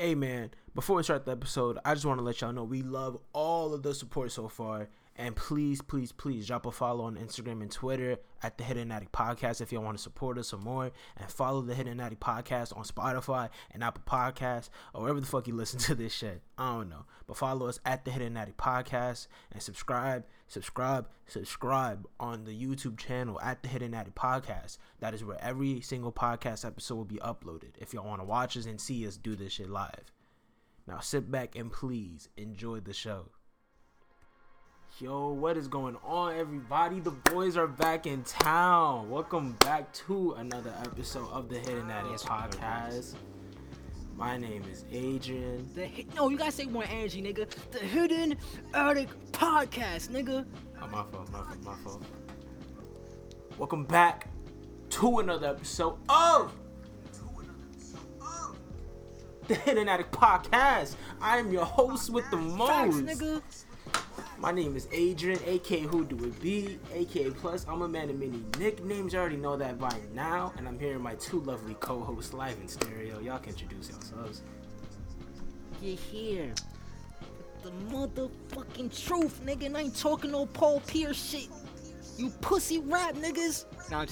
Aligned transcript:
Hey 0.00 0.14
man, 0.14 0.48
before 0.74 0.96
we 0.96 1.02
start 1.02 1.26
the 1.26 1.32
episode, 1.32 1.76
I 1.84 1.92
just 1.92 2.06
want 2.06 2.20
to 2.20 2.24
let 2.24 2.40
y'all 2.40 2.54
know 2.54 2.64
we 2.64 2.80
love 2.80 3.18
all 3.34 3.74
of 3.74 3.82
the 3.82 3.94
support 3.94 4.32
so 4.32 4.48
far. 4.48 4.88
And 5.20 5.36
please, 5.36 5.82
please, 5.82 6.12
please 6.12 6.46
drop 6.46 6.64
a 6.64 6.72
follow 6.72 7.04
on 7.04 7.16
Instagram 7.16 7.60
and 7.60 7.70
Twitter 7.70 8.16
at 8.42 8.56
the 8.56 8.64
Hidden 8.64 8.90
Attic 8.90 9.12
Podcast 9.12 9.60
if 9.60 9.70
y'all 9.70 9.82
want 9.82 9.98
to 9.98 10.02
support 10.02 10.38
us 10.38 10.48
some 10.48 10.64
more. 10.64 10.90
And 11.18 11.30
follow 11.30 11.60
the 11.60 11.74
Hidden 11.74 12.00
Attic 12.00 12.20
Podcast 12.20 12.74
on 12.74 12.84
Spotify 12.84 13.50
and 13.70 13.84
Apple 13.84 14.02
Podcasts 14.06 14.70
or 14.94 15.02
wherever 15.02 15.20
the 15.20 15.26
fuck 15.26 15.46
you 15.46 15.54
listen 15.54 15.78
to 15.80 15.94
this 15.94 16.14
shit. 16.14 16.40
I 16.56 16.72
don't 16.72 16.88
know. 16.88 17.04
But 17.26 17.36
follow 17.36 17.66
us 17.66 17.78
at 17.84 18.06
the 18.06 18.10
Hidden 18.10 18.38
Attic 18.38 18.56
Podcast 18.56 19.26
and 19.52 19.60
subscribe, 19.60 20.24
subscribe, 20.48 21.06
subscribe 21.26 22.08
on 22.18 22.44
the 22.44 22.58
YouTube 22.58 22.96
channel 22.96 23.38
at 23.42 23.62
the 23.62 23.68
Hidden 23.68 23.92
Attic 23.92 24.14
Podcast. 24.14 24.78
That 25.00 25.12
is 25.12 25.22
where 25.22 25.38
every 25.44 25.82
single 25.82 26.12
podcast 26.12 26.64
episode 26.64 26.94
will 26.94 27.04
be 27.04 27.16
uploaded. 27.16 27.72
If 27.78 27.92
y'all 27.92 28.08
want 28.08 28.22
to 28.22 28.26
watch 28.26 28.56
us 28.56 28.64
and 28.64 28.80
see 28.80 29.06
us 29.06 29.18
do 29.18 29.36
this 29.36 29.52
shit 29.52 29.68
live. 29.68 30.14
Now 30.86 31.00
sit 31.00 31.30
back 31.30 31.56
and 31.56 31.70
please 31.70 32.30
enjoy 32.38 32.80
the 32.80 32.94
show. 32.94 33.26
Yo, 34.98 35.28
what 35.30 35.56
is 35.56 35.66
going 35.66 35.96
on, 36.04 36.36
everybody? 36.36 37.00
The 37.00 37.10
boys 37.10 37.56
are 37.56 37.66
back 37.66 38.06
in 38.06 38.22
town. 38.24 39.08
Welcome 39.08 39.52
back 39.60 39.90
to 39.94 40.32
another 40.32 40.74
episode 40.82 41.28
of 41.30 41.48
the 41.48 41.58
Hidden 41.58 41.90
Attic 41.90 42.18
Podcast. 42.18 43.14
My 44.14 44.36
name 44.36 44.62
is 44.70 44.84
Adrian. 44.92 45.66
The 45.74 45.88
no, 46.14 46.28
you 46.28 46.36
gotta 46.36 46.52
say 46.52 46.66
more 46.66 46.84
energy, 46.90 47.22
nigga. 47.22 47.48
The 47.70 47.78
Hidden 47.78 48.36
Attic 48.74 49.08
Podcast, 49.32 50.10
nigga. 50.10 50.44
Oh, 50.82 50.86
my 50.88 51.02
fault, 51.04 51.30
my 51.32 51.38
fault, 51.40 51.62
my 51.62 51.74
fault. 51.76 52.02
Welcome 53.56 53.84
back 53.84 54.28
to 54.90 55.20
another 55.20 55.46
episode 55.48 55.96
of 56.10 56.52
the 59.48 59.54
Hidden 59.54 59.88
Attic 59.88 60.10
Podcast. 60.10 60.96
I 61.22 61.38
am 61.38 61.50
your 61.50 61.64
host 61.64 62.10
with 62.10 62.30
the 62.30 62.36
Facts, 62.36 62.96
most. 62.96 63.04
nigga. 63.06 63.42
My 64.38 64.52
name 64.52 64.74
is 64.74 64.88
Adrian, 64.90 65.38
aka 65.44 65.80
Who 65.80 66.04
Do 66.04 66.16
It 66.24 66.40
Be, 66.40 66.78
aka 66.94 67.30
Plus. 67.30 67.66
I'm 67.68 67.82
a 67.82 67.88
man 67.88 68.08
of 68.08 68.18
many 68.18 68.42
nicknames. 68.58 69.12
You 69.12 69.18
already 69.18 69.36
know 69.36 69.56
that 69.56 69.78
by 69.78 69.94
now. 70.14 70.52
And 70.56 70.66
I'm 70.66 70.78
here 70.78 70.94
with 70.94 71.02
my 71.02 71.14
two 71.16 71.40
lovely 71.40 71.74
co-hosts 71.74 72.32
live 72.32 72.56
in 72.60 72.66
stereo. 72.66 73.20
Y'all 73.20 73.38
can 73.38 73.52
introduce 73.52 73.90
yourselves. 73.90 74.42
You're 75.82 75.96
here. 75.96 76.54
The 77.62 77.70
motherfucking 77.94 79.06
truth, 79.06 79.42
nigga. 79.44 79.66
And 79.66 79.76
I 79.76 79.82
ain't 79.82 79.98
talking 79.98 80.30
no 80.30 80.46
Paul 80.46 80.80
Pierce 80.86 81.22
shit. 81.22 81.48
You 82.16 82.30
pussy 82.40 82.78
rap 82.80 83.14
niggas. 83.16 83.66
No, 83.90 83.98
I'm 83.98 84.06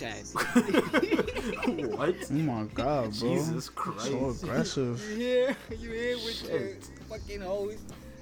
what? 1.97 2.15
Oh 2.31 2.35
my 2.35 2.65
god, 2.75 3.19
bro. 3.19 3.35
Jesus 3.35 3.69
Christ. 3.69 4.07
So 4.07 4.31
aggressive. 4.31 5.03
You 5.11 5.17
here? 5.17 5.57
You 5.71 5.91
here 5.91 6.17
with 6.17 6.35
Shit. 6.35 6.51
your 6.51 6.71
fucking 7.19 7.41
hoes? 7.43 7.77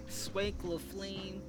Swank 0.09 0.63
LaFlame, 0.63 1.41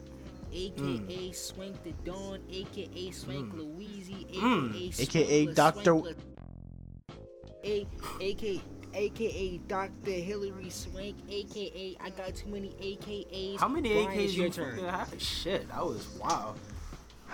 aka 0.54 0.82
Mm. 0.82 1.36
Swank 1.36 1.84
the 1.84 1.92
Dawn, 2.04 2.40
aka 2.52 3.12
Swank 3.12 3.54
Louise, 3.54 4.10
Mm. 4.10 4.76
aka 4.76 5.04
AKA 5.04 5.44
Swank 5.46 5.56
Dr. 5.56 5.94
La- 5.96 6.12
A- 7.64 7.88
aka 8.22 8.62
aka 8.94 9.58
Dr. 9.68 10.12
Hilary 10.12 10.70
Swank, 10.70 11.16
aka 11.30 11.98
I 12.00 12.10
got 12.12 12.36
too 12.36 12.50
many 12.50 12.74
AKAs. 12.80 13.60
How 13.60 13.68
many 13.68 13.90
Brian, 13.94 14.18
AKs 14.18 14.24
it's 14.26 14.34
you 14.36 14.42
your 14.44 14.52
turn. 14.52 14.80
Shit, 15.20 15.68
that 15.70 15.86
was 15.86 16.08
wow. 16.22 16.56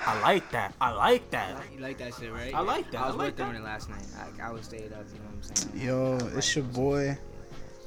I 0.05 0.19
like 0.21 0.49
that. 0.51 0.73
I 0.81 0.91
like 0.91 1.29
that. 1.31 1.63
You 1.73 1.79
like 1.79 1.99
that 1.99 2.15
shit, 2.15 2.31
right? 2.33 2.53
I 2.53 2.61
like 2.61 2.89
that. 2.91 3.01
I 3.01 3.05
was 3.05 3.15
I 3.15 3.17
like 3.17 3.37
working 3.37 3.45
on 3.45 3.55
it 3.55 3.63
last 3.63 3.89
night. 3.89 4.03
I, 4.41 4.47
I 4.47 4.51
was 4.51 4.65
stayed 4.65 4.91
up, 4.91 5.05
you 5.13 5.19
know 5.19 5.25
what 5.37 5.51
I'm 5.51 5.55
saying? 5.55 5.85
Yo, 5.85 6.17
I 6.33 6.37
it's 6.37 6.55
your 6.55 6.65
boy, 6.65 7.17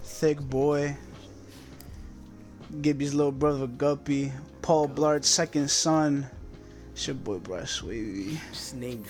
Thick 0.05 0.41
Boy, 0.41 0.97
Gibby's 2.81 3.15
little 3.15 3.33
brother 3.33 3.67
Guppy, 3.67 4.33
Paul 4.63 4.89
Blart's 4.89 5.29
second 5.29 5.71
son. 5.71 6.27
It's 6.93 7.07
your 7.07 7.15
boy 7.15 7.39
Bryce 7.39 7.83
Wavy. 7.83 8.41
Just 8.53 8.75
named 8.75 9.07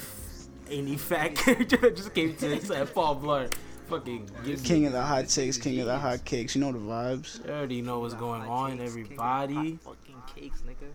any 0.70 0.96
fat 0.96 1.34
character 1.36 1.76
that 1.78 1.96
just 1.96 2.12
came 2.14 2.34
to 2.36 2.48
this 2.48 2.70
at 2.70 2.92
Paul 2.94 3.16
Blart. 3.16 3.54
Fucking 3.88 4.28
give 4.44 4.60
me- 4.62 4.68
King 4.68 4.86
of 4.86 4.92
the 4.92 5.02
hot 5.02 5.28
takes, 5.28 5.56
king 5.56 5.78
of 5.80 5.86
the 5.86 5.96
hot 5.98 6.24
cakes. 6.24 6.54
You 6.56 6.60
know 6.60 6.72
the 6.72 6.78
vibes. 6.78 7.44
You 7.46 7.52
already 7.52 7.82
know 7.82 8.00
what's 8.00 8.14
going 8.14 8.42
on, 8.42 8.78
cakes, 8.78 8.94
king 8.94 9.02
of 9.02 9.08
the 9.08 9.12
everybody. 9.12 9.78
Fucking 9.84 10.22
cakes, 10.34 10.62
nigga. 10.62 10.88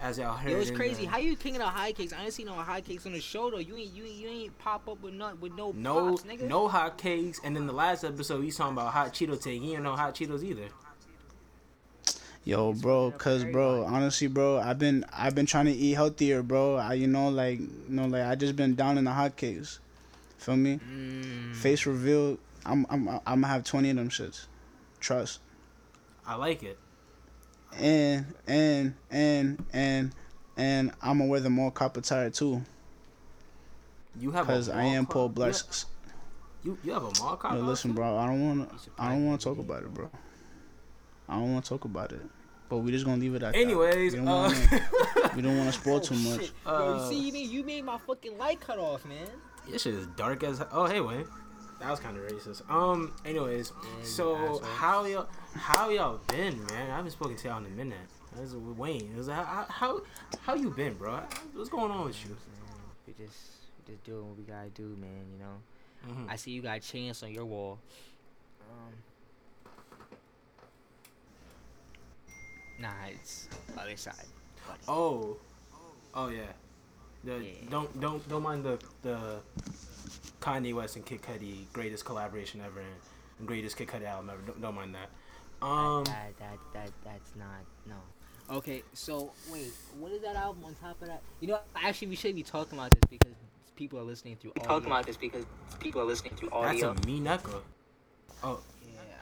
As 0.00 0.18
y'all 0.18 0.36
heard, 0.36 0.50
Yo, 0.52 0.58
it's 0.58 0.70
crazy. 0.70 1.04
the- 1.06 1.10
How 1.10 1.16
you 1.18 1.36
king 1.36 1.54
of 1.56 1.62
the 1.62 1.66
high 1.68 1.92
cakes? 1.92 2.12
I 2.12 2.22
ain't 2.24 2.34
seen 2.34 2.46
no 2.46 2.52
high 2.54 2.82
cakes 2.82 3.06
on 3.06 3.12
the 3.12 3.20
show 3.20 3.50
though. 3.50 3.58
You 3.58 3.76
ain't 3.76 3.94
you 3.94 4.04
ain't, 4.04 4.14
you 4.16 4.28
ain't 4.28 4.58
pop 4.58 4.86
up 4.88 5.00
with 5.02 5.14
no 5.14 5.34
with 5.40 5.54
no, 5.54 5.72
no, 5.74 6.10
pops, 6.10 6.24
nigga. 6.24 6.42
no 6.42 6.68
hot 6.68 6.98
cakes, 6.98 7.40
and 7.42 7.56
then 7.56 7.66
the 7.66 7.72
last 7.72 8.04
episode 8.04 8.42
he's 8.42 8.56
talking 8.58 8.74
about 8.74 8.92
hot 8.92 9.14
Cheeto 9.14 9.40
take. 9.42 9.62
He 9.62 9.72
ain't 9.72 9.82
know 9.82 9.96
hot 9.96 10.14
Cheetos 10.14 10.42
either. 10.44 10.68
Yo, 12.44 12.74
bro, 12.74 13.10
cause 13.12 13.42
bro, 13.44 13.84
honestly, 13.84 14.26
bro, 14.26 14.58
I've 14.58 14.78
been 14.78 15.04
I've 15.12 15.34
been 15.34 15.46
trying 15.46 15.64
to 15.64 15.72
eat 15.72 15.94
healthier, 15.94 16.42
bro. 16.42 16.76
I 16.76 16.92
you 16.92 17.06
know 17.06 17.30
like 17.30 17.58
you 17.58 17.70
know 17.88 18.06
like 18.06 18.22
I 18.22 18.34
just 18.34 18.54
been 18.54 18.74
down 18.74 18.98
in 18.98 19.04
the 19.04 19.12
hot 19.12 19.36
cakes. 19.36 19.80
Feel 20.36 20.56
me? 20.56 20.78
Mm. 20.78 21.54
Face 21.54 21.86
reveal. 21.86 22.38
I'm 22.66 22.84
I'm 22.90 23.08
I'm 23.08 23.40
gonna 23.40 23.46
have 23.46 23.64
twenty 23.64 23.88
of 23.88 23.96
them 23.96 24.10
shits. 24.10 24.44
Trust. 25.00 25.40
I 26.26 26.34
like 26.34 26.62
it. 26.62 26.78
and 27.78 28.26
and 28.46 28.94
and 29.10 29.64
and 29.72 30.12
and 30.58 30.92
I'm 31.02 31.18
gonna 31.18 31.30
wear 31.30 31.40
the 31.40 31.50
more 31.50 31.70
copper 31.70 32.02
tire 32.02 32.28
too, 32.28 32.62
You 34.20 34.32
have 34.32 34.46
cause 34.46 34.68
I 34.68 34.84
am 34.84 35.06
Paul 35.06 35.32
you 35.36 35.52
You 36.62 36.78
you 36.84 36.92
have 36.92 37.04
a 37.04 37.22
mall 37.22 37.36
cop. 37.36 37.54
Yo, 37.54 37.60
listen, 37.60 37.92
bro, 37.92 38.18
I 38.18 38.26
don't 38.26 38.46
wanna 38.46 38.68
I 38.98 39.08
don't 39.08 39.24
wanna 39.24 39.38
talk 39.38 39.58
about 39.58 39.82
it, 39.82 39.94
bro. 39.94 40.10
I 41.28 41.34
don't 41.34 41.50
wanna 41.52 41.62
talk 41.62 41.84
about 41.84 42.12
it, 42.12 42.20
but 42.68 42.78
we're 42.78 42.90
just 42.92 43.04
gonna 43.04 43.20
leave 43.20 43.34
it 43.34 43.42
at 43.42 43.54
Anyways, 43.54 44.12
that. 44.12 44.20
We 44.20 44.26
don't 44.26 44.28
uh, 44.28 44.42
wanna, 45.12 45.30
we 45.36 45.42
don't 45.42 45.58
wanna 45.58 45.72
spoil 45.72 45.96
Oh, 45.96 46.00
too 46.00 46.14
much. 46.16 46.40
shit. 46.40 46.52
Yo, 46.66 46.72
Uh, 46.72 46.94
you 47.02 47.08
see 47.10 47.26
you 47.26 47.32
made, 47.32 47.50
you 47.50 47.64
made 47.64 47.84
my 47.84 47.98
fucking 47.98 48.36
light 48.38 48.60
cut 48.60 48.78
off, 48.78 49.04
man. 49.06 49.26
This 49.68 49.82
shit 49.82 49.94
is 49.94 50.06
dark 50.08 50.42
as 50.42 50.62
oh 50.72 50.86
hey 50.86 51.00
Wayne. 51.00 51.26
That 51.80 51.90
was 51.90 52.00
kind 52.00 52.16
of 52.16 52.22
racist. 52.24 52.68
Um. 52.70 53.12
Anyways, 53.24 53.72
you 54.00 54.06
so 54.06 54.60
how 54.76 55.04
y'all 55.04 55.26
how 55.54 55.88
y'all 55.90 56.20
been, 56.28 56.58
man? 56.66 56.90
I 56.90 56.96
haven't 56.96 57.10
spoken 57.12 57.36
to 57.36 57.48
y'all 57.48 57.58
in 57.58 57.66
a 57.66 57.70
minute. 57.70 57.98
This 58.36 58.50
is 58.50 58.56
Wayne. 58.56 59.10
This 59.16 59.26
is- 59.26 59.32
how, 59.32 59.66
how 59.68 60.00
how 60.42 60.54
you 60.54 60.70
been, 60.70 60.94
bro? 60.94 61.20
What's 61.54 61.68
going 61.70 61.90
on 61.90 62.04
with 62.06 62.24
you? 62.24 62.36
We 63.06 63.12
just, 63.12 63.36
we 63.86 63.92
just 63.94 64.04
doing 64.04 64.26
what 64.28 64.36
we 64.38 64.44
gotta 64.44 64.70
do, 64.70 64.96
man, 65.00 65.24
you 65.32 65.38
know? 65.38 66.14
Mhm. 66.24 66.30
I 66.30 66.36
see 66.36 66.50
you 66.52 66.62
got 66.62 66.80
chains 66.82 67.22
on 67.22 67.32
your 67.32 67.44
wall. 67.44 67.78
Um. 68.70 68.92
Nah, 72.78 72.88
it's 73.10 73.48
other 73.78 73.96
side. 73.96 74.14
Oh, 74.88 75.36
oh 76.14 76.28
yeah. 76.28 76.42
The, 77.22 77.38
Yeah. 77.38 77.70
Don't 77.70 78.00
don't 78.00 78.28
don't 78.28 78.42
mind 78.42 78.64
the 78.64 78.78
the 79.02 79.40
Kanye 80.40 80.74
West 80.74 80.96
and 80.96 81.06
Kid 81.06 81.22
Cudi 81.22 81.72
greatest 81.72 82.04
collaboration 82.04 82.60
ever 82.60 82.80
and 82.80 83.46
greatest 83.46 83.76
Kid 83.76 83.88
Cudi 83.88 84.06
album 84.06 84.30
ever. 84.30 84.42
Don't, 84.46 84.60
don't 84.60 84.74
mind 84.74 84.94
that. 84.94 85.10
Um. 85.64 86.04
that, 86.04 86.32
that, 86.38 86.58
that, 86.74 86.90
that's 87.04 87.32
not, 87.36 87.64
no. 87.86 87.96
Okay, 88.50 88.82
so 88.92 89.32
wait, 89.50 89.72
what 89.98 90.12
is 90.12 90.20
that 90.20 90.36
album 90.36 90.64
on 90.66 90.74
top 90.74 91.00
of 91.00 91.08
that? 91.08 91.22
You 91.40 91.48
know, 91.48 91.60
actually, 91.74 92.08
we 92.08 92.16
should 92.16 92.34
be 92.34 92.42
talking 92.42 92.78
about 92.78 92.90
this 92.90 93.00
because 93.08 93.32
people 93.74 93.98
are 93.98 94.02
listening 94.02 94.36
through 94.36 94.50
audio. 94.50 94.64
Talking 94.64 94.86
about 94.86 95.06
this 95.06 95.16
because 95.16 95.46
people 95.80 96.02
are 96.02 96.04
listening 96.04 96.34
through 96.36 96.50
all. 96.50 96.62
That's 96.62 96.82
a 96.82 96.94
mean 97.06 97.26
echo. 97.26 97.62
Oh, 98.42 98.50
Yeah, 98.50 98.58
Okay. 98.58 98.73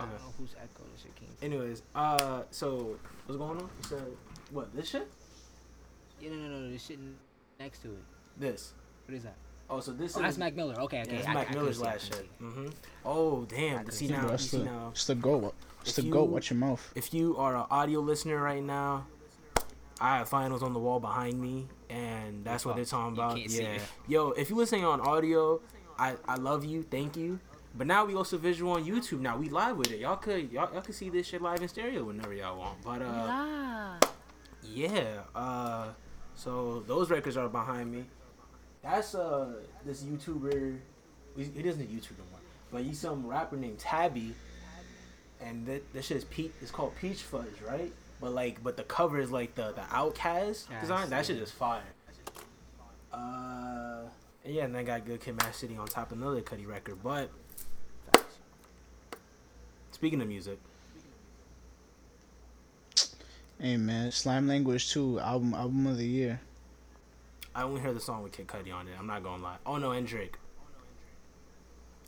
I 0.02 0.10
don't 0.10 0.20
know 0.20 0.34
whose 0.38 0.54
echo 0.60 0.82
this 0.92 1.02
shit 1.02 1.14
came 1.16 1.28
from. 1.36 1.46
anyways, 1.52 1.82
uh, 1.94 2.42
so 2.50 2.96
what's 3.26 3.38
going 3.38 3.58
on? 3.58 3.70
You 3.78 3.84
said 3.88 4.06
what? 4.50 4.74
This 4.74 4.88
shit? 4.90 5.08
Yeah, 6.20 6.30
no, 6.30 6.36
no, 6.36 6.48
no, 6.60 6.70
the 6.70 6.78
shit 6.78 6.98
next 7.58 7.80
to 7.82 7.88
it. 7.88 8.04
This. 8.38 8.72
What 9.06 9.14
is 9.16 9.22
that? 9.24 9.34
Oh, 9.70 9.80
so 9.80 9.92
this 9.92 10.16
Oh, 10.16 10.20
is 10.20 10.22
that's 10.24 10.38
Mac 10.38 10.54
Miller. 10.54 10.74
Okay, 10.80 10.98
yeah, 10.98 11.02
okay. 11.04 11.16
that's 11.16 11.28
I- 11.28 11.34
Mac 11.34 11.50
I 11.50 11.54
Miller's 11.54 11.78
couldn't 11.78 11.92
last 11.92 12.02
see 12.02 12.08
it, 12.08 12.14
I 12.14 12.18
shit. 12.18 12.38
couldn't 12.38 12.52
hmm 12.64 12.70
Oh 13.04 13.44
damn! 13.46 13.78
I 13.78 13.84
To 13.84 13.92
see 13.92 14.06
now, 14.08 14.14
Bro, 14.20 14.24
you 14.24 14.30
that's 14.30 14.44
see 14.48 14.58
the, 14.58 14.64
now. 14.64 14.88
it's 14.92 15.06
the 15.06 15.14
goat. 15.14 15.54
It's 15.84 15.96
the 15.96 16.02
goat. 16.02 16.28
Watch 16.30 16.50
your 16.50 16.58
mouth. 16.58 16.92
If 16.94 17.12
you 17.14 17.36
are 17.38 17.56
an 17.56 17.64
audio 17.70 18.00
listener 18.00 18.40
right 18.40 18.62
now, 18.62 19.06
I 20.00 20.18
have 20.18 20.28
finals 20.28 20.62
on 20.62 20.72
the 20.72 20.78
wall 20.78 21.00
behind 21.00 21.40
me, 21.40 21.66
and 21.90 22.44
that's 22.44 22.64
what 22.66 22.76
they're 22.76 22.84
talking 22.84 23.16
You 23.16 23.22
about. 23.22 23.36
can't 23.36 23.50
see 23.50 23.62
Yeah, 23.62 23.68
it. 23.74 23.82
yo, 24.06 24.30
if 24.32 24.48
you're 24.50 24.58
listening 24.58 24.84
on 24.84 25.00
audio, 25.00 25.60
I 25.98 26.16
I 26.28 26.36
love 26.36 26.64
you, 26.64 26.82
thank 26.84 27.16
you. 27.16 27.40
But 27.74 27.86
now 27.86 28.04
we 28.04 28.14
also 28.14 28.36
visual 28.36 28.72
on 28.72 28.84
YouTube. 28.84 29.20
Now 29.20 29.36
we 29.38 29.48
live 29.48 29.76
with 29.78 29.90
it. 29.90 29.98
Y'all 30.00 30.16
could 30.16 30.52
y'all, 30.52 30.70
y'all 30.72 30.82
could 30.82 30.94
see 30.94 31.08
this 31.08 31.26
shit 31.26 31.40
live 31.40 31.62
in 31.62 31.68
stereo 31.68 32.04
whenever 32.04 32.34
y'all 32.34 32.58
want. 32.58 32.82
But 32.84 33.02
uh, 33.02 33.06
Ah. 33.08 33.98
yeah. 34.62 35.22
Uh, 35.34 35.88
so 36.34 36.80
those 36.86 37.10
records 37.10 37.36
are 37.36 37.48
behind 37.48 37.90
me. 37.92 38.04
That's 38.82 39.14
uh 39.14 39.54
this 39.86 40.02
YouTuber. 40.02 40.78
He 41.36 41.44
he 41.44 41.60
isn't 41.68 41.80
a 41.80 41.84
YouTuber 41.86 42.18
no 42.18 42.24
more, 42.30 42.40
but 42.70 42.82
he's 42.82 42.98
some 42.98 43.26
rapper 43.26 43.56
named 43.56 43.78
Tabby, 43.78 44.34
and 45.40 45.64
that 45.66 45.92
this 45.94 46.06
shit 46.06 46.18
is 46.18 46.24
Peach. 46.24 46.52
It's 46.60 46.70
called 46.70 46.94
Peach 47.00 47.22
Fudge, 47.22 47.46
right? 47.66 47.92
But 48.20 48.32
like, 48.34 48.62
but 48.62 48.76
the 48.76 48.82
cover 48.84 49.18
is 49.18 49.30
like 49.30 49.54
the 49.54 49.72
the 49.72 49.80
OutKast 49.82 50.68
Yes, 50.70 50.80
design. 50.82 51.08
That 51.10 51.24
shit 51.24 51.36
yeah. 51.36 51.42
is 51.42 51.50
fire. 51.50 51.82
Uh, 53.12 54.02
yeah, 54.44 54.64
and 54.64 54.74
then 54.74 54.84
got 54.84 55.04
Good 55.06 55.20
Kid, 55.20 55.36
Mad 55.36 55.54
City 55.54 55.76
on 55.76 55.86
top 55.86 56.12
of 56.12 56.18
another 56.18 56.40
Cudi 56.40 56.66
record. 56.66 56.98
But 57.02 57.30
speaking 60.02 60.20
of 60.20 60.26
music, 60.26 60.58
Hey 63.60 63.76
man, 63.76 64.10
Slime 64.10 64.48
Language 64.48 64.90
2 64.90 65.20
album 65.20 65.54
album 65.54 65.86
of 65.86 65.96
the 65.96 66.04
year. 66.04 66.40
I 67.54 67.62
only 67.62 67.80
heard 67.80 67.94
the 67.94 68.00
song 68.00 68.24
with 68.24 68.32
Kid 68.32 68.48
Cudi 68.48 68.74
on 68.74 68.88
it. 68.88 68.94
I'm 68.98 69.06
not 69.06 69.22
gonna 69.22 69.40
lie. 69.40 69.58
Oh 69.64 69.76
no, 69.76 69.92
and 69.92 70.04
Drake. 70.04 70.34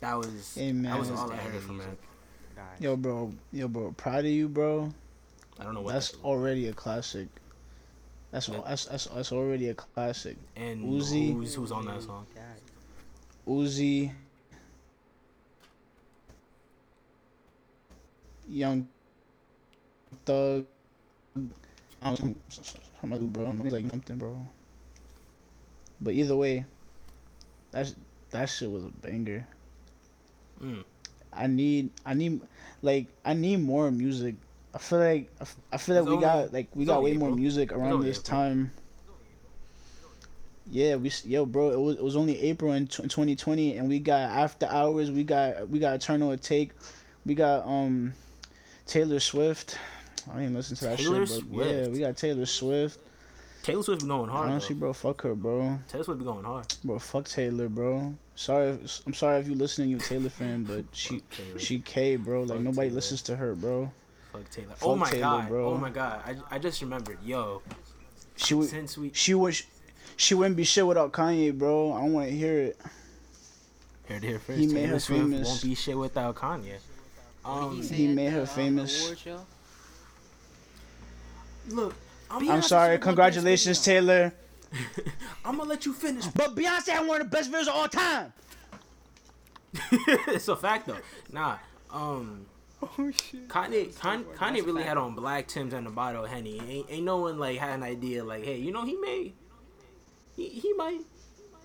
That 0.01 0.17
was 0.17 0.55
Hey, 0.55 0.73
that 0.73 0.99
was 0.99 1.09
all 1.09 1.31
I 1.31 1.37
heard 1.37 1.61
from 1.63 1.79
it. 1.79 1.87
Yo, 2.81 2.97
bro, 2.97 3.31
yo, 3.53 3.69
bro, 3.69 3.93
proud 3.95 4.25
of 4.25 4.31
you, 4.31 4.49
bro. 4.49 4.93
I 5.57 5.63
don't 5.63 5.73
know 5.73 5.79
what 5.79 5.93
That's 5.93 6.11
that- 6.11 6.21
already 6.25 6.67
a 6.67 6.73
classic. 6.73 7.29
That's 8.31 8.49
Yeah. 8.49 8.59
that's, 8.67 8.87
that's 8.87 9.05
that's 9.05 9.31
already 9.31 9.69
a 9.69 9.73
classic. 9.73 10.35
and 10.57 10.83
Uzi. 10.83 11.31
who's 11.31 11.55
who's 11.55 11.71
on 11.71 11.85
that 11.85 12.01
song. 12.03 12.25
Uzi, 13.47 14.11
Young 18.47 18.87
Thug. 20.25 20.65
I 22.01 22.13
don't 22.13 22.23
know, 22.23 22.35
I'm 23.03 23.09
gonna 23.09 23.21
bro. 23.23 23.45
I'm 23.45 23.69
like 23.69 23.89
something, 23.89 24.17
bro. 24.17 24.37
But 26.01 26.13
either 26.13 26.35
way, 26.35 26.65
that's 27.71 27.95
that 28.31 28.49
shit 28.49 28.69
was 28.69 28.83
a 28.83 28.89
banger. 29.01 29.47
Mm. 30.61 30.83
I 31.33 31.47
need, 31.47 31.89
I 32.05 32.13
need, 32.13 32.41
like, 32.81 33.07
I 33.25 33.33
need 33.33 33.57
more 33.57 33.91
music. 33.91 34.35
I 34.73 34.77
feel 34.77 34.99
like, 34.99 35.29
I 35.71 35.77
feel 35.77 36.01
like 36.01 36.09
we 36.09 36.21
got, 36.21 36.53
like, 36.53 36.67
we 36.73 36.85
got 36.85 37.03
way 37.03 37.13
more 37.13 37.31
music 37.31 37.71
around 37.71 38.03
this 38.03 38.21
time. 38.21 38.71
Yeah, 40.71 40.95
we, 40.95 41.11
yo, 41.25 41.45
bro, 41.45 41.69
it 41.71 41.79
was, 41.79 41.95
it 41.97 42.03
was 42.03 42.15
only 42.15 42.41
April 42.41 42.73
in 42.73 42.87
2020, 42.87 43.77
and 43.77 43.87
we 43.87 43.99
got 43.99 44.21
After 44.31 44.65
Hours, 44.65 45.11
we 45.11 45.23
got, 45.23 45.69
we 45.69 45.79
got 45.79 45.95
Eternal 45.95 46.31
Atake, 46.31 46.71
we 47.25 47.35
got, 47.35 47.65
um, 47.67 48.13
Taylor 48.87 49.19
Swift. 49.19 49.77
I 50.33 50.41
even 50.43 50.53
listen 50.55 50.75
to 50.77 50.85
that 50.85 50.97
Taylor 50.97 51.25
shit, 51.25 51.43
but 51.51 51.65
yeah, 51.67 51.87
we 51.87 51.99
got 51.99 52.17
Taylor 52.17 52.45
Swift. 52.45 52.99
Taylor 53.63 53.83
Swift 53.83 54.01
be 54.01 54.07
going 54.07 54.29
hard. 54.29 54.49
Honestly, 54.49 54.75
though. 54.75 54.79
bro, 54.81 54.93
fuck 54.93 55.21
her, 55.23 55.35
bro. 55.35 55.79
Taylor 55.87 56.03
Swift 56.03 56.19
be 56.19 56.25
going 56.25 56.43
hard. 56.43 56.65
Bro, 56.83 56.99
fuck 56.99 57.27
Taylor, 57.27 57.67
bro. 57.69 58.15
Sorry, 58.35 58.69
if- 58.69 59.01
I'm 59.07 59.13
sorry 59.13 59.39
if 59.39 59.47
you 59.47 59.55
listening, 59.55 59.89
you 59.89 59.97
Taylor 59.97 60.29
fan, 60.29 60.63
but 60.63 60.85
she, 60.91 61.21
she 61.57 61.79
K, 61.79 62.15
bro. 62.15 62.41
Like 62.41 62.49
Fuck 62.57 62.59
nobody 62.61 62.87
Taylor. 62.89 62.95
listens 62.95 63.21
to 63.23 63.35
her, 63.35 63.55
bro. 63.55 63.91
Fuck 64.33 64.49
Taylor. 64.49 64.67
Fuck 64.75 64.87
oh 64.87 64.95
my 64.95 65.09
Taylor, 65.09 65.21
god, 65.21 65.47
bro. 65.49 65.65
oh 65.73 65.77
my 65.77 65.89
god. 65.89 66.21
I, 66.25 66.55
I 66.55 66.59
just 66.59 66.81
remembered. 66.81 67.17
Yo, 67.23 67.61
She 68.35 68.53
would, 68.53 68.69
since 68.69 68.97
we 68.97 69.11
she 69.13 69.33
would, 69.33 69.55
she 70.17 70.33
wouldn't 70.35 70.57
be 70.57 70.63
shit 70.63 70.85
without 70.85 71.11
Kanye, 71.11 71.57
bro. 71.57 71.93
I 71.93 72.01
don't 72.01 72.13
want 72.13 72.29
to 72.29 72.35
hear 72.35 72.59
it. 72.59 72.77
heard 74.07 74.23
it 74.23 74.27
here 74.27 74.39
first. 74.39 74.59
He 74.59 74.67
made 74.67 74.73
Taylor 74.81 74.87
her 74.93 74.99
Swift 74.99 75.21
famous. 75.21 75.47
won't 75.47 75.63
be 75.63 75.75
shit 75.75 75.97
without 75.97 76.35
Kanye. 76.35 76.77
Um, 77.45 77.83
say 77.83 77.95
he 77.95 78.07
made 78.07 78.27
the, 78.27 78.31
her 78.31 78.45
famous. 78.45 79.05
award 79.05 79.45
look, 81.69 81.95
I'm, 82.29 82.49
I'm 82.49 82.61
sorry. 82.61 82.97
Congratulations, 82.97 83.83
Taylor. 83.83 84.33
I'm 85.43 85.57
gonna 85.57 85.63
let 85.69 85.85
you 85.85 85.93
finish. 85.93 86.25
But 86.27 86.55
Beyonce 86.55 86.89
had 86.89 87.07
one 87.07 87.21
of 87.21 87.29
the 87.29 87.37
best 87.37 87.51
videos 87.51 87.67
of 87.67 87.75
all 87.75 87.87
time. 87.87 88.33
it's 89.91 90.47
a 90.47 90.55
fact 90.55 90.87
though. 90.87 90.97
Nah, 91.31 91.57
um, 91.91 92.45
Oh 92.81 93.11
shit. 93.11 93.47
Kanye, 93.47 93.93
Kanye, 93.93 94.23
Kanye 94.35 94.65
really 94.65 94.83
had 94.83 94.97
on 94.97 95.15
black 95.15 95.47
Tims 95.47 95.73
and 95.73 95.87
a 95.87 95.89
bottle 95.89 96.25
of 96.25 96.29
Henny. 96.29 96.59
Ain't, 96.67 96.87
ain't 96.89 97.05
no 97.05 97.17
one 97.17 97.37
like 97.39 97.57
had 97.57 97.75
an 97.75 97.83
idea 97.83 98.23
like, 98.23 98.43
hey, 98.43 98.57
you 98.57 98.71
know, 98.71 98.85
he 98.85 98.95
may, 98.95 99.33
he, 100.35 100.49
he 100.49 100.73
might, 100.73 100.99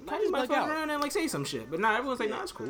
Might 0.05 0.17
Kanye 0.17 0.21
just 0.21 0.33
might 0.33 0.49
fuck 0.49 0.57
out. 0.57 0.69
around 0.69 0.91
and 0.91 1.03
like 1.03 1.13
say 1.13 1.27
some 1.27 1.45
shit. 1.45 1.71
But 1.71 1.81
nah, 1.81 1.97
everyone's 1.97 2.21
like, 2.21 2.31
nah, 2.31 2.43
it's 2.43 2.53
cool. 2.53 2.69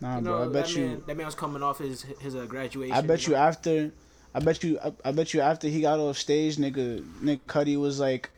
Nah, 0.00 0.16
You 0.18 0.22
bro. 0.24 0.42
I 0.42 0.44
bet 0.52 0.52
that 0.66 0.76
you. 0.76 0.86
man, 0.86 1.02
that 1.06 1.16
man 1.16 1.26
was 1.26 1.34
coming 1.34 1.62
off 1.62 1.78
his 1.78 2.02
his 2.20 2.34
uh, 2.36 2.44
graduation. 2.46 2.94
I 2.94 3.00
bet 3.00 3.26
you 3.26 3.32
know? 3.32 3.38
after. 3.40 3.90
I 4.34 4.40
bet 4.40 4.62
you. 4.62 4.78
I, 4.84 4.92
I 5.04 5.12
bet 5.12 5.32
you 5.32 5.40
after 5.40 5.68
he 5.68 5.80
got 5.80 5.98
off 5.98 6.18
stage, 6.18 6.56
nigga. 6.56 7.02
Kid 7.24 7.46
Cudi 7.46 7.78
was 7.80 7.98
like, 7.98 8.30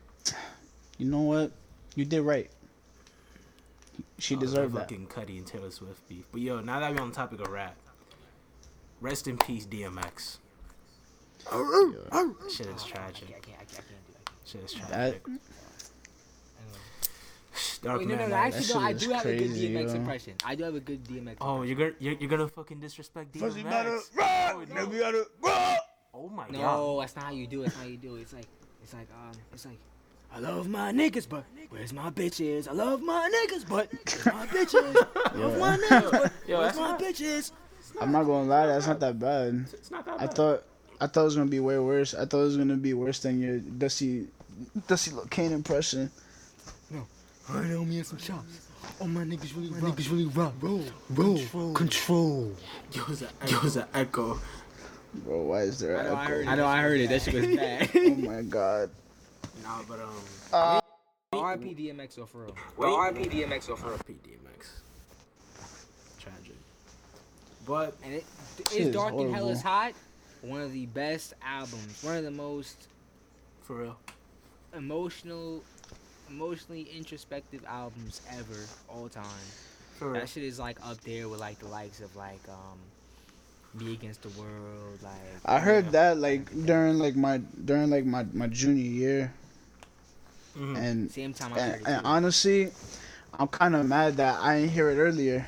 you 0.99 1.07
know 1.07 1.23
what? 1.23 1.51
You 1.97 2.05
did 2.05 2.21
right. 2.23 2.51
She 4.19 4.37
Oh, 4.37 4.39
deserved 4.41 4.75
that. 4.75 4.89
Fucking 4.89 5.09
Cudi 5.09 5.39
and 5.39 5.47
Taylor 5.47 5.71
Swift 5.71 6.09
beef. 6.09 6.25
But 6.31 6.41
yo, 6.41 6.61
now 6.61 6.79
that 6.81 6.95
we're 6.95 7.01
on 7.01 7.09
the 7.11 7.15
topic 7.17 7.41
of 7.41 7.49
rap, 7.49 7.77
rest 9.01 9.27
in 9.27 9.37
peace, 9.39 9.67
DMX. 9.67 10.39
Shit 12.51 12.67
is 12.67 12.85
tragic. 12.85 13.29
can't, 13.29 13.37
I 13.37 13.41
can't, 13.41 13.59
I 13.61 13.65
can't 13.65 13.87
do 14.07 14.13
that. 14.13 14.31
Shit 14.45 14.63
is 14.65 14.75
That 14.75 14.89
tragic. 14.89 15.23
Dark 17.83 17.99
Wait, 18.01 18.09
no, 18.09 18.15
no, 18.15 18.21
Man 18.21 18.31
no. 18.31 18.37
Night. 18.37 18.55
Actually, 18.55 18.81
no. 18.81 18.87
I 18.87 18.93
do 18.93 19.11
is 19.11 19.17
have 19.17 19.27
a 19.27 19.37
good 19.39 19.51
DMX 19.51 19.87
yo. 19.89 19.95
impression. 19.95 20.35
I 20.45 20.55
do 20.55 20.65
have 20.65 20.75
a 20.75 20.81
good 20.81 21.05
DMX. 21.05 21.37
Oh, 21.41 21.63
you're 21.63 21.77
gonna 21.77 21.93
you're, 21.99 22.15
you're 22.15 22.31
gonna 22.31 22.49
fucking 22.49 22.81
disrespect 22.81 23.37
Fuzzy 23.37 23.63
DMX. 23.63 23.71
better 23.71 23.99
rock, 24.17 24.55
Oh, 24.55 24.65
no. 24.69 24.87
nigga 24.87 24.99
better 24.99 25.25
rock. 25.43 25.79
Oh 26.15 26.29
my 26.29 26.45
god. 26.45 26.53
No, 26.53 27.01
that's 27.01 27.15
not 27.17 27.27
how 27.27 27.31
you 27.33 27.47
do 27.47 27.61
it. 27.63 27.65
That's 27.67 27.77
not 27.77 27.83
how 27.85 27.89
you 27.91 27.97
do 27.97 28.17
it. 28.17 28.23
It's 28.23 28.33
like, 28.33 28.47
it's 28.83 28.93
like, 28.95 29.09
um, 29.13 29.33
it's 29.53 29.65
like, 29.67 29.79
I 30.35 30.41
love 30.41 30.69
my 30.69 30.93
niggas, 30.93 31.29
but 31.29 31.45
where's 31.71 31.93
my 31.93 32.11
bitches? 32.11 32.69
I 32.69 32.73
love 32.73 33.01
my 33.03 33.31
niggas, 33.31 33.69
but 33.69 33.89
where's 33.93 34.27
my 34.27 34.47
bitches? 34.47 35.07
I 35.33 35.37
love 35.37 35.59
my 35.59 35.77
niggas, 35.77 36.11
but 36.11 36.33
Yo, 36.49 36.59
where's 36.59 36.75
that's 36.77 36.79
my 36.79 36.91
not, 36.91 37.01
bitches? 37.01 37.53
I'm 38.01 38.13
not 38.13 38.25
gonna 38.25 38.49
lie, 38.49 38.67
that's 38.67 38.87
not 38.87 39.01
that 39.01 39.19
bad. 39.19 39.67
it's 39.73 39.91
not 39.91 40.05
that 40.05 40.21
I 40.21 40.27
thought 40.27 40.65
I 41.01 41.07
thought 41.07 41.21
it 41.23 41.25
was 41.25 41.37
gonna 41.37 41.49
be 41.49 41.61
way 41.61 41.79
worse. 41.79 42.13
I 42.13 42.25
thought 42.27 42.41
it 42.41 42.45
was 42.45 42.57
gonna 42.57 42.77
be 42.77 42.93
worse 42.93 43.21
than 43.21 43.41
your 43.41 43.59
Dusty 43.61 44.27
Dusty 44.89 45.13
Lil 45.13 45.27
Kane 45.27 45.53
impression. 45.53 46.11
I 47.50 47.62
know 47.65 47.85
me 47.85 47.99
and 47.99 48.06
some 48.06 48.19
chops. 48.19 48.67
Oh 49.00 49.06
my 49.06 49.23
niggas 49.25 49.55
really, 49.56 49.71
my 49.71 49.91
niggas 49.91 50.11
really 50.11 50.27
rock. 50.27 50.55
Roll, 50.61 50.83
roll, 51.11 51.73
control. 51.75 52.53
Yo, 52.93 53.03
it's 53.09 53.23
a, 53.23 53.29
yo, 53.47 53.59
it's 53.65 53.77
an 53.77 53.87
echo. 53.95 54.39
Bro, 55.25 55.43
why 55.43 55.62
is 55.62 55.79
there 55.81 55.97
I 55.97 56.00
an 56.00 56.06
know 56.06 56.15
I 56.15 56.23
echo? 56.25 56.29
heard 56.33 56.41
it. 56.47 56.49
I 56.49 56.55
know 56.56 56.67
I 56.67 56.81
heard 56.83 57.00
it. 57.00 57.09
That 57.09 57.23
shit 57.23 57.35
was 57.35 57.47
bad. 57.56 57.91
Oh 57.97 58.15
my 58.17 58.43
god. 58.43 58.91
Nah, 59.62 59.83
but 59.89 60.00
um, 60.00 60.11
Uh, 60.53 60.81
R.I.P. 61.33 61.75
DMX 61.75 62.15
though 62.17 62.27
for 62.27 62.43
real. 62.43 62.56
Well, 62.77 62.95
R.I.P. 62.95 63.25
DMX 63.29 63.67
though 63.67 63.77
for 63.77 63.89
real. 63.89 63.99
RP 63.99 64.15
DMX. 64.27 64.67
Tragic. 66.19 66.56
But 67.67 67.97
And 68.05 68.15
it, 68.15 68.25
is 68.73 68.87
it's 68.87 68.97
Dark 68.97 69.15
and 69.15 69.35
Hell 69.35 69.49
is 69.50 69.62
Hot. 69.62 69.93
One 70.43 70.61
of 70.61 70.73
the 70.73 70.87
best 70.87 71.35
albums. 71.43 72.03
One 72.03 72.17
of 72.17 72.25
the 72.25 72.31
most 72.31 72.89
for 73.62 73.77
real, 73.77 73.99
emotional, 74.77 75.62
emotionally 76.29 76.83
introspective 76.97 77.65
albums 77.67 78.21
ever, 78.31 78.61
all 78.89 79.09
time. 79.09 79.25
for 79.99 80.13
real. 80.13 80.21
That 80.21 80.29
shit 80.29 80.45
is 80.45 80.59
like 80.59 80.79
up 80.85 81.01
there 81.03 81.29
with 81.29 81.41
like 81.41 81.59
the 81.59 81.69
likes 81.69 82.01
of 82.01 82.15
like 82.17 82.41
um, 82.49 82.79
Me 83.75 83.93
Against 83.95 84.23
the 84.23 84.29
World. 84.31 84.99
Like 85.03 85.13
I 85.45 85.59
heard 85.61 85.87
Yeah. 85.87 85.91
that 85.93 86.19
like 86.19 86.50
during 86.67 86.99
like 86.99 87.17
my 87.17 87.38
during 87.38 87.91
like 87.91 88.05
my, 88.05 88.25
my 88.33 88.47
junior 88.47 88.85
year 88.85 89.33
Mhm. 90.57 90.76
and 90.76 91.11
same 91.11 91.33
time 91.35 91.52
I 91.55 91.59
and, 91.59 91.73
heard 91.73 91.81
it. 91.83 91.87
and 91.88 92.07
honestly 92.07 92.71
I'm 93.38 93.47
kind 93.49 93.76
of 93.76 93.87
mad 93.87 94.17
that 94.17 94.41
I 94.41 94.61
didn't 94.61 94.73
hear 94.73 94.91
it 94.91 94.97
earlier. 94.97 95.47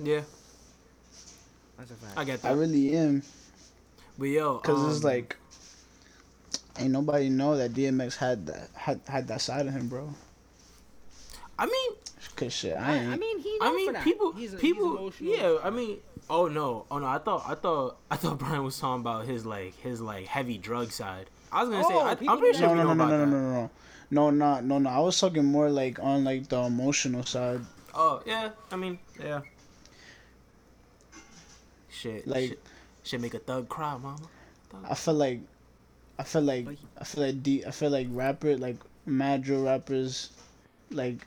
Yeah, 0.00 0.22
That's 1.76 1.90
a 1.90 1.94
fact. 1.94 2.16
I 2.16 2.24
get 2.24 2.40
that. 2.42 2.48
I 2.48 2.52
really 2.54 2.96
am 2.96 3.22
but 4.16 4.26
yo, 4.28 4.58
cuz 4.58 4.82
it's 4.96 5.04
um, 5.04 5.10
like 5.10 5.36
ain't 6.78 6.92
nobody 6.92 7.28
know 7.28 7.56
that 7.56 7.72
DMX 7.74 8.16
had 8.16 8.46
that 8.46 8.68
had 8.74 9.00
had 9.08 9.28
that 9.28 9.40
side 9.40 9.66
of 9.66 9.72
him, 9.72 9.88
bro. 9.88 10.14
I 11.58 11.66
mean, 11.66 11.92
Cuz 12.36 12.52
shit, 12.52 12.76
I 12.76 12.92
I, 12.92 12.96
ain't 12.96 13.12
I 13.12 13.16
mean, 13.16 13.38
he. 13.40 13.58
I 13.60 13.72
mean, 13.74 13.94
people, 14.02 14.32
He's 14.32 14.54
a- 14.54 14.58
people, 14.58 14.96
emotional. 14.96 15.32
yeah. 15.34 15.56
I 15.62 15.70
mean, 15.70 15.98
oh 16.30 16.46
no, 16.46 16.86
oh 16.90 16.98
no. 16.98 17.06
I 17.06 17.18
thought, 17.18 17.44
I 17.48 17.54
thought, 17.56 17.96
I 18.10 18.16
thought 18.16 18.38
Brian 18.38 18.62
was 18.64 18.78
talking 18.78 19.00
about 19.00 19.26
his 19.26 19.44
like, 19.44 19.74
his 19.80 20.00
like 20.00 20.26
heavy 20.26 20.56
drug 20.58 20.92
side. 20.92 21.26
I 21.50 21.62
was 21.64 21.70
gonna 21.70 21.82
say, 21.84 21.94
Oh, 21.94 22.00
I, 22.00 22.32
I'm 22.32 22.38
pretty 22.38 22.58
sure 22.58 22.68
we 22.68 22.76
no, 22.76 22.84
know 22.84 22.94
no, 22.94 23.06
no, 23.06 23.16
no, 23.18 23.24
no, 23.24 23.40
no, 23.40 23.52
no. 23.62 23.70
No, 24.10 24.30
not 24.30 24.64
no, 24.64 24.78
no. 24.78 24.88
I 24.90 25.00
was 25.00 25.18
talking 25.18 25.44
more 25.44 25.68
like 25.70 25.98
on 25.98 26.22
like 26.24 26.48
the 26.48 26.58
emotional 26.62 27.24
side. 27.24 27.60
Oh 27.94 28.22
yeah, 28.24 28.50
I 28.70 28.76
mean, 28.76 28.98
yeah. 29.18 29.40
Shit, 31.90 32.26
Like- 32.26 32.50
shit, 32.50 32.62
shit 33.02 33.20
make 33.20 33.34
a 33.34 33.38
thug 33.40 33.68
cry, 33.68 33.96
mama. 33.96 34.18
I 34.88 34.94
feel 34.94 35.14
like, 35.14 35.40
I 36.18 36.24
feel 36.24 36.42
like, 36.42 36.66
I 36.98 37.04
feel 37.04 37.24
like 37.24 37.42
D, 37.42 37.64
I 37.64 37.70
feel 37.70 37.90
like 37.90 38.08
rapper, 38.10 38.56
like 38.56 38.76
mad 39.06 39.42
drill 39.42 39.64
rappers, 39.64 40.30
like, 40.90 41.26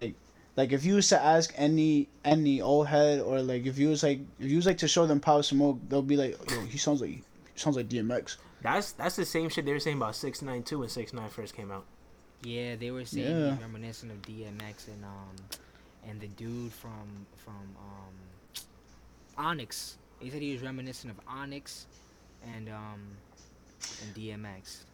like, 0.00 0.14
like 0.56 0.72
if 0.72 0.84
you 0.84 0.94
was 0.96 1.08
to 1.08 1.20
ask 1.20 1.52
any 1.56 2.08
any 2.24 2.60
old 2.60 2.86
head 2.86 3.20
or 3.20 3.40
like 3.42 3.66
if 3.66 3.78
you 3.78 3.88
was 3.88 4.02
like 4.02 4.20
if 4.38 4.48
you 4.50 4.56
was 4.56 4.66
like 4.66 4.78
to 4.78 4.88
show 4.88 5.06
them 5.06 5.20
Pop 5.20 5.44
Smoke, 5.44 5.78
they'll 5.88 6.02
be 6.02 6.16
like, 6.16 6.38
yo, 6.50 6.60
he 6.66 6.78
sounds 6.78 7.00
like 7.00 7.10
he 7.10 7.22
sounds 7.56 7.76
like 7.76 7.88
DMX. 7.88 8.36
That's 8.62 8.92
that's 8.92 9.16
the 9.16 9.24
same 9.24 9.48
shit 9.48 9.64
they 9.64 9.72
were 9.72 9.80
saying 9.80 9.96
about 9.96 10.16
six 10.16 10.42
nine 10.42 10.62
two 10.62 10.78
when 10.80 10.88
six 10.88 11.12
nine 11.12 11.28
first 11.28 11.54
came 11.56 11.70
out. 11.70 11.84
Yeah, 12.42 12.76
they 12.76 12.90
were 12.90 13.04
saying 13.04 13.26
Yeah. 13.40 13.50
he's 13.52 13.60
reminiscent 13.60 14.12
of 14.12 14.22
DMX 14.22 14.88
and 14.88 15.04
um 15.04 15.36
and 16.08 16.20
the 16.20 16.28
dude 16.28 16.72
from 16.72 17.26
from 17.36 17.54
um 17.78 18.64
Onyx. 19.36 19.96
He 20.20 20.30
said 20.30 20.40
he 20.42 20.52
was 20.52 20.62
reminiscent 20.62 21.12
of 21.12 21.20
Onyx 21.28 21.86
and 22.54 22.68
um 22.68 23.00
and 24.02 24.14
DMX. 24.14 24.84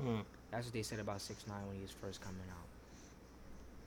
Hmm. 0.00 0.20
That's 0.50 0.66
what 0.66 0.72
they 0.74 0.82
said 0.82 0.98
about 0.98 1.20
Six 1.20 1.46
Nine 1.46 1.66
when 1.66 1.76
he 1.76 1.82
was 1.82 1.90
first 1.92 2.20
coming 2.20 2.40
out. 2.50 2.66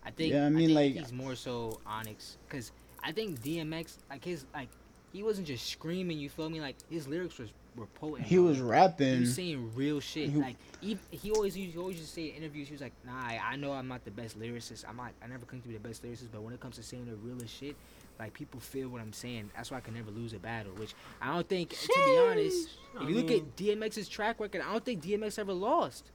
I 0.05 0.11
think. 0.11 0.33
Yeah, 0.33 0.45
I 0.45 0.49
mean, 0.49 0.67
think 0.67 0.75
like- 0.75 0.93
he's 0.95 1.11
more 1.13 1.35
so 1.35 1.79
Onyx 1.85 2.37
because 2.47 2.71
I 3.03 3.11
think 3.11 3.41
DMX 3.41 3.97
like 4.09 4.23
his 4.23 4.45
like 4.53 4.69
he 5.11 5.23
wasn't 5.23 5.47
just 5.47 5.67
screaming. 5.67 6.17
You 6.19 6.29
feel 6.29 6.49
me? 6.49 6.61
Like 6.61 6.75
his 6.89 7.07
lyrics 7.07 7.37
was 7.37 7.49
were 7.75 7.85
potent. 7.87 8.27
He 8.27 8.35
bro. 8.35 8.45
was 8.45 8.57
He 8.57 8.63
rapping. 8.63 9.21
was 9.21 9.33
saying 9.33 9.71
real 9.75 9.99
shit. 9.99 10.29
He- 10.29 10.37
like 10.37 10.55
he, 10.79 10.97
he 11.11 11.31
always 11.31 11.57
used, 11.57 11.73
he 11.73 11.79
always 11.79 11.97
used 11.97 12.09
to 12.09 12.13
say 12.15 12.27
in 12.29 12.35
interviews. 12.35 12.67
He 12.67 12.73
was 12.73 12.81
like, 12.81 12.93
"Nah, 13.05 13.13
I, 13.13 13.39
I 13.43 13.55
know 13.55 13.71
I'm 13.71 13.87
not 13.87 14.03
the 14.05 14.11
best 14.11 14.39
lyricist. 14.39 14.85
I'm 14.87 14.97
not. 14.97 15.11
I 15.23 15.27
never 15.27 15.45
claim 15.45 15.61
to 15.63 15.67
be 15.67 15.73
the 15.73 15.79
best 15.79 16.03
lyricist. 16.03 16.27
But 16.31 16.41
when 16.43 16.53
it 16.53 16.59
comes 16.59 16.75
to 16.75 16.83
saying 16.83 17.05
the 17.05 17.15
realest 17.15 17.53
shit, 17.57 17.75
like 18.19 18.33
people 18.33 18.59
feel 18.59 18.89
what 18.89 19.01
I'm 19.01 19.13
saying. 19.13 19.49
That's 19.55 19.71
why 19.71 19.77
I 19.77 19.81
can 19.81 19.93
never 19.95 20.11
lose 20.11 20.33
a 20.33 20.39
battle. 20.39 20.71
Which 20.73 20.93
I 21.21 21.33
don't 21.33 21.47
think. 21.47 21.69
To 21.71 21.87
be 22.05 22.17
honest, 22.17 22.69
if 23.01 23.09
you 23.09 23.15
look 23.15 23.31
at 23.31 23.55
DMX's 23.55 24.07
track 24.07 24.39
record, 24.39 24.61
I 24.61 24.71
don't 24.71 24.83
think 24.85 25.03
DMX 25.03 25.39
ever 25.39 25.53
lost. 25.53 26.05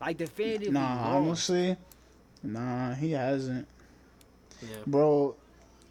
Like 0.00 0.16
definitively 0.18 0.70
Nah, 0.72 0.94
lost. 0.96 1.06
honestly, 1.50 1.76
nah, 2.42 2.94
he 2.94 3.12
hasn't, 3.12 3.66
Yeah. 4.60 4.76
bro. 4.86 5.36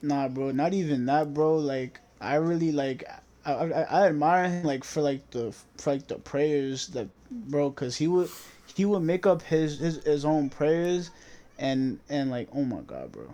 Nah, 0.01 0.27
bro, 0.27 0.51
not 0.51 0.74
even 0.74 1.05
that, 1.08 1.34
bro. 1.34 1.55
Like, 1.55 2.00
I 2.20 2.36
really 2.36 2.72
like, 2.72 3.05
I, 3.46 3.53
I, 3.53 3.82
I 3.84 4.08
admire 4.08 4.50
him 4.50 4.63
like 4.65 4.84
for 4.84 5.01
like 5.01 5.29
the 5.32 5.53
for 5.77 5.93
like 5.93 6.08
the 6.08 6.15
prayers 6.15 6.88
that, 6.89 7.08
bro, 7.32 7.72
cause 7.72 7.96
he 7.96 8.08
would 8.08 8.29
he 8.75 8.86
would 8.86 9.00
make 9.01 9.25
up 9.25 9.41
his 9.41 9.79
his, 9.79 10.03
his 10.03 10.25
own 10.25 10.50
prayers, 10.50 11.10
and 11.58 12.00
and 12.10 12.29
like, 12.29 12.50
oh 12.53 12.63
my 12.65 12.82
god, 12.82 13.12
bro, 13.13 13.24
Be 13.25 13.34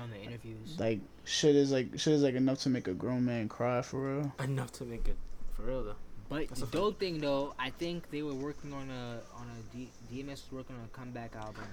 on 0.00 0.10
the 0.10 0.20
interviews. 0.20 0.78
like 0.78 1.00
shit 1.24 1.56
is 1.56 1.70
like 1.72 1.98
shit 1.98 2.12
is 2.14 2.22
like 2.22 2.34
enough 2.34 2.58
to 2.60 2.68
make 2.68 2.86
a 2.88 2.92
grown 2.94 3.24
man 3.24 3.48
cry 3.48 3.82
for 3.82 4.16
real. 4.18 4.32
Enough 4.42 4.72
to 4.72 4.84
make 4.84 5.08
it 5.08 5.16
for 5.54 5.62
real 5.62 5.84
though. 5.84 5.94
But 6.28 6.48
That's 6.48 6.60
the 6.60 6.64
a 6.64 6.68
fact. 6.68 6.72
dope 6.72 6.98
thing 7.00 7.18
though, 7.20 7.54
I 7.58 7.70
think 7.70 8.10
they 8.10 8.22
were 8.22 8.34
working 8.34 8.72
on 8.72 8.90
a 8.90 9.20
on 9.36 9.46
a 9.48 9.76
D, 9.76 9.88
DMX 10.12 10.28
was 10.28 10.46
working 10.52 10.76
on 10.76 10.82
a 10.84 10.88
comeback 10.96 11.36
album, 11.36 11.64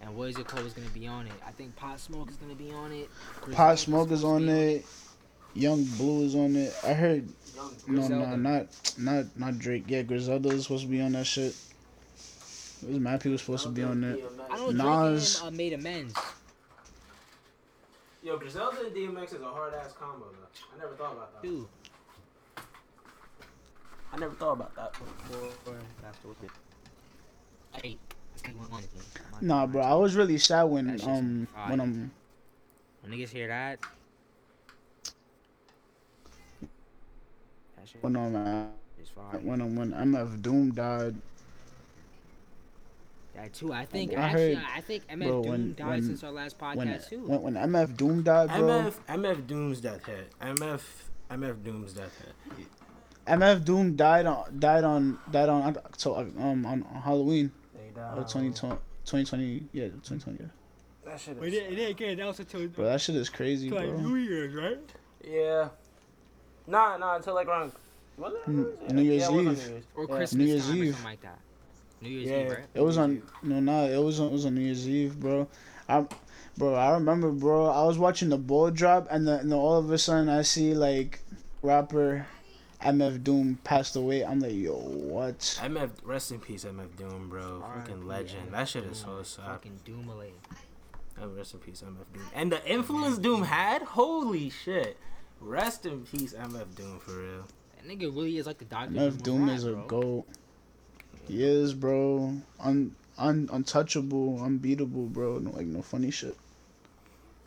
and 0.00 0.16
What 0.16 0.28
Is 0.30 0.38
It 0.38 0.46
Called 0.46 0.64
was 0.64 0.72
gonna 0.72 0.88
be 0.90 1.06
on 1.06 1.26
it. 1.26 1.32
I 1.46 1.52
think 1.52 1.74
Pop 1.76 1.98
Smoke 1.98 2.28
is 2.30 2.36
gonna 2.36 2.54
be 2.54 2.72
on 2.72 2.92
it. 2.92 3.08
Chris 3.40 3.56
Pot 3.56 3.68
Rock 3.68 3.78
Smoke 3.78 4.10
is 4.10 4.24
on 4.24 4.40
to 4.42 4.46
be 4.46 4.52
it. 4.52 4.86
Young 5.54 5.84
Blue 5.84 6.24
is 6.24 6.34
on 6.34 6.56
it. 6.56 6.74
I 6.82 6.94
heard 6.94 7.28
no, 7.56 7.62
no, 7.64 7.70
Griselda. 7.86 8.36
not 8.36 8.66
not 8.98 9.24
not 9.38 9.58
Drake. 9.58 9.84
Yeah, 9.86 10.02
Griselda 10.02 10.48
is 10.48 10.64
supposed 10.64 10.84
to 10.84 10.90
be 10.90 11.00
on 11.00 11.12
that 11.12 11.26
shit. 11.26 11.54
There's 12.82 12.98
mad 12.98 13.20
people 13.20 13.38
supposed 13.38 13.62
to 13.64 13.68
be 13.68 13.84
on 13.84 14.02
it. 14.02 14.24
I 14.50 14.56
know 14.56 14.72
Drake 14.72 14.76
Nas- 14.78 15.40
and, 15.40 15.48
uh, 15.48 15.50
made 15.56 15.72
amends. 15.74 16.14
Yo, 18.22 18.36
Griselda 18.38 18.86
and 18.86 18.94
DMX 18.94 19.34
is 19.34 19.40
a 19.40 19.46
hard 19.46 19.74
ass 19.74 19.92
combo 19.98 20.26
though. 20.26 20.46
I 20.74 20.78
never 20.78 20.94
thought 20.94 21.12
about 21.12 21.32
that. 21.42 21.42
Dude, 21.48 21.66
I 24.12 24.16
never 24.16 24.34
thought 24.34 24.52
about 24.52 24.74
that. 24.76 24.94
for 24.94 25.04
that's 26.00 26.18
what 26.24 26.36
it. 26.42 26.50
Hey, 27.82 27.96
let's 28.30 28.42
take 28.42 28.56
one 28.56 28.68
on 28.70 28.78
again. 28.78 29.02
Nah, 29.40 29.66
bro, 29.66 29.82
I 29.82 29.94
was 29.94 30.14
really 30.14 30.38
sad 30.38 30.64
when 30.64 30.86
That 30.86 31.00
shit's 31.00 31.06
um 31.08 31.48
fire. 31.52 31.70
when 31.70 31.80
um 31.80 32.10
When 33.00 33.12
niggas 33.12 33.30
hear 33.30 33.48
that, 33.48 33.80
that 37.76 37.88
shit 37.88 38.02
when 38.04 38.14
um 38.14 38.36
uh, 38.36 38.66
is 39.02 39.08
fire. 39.08 39.40
when 39.40 39.60
um 39.62 39.74
when 39.74 39.90
MF 39.92 40.40
Doom 40.42 40.72
died. 40.72 41.16
That 43.34 43.54
too. 43.54 43.72
I 43.72 43.86
think 43.86 44.12
I 44.12 44.16
actually, 44.16 44.54
heard- 44.54 44.64
I 44.76 44.80
think 44.82 45.06
MF 45.08 45.26
bro, 45.28 45.42
Doom 45.42 45.50
when- 45.52 45.74
died 45.74 45.86
when- 45.88 46.02
since 46.04 46.22
our 46.24 46.32
last 46.32 46.58
podcast 46.58 46.76
When, 46.76 47.00
too. 47.08 47.20
when 47.26 47.42
when 47.42 47.54
MF 47.56 47.96
Doom 47.96 48.22
died, 48.22 48.48
bro. 48.50 48.58
MF 48.68 48.94
MF 49.08 49.46
Doom's 49.46 49.80
death 49.80 50.04
hit. 50.04 50.32
MF 50.40 50.82
MF 51.30 51.62
Doom's 51.64 51.92
death 51.94 52.12
hit. 52.18 52.66
MF 53.26 53.64
Doom 53.64 53.96
died 53.96 54.26
on 54.26 54.58
died 54.58 54.84
on 54.84 55.18
died 55.30 55.48
on 55.48 55.78
so 55.96 56.16
um 56.16 56.66
on, 56.66 56.82
on 56.82 57.02
Halloween 57.02 57.50
They 57.74 57.88
of 57.88 57.94
died. 57.94 58.28
2020, 58.28 58.76
2020 59.04 59.68
yeah 59.72 59.84
2020 59.84 60.38
yeah. 60.40 60.46
That 61.04 61.20
shit 61.20 61.38
But 61.38 61.48
is. 61.48 61.54
it, 61.54 61.72
it 61.72 61.76
didn't 61.76 61.96
get 61.96 62.08
announced 62.10 62.40
until 62.40 62.66
Bro, 62.68 62.84
that 62.84 63.00
shit 63.00 63.16
is 63.16 63.28
crazy, 63.28 63.70
like 63.70 63.88
bro. 63.88 63.98
New 64.00 64.16
Year's, 64.16 64.54
right? 64.54 64.78
Yeah. 65.24 65.68
Nah, 66.66 66.96
nah, 66.96 67.16
until 67.16 67.34
like 67.34 67.48
around. 67.48 67.72
Was 68.18 68.34
it? 68.34 68.48
New- 68.48 68.76
Yeah, 68.86 68.92
New 68.92 69.02
Year's 69.02 69.22
yeah, 69.22 69.28
it 69.28 69.32
was 69.32 69.46
on 69.46 69.52
Eve. 69.52 69.66
New 69.66 69.72
Year's. 69.72 69.84
Or 69.96 70.02
Yeah. 70.04 70.16
Christmas 70.16 70.38
New 70.38 70.44
Year's 70.52 70.66
time 70.68 70.80
or 70.80 70.84
Eve. 70.84 70.92
something 70.94 71.10
like 71.10 71.20
that. 71.22 71.38
New 72.02 72.08
Year's 72.08 72.28
Yeah. 72.30 72.38
Eve, 72.44 72.50
right? 72.50 72.66
It 72.74 72.80
was 72.80 72.98
on 72.98 73.22
no 73.42 73.60
nah 73.60 73.84
it 73.84 74.02
was 74.02 74.20
on 74.20 74.28
it 74.28 74.32
was 74.32 74.46
on 74.46 74.54
New 74.54 74.62
Year's 74.62 74.88
Eve, 74.88 75.18
bro. 75.18 75.48
I 75.88 76.06
bro, 76.58 76.74
I 76.74 76.92
remember, 76.94 77.30
bro. 77.30 77.66
I 77.66 77.84
was 77.84 77.98
watching 77.98 78.28
the 78.28 78.38
ball 78.38 78.70
drop, 78.70 79.08
and 79.10 79.26
then 79.26 79.40
and 79.40 79.52
then 79.52 79.58
all 79.58 79.76
of 79.78 79.90
a 79.90 79.98
sudden 79.98 80.28
I 80.28 80.42
see 80.42 80.74
like 80.74 81.20
rapper 81.62 82.26
MF 82.82 83.22
Doom 83.22 83.58
passed 83.62 83.94
away. 83.96 84.24
I'm 84.24 84.40
like, 84.40 84.54
yo, 84.54 84.74
what? 84.74 85.38
MF, 85.38 85.90
rest 86.02 86.32
in 86.32 86.40
peace, 86.40 86.64
MF 86.64 86.96
Doom, 86.96 87.28
bro. 87.28 87.60
Fucking 87.76 87.94
R.I.P. 87.94 88.06
legend. 88.06 88.52
That 88.52 88.68
shit 88.68 88.84
is 88.84 88.98
so 88.98 89.22
sad. 89.22 89.46
Fucking 89.46 89.80
Doomale. 89.86 90.32
Uh, 91.20 91.28
Rest 91.28 91.54
in 91.54 91.60
peace, 91.60 91.82
MF 91.86 92.12
Doom. 92.12 92.22
And 92.34 92.50
the 92.50 92.66
influence 92.68 93.18
Doom 93.18 93.42
had, 93.44 93.82
holy 93.82 94.50
shit. 94.50 94.96
Rest 95.40 95.86
in 95.86 96.04
peace, 96.04 96.32
MF 96.32 96.74
Doom, 96.74 96.98
for 96.98 97.12
real. 97.18 97.46
That 97.76 97.86
nigga 97.86 98.12
really 98.14 98.38
is 98.38 98.46
like 98.46 98.58
the 98.58 98.64
doctor. 98.64 98.94
MF 98.94 99.22
Doom 99.22 99.48
is 99.48 99.64
a 99.64 99.74
goat. 99.86 100.24
He 101.32 101.42
is, 101.42 101.72
bro. 101.72 102.34
Un, 102.60 102.94
un 103.16 103.48
untouchable, 103.50 104.42
unbeatable, 104.42 105.06
bro. 105.06 105.38
No, 105.38 105.50
like 105.52 105.64
no 105.64 105.80
funny 105.80 106.10
shit. 106.10 106.36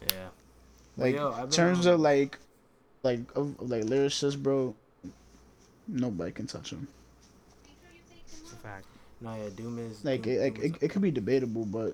Yeah. 0.01 0.30
Like 0.98 1.13
yo, 1.13 1.32
I've 1.32 1.51
terms 1.51 1.86
um, 1.86 1.94
of 1.94 2.00
like, 2.00 2.39
like 3.04 3.20
of, 3.36 3.60
of, 3.60 3.70
like 3.70 3.84
lyricists, 3.84 4.42
bro. 4.42 4.74
Nobody 5.88 6.32
can 6.32 6.48
touch 6.48 6.72
him. 6.72 6.88
It's 8.25 8.54
a 8.54 8.56
fact. 8.56 8.88
No, 9.22 9.36
yeah, 9.36 9.50
Doom 9.56 9.77
is. 9.77 10.04
Like 10.04 10.24
Doom, 10.24 10.34
it, 10.34 10.39
like 10.39 10.56
Doom 10.56 10.65
it, 10.65 10.84
it 10.84 10.88
could 10.89 11.04
be 11.04 11.12
debatable, 11.12 11.65
but 11.65 11.94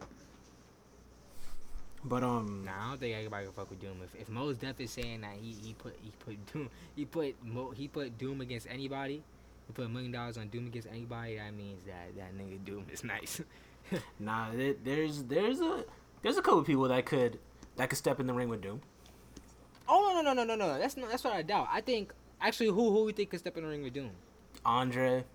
But, 2.05 2.23
um. 2.23 2.63
Nah, 2.63 2.71
I 2.71 2.89
don't 2.91 2.99
think 3.01 3.17
anybody 3.17 3.47
can 3.47 3.53
fuck 3.53 3.69
with 3.69 3.81
Doom. 3.81 3.99
If 4.01 4.21
if 4.21 4.29
Mos 4.29 4.55
Def 4.55 4.79
is 4.79 4.91
saying 4.91 5.21
that 5.21 5.35
he, 5.41 5.57
he 5.61 5.73
put 5.73 5.97
he 6.01 6.11
put 6.19 6.53
Doom 6.53 6.69
he 6.95 7.03
put 7.03 7.35
Mo, 7.43 7.71
he 7.71 7.89
put 7.89 8.17
Doom 8.17 8.39
against 8.39 8.67
anybody, 8.69 9.23
he 9.71 9.81
put 9.81 9.85
a 9.85 9.89
million 9.89 10.11
dollars 10.11 10.37
on 10.37 10.49
Doom 10.49 10.67
against 10.67 10.87
anybody, 10.89 11.37
that 11.37 11.53
means 11.53 11.83
that 11.85 12.15
that 12.17 12.37
nigga 12.37 12.63
Doom 12.65 12.85
is 12.91 13.03
nice. 13.03 13.41
Nah, 14.19 14.47
there's 14.85 15.23
there's 15.23 15.59
a 15.59 15.83
there's 16.21 16.37
a 16.37 16.41
couple 16.41 16.63
people 16.63 16.87
that 16.87 17.05
could 17.05 17.39
that 17.75 17.89
could 17.89 17.97
step 17.97 18.21
in 18.21 18.27
the 18.27 18.33
ring 18.33 18.47
with 18.47 18.61
Doom. 18.61 18.79
oh 19.89 20.13
no 20.15 20.21
no 20.21 20.33
no 20.33 20.43
no 20.45 20.55
no 20.55 20.67
no 20.67 20.79
that's 20.79 20.95
not 20.95 21.09
that's 21.09 21.25
what 21.25 21.33
I 21.33 21.41
doubt. 21.41 21.67
I 21.69 21.81
think 21.81 22.13
actually 22.39 22.67
who 22.67 22.91
who 22.91 23.03
we 23.03 23.11
think 23.11 23.31
could 23.31 23.39
step 23.39 23.57
in 23.57 23.63
the 23.63 23.69
ring 23.69 23.83
with 23.83 23.93
Doom? 23.93 24.11
Andre, 24.65 25.25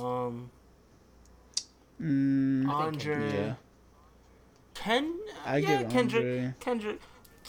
um, 0.00 0.50
mm, 2.02 2.62
I 2.68 2.90
think 2.90 3.06
Andre, 3.06 3.32
yeah. 3.32 3.54
Ken, 4.74 5.14
I 5.44 5.58
yeah, 5.58 5.82
give 5.82 5.90
Kendrick, 5.90 6.24
Andre. 6.24 6.54
Kendrick, 6.58 7.00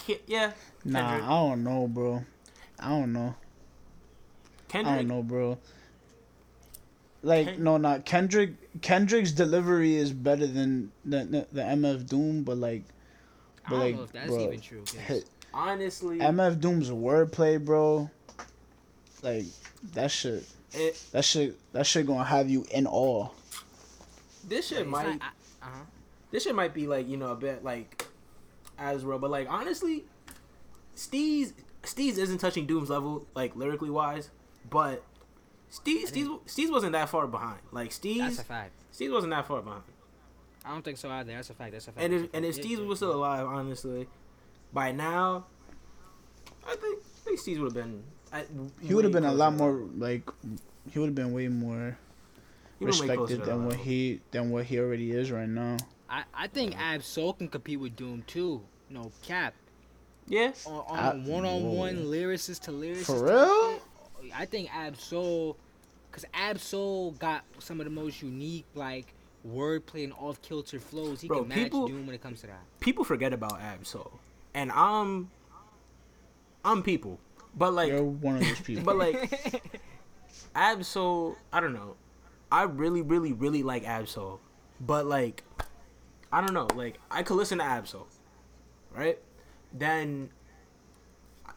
Ke- 0.06 0.22
yeah, 0.28 0.52
Nah, 0.84 1.16
I 1.16 1.18
don't 1.48 1.64
know, 1.64 1.88
bro. 1.88 2.22
I 2.78 2.90
don't 2.90 3.12
know. 3.12 3.34
Kendrick. 4.68 4.92
I 4.92 4.96
don't 4.98 5.08
know, 5.08 5.22
bro. 5.22 5.58
Like 7.22 7.46
Ken- 7.46 7.64
no, 7.64 7.76
not 7.78 8.04
Kendrick. 8.04 8.54
Kendrick's 8.80 9.32
delivery 9.32 9.96
is 9.96 10.12
better 10.12 10.46
than 10.46 10.92
the 11.04 11.24
the, 11.24 11.46
the 11.52 11.62
MF 11.62 12.06
Doom, 12.08 12.44
but 12.44 12.56
like, 12.58 12.84
I 13.66 13.70
but 13.70 13.70
don't 13.70 13.80
like, 13.80 13.96
know 13.96 14.02
if 14.04 14.12
that's 14.12 14.26
bro, 14.28 14.40
even 14.46 14.60
true. 14.60 14.80
'cause 14.80 14.92
hit- 14.94 15.24
Honestly, 15.52 16.18
MF 16.18 16.60
Doom's 16.60 16.90
wordplay, 16.90 17.62
bro. 17.64 18.08
Like 19.22 19.46
that 19.94 20.10
shit. 20.12 20.44
it, 20.72 21.02
That 21.12 21.24
shit. 21.24 21.56
That 21.72 21.86
shit 21.86 22.06
gonna 22.06 22.22
have 22.24 22.48
you 22.48 22.64
in 22.70 22.86
awe. 22.86 23.28
this 24.46 24.68
shit 24.68 24.80
it's 24.82 24.88
might 24.90 25.08
not- 25.18 25.22
I- 25.62 25.66
uh-huh. 25.66 25.84
this 26.30 26.44
shit 26.44 26.54
might 26.54 26.72
be 26.74 26.86
like 26.86 27.08
you 27.08 27.16
know 27.16 27.32
a 27.32 27.36
bit 27.36 27.64
like 27.64 28.06
as 28.78 29.04
real, 29.04 29.18
but 29.18 29.30
like 29.30 29.48
honestly, 29.50 30.04
Steez 30.94 31.52
Steez 31.82 32.16
isn't 32.18 32.38
touching 32.38 32.66
Doom's 32.66 32.90
level 32.90 33.26
like 33.34 33.56
lyrically 33.56 33.90
wise, 33.90 34.30
but 34.70 35.02
Steez 35.70 36.10
Steez, 36.12 36.40
Steez 36.46 36.70
wasn't 36.70 36.92
that 36.92 37.08
far 37.08 37.26
behind. 37.26 37.60
Like 37.72 37.88
That's 37.90 37.98
Steez 37.98 38.38
a 38.40 38.44
fact. 38.44 38.72
Steez 38.92 39.12
wasn't 39.12 39.32
that 39.32 39.46
far 39.46 39.60
behind. 39.62 39.82
I 40.64 40.70
don't 40.72 40.84
think 40.84 40.98
so 40.98 41.08
either. 41.10 41.32
That's 41.32 41.50
a 41.50 41.54
fact. 41.54 41.72
That's 41.72 41.88
a 41.88 41.92
fact. 41.92 42.04
And 42.04 42.14
if 42.14 42.22
a 42.32 42.36
and 42.36 42.44
if 42.44 42.56
fact. 42.56 42.66
Steez 42.68 42.86
was 42.86 42.98
still 42.98 43.12
alive, 43.14 43.46
honestly, 43.46 44.06
by 44.72 44.92
now, 44.92 45.46
I 46.66 46.74
think 46.76 46.98
I 47.02 47.20
think 47.24 47.40
Steez 47.40 47.58
would 47.58 47.74
have 47.74 47.74
been. 47.74 48.02
I, 48.32 48.44
He 48.82 48.94
would 48.94 49.04
have 49.04 49.12
been 49.12 49.24
a 49.24 49.32
lot 49.32 49.54
more 49.54 49.86
like. 49.96 50.28
He 50.90 50.98
would 50.98 51.06
have 51.06 51.14
been 51.14 51.32
way 51.32 51.48
more 51.48 51.96
He 52.78 52.84
would've 52.84 53.00
been 53.00 53.08
way 53.08 53.16
closer 53.16 53.34
respected 53.34 53.44
than 53.50 53.64
what 53.64 53.70
level. 53.72 53.84
he 53.84 54.20
than 54.30 54.50
what 54.50 54.64
he 54.64 54.78
already 54.78 55.10
is 55.12 55.30
right 55.30 55.48
now. 55.48 55.76
I, 56.10 56.24
I 56.34 56.46
think 56.48 56.74
Ab 56.78 57.02
Soul 57.02 57.34
can 57.34 57.48
compete 57.48 57.78
with 57.80 57.94
Doom 57.96 58.22
too. 58.26 58.62
No 58.88 59.12
cap. 59.22 59.52
Yes. 60.26 60.66
On, 60.66 60.84
on 60.88 60.98
I- 60.98 61.10
a 61.12 61.16
one-on-one 61.30 61.96
whoa. 61.96 62.10
lyricist 62.10 62.60
to 62.62 62.70
lyricist. 62.70 63.04
For 63.06 63.20
type 63.26 63.28
real? 63.28 63.80
Shit, 64.38 64.48
I 64.48 64.50
think 64.50 64.74
Ab-Soul, 64.74 65.56
cause 66.12 66.24
Ab-Soul 66.34 67.12
got 67.12 67.44
some 67.58 67.80
of 67.80 67.84
the 67.84 67.90
most 67.90 68.22
unique 68.22 68.66
like 68.74 69.12
wordplay 69.46 70.04
and 70.04 70.12
off-kilter 70.14 70.80
flows. 70.80 71.20
He 71.20 71.28
Bro, 71.28 71.40
can 71.40 71.48
match 71.48 71.58
people- 71.58 71.88
Doom 71.88 72.06
when 72.06 72.14
it 72.14 72.22
comes 72.22 72.40
to 72.42 72.46
that. 72.48 72.60
people 72.80 73.04
forget 73.04 73.32
about 73.32 73.60
Ab-Soul, 73.60 74.12
and 74.54 74.70
I'm 74.72 75.30
I'm 76.64 76.82
people, 76.82 77.18
but 77.56 77.72
like 77.72 77.88
You're 77.88 78.02
one 78.02 78.36
of 78.36 78.42
those 78.42 78.60
people. 78.60 78.84
but 78.84 78.96
like 78.96 79.62
Ab-Soul, 80.54 81.36
I 81.52 81.60
don't 81.60 81.72
know. 81.72 81.96
I 82.50 82.62
really, 82.62 83.02
really, 83.02 83.32
really 83.32 83.62
like 83.62 83.84
Ab-Soul, 83.86 84.40
but 84.80 85.06
like 85.06 85.44
I 86.32 86.40
don't 86.40 86.52
know. 86.54 86.68
Like 86.74 86.98
I 87.10 87.22
could 87.22 87.36
listen 87.36 87.58
to 87.58 87.64
Ab-Soul, 87.64 88.06
right? 88.94 89.18
Then 89.72 90.30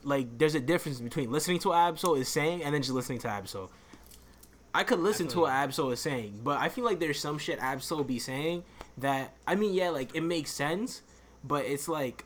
like 0.03 0.37
there's 0.37 0.55
a 0.55 0.59
difference 0.59 0.99
between 0.99 1.31
listening 1.31 1.59
to 1.59 1.69
what 1.69 1.77
Ab-Soul 1.77 2.15
is 2.15 2.27
saying 2.27 2.63
and 2.63 2.73
then 2.73 2.81
just 2.81 2.93
listening 2.93 3.19
to 3.19 3.27
Ab-Soul. 3.27 3.71
I 4.73 4.83
could 4.83 4.99
listen 4.99 5.27
to 5.29 5.41
what 5.41 5.51
Ab-Soul 5.51 5.91
is 5.91 5.99
saying, 5.99 6.41
but 6.43 6.59
I 6.59 6.69
feel 6.69 6.85
like 6.85 6.99
there's 6.99 7.19
some 7.19 7.37
shit 7.37 7.59
Ab-Soul 7.59 8.03
be 8.03 8.19
saying 8.19 8.63
that 8.97 9.33
I 9.45 9.55
mean, 9.55 9.73
yeah, 9.73 9.89
like 9.89 10.15
it 10.15 10.21
makes 10.21 10.51
sense, 10.51 11.01
but 11.43 11.65
it's 11.65 11.87
like 11.87 12.25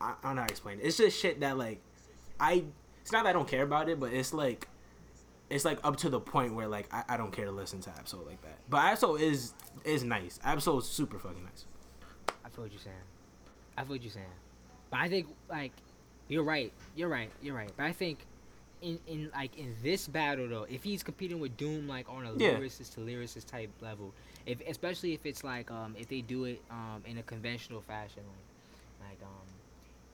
I, 0.00 0.10
I 0.10 0.14
don't 0.22 0.36
know 0.36 0.42
how 0.42 0.46
to 0.46 0.52
explain. 0.52 0.80
It. 0.80 0.86
It's 0.86 0.96
just 0.96 1.18
shit 1.18 1.40
that 1.40 1.56
like 1.58 1.80
I. 2.38 2.64
It's 3.02 3.12
not 3.12 3.24
that 3.24 3.30
I 3.30 3.32
don't 3.32 3.48
care 3.48 3.62
about 3.62 3.88
it, 3.88 3.98
but 3.98 4.12
it's 4.12 4.32
like 4.32 4.68
it's 5.48 5.64
like 5.64 5.78
up 5.84 5.96
to 5.98 6.08
the 6.08 6.20
point 6.20 6.54
where 6.54 6.68
like 6.68 6.92
I, 6.92 7.04
I 7.10 7.16
don't 7.16 7.32
care 7.32 7.44
to 7.44 7.50
listen 7.50 7.80
to 7.82 7.90
Ab-Soul 7.90 8.24
like 8.26 8.40
that. 8.42 8.58
But 8.68 8.78
Ab-Soul 8.78 9.16
is 9.16 9.54
is 9.84 10.04
nice. 10.04 10.38
Ab-Soul 10.44 10.78
is 10.78 10.86
super 10.86 11.18
fucking 11.18 11.44
nice. 11.44 11.66
I 12.44 12.48
feel 12.48 12.64
what 12.64 12.72
you're 12.72 12.80
saying. 12.80 12.96
I 13.76 13.82
feel 13.82 13.90
what 13.92 14.02
you're 14.02 14.12
saying. 14.12 14.26
But 14.90 15.00
I 15.00 15.08
think 15.08 15.28
like 15.48 15.72
you're 16.30 16.42
right. 16.44 16.72
You're 16.96 17.08
right. 17.08 17.30
You're 17.42 17.54
right. 17.56 17.70
But 17.76 17.84
I 17.86 17.92
think 17.92 18.18
in 18.80 18.98
in 19.06 19.30
like 19.34 19.58
in 19.58 19.76
this 19.82 20.08
battle 20.08 20.48
though, 20.48 20.66
if 20.70 20.82
he's 20.82 21.02
competing 21.02 21.38
with 21.40 21.56
Doom 21.58 21.86
like 21.86 22.08
on 22.08 22.24
a 22.24 22.32
Yeah. 22.32 22.56
lyricist 22.56 22.94
to 22.94 23.00
lyricist 23.00 23.46
type 23.46 23.70
level, 23.82 24.14
if 24.46 24.60
especially 24.66 25.12
if 25.12 25.26
it's 25.26 25.44
like 25.44 25.70
um 25.70 25.94
if 25.98 26.08
they 26.08 26.22
do 26.22 26.44
it 26.44 26.62
um 26.70 27.02
in 27.04 27.18
a 27.18 27.22
conventional 27.22 27.82
fashion 27.82 28.22
like 29.00 29.10
like 29.10 29.18
um 29.22 29.46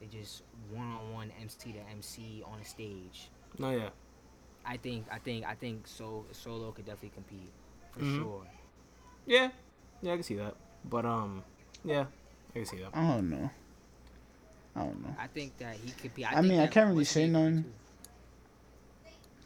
they 0.01 0.07
just 0.07 0.43
one 0.71 0.85
on 0.85 1.13
one 1.13 1.31
MC 1.41 1.71
to 1.73 1.79
MC 1.91 2.43
on 2.45 2.59
a 2.59 2.65
stage. 2.65 3.29
No, 3.57 3.71
yeah. 3.71 3.89
I 4.65 4.75
think 4.77 5.05
I 5.09 5.19
think 5.19 5.45
I 5.45 5.55
think 5.55 5.87
so 5.87 6.25
solo 6.33 6.71
could 6.71 6.85
definitely 6.85 7.11
compete 7.15 7.51
for 7.93 8.01
Mhm. 8.01 8.15
sure. 8.17 8.41
Yeah, 9.25 9.51
yeah, 10.01 10.11
I 10.13 10.15
can 10.15 10.23
see 10.23 10.35
that. 10.35 10.55
But 10.83 11.05
um, 11.05 11.43
yeah, 11.85 12.05
I 12.49 12.53
can 12.53 12.65
see 12.65 12.77
that. 12.79 12.89
I 12.93 13.07
don't 13.15 13.29
know. 13.29 13.49
I 14.77 14.81
don't 14.81 15.01
know. 15.03 15.15
I 15.19 15.25
think 15.27 15.57
that 15.57 15.75
he 15.75 15.91
could 15.91 16.13
be. 16.13 16.23
I 16.25 16.35
think 16.35 16.45
mean, 16.47 16.59
I 16.59 16.67
can't 16.67 16.89
really 16.89 17.03
say 17.03 17.27
none. 17.27 17.63
too. 17.63 17.73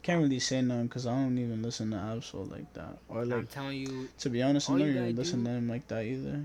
Can't 0.04 0.22
really 0.22 0.40
say 0.40 0.62
none 0.62 0.88
because 0.88 1.06
I 1.06 1.12
don't 1.12 1.38
even 1.38 1.62
listen 1.62 1.92
to 1.92 1.98
Ab-Soul 1.98 2.46
like 2.46 2.74
that. 2.74 2.98
Or 3.08 3.24
like, 3.24 3.34
I'm 3.34 3.40
like, 3.42 3.52
telling 3.52 3.78
you, 3.78 4.10
to 4.20 4.30
be 4.30 4.42
honest, 4.42 4.70
I 4.70 4.74
all 4.74 4.80
don't 4.80 4.90
even 4.90 5.16
listen 5.16 5.40
do- 5.44 5.46
to 5.46 5.52
him 5.52 5.70
like 5.70 5.88
that 5.90 6.04
either. 6.04 6.44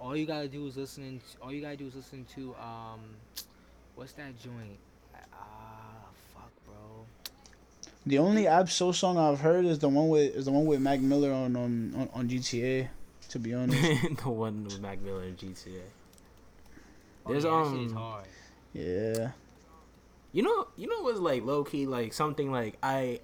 all 0.00 0.16
you 0.16 0.26
gotta 0.26 0.48
do 0.48 0.66
is 0.66 0.76
listen. 0.76 1.20
All 1.42 1.52
you 1.52 1.60
gotta 1.60 1.76
do 1.76 1.86
is 1.86 1.94
listen 1.94 2.26
to 2.34 2.54
um, 2.56 3.00
what's 3.94 4.12
that 4.14 4.38
joint? 4.42 4.78
Ah, 5.32 6.06
fuck, 6.34 6.50
bro. 6.66 6.74
The 8.06 8.18
only 8.18 8.46
Ab-Soul 8.46 8.92
song 8.94 9.16
I've 9.18 9.40
heard 9.40 9.64
is 9.66 9.78
the 9.78 9.88
one 9.88 10.08
with 10.08 10.34
is 10.34 10.46
the 10.46 10.52
one 10.52 10.64
with 10.66 10.80
Mac 10.80 11.00
Miller 11.00 11.30
on 11.32 11.54
um, 11.56 11.92
on, 11.96 12.08
on 12.14 12.28
GTA. 12.28 12.88
To 13.30 13.38
be 13.38 13.52
honest, 13.54 13.80
the 14.24 14.30
one 14.30 14.64
with 14.64 14.80
Mac 14.80 15.00
Miller 15.02 15.22
and 15.24 15.36
GTA. 15.36 15.80
Oh, 17.26 17.32
There's, 17.32 17.44
yeah, 17.44 17.50
that 17.50 17.56
um, 17.56 17.92
hard. 17.92 18.26
yeah. 18.72 19.30
You 20.32 20.42
know, 20.42 20.68
you 20.76 20.88
know 20.88 21.00
what's 21.02 21.20
like 21.20 21.44
low 21.44 21.64
key 21.64 21.86
like 21.86 22.12
something 22.12 22.50
like 22.50 22.76
I, 22.82 23.20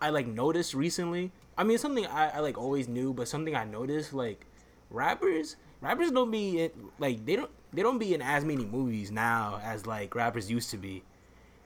I 0.00 0.10
like 0.10 0.26
noticed 0.26 0.74
recently. 0.74 1.32
I 1.56 1.64
mean, 1.64 1.78
something 1.78 2.06
I, 2.06 2.30
I 2.30 2.38
like 2.40 2.56
always 2.58 2.88
knew, 2.88 3.12
but 3.12 3.28
something 3.28 3.54
I 3.54 3.64
noticed 3.64 4.12
like 4.14 4.46
rappers, 4.90 5.56
rappers 5.80 6.10
don't 6.10 6.30
be 6.30 6.62
in, 6.62 6.70
like 6.98 7.24
they 7.26 7.36
don't 7.36 7.50
they 7.72 7.82
don't 7.82 7.98
be 7.98 8.14
in 8.14 8.22
as 8.22 8.44
many 8.44 8.64
movies 8.64 9.10
now 9.10 9.60
as 9.62 9.86
like 9.86 10.14
rappers 10.14 10.50
used 10.50 10.70
to 10.70 10.78
be. 10.78 11.02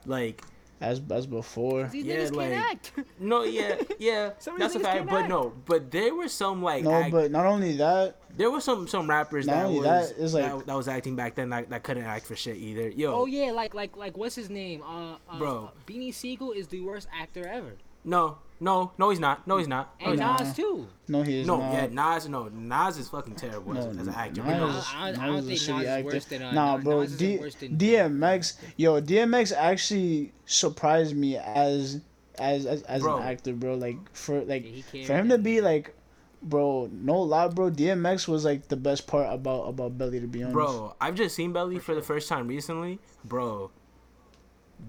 Like 0.05 0.41
As 0.81 1.01
as 1.09 1.25
before. 1.25 1.85
These 1.85 2.05
yeah, 2.05 2.29
like- 2.33 2.51
can't 2.51 2.65
act. 2.71 2.91
no, 3.19 3.43
yeah, 3.43 3.81
yeah, 3.97 4.31
Some 4.39 4.59
that's 4.59 4.75
a 4.75 4.79
fact. 4.79 5.05
But 5.05 5.21
act. 5.21 5.29
no, 5.29 5.53
but 5.65 5.89
there 5.89 6.13
were 6.13 6.27
some 6.27 6.61
like 6.61 6.83
No, 6.83 6.91
act- 6.91 7.11
but 7.11 7.31
not 7.31 7.45
only 7.45 7.77
that, 7.77 8.17
there 8.35 8.51
were 8.51 8.59
some 8.59 8.85
some 8.87 9.09
rappers 9.09 9.45
that 9.45 9.69
was 9.69 9.83
that, 9.83 10.13
it's 10.17 10.33
like- 10.33 10.43
that, 10.43 10.65
that 10.65 10.75
was 10.75 10.87
acting 10.89 11.15
back 11.15 11.35
then 11.35 11.49
that, 11.49 11.69
that 11.69 11.83
couldn't 11.83 12.03
act 12.03 12.25
for 12.25 12.35
shit 12.35 12.57
either. 12.57 12.89
Yo, 12.89 13.13
oh 13.13 13.25
yeah, 13.25 13.51
like 13.51 13.73
like 13.73 13.95
like 13.95 14.17
what's 14.17 14.35
his 14.35 14.49
name? 14.49 14.81
Uh, 14.83 15.15
uh 15.29 15.37
Bro. 15.37 15.65
uh, 15.65 15.69
Beanie 15.87 16.13
Siegel 16.13 16.51
is 16.51 16.67
the 16.67 16.81
worst 16.81 17.07
actor 17.17 17.47
ever, 17.47 17.73
no, 18.05 18.37
no, 18.61 18.91
no, 18.97 19.09
he's 19.09 19.19
not. 19.19 19.45
No, 19.45 19.57
he's 19.57 19.67
not. 19.67 19.99
No, 19.99 20.05
and 20.05 20.11
he's 20.13 20.19
not. 20.21 20.39
Nas 20.39 20.55
too. 20.55 20.87
no, 21.09 21.21
he 21.23 21.39
is 21.41 21.47
not. 21.47 21.59
No, 21.59 21.65
not. 21.65 21.73
yeah, 21.73 21.87
Nas. 21.91 22.29
No, 22.29 22.47
Nas 22.47 22.97
is 22.97 23.09
fucking 23.09 23.35
terrible 23.35 23.73
No, 23.73 23.81
as, 23.81 23.97
as 23.97 24.07
an 24.07 24.13
actor. 24.13 24.43
Nas 24.43 24.57
No, 24.59 24.67
is- 24.69 24.85
I- 24.93 24.97
I- 24.97 25.07
I 25.07 25.11
Nas 25.11 25.17
don't 25.19 25.35
is 25.35 25.43
a 25.43 25.47
think 25.47 25.59
shitty 25.59 25.73
Nas 25.73 25.81
is 25.81 25.87
actor. 25.89 26.05
worse 26.05 26.25
than, 26.25 26.41
uh, 26.43 26.51
Nah, 26.53 26.77
bro, 26.77 27.01
Nas 27.01 27.17
D- 27.17 27.37
worse 27.37 27.55
than- 27.55 27.77
DMX, 27.77 28.57
yo, 28.77 29.01
DMX 29.01 29.51
actually 29.51 30.31
surprised 30.45 31.15
me 31.15 31.35
as 31.37 31.99
as 32.37 32.65
as, 32.65 32.81
as 32.83 33.01
Bro. 33.01 33.17
an 33.17 33.23
actor, 33.23 33.53
bro. 33.53 33.75
Like 33.75 33.97
for 34.13 34.41
like 34.45 34.65
Yeah, 34.93 35.05
for 35.05 35.13
him 35.13 35.29
to 35.29 35.37
that. 35.37 35.43
be 35.43 35.61
like, 35.61 35.93
bro, 36.41 36.89
no 36.91 37.19
lie, 37.21 37.47
bro. 37.47 37.69
DMX 37.71 38.27
was 38.27 38.43
like 38.45 38.67
the 38.67 38.75
best 38.77 39.07
part 39.07 39.33
about 39.33 39.63
about 39.69 39.97
Belly, 39.97 40.19
to 40.19 40.27
be 40.27 40.43
honest. 40.43 40.53
bro, 40.53 40.95
I've 41.01 41.15
just 41.15 41.35
seen 41.35 41.51
Belly 41.53 41.79
for 41.79 41.95
the 41.95 42.01
first 42.01 42.27
time 42.29 42.47
recently, 42.47 42.99
bro. 43.23 43.71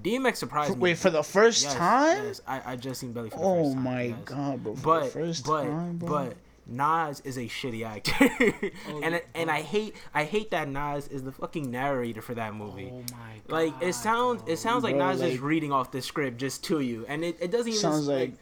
DMX 0.03 0.37
surprised 0.37 0.75
me. 0.77 0.81
Wait, 0.83 0.99
for 0.99 1.11
the 1.11 1.23
first 1.23 1.65
Yes, 1.65 1.75
time? 1.75 2.25
Yes, 2.27 2.41
I, 2.47 2.73
I 2.73 2.77
just 2.77 3.01
seen 3.01 3.13
Belly 3.13 3.31
for 3.31 3.39
the 3.39 3.45
Oh 3.45 3.65
first 3.65 3.75
time. 3.77 3.87
Oh 3.87 3.91
my 3.91 4.03
yes. 4.03 4.19
god, 4.25 4.63
bro! 4.63 4.75
For 4.75 4.83
But 4.83 5.05
the 5.05 5.11
first 5.11 5.47
but 5.47 5.63
time, 5.65 5.97
bro. 5.99 6.09
but 6.09 6.37
Nas 6.69 7.21
is 7.21 7.37
a 7.39 7.43
shitty 7.43 7.87
actor, 7.87 8.13
Oh, 8.89 9.01
and 9.03 9.15
yeah, 9.15 9.21
and. 9.37 9.51
I 9.51 9.63
hate 9.63 9.95
I 10.13 10.25
hate 10.25 10.51
that 10.51 10.69
Nas 10.69 11.07
is 11.09 11.23
the 11.23 11.31
fucking 11.33 11.71
narrator 11.71 12.21
for 12.23 12.35
that 12.35 12.55
movie. 12.55 12.91
Oh 12.93 12.99
my 13.13 13.35
god. 13.47 13.53
Like 13.53 13.75
it 13.83 13.95
sounds, 13.95 14.43
bro. 14.43 14.53
it 14.53 14.57
sounds 14.59 14.83
like 14.85 14.97
Bro, 14.97 15.07
Nas 15.13 15.23
is 15.23 15.33
like- 15.35 15.43
reading 15.43 15.71
off 15.73 15.93
the 15.93 16.03
script 16.03 16.39
just 16.39 16.65
to 16.65 16.81
you, 16.81 17.05
and 17.09 17.25
it, 17.25 17.37
it 17.41 17.51
doesn't 17.53 17.69
even 17.69 17.81
sounds 17.81 18.09
like, 18.09 18.35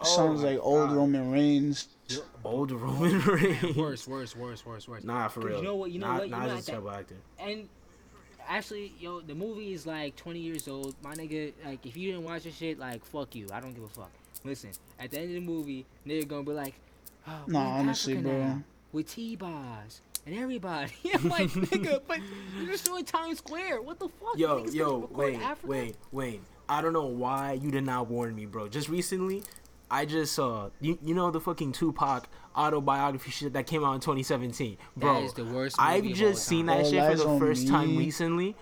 oh 0.00 0.04
sounds 0.04 0.42
my 0.42 0.50
like 0.50 0.58
old 0.60 0.88
God. 0.88 0.96
Roman 0.96 1.30
Reigns. 1.30 1.88
old 2.44 2.72
oh, 2.72 2.76
Roman 2.76 3.20
Reigns. 3.20 3.76
Worse, 3.76 4.08
worse, 4.08 4.34
worse, 4.34 4.66
worse, 4.66 4.88
worse. 4.88 5.04
Nah, 5.04 5.28
for 5.28 5.40
'Cause 5.40 5.48
real. 5.50 5.58
You 5.58 5.64
know 5.64 5.76
what? 5.76 5.90
You 5.92 5.98
know 6.00 6.10
Nas, 6.12 6.18
what? 6.18 6.28
You 6.30 6.36
Nas 6.36 6.48
know 6.52 6.56
is 6.56 6.68
a 6.68 6.70
terrible 6.72 6.90
actor. 6.90 7.16
And 7.38 7.68
actually, 8.48 8.92
yo, 8.98 9.20
the 9.20 9.34
movie 9.34 9.72
is 9.72 9.86
like 9.86 10.16
20 10.16 10.38
years 10.40 10.68
old. 10.68 10.94
My 11.02 11.14
nigga, 11.14 11.52
like, 11.64 11.84
if 11.86 11.96
you 11.96 12.10
didn't 12.12 12.24
watch 12.24 12.44
this 12.44 12.56
shit, 12.56 12.78
like, 12.78 13.04
fuck 13.04 13.34
you. 13.34 13.46
I 13.52 13.60
don't 13.60 13.74
give 13.74 13.84
a 13.84 13.88
fuck. 13.88 14.10
Listen, 14.44 14.70
at 14.98 15.10
the 15.10 15.18
end 15.18 15.28
of 15.28 15.34
the 15.34 15.40
movie, 15.40 15.84
nigga 16.06 16.26
gonna 16.28 16.42
be 16.44 16.52
like, 16.52 16.74
oh, 17.26 17.32
we 17.46 17.52
Nah, 17.52 17.74
in 17.76 17.80
honestly, 17.88 18.12
Africa 18.14 18.28
bro. 18.28 18.38
now 18.38 18.62
with 18.92 19.08
T-Boz 19.10 20.00
and 20.26 20.34
everybody. 20.38 20.92
I'm 21.14 21.28
like, 21.28 21.48
nigga, 21.50 22.00
but 22.06 22.18
you're 22.58 22.72
just 22.72 22.84
doing 22.84 23.04
Times 23.04 23.38
Square. 23.38 23.82
What 23.82 23.98
the 23.98 24.08
fuck? 24.08 24.36
Yo, 24.38 24.64
yo, 24.66 24.98
record 25.00 25.16
wait, 25.16 25.36
Africa? 25.40 25.66
wait, 25.68 25.96
wait. 26.12 26.40
I 26.68 26.80
don't 26.82 26.92
know 26.92 27.06
why 27.06 27.54
you 27.54 27.70
did 27.70 27.84
not 27.84 28.08
warn 28.08 28.34
me, 28.34 28.44
bro. 28.46 28.68
Just 28.68 28.88
recently, 28.88 29.42
I 29.90 30.04
just 30.04 30.34
saw 30.34 30.70
you, 30.80 30.98
you 31.02 31.14
know 31.14 31.30
the 31.30 31.40
fucking 31.40 31.72
Tupac 31.72 32.28
autobiography 32.56 33.30
shit 33.30 33.52
that 33.52 33.66
came 33.66 33.84
out 33.84 33.94
in 33.94 34.00
2017, 34.00 34.76
bro. 34.96 35.14
That 35.14 35.22
is 35.22 35.32
the 35.32 35.44
worst 35.44 35.76
I've 35.78 36.04
just 36.04 36.46
seen 36.46 36.66
that 36.66 36.84
All 36.84 36.90
shit 36.90 37.10
for 37.10 37.16
the 37.16 37.28
on 37.28 37.38
first 37.38 37.68
time 37.68 37.96
recently. 37.96 38.54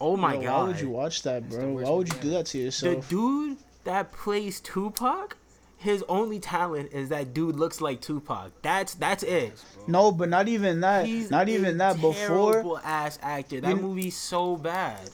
Oh 0.00 0.16
my 0.16 0.34
Yo, 0.34 0.42
god. 0.42 0.60
Why 0.62 0.66
would 0.68 0.80
you 0.80 0.90
watch 0.90 1.22
that, 1.22 1.48
bro? 1.48 1.72
Why 1.72 1.90
would 1.90 2.08
you 2.08 2.14
movie 2.14 2.28
do 2.28 2.30
that 2.30 2.46
to 2.46 2.58
yourself? 2.58 3.08
the 3.08 3.14
dude 3.16 3.58
that 3.84 4.12
plays 4.12 4.60
Tupac, 4.60 5.36
his 5.76 6.04
only 6.08 6.38
talent 6.38 6.92
is 6.92 7.08
that 7.08 7.32
dude 7.34 7.56
looks 7.56 7.80
like 7.80 8.00
Tupac. 8.00 8.52
That's 8.62 8.94
that's 8.94 9.22
it. 9.22 9.52
No, 9.86 10.12
but 10.12 10.28
not 10.28 10.48
even 10.48 10.80
that. 10.80 11.06
He's 11.06 11.30
not 11.30 11.48
a 11.48 11.52
even 11.52 11.78
that. 11.78 12.00
Before 12.00 12.52
terrible 12.52 12.78
ass 12.78 13.18
actor. 13.22 13.60
That 13.60 13.70
You- 13.70 13.76
movie's 13.76 14.16
so 14.16 14.56
bad. 14.56 15.08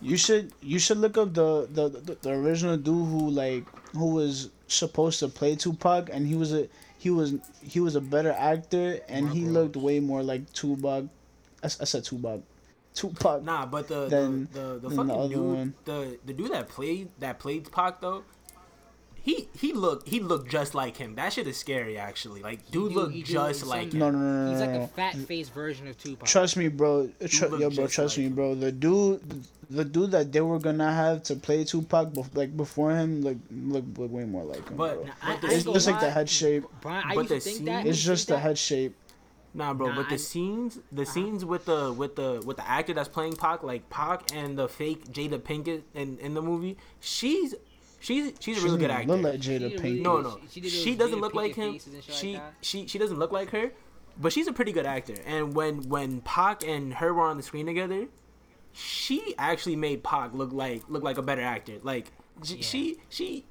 You 0.00 0.16
should 0.16 0.52
you 0.62 0.78
should 0.78 0.98
look 0.98 1.16
up 1.18 1.34
the, 1.34 1.68
the 1.72 1.88
the 1.88 2.14
the 2.22 2.30
original 2.30 2.76
dude 2.76 3.06
who 3.08 3.30
like 3.30 3.64
who 3.92 4.14
was 4.14 4.50
supposed 4.68 5.18
to 5.20 5.28
play 5.28 5.56
Tupac, 5.56 6.10
and 6.12 6.26
he 6.26 6.34
was 6.34 6.52
a 6.52 6.68
he 6.98 7.10
was 7.10 7.34
he 7.62 7.80
was 7.80 7.96
a 7.96 8.00
better 8.00 8.32
actor, 8.32 9.00
and 9.08 9.26
Mark 9.26 9.36
he 9.36 9.44
Rose. 9.44 9.52
looked 9.54 9.76
way 9.76 10.00
more 10.00 10.22
like 10.22 10.52
Tupac. 10.52 11.04
I, 11.62 11.66
I 11.66 11.68
said 11.68 12.04
Tupac. 12.04 12.40
Tupac. 12.94 13.42
Nah, 13.42 13.66
but 13.66 13.86
the 13.88 14.06
Then- 14.08 14.48
the, 14.52 14.60
the, 14.60 14.88
the 14.88 14.90
fucking 14.90 15.06
the 15.08 15.14
other 15.14 15.34
dude, 15.34 15.54
one. 15.56 15.74
the 15.84 16.18
the 16.26 16.32
dude 16.32 16.52
that 16.52 16.68
played 16.68 17.08
that 17.20 17.38
played 17.38 17.70
Pac 17.70 18.00
though, 18.00 18.24
he 19.22 19.48
he 19.58 19.72
looked 19.72 20.08
he 20.08 20.20
looked 20.20 20.50
just 20.50 20.74
like 20.74 20.96
him. 20.96 21.14
That 21.16 21.32
shit 21.32 21.46
is 21.46 21.56
scary 21.56 21.98
actually. 21.98 22.42
Like 22.42 22.70
dude 22.70 22.90
do- 22.92 22.94
looked 23.00 23.12
he 23.14 23.22
do 23.22 23.32
just 23.34 23.60
some- 23.60 23.68
like 23.68 23.92
him. 23.92 23.98
No, 23.98 24.10
no, 24.10 24.18
no, 24.18 24.44
no, 24.46 24.50
He's 24.52 24.60
like 24.60 24.70
a 24.70 24.88
fat 24.88 25.14
faced 25.16 25.52
version 25.52 25.86
of 25.88 25.98
Tupac. 25.98 26.26
Trust 26.28 26.56
me, 26.56 26.68
bro. 26.68 27.08
Tr- 27.26 27.46
look 27.46 27.60
yo, 27.60 27.70
bro, 27.70 27.86
trust 27.86 28.16
like 28.16 28.18
me, 28.18 28.24
him. 28.26 28.34
bro. 28.34 28.54
The 28.54 28.72
dude, 28.72 29.44
the 29.70 29.84
dude 29.84 30.10
that 30.12 30.32
they 30.32 30.40
were 30.40 30.58
gonna 30.58 30.92
have 30.92 31.22
to 31.24 31.36
play 31.36 31.64
Tupac, 31.64 32.10
bef- 32.12 32.34
like 32.34 32.56
before 32.56 32.92
him, 32.92 33.22
like 33.22 33.38
look, 33.50 33.84
look 33.96 34.10
way 34.12 34.24
more 34.24 34.44
like 34.44 34.66
him. 34.68 34.76
But- 34.76 34.94
bro. 35.04 35.12
I- 35.22 35.32
But 35.34 35.40
the- 35.42 35.48
I 35.48 35.50
it's 35.52 35.64
gonna 35.64 35.74
just 35.74 35.86
like 35.88 36.00
the 36.00 36.10
head 36.10 36.28
shape. 36.30 36.64
Brian, 36.80 37.04
I 37.06 37.14
But 37.14 37.20
used 37.22 37.30
the 37.34 37.40
think 37.40 37.56
scene- 37.58 37.66
that. 37.66 37.86
It's 37.86 38.02
just 38.02 38.28
the 38.28 38.38
head 38.38 38.56
shape. 38.58 38.94
Nah, 39.54 39.72
bro. 39.74 39.88
Nah, 39.88 39.96
but 39.96 40.08
the 40.10 40.14
I- 40.14 40.18
scenes, 40.18 40.78
the 40.92 41.02
uh-huh. 41.02 41.10
scenes 41.12 41.44
with 41.44 41.64
the 41.64 41.92
with 41.92 42.16
the 42.16 42.42
with 42.44 42.58
the 42.58 42.68
actor 42.68 42.92
that's 42.94 43.08
playing 43.08 43.34
Pac, 43.36 43.62
like 43.62 43.88
Pac 43.90 44.30
and 44.34 44.58
the 44.58 44.68
fake 44.68 45.06
Jada 45.10 45.38
Pinkett 45.40 45.82
in 45.94 46.18
in 46.18 46.34
the 46.34 46.42
movie, 46.42 46.76
she's 47.00 47.54
she's 48.00 48.32
she's 48.40 48.62
a 48.62 48.64
really 48.66 48.78
good 48.78 48.90
actor. 48.90 49.08
Look 49.16 49.22
like 49.22 49.40
Jada 49.40 49.70
did 49.70 49.80
Pinkett. 49.80 50.02
No, 50.02 50.16
really- 50.18 50.22
no, 50.30 50.40
she 50.50 50.60
did 50.60 50.70
she 50.72 50.94
doesn't 50.94 51.18
Jada 51.18 51.20
look 51.20 51.34
like 51.34 51.54
him. 51.54 51.72
faces 51.72 51.94
and 51.94 52.02
shit 52.04 52.14
She 52.14 52.34
like 52.34 52.42
she 52.60 52.86
she 52.86 52.98
doesn't 52.98 53.18
look 53.18 53.32
like 53.32 53.50
her, 53.50 53.72
but 54.20 54.32
she's 54.32 54.46
a 54.48 54.52
pretty 54.52 54.72
good 54.72 54.86
actor. 54.86 55.14
And 55.26 55.54
when 55.54 55.88
when 55.88 56.20
Pac 56.22 56.64
and 56.66 56.94
her 56.94 57.12
were 57.14 57.26
on 57.26 57.36
the 57.36 57.42
screen 57.42 57.66
together, 57.66 58.06
she 58.72 59.34
actually 59.38 59.76
made 59.76 60.02
Pac 60.04 60.32
look 60.34 60.52
like 60.52 60.82
look 60.88 61.02
like 61.02 61.18
a 61.18 61.22
better 61.22 61.42
actor. 61.42 61.74
Like 61.82 62.12
j- 62.42 62.56
Yeah. 62.56 62.62
she 62.62 62.96
she 63.08 63.44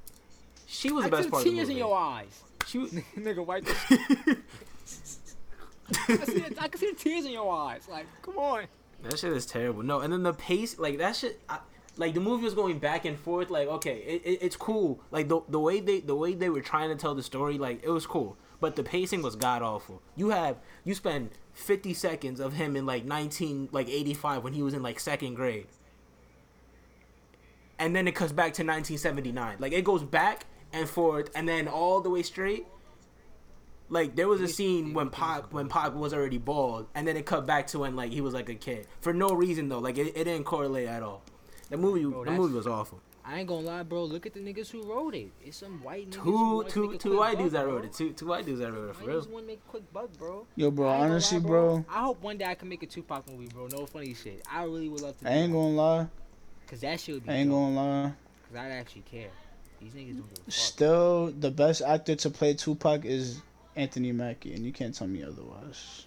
she 0.65 0.91
was 0.91 1.05
I 1.05 1.09
the 1.09 1.15
best 1.15 1.23
see 1.25 1.29
part 1.31 1.41
of 1.45 1.49
the 1.51 1.55
tears 1.55 1.69
in 1.69 1.77
your 1.77 1.95
eyes. 1.97 2.41
She 2.67 2.77
was- 2.79 2.91
Nigga, 3.17 3.45
wipe 3.45 3.65
I, 5.89 6.25
see 6.25 6.41
it, 6.41 6.57
I 6.61 6.67
can 6.67 6.79
see 6.79 6.91
the 6.91 6.97
tears 6.97 7.25
in 7.25 7.31
your 7.31 7.51
eyes. 7.53 7.87
Like, 7.89 8.07
come 8.21 8.37
on. 8.37 8.65
that 9.03 9.17
shit 9.19 9.31
is 9.31 9.45
terrible. 9.45 9.83
No, 9.83 10.01
and 10.01 10.11
then 10.11 10.23
the 10.23 10.33
pace 10.33 10.77
like 10.77 10.97
that 10.97 11.15
shit. 11.15 11.39
I, 11.47 11.59
like 11.97 12.13
the 12.13 12.19
movie 12.19 12.43
was 12.43 12.53
going 12.53 12.79
back 12.79 13.05
and 13.05 13.17
forth. 13.19 13.49
Like 13.49 13.67
okay, 13.67 13.97
it, 13.99 14.21
it, 14.25 14.39
it's 14.41 14.55
cool. 14.55 15.01
Like 15.11 15.27
the 15.27 15.41
the 15.49 15.59
way 15.59 15.79
they 15.79 15.99
the 15.99 16.15
way 16.15 16.33
they 16.33 16.49
were 16.49 16.61
trying 16.61 16.89
to 16.89 16.95
tell 16.95 17.15
the 17.15 17.23
story, 17.23 17.57
like 17.57 17.83
it 17.83 17.89
was 17.89 18.05
cool. 18.05 18.37
But 18.59 18.75
the 18.75 18.83
pacing 18.83 19.21
was 19.21 19.35
god 19.35 19.61
awful. 19.61 20.01
You 20.15 20.29
have 20.29 20.57
you 20.83 20.93
spend 20.93 21.31
fifty 21.53 21.93
seconds 21.93 22.39
of 22.39 22.53
him 22.53 22.75
in 22.75 22.85
like 22.85 23.05
nineteen 23.05 23.69
like 23.71 23.89
eighty 23.89 24.13
five 24.13 24.43
when 24.43 24.53
he 24.53 24.61
was 24.61 24.73
in 24.73 24.81
like 24.83 24.99
second 24.99 25.35
grade, 25.35 25.67
and 27.79 27.95
then 27.95 28.07
it 28.07 28.15
cuts 28.15 28.31
back 28.31 28.53
to 28.53 28.63
nineteen 28.63 28.97
seventy 28.97 29.31
nine. 29.31 29.57
Like 29.59 29.73
it 29.73 29.83
goes 29.83 30.03
back 30.03 30.45
and 30.73 30.89
forth, 30.89 31.29
and 31.35 31.47
then 31.47 31.67
all 31.67 32.01
the 32.01 32.09
way 32.09 32.23
straight. 32.23 32.65
Like 33.89 34.15
there 34.15 34.27
was 34.27 34.41
a 34.41 34.47
scene 34.47 34.93
when 34.93 35.09
Pop 35.09 35.53
when 35.53 35.69
Pop 35.69 35.93
was 35.93 36.13
already 36.13 36.37
bald, 36.37 36.87
and 36.93 37.07
then 37.07 37.15
it 37.15 37.25
cut 37.25 37.47
back 37.47 37.67
to 37.67 37.79
when 37.79 37.95
like 37.95 38.11
he 38.11 38.21
was 38.21 38.33
like 38.33 38.49
a 38.49 38.55
kid 38.55 38.87
for 38.99 39.13
no 39.13 39.29
reason 39.29 39.69
though. 39.69 39.79
Like 39.79 39.97
it, 39.97 40.07
it 40.15 40.25
didn't 40.25 40.43
correlate 40.43 40.87
at 40.87 41.03
all. 41.03 41.23
The 41.69 41.77
movie 41.77 42.03
Bro, 42.05 42.19
the 42.19 42.25
that's- 42.31 42.39
movie 42.39 42.53
was 42.55 42.67
awful. 42.67 43.01
I 43.29 43.39
ain't 43.39 43.47
gonna 43.49 43.67
lie, 43.67 43.83
bro. 43.83 44.05
Look 44.05 44.25
at 44.25 44.33
the 44.33 44.39
niggas 44.39 44.69
who 44.71 44.83
wrote 44.83 45.13
it. 45.13 45.29
It's 45.43 45.57
some 45.57 45.83
white 45.83 46.09
niggas. 46.09 46.15
who 46.15 46.31
Two 46.31 46.55
wanna 46.57 46.69
two 46.69 46.87
make 46.87 46.95
a 46.95 46.97
two 46.97 47.09
quick 47.09 47.19
white 47.19 47.33
buck, 47.33 47.39
dudes 47.41 47.51
that 47.53 47.67
wrote 47.67 47.83
it. 47.85 47.93
Two 47.93 48.13
two 48.13 48.27
white 48.27 48.45
dudes 48.45 48.59
that 48.61 48.71
wrote 48.71 48.89
it 48.89 48.95
for 48.95 49.05
real. 49.05 49.21
niggas 49.21 49.29
wanna 49.29 49.47
make 49.47 49.59
a 49.67 49.69
quick 49.69 49.93
buck, 49.93 50.17
bro. 50.17 50.47
Yo, 50.55 50.71
bro. 50.71 50.87
I 50.87 50.91
ain't 50.93 51.01
gonna 51.01 51.11
Honestly, 51.11 51.39
lie, 51.39 51.45
bro. 51.45 51.85
I 51.89 51.99
hope 52.03 52.21
one 52.21 52.37
day 52.37 52.45
I 52.45 52.55
can 52.55 52.69
make 52.69 52.83
a 52.83 52.85
Tupac 52.85 53.29
movie, 53.29 53.47
bro. 53.47 53.67
No 53.67 53.85
funny 53.85 54.13
shit. 54.13 54.41
I 54.49 54.63
really 54.63 54.87
would 54.87 55.01
love 55.01 55.19
to. 55.19 55.27
I 55.29 55.33
ain't 55.33 55.51
do 55.51 55.57
gonna 55.57 55.75
lie. 55.75 56.07
Cause 56.67 56.79
that 56.81 57.01
shit 57.01 57.15
would 57.15 57.25
be. 57.25 57.29
I 57.29 57.33
ain't 57.35 57.49
dope, 57.49 57.57
gonna 57.59 57.75
lie. 57.75 58.13
Cause 58.47 58.57
I'd 58.59 58.71
actually 58.71 59.01
care. 59.01 59.29
These 59.81 59.91
niggas 59.91 60.07
don't 60.13 60.29
give 60.29 60.37
a 60.39 60.43
fuck. 60.45 60.53
Still, 60.53 61.31
the 61.37 61.51
best 61.51 61.81
actor 61.81 62.15
to 62.15 62.29
play 62.29 62.53
Tupac 62.53 63.03
is 63.03 63.41
Anthony 63.75 64.13
Mackie, 64.13 64.53
and 64.53 64.65
you 64.65 64.71
can't 64.71 64.95
tell 64.95 65.07
me 65.07 65.21
otherwise. 65.23 66.05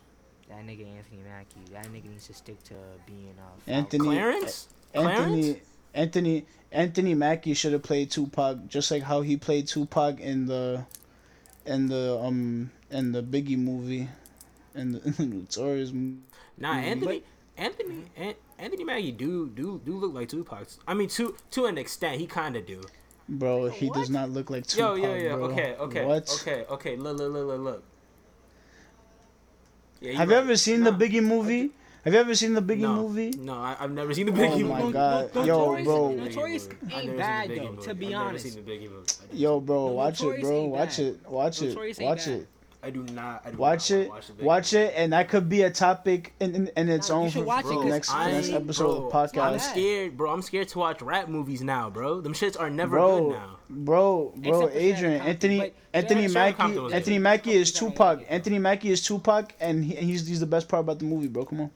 That 0.48 0.64
nigga 0.64 0.86
Anthony 0.96 1.20
Mackie. 1.28 1.70
That 1.72 1.84
nigga 1.92 2.08
needs 2.10 2.28
to 2.28 2.32
stick 2.34 2.64
to 2.64 2.74
being 3.06 3.34
uh. 3.38 3.70
Anthony 3.70 4.04
Clarence? 4.08 4.68
Anthony 4.94 5.60
Anthony 5.94 6.44
Anthony 6.72 7.14
Mackie 7.14 7.54
should 7.54 7.72
have 7.72 7.82
played 7.82 8.10
Tupac 8.10 8.66
just 8.68 8.90
like 8.90 9.02
how 9.02 9.22
he 9.22 9.36
played 9.36 9.66
Tupac 9.68 10.20
in 10.20 10.46
the 10.46 10.84
in 11.66 11.86
the 11.88 12.18
um 12.20 12.70
in 12.90 13.12
the 13.12 13.22
Biggie 13.22 13.58
movie 13.58 14.08
in 14.74 14.92
the, 14.92 15.00
in 15.04 15.12
the 15.16 15.26
Notorious 15.26 15.92
movie. 15.92 16.18
Nah. 16.58 16.74
Anthony 16.74 17.22
Anthony 17.56 18.04
An- 18.16 18.34
Anthony 18.58 18.84
Mackie 18.84 19.12
do 19.12 19.48
do 19.48 19.80
do 19.84 19.96
look 19.96 20.12
like 20.14 20.28
Tupac. 20.28 20.66
I 20.86 20.94
mean 20.94 21.08
to 21.10 21.34
to 21.52 21.66
an 21.66 21.78
extent 21.78 22.20
he 22.20 22.26
kind 22.26 22.56
of 22.56 22.66
do. 22.66 22.82
Bro, 23.28 23.68
he 23.68 23.86
What? 23.86 23.98
does 23.98 24.10
not 24.10 24.30
look 24.30 24.50
like 24.50 24.66
Tupac. 24.66 24.98
yo 24.98 25.14
yo 25.14 25.36
bro. 25.36 25.46
okay 25.50 25.74
okay 25.78 26.04
What? 26.04 26.28
okay 26.40 26.64
okay 26.70 26.96
look 26.96 27.16
look 27.18 27.32
look 27.32 27.46
look 27.46 27.60
look. 27.60 27.84
Yeah, 30.00 30.12
Have 30.14 30.30
you 30.30 30.36
right. 30.36 30.42
ever 30.44 30.56
seen 30.56 30.80
Nah. 30.82 30.90
the 30.90 31.04
Biggie 31.04 31.22
movie? 31.22 31.70
Have 32.04 32.14
you 32.14 32.20
ever 32.20 32.34
seen 32.34 32.54
the 32.54 32.62
Biggie 32.62 32.78
no, 32.80 32.94
movie? 33.08 33.30
No, 33.38 33.52
I, 33.54 33.76
I've 33.78 33.90
never 33.90 34.14
seen 34.14 34.26
the 34.26 34.32
Biggie 34.32 34.60
movie. 34.60 34.64
Oh 34.64 34.66
Biggie 34.66 34.68
my 34.68 34.80
movie. 34.80 34.92
God. 34.94 35.34
No, 35.34 35.44
Yo, 35.44 35.58
Notorious- 35.58 35.84
bro. 35.86 36.12
Notorious 36.14 36.68
ain't 36.68 36.80
never 36.82 37.00
seen 37.00 37.10
the 37.10 37.16
bad 37.18 37.50
Biggie 37.50 37.56
though. 37.56 37.70
movie. 37.72 37.82
To 37.86 37.94
be 37.94 38.06
I've 38.06 38.10
never 38.12 38.24
honest, 38.24 38.44
seen 38.52 38.64
the 38.64 38.70
Biggie 38.70 38.90
movie. 38.90 39.06
Yo, 39.34 39.60
bro, 39.60 39.86
No, 39.86 39.92
watch 39.92 40.22
it, 40.22 40.40
bro. 40.40 40.64
Watch 40.64 40.98
it. 40.98 41.28
Watch 41.28 41.62
it. 41.62 42.00
Watch 42.00 42.26
it. 42.26 42.48
I 42.82 42.88
do 42.88 43.02
not. 43.12 43.42
I 43.44 43.50
do 43.50 43.58
Watch 43.58 43.90
not 43.90 43.96
it. 43.98 44.08
Watch, 44.08 44.26
the 44.28 44.44
Watch 44.44 44.72
it, 44.72 44.94
and 44.96 45.12
that 45.12 45.28
could 45.28 45.50
be 45.50 45.60
a 45.60 45.70
topic 45.70 46.32
in 46.40 46.54
in, 46.54 46.70
in 46.78 46.88
its 46.88 47.10
Nah, 47.10 47.16
own 47.16 47.28
should 47.28 47.40
for 47.40 47.44
watch 47.44 47.66
it, 47.66 47.68
the 47.68 47.74
'cause 47.74 47.84
next, 47.84 48.14
I- 48.14 48.30
next 48.30 48.48
episode 48.48 48.84
bro, 48.84 48.96
of 49.06 49.12
the 49.32 49.38
podcast. 49.38 49.52
I'm 49.52 49.58
scared, 49.58 50.16
bro. 50.16 50.30
I'm 50.32 50.40
scared 50.40 50.68
to 50.68 50.78
watch 50.78 51.02
rap 51.02 51.28
movies 51.28 51.60
now, 51.60 51.90
bro. 51.90 52.22
Them 52.22 52.32
shits 52.32 52.58
are 52.58 52.70
never 52.70 52.96
bro, 52.96 53.20
good 53.24 53.32
now. 53.32 53.56
Bro, 53.68 54.32
bro, 54.36 54.60
Except 54.62 54.76
Adrian, 54.80 55.20
Anthony, 55.20 55.72
Anthony 55.92 56.28
Mackie, 56.28 56.78
Anthony. 56.94 57.18
Mackie 57.18 57.50
is 57.52 57.70
Compton's 57.70 57.98
not 57.98 58.16
Tupac. 58.18 58.26
Anthony 58.30 58.58
Mackie 58.58 58.90
is 58.90 59.02
Tupac, 59.02 59.52
and 59.60 59.84
he, 59.84 59.96
he's 59.96 60.26
he's 60.26 60.40
the 60.40 60.46
best 60.46 60.66
part 60.66 60.80
about 60.80 60.98
the 61.00 61.04
movie, 61.04 61.28
bro. 61.28 61.44
Come 61.44 61.60
on. 61.60 61.70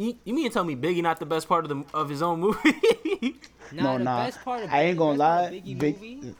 You, 0.00 0.16
you 0.24 0.32
mean 0.32 0.48
to 0.48 0.52
tell 0.54 0.64
me 0.64 0.74
Biggie 0.74 1.02
not 1.02 1.18
the 1.20 1.26
best 1.26 1.46
part 1.46 1.64
of 1.66 1.68
the 1.68 1.84
of 1.92 2.08
his 2.08 2.22
own 2.22 2.40
movie? 2.40 2.58
Nah, 3.72 3.82
No, 3.84 3.98
the 3.98 4.04
nah. 4.04 4.24
Best 4.24 4.42
part 4.42 4.64
of, 4.64 4.72
I 4.72 4.82
ain't 4.82 4.98
gonna 4.98 5.16
lie. 5.16 5.48
Biggie 5.52 5.78
Big, 5.78 5.94
movie, 5.94 6.34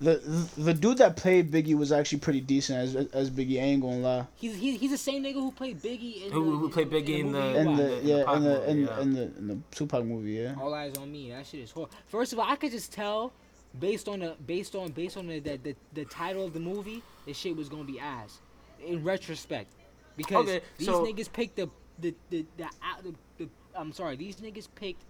the, 0.00 0.16
the 0.56 0.62
the 0.62 0.74
dude 0.74 0.98
that 0.98 1.16
played 1.16 1.50
Biggie 1.50 1.74
was 1.74 1.90
actually 1.90 2.18
pretty 2.20 2.40
decent 2.40 2.78
as 2.78 2.94
as 3.12 3.28
Biggie. 3.30 3.58
I 3.58 3.64
ain't 3.64 3.82
gonna 3.82 3.96
lie. 3.96 4.26
he's, 4.36 4.54
he's 4.56 4.78
he's 4.78 4.90
the 4.92 4.98
same 4.98 5.24
nigga 5.24 5.34
who 5.46 5.50
played 5.50 5.80
Biggie 5.82 6.26
in 6.26 6.30
Who- 6.32 6.44
the, 6.52 6.56
who 6.58 6.68
played 6.68 6.90
Biggie 6.90 7.18
in 7.20 7.32
the- 7.32 7.40
you 7.40 7.56
In 7.56 7.76
the 7.76 7.98
in 7.98 8.04
the 8.04 8.08
yeah, 8.08 8.34
in 8.36 8.42
the 8.44 8.50
movie, 8.60 8.70
in, 8.70 8.78
yeah. 8.86 9.00
in 9.00 9.14
the 9.14 9.22
in 9.38 9.46
the 9.48 9.58
Tupac 9.72 10.04
movie, 10.04 10.32
yeah. 10.32 10.54
All 10.60 10.72
eyes 10.74 10.94
on 10.96 11.10
me. 11.10 11.30
That 11.30 11.44
shit 11.46 11.60
is 11.60 11.70
horrible. 11.72 11.92
First 12.06 12.32
of 12.34 12.38
all, 12.38 12.46
I 12.48 12.54
could 12.54 12.70
just 12.70 12.92
tell 12.92 13.32
based 13.80 14.06
on 14.06 14.20
the 14.20 14.36
based 14.46 14.76
on 14.76 14.92
based 14.92 15.16
on 15.16 15.26
the 15.26 15.40
the, 15.40 15.56
the, 15.56 15.74
the 15.94 16.04
title 16.04 16.44
of 16.44 16.52
the 16.52 16.60
movie, 16.60 17.02
this 17.26 17.36
shit 17.38 17.56
was 17.56 17.68
gonna 17.68 17.82
be 17.82 17.98
ass. 17.98 18.38
In 18.86 19.02
retrospect, 19.02 19.72
because 20.16 20.46
Okay, 20.46 20.60
these 20.78 20.86
so- 20.86 21.04
niggas 21.04 21.32
picked 21.32 21.56
the 21.56 21.68
the 21.98 22.14
the, 22.30 22.44
the, 22.56 22.64
al- 22.82 23.02
the, 23.02 23.14
the 23.38 23.48
I'm 23.76 23.92
sorry, 23.92 24.16
these 24.16 24.36
niggas 24.36 24.68
picked 24.74 25.02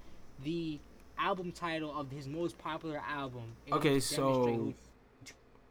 the 0.42 0.78
album 1.18 1.52
title 1.52 1.96
of 1.98 2.10
his 2.10 2.26
most 2.26 2.58
popular 2.58 3.00
album. 3.08 3.54
Okay, 3.72 4.00
so- 4.00 4.44
who 4.46 4.74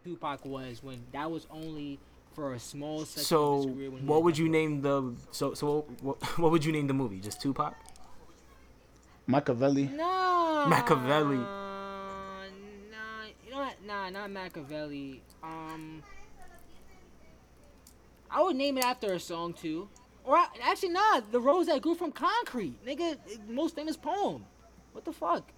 Tupac 0.04 0.46
was 0.46 0.84
when 0.84 1.02
that 1.14 1.30
was 1.32 1.48
only 1.50 1.98
for 2.34 2.54
a 2.54 2.60
small 2.60 3.06
section 3.06 3.14
of 3.16 3.18
his 3.18 3.28
so 3.28 3.64
career. 3.74 3.92
When 3.92 4.06
what 4.06 4.24
would 4.24 4.38
you 4.38 4.46
number- 4.46 4.58
name 4.58 4.82
the 4.82 5.14
so 5.32 5.54
so 5.54 5.86
what, 6.02 6.18
what 6.40 6.52
would 6.52 6.66
you 6.66 6.72
name 6.72 6.88
the 6.88 6.94
movie? 6.94 7.20
Just 7.20 7.42
Tupac? 7.42 7.74
Machiavelli. 9.28 9.88
No. 9.96 10.66
Machiavelli. 10.68 11.38
Nah, 11.38 12.44
you 13.46 13.52
know 13.52 13.58
what? 13.60 13.76
Nah, 13.86 14.10
not 14.10 14.30
Machiavelli. 14.32 15.22
Um, 15.42 16.04
I 18.30 18.42
would 18.44 18.56
name 18.58 18.78
it 18.78 18.84
after 18.84 19.14
a 19.14 19.20
song 19.20 19.54
too. 19.54 19.88
Or 20.24 20.38
actually, 20.62 20.90
nah, 20.90 21.22
the 21.32 21.40
rose 21.40 21.68
that 21.68 21.82
grew 21.82 21.96
from 21.96 22.12
concrete, 22.12 22.84
nigga, 22.86 23.18
most 23.50 23.76
famous 23.76 23.98
poem. 23.98 24.46
What 24.94 25.06
the 25.06 25.12
fuck? 25.12 25.52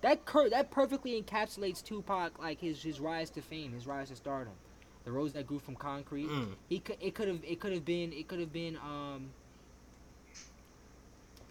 That 0.00 0.24
cur- 0.24 0.48
that 0.48 0.70
perfectly 0.70 1.20
encapsulates 1.20 1.82
Tupac, 1.82 2.38
like 2.38 2.60
his 2.60 2.82
his 2.82 3.00
rise 3.00 3.28
to 3.30 3.42
fame, 3.42 3.72
his 3.72 3.86
rise 3.86 4.08
to 4.08 4.16
stardom. 4.16 4.54
The 5.04 5.12
rose 5.12 5.32
that 5.34 5.46
grew 5.46 5.58
from 5.58 5.76
concrete. 5.76 6.28
Mm. 6.28 6.54
He 6.68 6.78
could 6.78 6.96
it 7.00 7.14
could 7.14 7.28
have 7.28 7.40
it 7.44 7.60
could 7.60 7.72
have 7.72 7.84
been 7.84 8.12
it 8.12 8.26
could 8.28 8.40
have 8.40 8.52
been 8.52 8.76
um. 8.76 9.30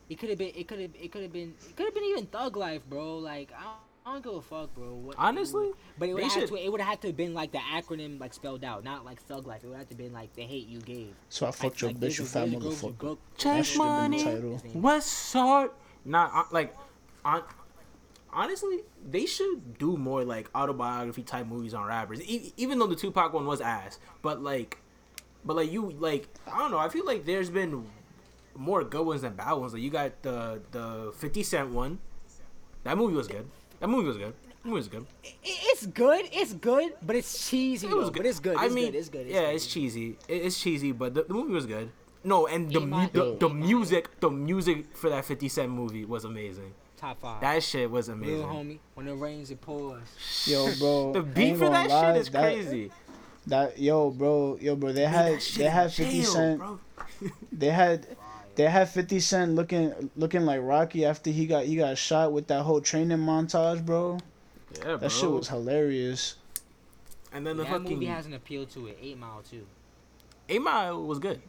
It 0.10 0.18
could 0.18 0.30
have 0.30 0.40
been 0.40 0.52
it 0.56 0.68
could 0.68 0.80
have 0.80 0.92
it 1.00 1.12
could 1.12 1.22
have 1.22 1.34
been 1.34 1.54
it 1.70 1.76
could 1.76 1.86
have 1.86 1.94
been 1.94 2.04
even 2.06 2.26
Thug 2.26 2.58
Life, 2.58 2.82
bro. 2.90 3.18
Like 3.20 3.52
I 3.56 3.62
don't, 3.62 3.89
I 4.06 4.14
don't 4.14 4.24
give 4.24 4.34
a 4.34 4.42
fuck, 4.42 4.74
bro. 4.74 4.94
What, 4.94 5.16
Honestly, 5.20 5.72
but 5.98 6.10
it 6.10 6.14
would 6.14 6.24
have 6.24 6.32
should- 6.32 6.48
to 6.50 6.56
it 6.56 6.72
would 6.72 6.82
have 6.82 7.00
to 7.02 7.08
have 7.08 7.18
been 7.18 7.34
like 7.34 7.52
the 7.52 7.60
acronym 7.60 8.20
like 8.20 8.34
spelled 8.34 8.64
out, 8.64 8.84
not 8.84 9.06
like 9.06 9.22
Thug 9.24 9.46
Life. 9.46 9.64
It 9.64 9.68
would 9.68 9.78
have 9.78 9.90
to 9.90 9.96
been 9.96 10.14
like 10.14 10.34
the 10.34 10.42
hate 10.44 10.68
you 10.68 10.80
gave. 10.80 11.14
So 11.30 11.46
I 11.46 11.50
Like, 11.50 11.56
fucked 11.56 11.82
your 11.82 11.92
like, 11.92 12.00
bitch, 12.00 12.18
you 12.18 12.24
a- 12.24 12.28
fat 12.28 12.40
there's 12.50 12.54
a 12.54 12.58
Grocery 12.60 12.90
motherfucker. 12.90 12.98
book- 12.98 13.20
That 13.32 13.38
Chase 13.38 13.66
should 13.68 13.82
have 13.82 14.12
been 14.12 14.20
the 14.20 14.26
money. 14.26 14.60
title. 14.64 14.82
West 14.82 15.08
Side. 15.10 15.70
Nah, 16.06 16.30
uh, 16.42 16.44
like, 16.52 16.76
on, 17.26 17.44
honestly, 18.32 18.80
they 19.08 19.26
should 19.26 19.78
do 19.78 19.96
more 19.98 20.24
like 20.24 20.50
autobiography 20.56 21.22
type 21.24 21.46
movies 21.46 21.74
on 21.74 21.86
rappers. 21.86 22.22
E- 22.28 22.54
even 22.58 22.80
though 22.80 22.88
the 22.88 22.96
Tupac 22.96 23.34
one 23.34 23.46
was 23.46 23.62
ass, 23.62 24.00
but 24.22 24.42
like, 24.42 24.80
but 25.46 25.56
like 25.56 25.72
you 25.72 25.92
like 26.00 26.28
I 26.52 26.58
don't 26.60 26.72
know. 26.72 26.80
I 26.80 26.90
feel 26.90 27.06
like 27.06 27.26
there's 27.26 27.50
been 27.50 27.86
more 28.56 28.84
good 28.84 29.06
ones 29.06 29.22
than 29.22 29.34
bad 29.36 29.54
ones. 29.54 29.74
Like 29.74 29.82
you 29.84 29.90
got 29.92 30.22
the 30.24 30.62
the 30.72 31.12
Fifty 31.16 31.44
Cent 31.44 31.70
one. 31.70 32.00
That 32.84 32.98
movie 32.98 33.14
was 33.14 33.28
good. 33.28 33.48
That 33.80 33.88
movie 33.90 34.08
was 34.08 34.18
good. 34.18 34.34
That 34.34 34.66
movie 34.66 34.76
was 34.78 34.88
good. 34.88 35.06
It's 35.44 35.86
good. 35.86 36.26
It's 36.32 36.54
good, 36.54 36.94
but 37.06 37.16
it's 37.16 37.50
cheesy. 37.50 37.88
It 37.88 37.94
was 37.96 38.06
though, 38.08 38.12
good. 38.12 38.18
But 38.24 38.26
it's 38.26 38.40
good. 38.40 38.54
It's 38.54 38.62
I 38.62 38.68
mean, 38.70 38.92
good. 38.92 38.96
It's 38.96 39.10
good. 39.10 39.26
It's 39.28 39.34
yeah, 39.34 39.42
good. 39.48 39.56
it's 39.56 39.68
cheesy. 39.68 40.18
It's 40.28 40.60
cheesy, 40.60 40.92
but 40.92 41.14
the, 41.14 41.24
the 41.24 41.34
movie 41.34 41.54
was 41.54 41.66
good. 41.66 41.90
No, 42.24 42.48
and 42.48 42.70
the 42.72 42.82
mu- 42.82 43.08
the, 43.14 43.38
the 43.40 43.50
music, 43.50 44.20
the 44.20 44.30
music 44.30 44.96
for 44.98 45.10
that 45.10 45.24
Fifty 45.26 45.48
Cent 45.48 45.72
movie 45.72 46.04
was 46.04 46.26
amazing. 46.26 46.74
top 46.98 47.22
five. 47.22 47.40
That 47.42 47.64
shit 47.64 47.90
was 47.90 48.10
Little 48.10 48.44
amazing. 48.44 48.46
homie, 48.48 48.80
when 48.96 49.08
it 49.08 49.14
rains, 49.14 49.52
it 49.52 49.62
pours. 49.62 50.02
Yo, 50.46 50.68
bro. 50.78 51.14
The 51.14 51.22
beat 51.24 51.56
for 51.58 51.70
that 51.70 51.90
lie, 51.90 52.14
shit 52.14 52.22
is 52.22 52.30
that- 52.32 52.42
crazy. 52.44 52.92
That 53.48 53.80
yo, 53.80 54.12
bro, 54.12 54.58
yo, 54.62 54.76
bro. 54.76 54.92
They 54.92 55.06
had 55.06 55.40
they 55.56 55.64
had 55.70 55.94
Fifty 55.94 56.22
jail, 56.22 56.32
Cent. 56.32 56.60
bro. 56.60 56.80
They 57.54 57.70
had 57.70 58.06
they 58.56 58.66
had 58.66 58.90
Fifty 58.90 59.20
Cent 59.20 59.56
looking 59.56 60.12
looking 60.16 60.46
like 60.46 60.62
Rocky 60.62 61.06
after 61.06 61.30
he 61.30 61.46
got 61.48 61.66
he 61.66 61.76
got 61.76 61.98
shot 61.98 62.32
with 62.32 62.48
that 62.48 62.64
whole 62.64 62.82
training 62.82 63.18
montage, 63.20 63.86
bro. 63.86 64.20
Yeah, 64.76 64.84
bro. 64.84 64.98
That 64.98 65.12
shit 65.12 65.30
was 65.30 65.48
hilarious. 65.48 66.36
And 67.32 67.46
then 67.46 67.58
the 67.58 67.64
that 67.64 67.82
movie 67.82 68.06
has 68.08 68.26
an 68.26 68.34
appeal 68.34 68.66
to 68.68 68.88
it. 68.88 68.98
Eight 69.02 69.18
Mile 69.18 69.44
too. 69.50 69.66
Eight 70.48 70.62
Mile 70.62 71.04
was 71.04 71.20
good. 71.20 71.42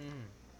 Mm. 0.00 0.10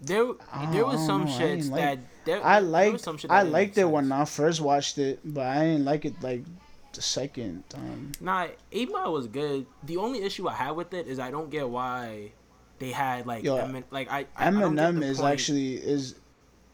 There, 0.00 0.32
I 0.52 0.70
there 0.72 0.84
was 0.84 1.04
some 1.04 1.24
know, 1.24 1.30
I 1.32 1.38
shit 1.38 1.64
like- 1.66 1.80
that 1.80 1.98
there, 2.24 2.44
I 2.44 2.60
there 2.60 2.68
liked 2.68 3.00
some 3.00 3.16
shit 3.16 3.30
I 3.30 3.42
liked 3.42 3.76
make 3.76 3.82
it 3.82 3.88
when. 3.88 4.12
I 4.12 4.24
first 4.24 4.60
watched 4.60 4.98
it, 4.98 5.20
but 5.24 5.46
I 5.46 5.64
didn't 5.64 5.84
like 5.84 6.04
it 6.04 6.22
like 6.22 6.44
the 6.92 7.02
second 7.02 7.68
time. 7.68 8.12
Nah, 8.20 8.48
Eight 8.70 8.90
Mile 8.90 9.12
was 9.12 9.26
good. 9.26 9.66
The 9.82 9.96
only 9.96 10.22
issue 10.22 10.46
I 10.48 10.54
have 10.54 10.76
with 10.76 10.92
it 10.94 11.08
is 11.08 11.18
I 11.18 11.30
don't 11.30 11.50
get 11.50 11.68
why 11.68 12.32
they 12.84 12.90
had 12.92 13.26
like 13.26 13.42
Yo, 13.44 13.56
Emin- 13.56 13.84
like 13.90 14.10
I, 14.10 14.26
I 14.36 14.48
I 14.48 14.50
don't 14.50 14.74
get 14.76 14.84
Eminem 14.84 15.00
the 15.00 15.06
is 15.06 15.18
point. 15.18 15.32
actually 15.32 15.74
is 15.76 16.14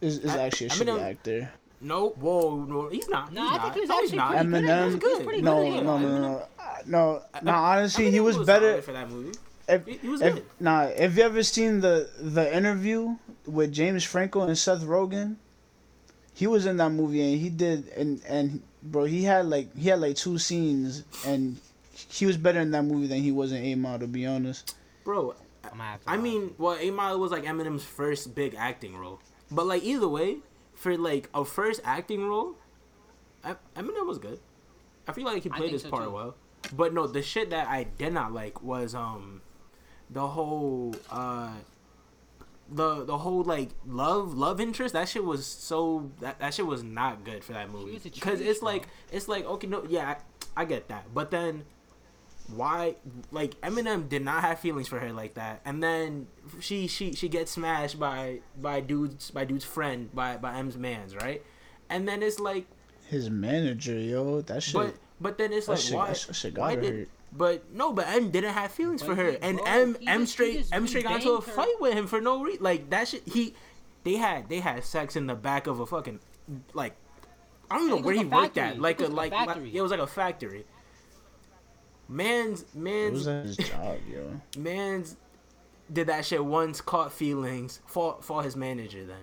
is, 0.00 0.18
is 0.18 0.30
I- 0.34 0.42
actually 0.46 0.66
a 0.66 0.70
Eminem- 0.70 0.98
shitty 0.98 1.10
actor. 1.10 1.52
no 1.80 2.08
whoa 2.10 2.64
no 2.68 2.88
he's 2.88 3.08
not 3.08 3.32
Nah, 3.32 3.42
he's 3.42 3.50
I 3.50 3.56
not. 3.56 3.62
think 3.62 3.74
he 3.74 3.80
was 3.80 3.88
No, 3.88 4.00
he's 4.00 4.04
actually 4.12 4.18
not. 4.18 4.30
pretty 4.30 4.50
good. 4.50 4.64
Eminem- 4.64 4.78
He 4.78 4.84
was 4.86 4.94
good, 4.96 5.24
pretty 5.26 5.42
No, 5.42 5.54
good. 5.62 5.68
no, 5.70 5.74
yeah. 5.76 5.82
no, 5.82 5.98
no, 5.98 6.18
no, 6.18 6.42
no. 6.86 7.22
No, 7.42 7.52
honestly, 7.52 8.10
he 8.10 8.18
Eminem 8.18 8.24
was 8.24 8.36
better. 8.46 8.82
for 8.82 8.92
that 8.92 9.08
movie. 9.10 9.38
If, 9.68 9.86
He, 9.86 9.92
he 9.98 10.08
was 10.08 10.20
if 10.20 10.34
good. 10.34 10.44
nah, 10.58 10.82
if 10.84 11.16
you 11.16 11.22
ever 11.22 11.42
seen 11.44 11.80
the 11.80 12.08
the 12.18 12.44
interview 12.56 13.16
with 13.46 13.72
James 13.72 14.02
Franco 14.04 14.40
and 14.42 14.58
Seth 14.58 14.82
Rogen, 14.82 15.36
he 16.34 16.46
was 16.46 16.66
in 16.66 16.76
that 16.78 16.90
movie 16.90 17.22
and 17.22 17.40
he 17.40 17.48
did 17.50 17.88
and 17.96 18.20
and 18.26 18.62
bro 18.82 19.04
he 19.04 19.22
had 19.24 19.46
like 19.46 19.66
he 19.76 19.88
had 19.90 20.00
like 20.00 20.16
two 20.16 20.38
scenes 20.38 21.04
and 21.26 21.56
he 21.92 22.24
was 22.26 22.36
better 22.36 22.58
in 22.60 22.70
that 22.72 22.82
movie 22.84 23.06
than 23.06 23.18
he 23.20 23.30
was 23.30 23.52
in 23.52 23.62
Eight 23.62 23.76
Mile 23.76 23.98
to 23.98 24.06
be 24.06 24.26
honest. 24.26 24.74
bro. 25.04 25.34
I'm 25.70 25.78
gonna 25.78 25.90
have 25.90 26.04
to 26.04 26.10
I 26.10 26.16
mean, 26.16 26.54
well, 26.58 26.76
Eight 26.78 26.92
Mile 26.92 27.18
was 27.18 27.30
like 27.32 27.44
Eminem's 27.44 27.84
first 27.84 28.34
big 28.34 28.54
acting 28.54 28.96
role, 28.96 29.20
but 29.50 29.66
like 29.66 29.82
either 29.82 30.08
way, 30.08 30.38
for 30.74 30.96
like 30.96 31.28
a 31.34 31.44
first 31.44 31.80
acting 31.84 32.26
role, 32.26 32.56
Em- 33.44 33.58
Eminem 33.76 34.06
was 34.06 34.18
good. 34.18 34.40
I 35.06 35.12
feel 35.12 35.24
like 35.24 35.42
he 35.42 35.48
played 35.48 35.72
his 35.72 35.82
so, 35.82 35.90
part 35.90 36.04
too. 36.04 36.10
well. 36.10 36.34
But 36.72 36.94
no, 36.94 37.06
the 37.06 37.22
shit 37.22 37.50
that 37.50 37.68
I 37.68 37.84
did 37.84 38.12
not 38.12 38.32
like 38.32 38.62
was 38.62 38.94
um, 38.94 39.40
the 40.08 40.26
whole 40.26 40.94
uh, 41.10 41.52
the 42.70 43.04
the 43.04 43.18
whole 43.18 43.42
like 43.42 43.70
love 43.86 44.34
love 44.34 44.60
interest. 44.60 44.94
That 44.94 45.08
shit 45.08 45.24
was 45.24 45.46
so 45.46 46.10
that, 46.20 46.38
that 46.38 46.54
shit 46.54 46.66
was 46.66 46.82
not 46.82 47.24
good 47.24 47.42
for 47.42 47.52
that 47.52 47.70
movie 47.70 47.98
because 47.98 48.40
it's 48.40 48.60
bro. 48.60 48.72
like 48.72 48.88
it's 49.10 49.28
like 49.28 49.44
okay 49.44 49.66
no 49.66 49.84
yeah 49.88 50.16
I, 50.56 50.62
I 50.62 50.64
get 50.64 50.88
that, 50.88 51.12
but 51.14 51.30
then 51.30 51.64
why 52.54 52.96
like 53.30 53.60
Eminem 53.60 54.08
did 54.08 54.22
not 54.22 54.42
have 54.42 54.58
feelings 54.60 54.88
for 54.88 54.98
her 54.98 55.12
like 55.12 55.34
that 55.34 55.60
and 55.64 55.82
then 55.82 56.26
she 56.60 56.86
she 56.86 57.12
she 57.12 57.28
gets 57.28 57.52
smashed 57.52 57.98
by 57.98 58.40
by 58.60 58.80
dude's 58.80 59.30
by 59.30 59.44
dude's 59.44 59.64
friend 59.64 60.14
by 60.14 60.36
by 60.36 60.56
M's 60.58 60.76
man's 60.76 61.14
right 61.16 61.42
and 61.88 62.06
then 62.08 62.22
it's 62.22 62.38
like 62.40 62.66
His 63.08 63.28
manager, 63.30 63.98
yo, 63.98 64.40
that 64.42 64.62
shit. 64.62 64.74
but 64.74 64.94
but 65.20 65.38
then 65.38 65.52
it's 65.52 65.68
like 65.68 65.78
shit, 65.78 65.94
why 65.94 66.06
that 66.08 66.16
shit, 66.16 66.34
shit 66.36 66.58
why 66.58 66.76
did 66.76 66.94
hurt. 66.94 67.08
but 67.32 67.72
no 67.72 67.92
but 67.92 68.06
M 68.08 68.30
didn't 68.30 68.52
have 68.54 68.70
feelings 68.72 69.02
for 69.02 69.14
her 69.14 69.36
and 69.42 69.58
bro, 69.58 69.66
M 69.66 69.96
he 70.00 70.06
M 70.06 70.20
just- 70.20 70.32
straight 70.32 70.58
just 70.58 70.74
M 70.74 70.86
straight 70.86 71.04
got 71.04 71.16
into 71.16 71.32
a 71.32 71.40
her. 71.40 71.52
fight 71.52 71.74
with 71.80 71.94
him 71.94 72.06
for 72.06 72.20
no 72.20 72.42
reason 72.42 72.62
like 72.62 72.90
that 72.90 73.08
shit 73.08 73.22
he 73.28 73.54
they 74.04 74.14
had 74.16 74.48
they 74.48 74.60
had 74.60 74.82
sex 74.84 75.16
in 75.16 75.26
the 75.26 75.34
back 75.34 75.66
of 75.66 75.80
a 75.80 75.86
fucking 75.86 76.20
like 76.74 76.94
I 77.70 77.76
don't 77.78 77.88
know 77.88 77.94
think 77.96 78.06
where 78.06 78.14
he 78.14 78.22
a 78.22 78.26
worked 78.26 78.58
at 78.58 78.80
like 78.80 79.00
a 79.00 79.06
a 79.06 79.08
like, 79.08 79.30
like 79.32 79.56
it 79.72 79.80
was 79.82 79.90
like 79.92 80.00
a 80.00 80.06
factory 80.06 80.64
man's 82.10 82.64
man's 82.74 83.24
his 83.24 83.56
job, 83.56 83.96
yo. 84.12 84.40
man's 84.58 85.16
did 85.92 86.06
that 86.08 86.24
shit 86.24 86.44
once, 86.44 86.80
caught 86.80 87.12
feelings, 87.12 87.80
fought 87.86 88.24
fought 88.24 88.44
his 88.44 88.56
manager. 88.56 89.04
Then 89.06 89.16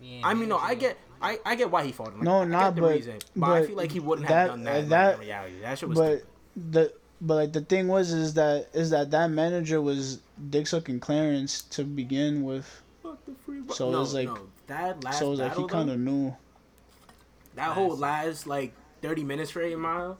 Yeah, 0.00 0.20
I 0.24 0.34
mean, 0.34 0.48
no, 0.48 0.58
I 0.58 0.74
get, 0.74 0.98
I, 1.20 1.38
I 1.44 1.54
get 1.54 1.70
why 1.70 1.84
he 1.84 1.92
fought 1.92 2.08
him. 2.08 2.14
Like, 2.16 2.24
No, 2.24 2.40
I 2.40 2.44
nah, 2.44 2.64
get 2.70 2.74
the 2.76 2.80
but- 2.82 2.94
reason, 2.94 3.18
but, 3.36 3.50
I 3.50 3.66
feel 3.66 3.76
like 3.76 3.92
he 3.92 4.00
wouldn't 4.00 4.26
that- 4.28 4.34
have 4.50 4.50
done 4.50 4.64
that, 4.64 4.74
like, 4.80 4.88
that- 4.88 5.14
in 5.14 5.20
reality. 5.20 5.60
That 5.60 5.78
shit 5.78 5.88
was. 5.88 5.98
But 5.98 6.18
stupid. 6.18 6.72
the 6.72 6.92
but 7.24 7.34
like 7.36 7.52
the 7.52 7.60
thing 7.60 7.86
was 7.86 8.10
is 8.12 8.34
that 8.34 8.66
is 8.72 8.90
that 8.90 9.12
that 9.12 9.30
manager 9.30 9.80
was 9.80 10.18
dick 10.50 10.66
sucking 10.66 10.98
Clarence 11.00 11.62
to 11.62 11.84
begin 11.84 12.42
with, 12.42 12.82
Fuck 13.02 13.24
the 13.26 13.34
free 13.46 13.60
bu- 13.60 13.72
so 13.74 13.92
it 13.94 13.96
was 13.98 14.12
like- 14.14 14.26
no, 14.28 14.38
that 14.66 15.04
last 15.04 15.18
so 15.20 15.28
it 15.28 15.30
was 15.30 15.38
like 15.40 15.56
he 15.56 15.64
kind 15.68 15.88
of 15.90 15.98
knew. 16.00 16.34
that 17.54 17.70
whole 17.72 17.96
Last- 17.96 18.00
last 18.00 18.46
like 18.48 18.72
thirty 19.02 19.22
minutes 19.22 19.50
for 19.52 19.62
Eight 19.62 19.78
Mile, 19.78 20.18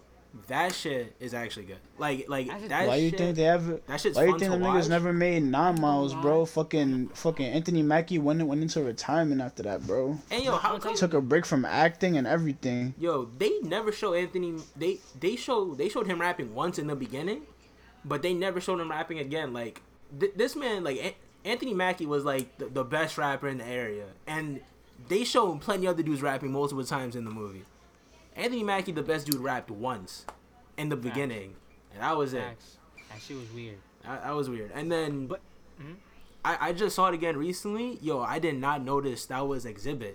that 0.49 0.75
shit 0.75 1.15
is 1.21 1.35
actually 1.35 1.67
good. 1.67 1.79
Like, 1.99 2.29
like 2.29 2.47
That's 2.47 2.61
just- 2.61 2.69
that. 2.71 2.87
Why 2.89 2.97
you 2.97 3.11
shit, 3.11 3.19
think 3.19 3.37
they 3.37 3.43
have? 3.43 3.81
that 3.87 4.01
shit's 4.01 4.17
Why 4.17 4.25
you 4.25 4.31
fun 4.33 4.41
think 4.41 4.53
the 4.53 4.59
watch? 4.59 4.85
niggas 4.85 4.89
never 4.89 5.13
made 5.13 5.43
nine 5.43 5.81
miles, 5.81 6.15
bro? 6.15 6.45
Fucking 6.47 7.09
fucking 7.11 7.47
Anthony 7.47 7.83
Mackie 7.83 8.19
went 8.19 8.43
went 8.47 8.63
into 8.63 8.83
retirement 8.83 9.41
after 9.41 9.63
that, 9.65 9.87
bro. 9.87 10.19
And 10.31 10.43
yo, 10.43 10.57
how 10.57 10.75
I'll 10.75 10.79
come? 10.81 10.93
you- 10.93 10.97
Took 10.97 11.15
a 11.15 11.21
break 11.21 11.45
from 11.45 11.65
acting 11.65 12.17
and 12.17 12.27
everything. 12.27 12.95
Yo, 12.99 13.29
they 13.39 13.59
never 13.61 13.93
show 13.93 14.15
Anthony. 14.15 14.55
They 14.77 14.99
they 15.21 15.37
show 15.37 15.75
they 15.75 15.89
showed 15.89 16.07
him 16.07 16.21
rapping 16.21 16.55
once 16.55 16.79
in 16.79 16.87
the 16.87 16.97
beginning, 16.97 17.43
but 18.05 18.23
they 18.23 18.33
never 18.35 18.61
showed 18.61 18.81
him 18.81 18.91
rapping 18.91 19.19
again. 19.19 19.53
Like 19.53 19.83
th- 20.19 20.33
this 20.35 20.57
man, 20.57 20.83
like 20.85 20.99
An- 21.03 21.15
Anthony 21.45 21.75
Mackie 21.75 22.07
was 22.07 22.25
like 22.25 22.57
the, 22.59 22.67
the 22.67 22.85
best 22.85 23.19
rapper 23.19 23.49
in 23.49 23.59
the 23.59 23.67
area, 23.67 24.07
and 24.27 24.61
they 25.09 25.25
showed 25.25 25.61
plenty 25.61 25.87
other 25.87 26.03
dudes 26.03 26.23
rapping 26.23 26.53
multiple 26.53 26.85
times 26.85 27.17
in 27.17 27.25
the 27.25 27.31
movie. 27.31 27.65
Anthony 28.37 28.63
Mackie, 28.63 28.93
the 28.93 29.03
best 29.03 29.27
dude, 29.27 29.41
rapped 29.41 29.71
once 29.71 30.25
in 30.77 30.89
the 30.89 30.97
beginning, 30.97 31.55
and 31.93 32.03
that 32.03 32.17
was 32.17 32.33
it. 32.35 32.41
Facts. 32.43 32.77
That 33.11 33.21
shit 33.21 33.37
was 33.37 33.51
weird. 33.53 33.77
That, 34.05 34.25
that 34.25 34.35
was 34.35 34.49
weird. 34.49 34.71
And 34.75 34.91
then, 34.91 35.27
But- 35.27 35.41
mhm. 35.81 35.97
I 36.45 36.69
I 36.69 36.73
just 36.73 36.97
saw 36.97 37.09
it 37.09 37.15
again 37.15 37.37
recently. 37.37 37.99
Yo, 38.03 38.21
I 38.21 38.39
did 38.39 38.57
not 38.59 38.83
notice 38.83 39.27
that 39.27 39.47
was 39.47 39.65
Xzibit 39.65 40.15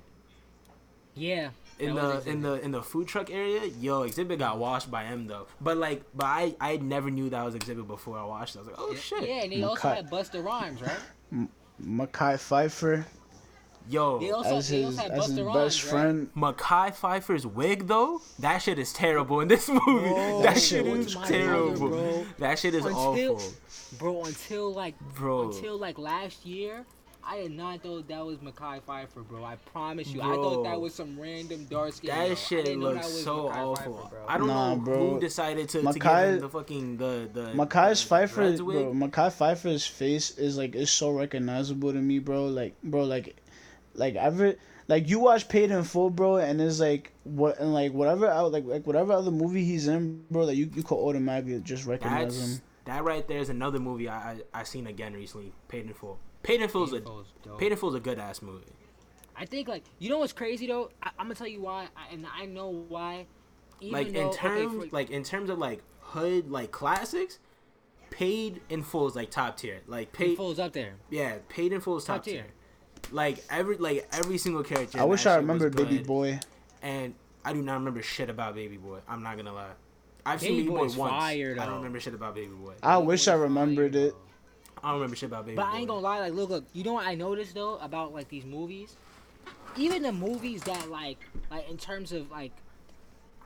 Yeah. 1.15 1.51
in 1.79 1.95
the 1.95 2.21
in 2.29 2.41
the 2.41 2.53
in 2.61 2.71
the 2.71 2.81
food 2.83 3.07
truck 3.07 3.29
area, 3.29 3.65
yo, 3.79 4.01
Xzibit 4.01 4.37
got 4.39 4.57
washed 4.57 4.91
by 4.91 5.03
him 5.05 5.27
though. 5.27 5.47
But 5.61 5.77
like, 5.77 6.03
but 6.13 6.25
I 6.25 6.55
I 6.59 6.77
never 6.77 7.09
knew 7.09 7.29
that 7.29 7.45
was 7.45 7.55
Xzibit 7.55 7.87
before 7.87 8.17
I 8.17 8.25
watched. 8.25 8.55
it. 8.55 8.59
I 8.59 8.61
was 8.61 8.67
like, 8.67 8.77
oh 8.79 8.93
shit, 8.95 9.27
Yeah, 9.29 9.43
and 9.43 9.51
they 9.53 9.63
also 9.63 9.87
Mekhi- 9.87 9.95
had 9.95 10.09
Busta 10.09 10.43
Rhymes, 10.43 10.81
right? 10.81 11.47
Mekhi 11.81 12.33
Phifer 12.37 13.05
yo, 13.89 14.19
They 14.19 14.31
also, 14.31 14.55
as 14.57 14.69
they 14.69 14.81
his 14.83 14.97
also 14.99 15.09
as 15.11 15.25
his 15.27 15.37
Buster 15.37 15.45
best 15.45 15.55
Rhymes, 15.55 16.29
friend. 16.29 16.29
Mekhi 16.35 16.95
Phifer's 16.95 17.45
wig 17.47 17.87
though, 17.87 18.21
that 18.39 18.59
shit 18.59 18.79
is 18.79 18.93
terrible 18.93 19.39
in 19.41 19.47
this 19.47 19.67
movie. 19.69 19.81
Bro, 19.85 20.41
that 20.41 20.53
that 20.55 20.61
shit 20.61 20.85
shit 20.85 20.87
is 20.87 21.15
terrible. 21.25 21.89
brother, 21.89 22.01
bro. 22.13 22.25
That 22.39 22.59
shit 22.59 22.73
is 22.75 22.85
Until- 22.85 23.35
awful. 23.35 23.41
Bro, 23.99 24.25
until 24.25 24.73
like 24.73 24.95
bro. 25.15 25.49
until 25.49 25.77
like 25.77 25.97
last 25.97 26.45
year, 26.45 26.85
I 27.29 27.37
did 27.41 27.51
not 27.51 27.83
know 27.83 28.01
that 28.01 28.25
was 28.25 28.37
Mekhi 28.39 28.81
Phifer, 28.81 29.27
bro. 29.27 29.43
I 29.43 29.55
promise 29.55 30.07
you, 30.09 30.21
I 30.21 30.33
thought 30.35 30.63
that 30.63 30.79
was 30.79 30.93
some 30.93 31.19
random 31.19 31.65
dark 31.69 31.93
skin. 31.93 32.09
girl. 32.13 32.29
That 32.29 32.37
shit 32.37 32.65
didn't 32.65 32.81
that 32.81 32.93
looks 32.95 33.07
so 33.23 33.47
Mekhi 33.49 33.55
awful. 33.55 33.93
Phifer, 33.93 34.09
bro. 34.09 34.19
I 34.27 34.37
don't 34.37 34.47
Nah, 34.47 34.75
know 34.75 34.81
bro. 34.81 35.09
who 35.13 35.19
decided 35.19 35.69
to, 35.69 35.81
to 35.81 35.93
give 35.93 36.03
him 36.03 36.39
the 36.39 36.49
fucking 36.49 36.97
the 36.97 37.29
the 37.33 37.41
Mekhi's 37.53 38.03
the 38.07 38.15
Phifer, 38.15 38.57
bro. 38.57 38.93
Mekhi 38.93 39.31
Phifer's 39.31 39.85
face 39.87 40.31
is 40.37 40.57
like 40.57 40.75
is 40.75 40.89
so 40.91 41.11
recognizable 41.11 41.91
to 41.93 41.99
me, 41.99 42.19
bro. 42.19 42.45
Like, 42.47 42.75
bro, 42.83 43.03
like, 43.03 43.35
like 43.97 44.15
ever, 44.15 44.55
like 44.87 45.09
you 45.09 45.19
watch 45.19 45.49
Paid 45.49 45.71
in 45.71 45.83
Full, 45.83 46.09
bro, 46.09 46.37
and 46.37 46.61
it's 46.61 46.79
like 46.79 47.11
what 47.23 47.59
and 47.59 47.73
like 47.73 47.91
whatever 47.93 48.27
out 48.27 48.51
like 48.51 48.65
like 48.65 48.87
whatever 48.87 49.13
other 49.13 49.31
movie 49.31 49.65
he's 49.65 49.87
in, 49.87 50.23
bro. 50.31 50.45
That 50.45 50.55
you 50.55 50.69
you 50.73 50.83
could 50.83 50.95
automatically 50.95 51.59
just 51.61 51.85
recognize 51.85 52.37
That's 52.37 52.55
him. 52.57 52.61
that 52.85 53.03
right 53.03 53.27
there 53.27 53.39
is 53.39 53.49
another 53.49 53.79
movie 53.79 54.07
I 54.07 54.31
I, 54.31 54.41
I 54.53 54.63
seen 54.63 54.87
again 54.87 55.13
recently. 55.13 55.51
Paid 55.67 55.87
in 55.87 55.93
Full. 55.93 56.19
Paid 56.43 56.61
in 56.61 56.69
Full's 56.69 56.93
a 56.93 57.01
Paid 57.57 57.71
in 57.73 57.77
Full's 57.77 57.95
a 57.95 57.99
good 57.99 58.19
ass 58.19 58.41
movie. 58.41 58.65
I 59.35 59.45
think 59.45 59.67
like 59.67 59.83
you 59.99 60.09
know 60.09 60.19
what's 60.19 60.33
crazy 60.33 60.67
though. 60.67 60.89
I, 61.03 61.09
I'm 61.19 61.25
gonna 61.25 61.35
tell 61.35 61.47
you 61.47 61.61
why, 61.61 61.87
I, 61.97 62.13
and 62.13 62.25
I 62.25 62.45
know 62.45 62.69
why. 62.87 63.25
Even 63.81 63.93
like 63.93 64.13
though, 64.13 64.19
in 64.21 64.27
okay, 64.27 64.37
terms 64.37 64.85
for- 64.85 64.95
like 64.95 65.09
in 65.09 65.23
terms 65.23 65.49
of 65.49 65.57
like 65.59 65.83
hood 65.99 66.49
like 66.49 66.71
classics 66.71 67.37
paid 68.09 68.61
in 68.69 68.81
full 68.81 69.05
is 69.07 69.15
like 69.15 69.29
top 69.29 69.57
tier 69.57 69.81
like 69.85 70.13
paid 70.13 70.27
Painful's 70.37 70.59
up 70.59 70.71
there. 70.71 70.93
yeah 71.09 71.35
paid 71.49 71.73
in 71.73 71.81
full 71.81 71.97
is 71.97 72.05
top, 72.05 72.17
Top 72.17 72.23
tier. 72.25 72.43
tier. 72.43 72.51
Like 73.11 73.43
every 73.49 73.77
like 73.77 74.07
every 74.13 74.37
single 74.37 74.63
character 74.63 74.99
I 74.99 75.03
wish 75.03 75.25
I 75.25 75.31
shit 75.33 75.41
remembered 75.41 75.75
Baby 75.75 75.99
Boy. 75.99 76.39
and 76.81 77.13
i 77.45 77.53
do 77.53 77.61
not 77.61 77.75
remember 77.75 78.01
shit 78.01 78.29
about 78.29 78.55
baby 78.55 78.75
boy 78.77 78.99
i'm 79.07 79.23
not 79.23 79.37
gonna 79.37 79.53
lie 79.53 79.69
i've 80.25 80.41
Baby 80.41 80.49
seen 80.49 80.57
baby 80.63 80.69
boy 80.69 80.77
Boy's 80.79 80.97
once 80.97 81.11
fire, 81.11 81.55
i 81.59 81.65
don't 81.65 81.75
remember 81.77 81.99
shit 81.99 82.13
about 82.13 82.35
baby 82.35 82.51
boy 82.53 82.73
I 82.83 82.97
wish 82.97 83.27
I 83.27 83.33
remembered 83.35 83.93
bro. 83.93 84.01
it. 84.01 84.15
i 84.83 84.87
don't 84.89 84.95
remember 84.99 85.15
shit 85.15 85.29
about 85.29 85.45
baby 85.45 85.55
But 85.55 85.63
boy 85.63 85.69
But 85.69 85.75
I 85.75 85.79
ain't 85.79 85.87
gonna 85.87 85.99
lie, 86.01 86.19
like 86.19 86.33
look, 86.33 86.49
look, 86.49 86.65
you 86.73 86.83
know 86.83 86.93
what 86.93 87.07
I 87.07 87.15
noticed 87.15 87.53
though 87.55 87.77
about 87.77 88.13
like 88.13 88.27
these 88.27 88.45
movies? 88.45 88.97
Even 89.77 90.01
the 90.01 90.11
movies 90.11 90.61
that 90.63 90.89
like 90.89 91.19
like 91.49 91.69
in 91.69 91.77
terms 91.77 92.11
of 92.11 92.29
like 92.31 92.51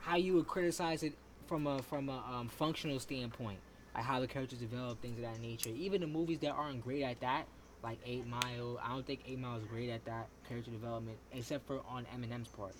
how 0.00 0.16
you 0.16 0.34
would 0.34 0.48
criticize 0.48 1.02
it 1.04 1.12
from 1.46 1.66
a 1.68 1.80
from 1.82 2.08
a 2.08 2.24
um, 2.32 2.48
functional 2.48 2.98
standpoint, 2.98 3.58
like 3.94 4.02
how 4.04 4.18
the 4.18 4.26
characters 4.26 4.58
develop, 4.58 5.00
things 5.00 5.18
of 5.18 5.24
that 5.24 5.40
nature. 5.40 5.70
Even 5.70 6.00
the 6.00 6.06
movies 6.08 6.38
that 6.40 6.50
aren't 6.50 6.82
great 6.82 7.02
at 7.02 7.20
that, 7.20 7.44
like 7.82 7.98
Eight 8.06 8.26
Mile, 8.26 8.78
I 8.84 8.88
don't 8.90 9.06
think 9.06 9.20
Eight 9.26 9.38
Mile 9.38 9.56
is 9.58 9.64
great 9.64 9.90
at 9.90 10.04
that 10.04 10.28
character 10.48 10.70
development, 10.70 11.18
except 11.32 11.66
for 11.66 11.80
on 11.88 12.06
Eminem's 12.16 12.48
part. 12.48 12.74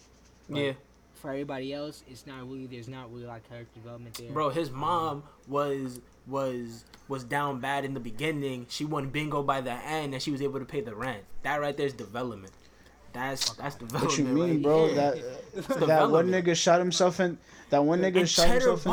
But 0.49 0.59
yeah 0.59 0.73
For 1.15 1.31
everybody 1.31 1.73
else, 1.73 2.03
it's 2.09 2.27
not 2.27 2.38
really 2.49 2.67
there's 2.67 2.88
not 2.88 3.12
really 3.12 3.27
like 3.27 3.49
character 3.49 3.73
development 3.81 4.15
there. 4.17 4.31
bro 4.33 4.51
his 4.51 4.69
um, 4.69 4.75
mom 4.77 5.23
was 5.49 6.01
was 6.27 6.85
was 7.09 7.25
down 7.25 7.59
bad 7.61 7.85
in 7.85 7.95
the 7.95 8.01
beginning 8.01 8.65
she 8.69 8.85
won 8.85 9.09
bingo 9.11 9.43
by 9.43 9.61
the 9.61 9.73
end 9.73 10.15
and 10.15 10.23
she 10.23 10.31
was 10.31 10.41
able 10.41 10.59
to 10.61 10.65
pay 10.65 10.81
the 10.81 10.95
rent 10.95 11.23
that 11.43 11.61
right 11.61 11.77
there's 11.77 11.93
development 11.93 12.53
that's 13.12 13.51
that's 13.55 13.75
development 13.75 14.11
What 14.11 14.19
you 14.19 14.25
mean, 14.25 14.55
right 14.55 14.62
bro? 14.62 14.87
here. 14.87 14.95
That 14.95 15.17
It's 15.55 15.67
that 15.67 16.11
one 16.11 16.29
nigga 16.29 16.55
shot 16.57 16.79
himself 16.79 17.21
in 17.21 17.38
that 17.71 17.85
one 17.85 18.01
nigga 18.01 18.21
And 18.21 18.29
shot 18.29 18.47
Cheddar 18.47 18.71
himself 18.71 18.87
in 18.87 18.93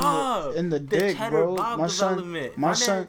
the, 0.54 0.60
in 0.60 0.70
the 0.70 0.80
The 0.80 0.98
dick, 0.98 1.18
Cheddar 1.18 1.30
bro. 1.32 1.56
Bob 1.56 1.80
my 1.80 1.88
son, 1.88 2.32
my 2.32 2.50
My 2.58 2.74
son, 2.74 2.98
man- 3.00 3.08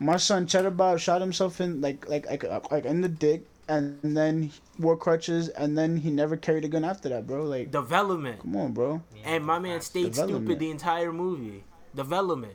my 0.00 0.16
son 0.16 0.46
Cheddar 0.46 0.70
Bob 0.70 0.98
shot 0.98 1.20
himself 1.20 1.60
in 1.60 1.80
like 1.80 2.08
like 2.08 2.26
like 2.28 2.44
uh, 2.44 2.60
like 2.70 2.84
in 2.86 3.00
the 3.02 3.08
dick, 3.08 3.46
and 3.68 3.98
then 4.02 4.42
he 4.44 4.52
wore 4.78 4.96
crutches, 4.96 5.48
and 5.50 5.76
then 5.78 5.98
he 5.98 6.10
never 6.10 6.36
carried 6.36 6.64
a 6.64 6.68
gun 6.68 6.84
after 6.84 7.08
that, 7.10 7.26
bro. 7.26 7.44
Like, 7.44 7.70
development 7.70 8.40
come 8.40 8.56
on, 8.56 8.72
bro. 8.72 9.02
Yeah, 9.14 9.22
and 9.34 9.44
my 9.44 9.58
man 9.58 9.80
stayed 9.80 10.14
stupid 10.14 10.58
the 10.58 10.70
entire 10.70 11.12
movie 11.12 11.62
development 11.94 12.54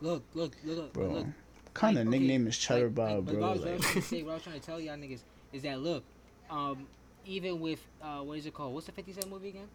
Look, 0.00 0.22
look, 0.34 0.52
look, 0.64 0.76
look, 0.76 0.92
Bro, 0.92 1.08
look. 1.08 1.26
kind 1.74 1.98
of 1.98 2.06
Like, 2.06 2.14
okay, 2.14 2.18
nickname 2.20 2.46
is 2.46 2.56
Cheddar 2.56 2.86
like- 2.86 2.94
Bob, 2.94 3.28
like, 3.28 3.36
bro. 3.38 3.40
What 3.40 3.48
I, 3.48 3.52
was, 3.52 3.62
Like, 3.64 3.72
was 3.74 3.82
trying 3.82 3.94
to 3.94 4.02
say, 4.02 4.22
what 4.22 4.30
I 4.30 4.34
was 4.34 4.42
trying 4.44 4.60
to 4.60 4.66
tell 4.66 4.80
y'all 4.80 4.96
niggas 4.96 5.20
is 5.52 5.62
that 5.62 5.80
look, 5.80 6.04
um, 6.50 6.86
even 7.26 7.60
with 7.60 7.80
uh, 8.02 8.18
what 8.20 8.38
is 8.38 8.46
it 8.46 8.54
called? 8.54 8.74
What's 8.74 8.86
the 8.86 8.92
50 8.92 9.12
Cent 9.12 9.28
movie 9.30 9.48
again? 9.48 9.66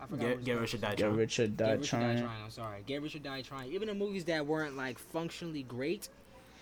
I 0.00 0.06
forgot. 0.06 0.18
what 0.20 0.28
get, 0.28 0.36
it's 0.36 0.44
get 0.44 0.52
called. 0.52 0.60
rich 0.60 0.74
or 0.74 0.78
die 0.78 0.88
get 0.90 0.98
trying. 0.98 1.10
Get 1.16 1.16
die 1.16 1.20
Rich 1.20 1.38
or 1.40 1.46
Die 1.48 1.86
trying. 1.88 2.18
Trying. 2.18 2.42
I'm 2.44 2.50
sorry. 2.50 2.82
Get 2.86 3.02
Rich 3.02 3.14
or 3.16 3.18
Die 3.20 3.42
Trying. 3.42 3.72
Even 3.72 3.88
the 3.88 3.94
movies 3.94 4.24
that 4.26 4.46
weren't 4.46 4.76
like 4.76 4.98
functionally 4.98 5.62
great, 5.62 6.08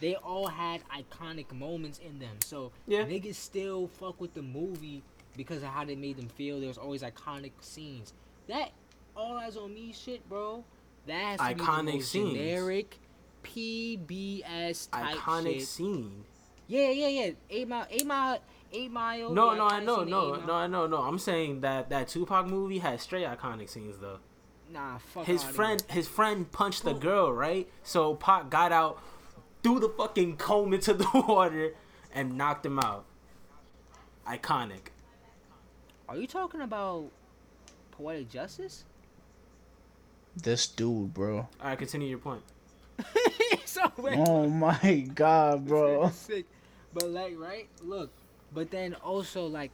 they 0.00 0.14
all 0.16 0.46
had 0.46 0.82
iconic 0.90 1.52
moments 1.52 1.98
in 1.98 2.18
them. 2.18 2.37
So 2.44 2.72
Yeah. 2.87 3.04
niggas 3.04 3.34
still 3.37 3.88
fuck 3.88 4.20
with 4.20 4.34
the 4.34 4.42
movie 4.42 5.02
because 5.37 5.62
of 5.62 5.68
how 5.70 5.84
they 5.84 5.96
made 5.96 6.16
them 6.16 6.28
feel. 6.28 6.58
There 6.61 6.68
was 6.68 6.78
always 6.78 7.02
iconic 7.02 7.52
scenes. 7.61 8.12
That 8.48 8.70
all 9.16 9.37
eyes 9.37 9.56
on 9.56 9.74
me 9.74 9.92
shit, 9.92 10.26
bro. 10.28 10.64
That 11.06 11.38
has 11.38 11.48
to 11.50 11.54
be 11.54 11.61
Iconic 11.62 12.02
scenes. 12.02 12.32
generic 12.34 12.98
PBS 13.42 14.90
type 14.90 15.16
Iconic 15.16 15.54
shit. 15.61 15.66
scene. 15.68 16.24
Yeah, 16.66 16.90
yeah, 16.90 17.08
yeah. 17.08 17.30
Eight 17.50 17.66
mile, 17.68 17.87
eight 17.90 18.06
mile, 18.06 18.38
eight 18.72 18.90
mile. 18.90 19.30
No, 19.32 19.54
no, 19.54 19.66
I 19.66 19.80
know, 19.82 20.04
no, 20.04 20.37
no, 20.37 20.52
I 20.54 20.66
know, 20.66 20.87
no. 20.87 20.98
I'm 20.98 21.18
saying 21.18 21.61
that 21.62 21.88
that 21.90 22.08
Tupac 22.08 22.46
movie 22.46 22.78
has 22.78 23.02
straight 23.02 23.26
iconic 23.26 23.70
scenes 23.70 23.98
though. 23.98 24.18
Nah, 24.70 24.98
fuck. 24.98 25.24
His 25.24 25.42
friend, 25.42 25.82
his 25.88 26.06
friend 26.06 26.50
punched 26.52 26.84
the 26.84 26.92
girl, 26.92 27.32
right? 27.32 27.68
So 27.82 28.14
Pac 28.16 28.50
got 28.50 28.70
out, 28.70 29.00
threw 29.62 29.81
the 29.81 29.88
fucking 29.88 30.37
comb 30.37 30.73
into 30.73 30.94
the 30.94 31.09
water, 31.29 31.75
and 32.14 32.37
knocked 32.37 32.64
him 32.66 32.79
out. 32.79 33.05
Iconic. 34.27 34.90
Are 36.09 36.16
you 36.16 36.27
talking 36.27 36.61
about 36.61 37.11
poetic 37.90 38.31
justice? 38.31 38.85
This 40.37 40.66
dude, 40.66 41.12
bro. 41.14 41.37
All 41.38 41.49
right, 41.62 41.79
continue 41.79 42.09
your 42.09 42.18
point. 42.18 42.42
so 43.64 43.92
wait, 43.97 44.18
Oh 44.18 44.49
my 44.49 45.07
god, 45.14 45.66
bro. 45.66 46.09
sick. 46.12 46.47
But 46.92 47.11
like, 47.11 47.35
right? 47.38 47.68
Look, 47.83 48.11
but 48.53 48.71
then 48.71 48.94
also 48.94 49.47
like. 49.47 49.71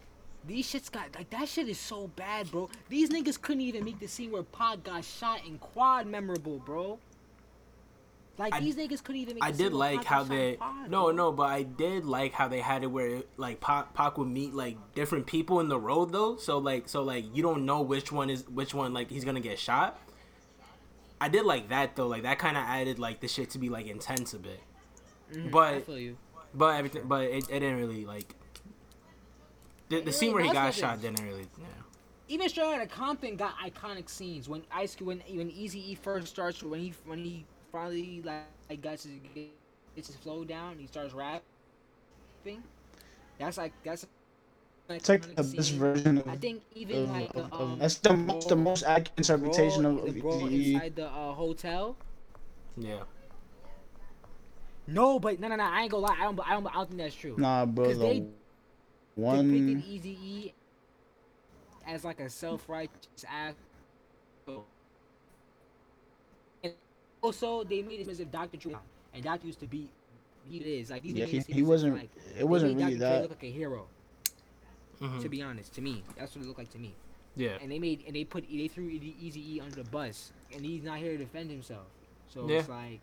These 0.47 0.71
shits 0.71 0.93
got 0.93 1.15
like 1.15 1.31
that 1.31 1.49
shit 1.49 1.71
is 1.71 1.81
so 1.81 2.09
bad, 2.09 2.51
bro. 2.51 2.69
These 2.91 3.09
niggas 3.09 3.41
couldn't 3.41 3.63
even 3.63 3.83
make 3.83 3.99
the 3.99 4.07
scene 4.07 4.31
where 4.31 4.43
Pac 4.43 4.85
got 4.85 5.03
shot 5.03 5.41
in 5.47 5.57
quad 5.57 6.07
memorable, 6.07 6.59
bro. 6.59 6.99
Like 8.37 8.53
I- 8.55 8.61
these 8.61 8.75
niggas 8.77 9.03
couldn't 9.05 9.21
even. 9.23 9.35
Make 9.37 9.45
I 9.45 9.51
did 9.53 9.73
like 9.73 10.03
how 10.05 10.25
got 10.25 10.27
shot 10.29 10.33
in 10.33 10.39
they 10.39 10.57
quad, 10.57 10.91
no 10.91 11.11
no, 11.13 11.31
but 11.33 11.45
I 11.45 11.63
did 11.63 12.05
like 12.05 12.33
how 12.33 12.49
they 12.49 12.61
had 12.61 12.83
it 12.83 12.89
where 12.89 13.23
like 13.37 13.61
Pac, 13.61 13.95
Pac 13.95 14.19
would 14.19 14.29
meet 14.29 14.55
like 14.55 14.77
different 14.95 15.27
people 15.27 15.61
in 15.61 15.69
the 15.69 15.79
road 15.79 16.13
though. 16.13 16.37
So 16.37 16.59
like 16.59 16.89
so 16.89 17.03
like 17.03 17.25
you 17.35 17.43
don't 17.43 17.65
know 17.65 17.83
which 17.83 18.11
one 18.11 18.31
is 18.31 18.49
which 18.49 18.75
one 18.75 18.93
like 18.93 19.09
he's 19.11 19.25
gonna 19.25 19.41
get 19.41 19.59
shot. 19.59 19.99
I 21.21 21.29
did 21.29 21.45
like 21.47 21.69
that 21.69 21.95
though. 21.95 22.09
Like 22.09 22.23
that 22.25 22.39
kind 22.41 22.57
of 22.57 22.65
added 22.65 22.99
like 22.99 23.21
the 23.21 23.29
shit 23.29 23.51
to 23.51 23.59
be 23.59 23.69
like 23.69 23.87
intense 23.87 24.35
a 24.35 24.39
bit. 24.39 24.61
Mhm, 25.33 25.47
I 25.47 25.51
But 25.51 25.87
feel 25.87 25.99
you. 25.99 26.17
but 26.53 26.75
everything 26.77 27.03
but 27.07 27.23
it, 27.25 27.45
it 27.49 27.61
didn't 27.61 27.77
really 27.79 28.05
like 28.05 28.35
the, 29.89 30.01
the 30.01 30.09
It 30.09 30.13
scene 30.13 30.33
where 30.33 30.43
he 30.43 30.51
got 30.53 30.75
shot 30.75 31.01
didn't 31.01 31.23
really 31.25 31.47
yeah. 31.59 31.67
even 32.29 32.49
Straight 32.49 32.75
Outta 32.75 32.87
Compton 32.87 33.37
got 33.37 33.55
iconic 33.59 34.09
scenes 34.09 34.49
when 34.49 34.63
Ice 34.73 34.97
when 35.01 35.21
when 35.21 35.51
Eazy 35.51 35.77
E 35.77 35.95
first 35.95 36.27
starts 36.29 36.63
when 36.63 36.81
he 36.81 36.95
when 37.05 37.19
he 37.25 37.45
finally 37.75 38.23
like, 38.25 38.43
like 38.71 38.81
gets 38.81 39.03
his 39.05 39.13
gets 39.35 40.07
his 40.09 40.17
flow 40.17 40.45
down 40.45 40.77
he 40.79 40.87
starts 40.87 41.13
rapping. 41.13 41.43
That's 43.39 43.59
like 43.59 43.73
that's. 43.85 44.07
Like 44.89 44.99
It's 45.01 45.09
like 45.09 45.23
the 45.35 45.43
best 45.43 45.73
version 45.73 46.19
of. 46.19 46.29
I 46.29 46.37
think 46.37 46.63
even 46.75 47.05
of- 47.05 47.11
like 47.11 47.33
the 47.33 47.41
of- 47.45 47.53
of- 47.53 47.61
um. 47.73 47.79
that's 47.79 47.97
the 47.97 48.13
that's 48.29 48.47
the 48.47 48.57
most 48.57 48.83
accurate 48.85 49.19
interpretation 49.19 49.83
brawl- 49.83 50.07
of 50.07 50.15
the 50.15 50.21
brawl 50.21 50.41
Eazy-E. 50.43 50.75
inside 50.75 50.95
the 50.97 51.07
uh, 51.09 51.33
hotel. 51.33 51.97
Yeah. 52.77 53.03
No, 54.87 55.19
but 55.19 55.41
no, 55.41 55.49
no, 55.49 55.57
no. 55.57 55.65
I 55.65 55.83
ain't 55.83 55.91
gonna 55.91 56.07
lie. 56.07 56.17
I 56.21 56.25
don't. 56.25 56.41
I 56.41 56.53
don't. 56.53 56.67
I 56.67 56.73
don't 56.75 56.89
think 56.89 57.01
that's 57.01 57.15
true. 57.15 57.35
Nah, 57.39 57.65
bro. 57.65 57.87
'Cause 57.87 57.99
The 57.99 58.05
they 58.05 58.27
one. 59.15 59.49
depicted 59.51 60.03
Eazy 60.05 60.17
E 60.23 60.53
as 61.87 62.05
like 62.05 62.21
a 62.21 62.29
self-righteous 62.29 63.25
ass. 63.27 63.55
And 67.25 67.33
also, 67.33 67.65
they 67.65 67.81
made 67.83 68.01
it 68.01 68.09
as 68.09 68.21
if 68.21 68.31
Dr. 68.31 68.59
Dre, 68.59 68.75
and 69.15 69.25
Dr. 69.25 69.47
used 69.47 69.61
to 69.61 69.67
be, 69.67 69.89
he 70.47 70.59
is 70.59 70.91
like 70.91 71.03
these 71.03 71.15
Yeah, 71.15 71.25
he, 71.25 71.39
he 71.49 71.63
wasn't. 71.63 71.97
like, 71.97 72.11
It 72.39 72.45
wasn't 72.47 72.77
really 72.77 72.97
Dr. 72.97 72.99
That. 72.99 73.23
look 73.23 73.31
like 73.31 73.43
a 73.45 73.51
hero. 73.51 73.87
Mhm. 75.01 75.23
To 75.23 75.29
be 75.31 75.43
honest, 75.43 75.75
to 75.75 75.81
me, 75.81 76.05
that's 76.17 76.37
what 76.37 76.45
it 76.45 76.47
looked 76.49 76.59
like 76.59 76.71
to 76.73 76.79
me. 76.79 76.95
Yeah. 77.35 77.57
And 77.61 77.71
they 77.73 77.79
made 77.81 78.05
and 78.07 78.15
they 78.15 78.23
put 78.25 78.45
they 78.49 78.69
threw 78.69 78.89
Eazy 78.91 79.37
E 79.57 79.61
under 79.61 79.75
the 79.83 79.91
bus, 79.91 80.33
and 80.55 80.65
he's 80.65 80.85
not 80.85 80.99
here 80.99 81.13
to 81.13 81.19
defend 81.19 81.51
himself. 81.51 81.87
So 82.29 82.49
Yeah. 82.49 82.59
it's 82.61 82.69
like. 82.69 83.01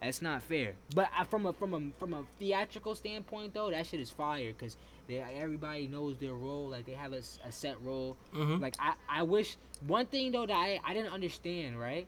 That's 0.00 0.20
not 0.22 0.42
fair. 0.42 0.74
But 0.96 1.08
I, 1.16 1.24
from 1.24 1.46
a 1.46 1.52
from 1.52 1.74
a 1.74 1.80
from 1.98 2.12
a 2.14 2.24
theatrical 2.38 2.94
standpoint, 2.94 3.54
though, 3.54 3.70
that 3.70 3.86
shit 3.86 4.00
is 4.00 4.10
fire 4.10 4.52
because 4.52 4.76
everybody 5.10 5.86
knows 5.88 6.16
their 6.18 6.34
role. 6.34 6.68
Like 6.68 6.86
they 6.86 6.92
have 6.92 7.12
a, 7.12 7.22
a 7.44 7.50
set 7.52 7.80
role. 7.82 8.16
Mhm. 8.34 8.60
Like 8.60 8.74
I, 8.78 8.94
I 9.08 9.22
wish 9.24 9.56
one 9.86 10.06
thing 10.06 10.30
though 10.32 10.46
that 10.46 10.54
I, 10.54 10.78
I 10.84 10.92
didn't 10.94 11.12
understand, 11.12 11.78
right? 11.78 12.06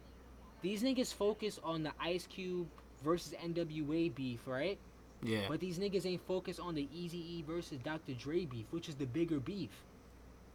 These 0.64 0.82
niggas 0.82 1.12
focus 1.12 1.60
on 1.62 1.82
the 1.82 1.92
Ice 2.00 2.26
Cube 2.26 2.66
versus 3.04 3.34
NWA 3.44 4.14
beef, 4.14 4.40
right? 4.46 4.78
Yeah. 5.22 5.40
But 5.46 5.60
these 5.60 5.78
niggas 5.78 6.06
ain't 6.06 6.26
focused 6.26 6.58
on 6.58 6.74
the 6.74 6.88
Eazy 6.96 7.16
E 7.16 7.44
versus 7.46 7.76
Dr. 7.84 8.14
Dre 8.14 8.46
beef, 8.46 8.64
which 8.70 8.88
is 8.88 8.94
the 8.94 9.04
bigger 9.04 9.38
beef. 9.38 9.68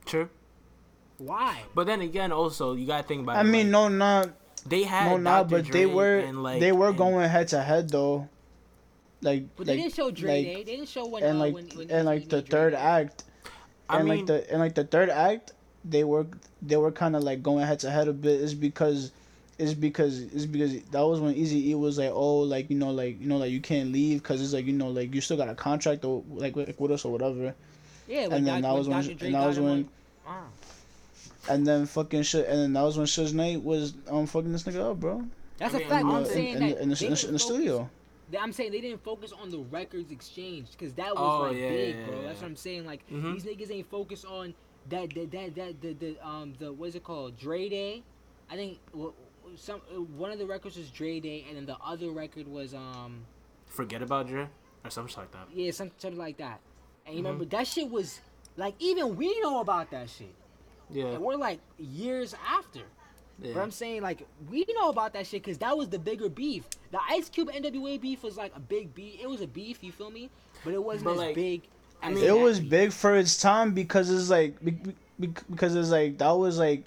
True. 0.07 0.27
Why? 1.19 1.61
But 1.75 1.85
then 1.85 2.01
again, 2.01 2.31
also 2.31 2.73
you 2.73 2.87
gotta 2.87 3.07
think 3.07 3.21
about. 3.21 3.35
I 3.35 3.41
it, 3.41 3.43
mean, 3.43 3.67
like, 3.67 3.71
no, 3.71 3.87
not 3.87 4.29
they 4.65 4.81
had 4.81 5.11
no, 5.11 5.17
nah, 5.17 5.43
Dr. 5.43 5.63
but 5.63 5.71
they 5.71 5.85
were 5.85 6.17
and, 6.17 6.41
like, 6.41 6.59
they 6.59 6.71
were 6.71 6.89
and- 6.89 6.97
going 6.97 7.29
head 7.29 7.49
to 7.49 7.61
head 7.61 7.89
though. 7.89 8.27
Like, 9.21 9.43
But 9.57 9.67
they 9.67 9.73
like, 9.73 9.81
didn't 9.83 9.93
show 9.95 10.09
Dre 10.09 10.43
like, 10.43 10.55
They 10.55 10.63
didn't 10.71 10.89
show 10.89 11.05
when 11.05 11.23
and 11.23 11.37
uh, 11.37 11.39
like 11.41 11.53
when, 11.53 11.67
when 11.69 11.91
and 11.91 12.05
like 12.07 12.29
the 12.29 12.41
Dre 12.41 12.49
third 12.49 12.71
Day. 12.71 12.77
act, 12.79 13.25
I 13.87 13.99
and 13.99 14.09
mean, 14.09 14.17
like 14.17 14.25
the 14.25 14.49
and 14.51 14.59
like 14.59 14.73
the 14.73 14.85
third 14.85 15.09
act, 15.09 15.51
they 15.85 16.03
were 16.03 16.25
they 16.63 16.77
were 16.77 16.91
kind 16.91 17.15
of 17.15 17.21
like 17.21 17.43
going 17.43 17.63
head 17.63 17.79
to 17.81 17.91
head 17.91 18.07
a 18.07 18.13
bit. 18.13 18.41
Is 18.41 18.55
because 18.55 19.11
is 19.59 19.73
because 19.75 20.19
is 20.19 20.45
because 20.45 20.81
that 20.85 21.01
was 21.05 21.19
when 21.19 21.35
Eazy 21.35 21.65
E 21.67 21.75
was 21.75 21.97
like, 21.99 22.11
oh, 22.11 22.39
like 22.39 22.69
you 22.69 22.77
know, 22.77 22.91
like 22.91 23.19
you 23.19 23.27
know, 23.27 23.37
like 23.37 23.51
you 23.51 23.61
can't 23.61 23.91
leave 23.91 24.23
because 24.23 24.41
it's 24.41 24.53
like 24.53 24.65
you 24.65 24.73
know, 24.73 24.87
like 24.89 25.13
you 25.13 25.21
still 25.21 25.37
got 25.37 25.49
a 25.49 25.55
contract 25.55 26.05
or 26.05 26.23
like 26.29 26.55
with, 26.55 26.77
with 26.79 26.91
us 26.91 27.05
or 27.05 27.11
whatever. 27.11 27.53
Yeah, 28.07 28.23
and 28.31 28.47
then 28.47 28.61
Doc- 28.61 28.71
that 28.71 28.77
was 28.77 28.87
when 28.87 29.01
Dr. 29.03 29.13
Dre 29.15 29.27
and 29.27 29.35
that 29.35 29.47
was 29.47 29.59
when 29.59 29.89
on- 30.25 30.49
and 31.49 31.65
then 31.67 31.85
fucking 31.85 32.23
shit 32.23 32.47
and 32.47 32.57
then 32.59 32.73
that 32.73 32.81
was 32.81 32.97
when 32.97 33.05
Suge 33.05 33.33
Knight 33.33 33.61
was 33.63 33.93
um 34.09 34.25
fucking 34.25 34.51
this 34.51 34.63
nigga 34.63 34.91
up, 34.91 34.99
bro. 34.99 35.23
That's 35.57 35.73
I 35.73 35.77
a 35.77 35.79
mean, 35.81 35.89
fact. 35.89 36.05
I'm 36.05 36.23
the- 36.23 36.29
saying 36.29 36.53
in, 36.55 36.59
that 36.61 36.65
in, 36.65 36.69
the, 36.69 36.81
in, 36.83 36.89
the, 36.89 37.05
in, 37.05 37.13
the, 37.13 37.27
in 37.27 37.33
the 37.33 37.39
studio. 37.39 37.89
I'm 38.39 38.53
saying 38.53 38.71
they 38.71 38.81
didn't 38.81 39.03
focus 39.03 39.31
on 39.33 39.49
the 39.49 39.57
records 39.59 40.11
exchange 40.11 40.67
because 40.71 40.93
that 40.93 41.15
was 41.15 41.33
Oh, 41.39 41.41
like 41.49 41.57
yeah, 41.57 41.69
big, 41.69 41.95
yeah, 41.95 42.05
bro. 42.05 42.21
yeah. 42.21 42.27
That's 42.27 42.41
what 42.41 42.47
I'm 42.47 42.55
saying. 42.55 42.85
Like 42.85 43.01
Mhm. 43.09 43.33
these 43.33 43.43
niggas 43.43 43.71
ain't 43.71 43.89
focused 43.89 44.25
on 44.25 44.53
that 44.89 45.13
that 45.15 45.31
that 45.31 45.55
that 45.55 45.81
the, 45.81 45.93
the 45.93 46.27
um 46.27 46.53
the 46.59 46.71
what's 46.71 46.95
it 46.95 47.03
called 47.03 47.37
Dre 47.37 47.67
Day. 47.69 48.03
I 48.51 48.55
think 48.55 48.79
wh- 48.97 49.13
some 49.55 49.81
uh, 49.95 50.01
one 50.01 50.31
of 50.31 50.39
the 50.39 50.45
records 50.45 50.77
was 50.77 50.89
Dre 50.89 51.19
Day, 51.19 51.45
and 51.47 51.57
then 51.57 51.65
the 51.65 51.77
other 51.83 52.09
record 52.12 52.47
was 52.47 52.73
um 52.73 53.25
forget 53.67 54.01
about 54.01 54.27
Dre 54.27 54.47
or 54.83 54.89
something 54.89 55.15
like 55.17 55.31
that. 55.31 55.47
yeah 55.53 55.71
some 55.71 55.91
something 55.97 56.19
like 56.19 56.38
that. 56.38 56.59
And 57.05 57.15
you 57.15 57.21
Mhm. 57.21 57.25
remember 57.25 57.45
that 57.45 57.67
shit 57.67 57.89
was 57.89 58.19
like 58.57 58.75
even 58.79 59.15
we 59.15 59.39
know 59.41 59.59
about 59.62 59.91
that 59.91 60.09
shit, 60.09 60.33
Yeah. 60.89 61.05
and 61.07 61.21
we're 61.21 61.35
like 61.35 61.59
years 61.77 62.33
after. 62.47 62.81
yeah. 63.41 63.53
But 63.53 63.62
I'm 63.62 63.71
saying 63.71 64.01
like 64.01 64.25
we 64.49 64.65
know 64.75 64.89
about 64.89 65.13
that 65.13 65.25
shit 65.27 65.43
because 65.43 65.57
that 65.59 65.77
was 65.77 65.89
the 65.89 65.99
bigger 65.99 66.29
beef. 66.29 66.63
The 66.91 66.99
Ice 67.09 67.29
Cube 67.29 67.49
NWA 67.51 67.97
beef 68.01 68.23
was 68.23 68.35
like 68.38 68.53
a 68.55 68.59
big 68.59 68.93
beef. 68.95 69.19
It 69.21 69.29
was 69.29 69.41
a 69.41 69.47
beef, 69.47 69.83
you 69.83 69.91
feel 69.91 70.09
me? 70.12 70.29
But 70.63 70.73
it 70.73 70.83
wasn't 70.83 71.05
But, 71.05 71.12
as 71.12 71.17
like, 71.17 71.35
big. 71.35 71.62
I 72.01 72.12
mean, 72.12 72.23
It 72.23 72.38
was 72.38 72.59
beef. 72.59 72.69
big 72.69 72.91
for 72.93 73.15
its 73.15 73.39
time 73.39 73.73
because 73.73 74.09
it's 74.09 74.29
like 74.29 74.63
be- 74.63 74.71
be- 75.19 75.33
because 75.49 75.75
it's 75.75 75.89
like 75.89 76.17
that 76.17 76.31
was 76.31 76.57
like 76.57 76.83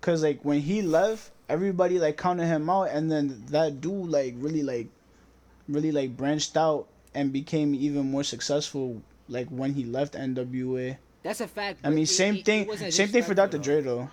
because 0.00 0.22
like 0.22 0.44
when 0.44 0.60
he 0.60 0.82
left 0.82 1.30
everybody 1.48 1.98
like 1.98 2.16
counted 2.16 2.46
him 2.46 2.68
out 2.68 2.84
and 2.90 3.10
then 3.10 3.44
that 3.50 3.80
dude 3.80 4.08
like 4.10 4.34
really 4.38 4.62
like 4.62 4.88
really 5.68 5.92
like 5.92 6.16
branched 6.16 6.56
out 6.56 6.86
and 7.14 7.32
became 7.32 7.74
even 7.74 8.10
more 8.10 8.24
successful 8.24 9.00
like 9.28 9.48
when 9.48 9.74
he 9.74 9.84
left 9.84 10.14
NWA. 10.14 10.96
That's 11.22 11.40
a 11.40 11.48
fact. 11.48 11.80
I 11.84 11.90
mean 11.90 12.04
it- 12.04 12.06
same 12.08 12.34
it- 12.36 12.38
it 12.40 12.44
thing 12.44 12.66
wasn't 12.66 12.92
same 12.94 13.08
thing 13.08 13.22
for 13.22 13.34
Dr. 13.34 13.58
disrespectful, 13.58 13.82
Dre 13.82 13.82
though. 13.82 13.96
though. 14.04 14.10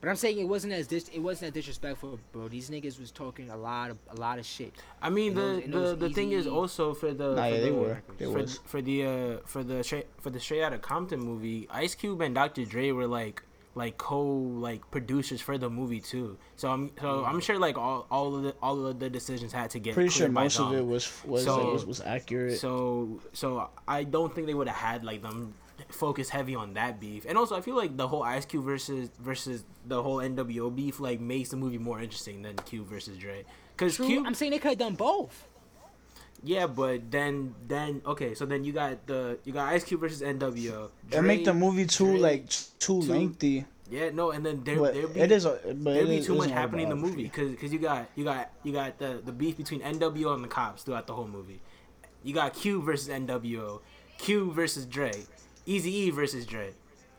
But 0.00 0.08
I'm 0.08 0.16
saying 0.16 0.38
it 0.38 0.48
wasn't 0.48 0.72
as 0.72 0.86
dis- 0.86 1.10
it 1.12 1.18
wasn't 1.18 1.48
as 1.48 1.52
disrespectful, 1.54 2.18
bro. 2.32 2.48
These 2.48 2.70
niggas 2.70 2.98
was 2.98 3.10
talking 3.10 3.50
a 3.50 3.56
lot 3.58 3.90
of 3.90 3.98
a 4.08 4.14
lot 4.16 4.38
of 4.38 4.46
shit. 4.46 4.72
I 5.02 5.10
mean 5.10 5.34
the 5.34 5.40
those- 5.42 5.62
in 5.64 5.70
the, 5.72 5.78
those 5.78 5.98
the 5.98 6.08
thing 6.10 6.32
is 6.32 6.46
also 6.46 6.94
for 6.94 7.12
the 7.12 7.34
Nah, 7.34 7.42
for 7.42 7.48
yeah, 7.48 7.60
they 7.60 7.68
the, 7.68 7.74
were. 7.74 8.02
They 8.16 8.24
for, 8.24 8.30
was. 8.32 8.60
for 8.64 8.80
the 8.80 9.04
uh 9.06 9.36
for 9.44 9.62
the 9.62 9.84
straight 9.84 10.06
for 10.18 10.30
the 10.30 10.40
straight 10.40 10.62
out 10.62 10.72
of 10.72 10.80
Compton 10.80 11.20
movie, 11.20 11.68
Ice 11.70 11.94
Cube 11.94 12.22
and 12.22 12.34
Dr. 12.34 12.64
Dre 12.64 12.92
were 12.92 13.06
like 13.06 13.42
like 13.74 13.96
co 13.98 14.26
like 14.26 14.90
producers 14.90 15.40
for 15.40 15.56
the 15.56 15.70
movie 15.70 16.00
too. 16.00 16.36
So 16.56 16.70
I'm 16.70 16.90
so 17.00 17.04
mm-hmm. 17.04 17.28
I'm 17.28 17.40
sure 17.40 17.58
like 17.58 17.78
all 17.78 18.06
all 18.10 18.34
of 18.36 18.42
the 18.42 18.54
all 18.62 18.86
of 18.86 18.98
the 18.98 19.08
decisions 19.08 19.52
had 19.52 19.70
to 19.70 19.78
get 19.78 19.94
Pretty 19.94 20.10
sure 20.10 20.26
cleared 20.26 20.34
by 20.34 20.42
most 20.44 20.58
of 20.58 20.72
it 20.72 20.84
was 20.84 21.24
was 21.24 21.44
So- 21.44 21.56
like, 21.56 21.72
was, 21.72 21.86
was 21.86 22.00
accurate. 22.00 22.58
So 22.58 23.20
so 23.32 23.70
I 23.86 24.04
don't 24.04 24.34
think 24.34 24.46
they 24.46 24.54
would 24.54 24.68
have 24.68 24.76
had 24.76 25.04
like 25.04 25.22
them 25.22 25.54
focus 25.88 26.28
heavy 26.28 26.54
on 26.54 26.74
that 26.74 27.00
beef. 27.00 27.24
And 27.28 27.38
also 27.38 27.56
I 27.56 27.60
feel 27.60 27.76
like 27.76 27.96
the 27.96 28.08
whole 28.08 28.22
Ice 28.22 28.44
Cube 28.44 28.64
versus 28.64 29.10
versus 29.20 29.64
the 29.86 30.02
whole 30.02 30.16
NWO 30.16 30.74
beef 30.74 30.98
like 31.00 31.20
makes 31.20 31.50
the 31.50 31.56
movie 31.56 31.78
more 31.78 32.00
interesting 32.00 32.42
than 32.42 32.56
Cube 32.56 32.88
versus 32.88 33.18
Dre. 33.18 33.44
Cuz 33.76 33.96
True. 33.96 34.06
Cube 34.06 34.26
I'm 34.26 34.34
saying 34.34 34.50
they 34.50 34.58
could 34.58 34.70
have 34.70 34.78
done 34.78 34.94
both. 34.94 35.46
Yeah, 36.42 36.66
but 36.66 37.10
then 37.10 37.54
then 37.68 38.00
okay, 38.06 38.34
so 38.34 38.46
then 38.46 38.64
you 38.64 38.72
got 38.72 39.06
the 39.06 39.38
you 39.44 39.52
got 39.52 39.68
Ice 39.72 39.84
Cube 39.84 40.00
versus 40.00 40.22
NWO. 40.22 40.90
it 41.12 41.22
make 41.22 41.44
the 41.44 41.52
movie 41.54 41.84
too 41.86 42.12
Dre- 42.12 42.18
like 42.18 42.48
too, 42.48 43.02
too- 43.02 43.12
lengthy. 43.12 43.64
Yeah, 43.90 44.10
no, 44.10 44.30
and 44.30 44.46
then 44.46 44.62
there 44.62 44.78
But 44.78 44.94
there 44.94 45.08
be 45.08 45.20
it 45.20 45.32
is 45.32 45.44
a- 45.44 45.58
but 45.74 45.94
there 45.94 46.04
it 46.04 46.08
be 46.08 46.22
too 46.22 46.34
much 46.36 46.46
isn't 46.46 46.56
happening 46.56 46.84
in 46.84 46.90
the 46.90 46.96
movie 46.96 47.24
because 47.24 47.54
cause 47.56 47.72
you 47.72 47.80
got 47.80 48.06
you 48.14 48.22
got 48.24 48.50
you 48.62 48.72
got 48.72 48.98
the 48.98 49.20
the 49.24 49.32
beef 49.32 49.56
between 49.56 49.80
NWO 49.82 50.32
and 50.32 50.44
the 50.44 50.48
cops 50.48 50.84
throughout 50.84 51.06
the 51.08 51.12
whole 51.14 51.26
movie. 51.26 51.60
You 52.22 52.32
got 52.32 52.54
Q 52.54 52.80
versus 52.82 53.08
NWO, 53.08 53.80
Q 54.18 54.52
versus 54.52 54.86
Dre, 54.86 55.10
Eazy 55.66 55.86
E 55.86 56.10
versus 56.10 56.46
Dre. 56.46 56.70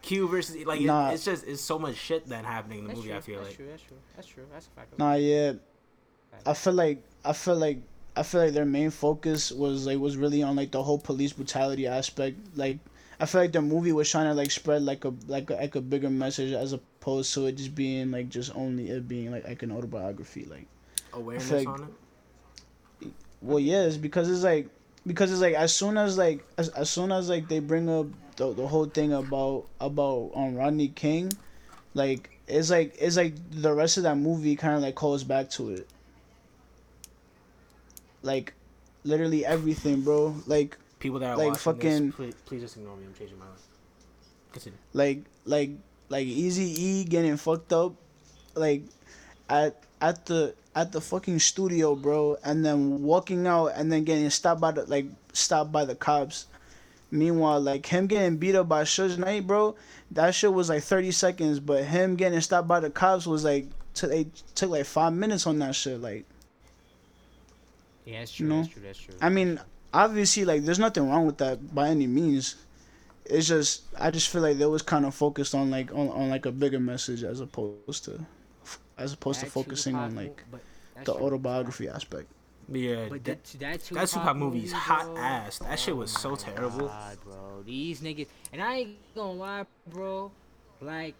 Q 0.01 0.27
versus 0.29 0.55
like 0.65 0.79
it- 0.81 0.87
it's 1.13 1.25
just 1.25 1.45
it's 1.45 1.61
so 1.61 1.77
much 1.77 1.95
shit 1.97 2.25
that 2.29 2.45
happening 2.45 2.79
in 2.79 2.83
the 2.85 2.93
That's 2.93 2.97
movie. 2.99 3.09
true. 3.09 3.17
I 3.17 3.21
feel 3.21 3.37
that's 3.39 3.47
like 3.49 3.57
true. 3.57 3.67
That's 3.69 3.83
true. 3.83 3.97
That's 4.15 4.27
true. 4.27 4.43
That's 4.53 4.67
a 4.67 4.69
fact. 4.71 4.97
Nah, 4.97 5.13
yeah. 5.15 5.53
I 6.45 6.53
feel 6.53 6.73
like 6.73 7.03
I 7.25 7.33
feel 7.33 7.57
like 7.57 7.81
I 8.21 8.23
feel 8.23 8.41
like 8.41 8.53
their 8.53 8.65
main 8.65 8.91
focus 8.91 9.51
was 9.51 9.87
like 9.87 9.97
was 9.97 10.15
really 10.15 10.43
on 10.43 10.55
like 10.55 10.69
the 10.69 10.83
whole 10.83 10.99
police 10.99 11.33
brutality 11.33 11.87
aspect. 11.87 12.37
Like 12.55 12.77
I 13.19 13.25
feel 13.25 13.41
like 13.41 13.51
the 13.51 13.63
movie 13.63 13.93
was 13.93 14.11
trying 14.11 14.27
to 14.27 14.35
like 14.35 14.51
spread 14.51 14.83
like 14.83 15.05
a 15.05 15.13
like 15.25 15.49
a, 15.49 15.55
like 15.55 15.73
a 15.73 15.81
bigger 15.81 16.11
message 16.11 16.53
as 16.53 16.71
opposed 16.71 17.33
to 17.33 17.47
it 17.47 17.53
just 17.53 17.73
being 17.73 18.11
like 18.11 18.29
just 18.29 18.55
only 18.55 18.91
it 18.91 19.07
being 19.07 19.31
like 19.31 19.47
like 19.47 19.63
an 19.63 19.71
autobiography. 19.71 20.45
Like 20.45 20.67
awareness 21.13 21.49
like- 21.49 21.67
on 21.67 21.87
it. 23.01 23.11
well, 23.41 23.59
yeah, 23.59 23.85
it's 23.85 23.97
because 23.97 24.29
it's 24.29 24.43
like 24.43 24.67
because 25.07 25.31
it's 25.31 25.41
like 25.41 25.55
as 25.55 25.73
soon 25.73 25.97
as 25.97 26.15
like 26.15 26.45
as, 26.59 26.69
as 26.69 26.91
soon 26.91 27.11
as 27.11 27.27
like 27.27 27.47
they 27.47 27.57
bring 27.57 27.89
up 27.89 28.05
the, 28.35 28.53
the 28.53 28.67
whole 28.67 28.85
thing 28.85 29.13
about 29.13 29.65
about 29.79 30.29
um 30.35 30.53
Rodney 30.53 30.89
King, 30.89 31.33
like 31.95 32.29
it's 32.47 32.69
like 32.69 32.95
it's 32.99 33.17
like 33.17 33.33
the 33.49 33.73
rest 33.73 33.97
of 33.97 34.03
that 34.03 34.17
movie 34.17 34.55
kind 34.55 34.75
of 34.75 34.83
like 34.83 34.93
calls 34.93 35.23
back 35.23 35.49
to 35.57 35.71
it. 35.71 35.87
Like, 38.23 38.53
literally 39.03 39.45
everything, 39.45 40.01
bro. 40.01 40.35
Like 40.47 40.77
People 40.99 41.19
that 41.19 41.31
are 41.31 41.37
like 41.37 41.49
watching 41.49 41.57
fucking- 41.73 42.05
this, 42.07 42.15
please, 42.15 42.35
please 42.45 42.61
just 42.61 42.77
ignore 42.77 42.95
me. 42.95 43.05
I'm 43.05 43.13
changing 43.13 43.39
my 43.39 43.45
life. 43.45 43.61
Continue. 44.53 44.77
like 44.93 45.23
like 45.45 45.69
like 46.09 46.27
Eazy 46.27 46.59
E 46.77 47.03
getting 47.05 47.37
fucked 47.37 47.71
up, 47.71 47.93
like 48.53 48.83
at 49.49 49.81
at 50.01 50.25
the 50.25 50.53
at 50.75 50.91
the 50.91 50.99
fucking 51.01 51.39
studio, 51.39 51.95
bro, 51.95 52.37
and 52.43 52.65
then 52.65 53.01
walking 53.01 53.47
out 53.47 53.67
and 53.67 53.91
then 53.91 54.03
getting 54.03 54.29
stopped 54.29 54.59
by 54.61 54.71
the 54.71 54.85
like 54.85 55.05
stopped 55.33 55.71
by 55.71 55.85
the 55.85 55.95
cops. 55.95 56.47
Meanwhile, 57.11 57.61
like 57.61 57.85
him 57.85 58.07
getting 58.07 58.37
beat 58.37 58.55
up 58.55 58.67
by 58.69 58.83
Suge 58.83 59.17
Knight, 59.17 59.47
bro, 59.47 59.75
that 60.11 60.35
shit 60.35 60.53
was 60.53 60.69
like 60.69 60.83
thirty 60.83 61.11
seconds, 61.11 61.59
but 61.59 61.83
him 61.85 62.15
getting 62.15 62.41
stopped 62.41 62.67
by 62.67 62.79
the 62.81 62.89
cops 62.89 63.25
was 63.25 63.43
like 63.45 63.67
t- 63.93 64.07
they 64.07 64.27
took 64.53 64.69
like 64.69 64.85
five 64.85 65.13
minutes 65.13 65.47
on 65.47 65.59
that 65.59 65.75
shit. 65.75 65.99
Like, 66.01 66.25
Yeah, 68.11 68.19
that's 68.19 68.31
true. 68.33 68.47
No. 68.47 68.57
That's 68.57 68.69
true. 68.73 68.81
That's 68.83 68.99
true. 68.99 69.15
I 69.21 69.29
mean, 69.29 69.59
obviously, 69.93 70.45
like 70.45 70.63
there's 70.63 70.79
nothing 70.79 71.09
wrong 71.09 71.25
with 71.25 71.37
that 71.37 71.73
by 71.73 71.89
any 71.89 72.07
means. 72.07 72.55
It's 73.25 73.47
just 73.47 73.83
I 73.99 74.11
just 74.11 74.29
feel 74.29 74.41
like 74.41 74.57
they 74.57 74.65
was 74.65 74.81
kind 74.81 75.05
of 75.05 75.15
focused 75.15 75.55
on 75.55 75.69
like 75.71 75.91
on, 75.93 76.09
on 76.09 76.29
like 76.29 76.45
a 76.45 76.51
bigger 76.51 76.79
message 76.79 77.23
as 77.23 77.39
opposed 77.39 78.03
to 78.05 78.25
as 78.97 79.13
opposed 79.13 79.39
to 79.39 79.45
That 79.45 79.51
focusing 79.51 79.95
on 79.95 80.15
like 80.15 80.27
mo- 80.27 80.43
but 80.51 80.61
that's 80.95 81.05
the 81.05 81.13
true. 81.13 81.23
autobiography 81.25 81.87
aspect. 81.87 82.27
Yeah, 82.69 83.07
But 83.09 83.23
that, 83.25 83.43
that, 83.43 83.59
that 83.59 83.83
Tupac, 83.83 84.01
that 84.01 84.09
Tupac 84.09 84.35
movie 84.37 84.63
is 84.63 84.71
hot 84.71 85.05
bro, 85.05 85.17
ass. 85.17 85.57
That 85.59 85.77
shit 85.79 85.95
was 85.95 86.11
so 86.11 86.31
oh 86.31 86.35
terrible. 86.35 86.87
God, 86.87 87.17
bro. 87.23 87.63
These 87.65 87.99
niggas, 88.01 88.27
and 88.53 88.61
I 88.61 88.75
ain't 88.75 89.15
gonna 89.15 89.33
lie, 89.33 89.65
bro. 89.87 90.31
Like, 90.79 91.15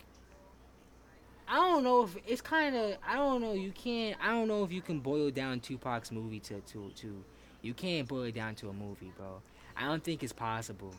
I 1.51 1.55
don't 1.55 1.83
know 1.83 2.03
if 2.05 2.15
it's 2.25 2.39
kind 2.41 2.75
of. 2.77 2.95
I 3.05 3.15
don't 3.15 3.41
know. 3.41 3.51
You 3.53 3.71
can't. 3.71 4.15
I 4.23 4.29
don't 4.31 4.47
know 4.47 4.63
if 4.63 4.71
you 4.71 4.81
can 4.81 4.99
boil 5.01 5.29
down 5.31 5.59
Tupac's 5.59 6.09
movie 6.11 6.39
to 6.39 6.61
to 6.61 6.89
to. 6.95 7.23
You 7.61 7.73
can't 7.73 8.07
boil 8.07 8.23
it 8.23 8.31
down 8.35 8.55
to 8.55 8.69
a 8.69 8.73
movie, 8.73 9.11
bro. 9.17 9.41
I 9.75 9.85
don't 9.85 10.01
think 10.03 10.23
it's 10.23 10.31
possible. 10.33 10.93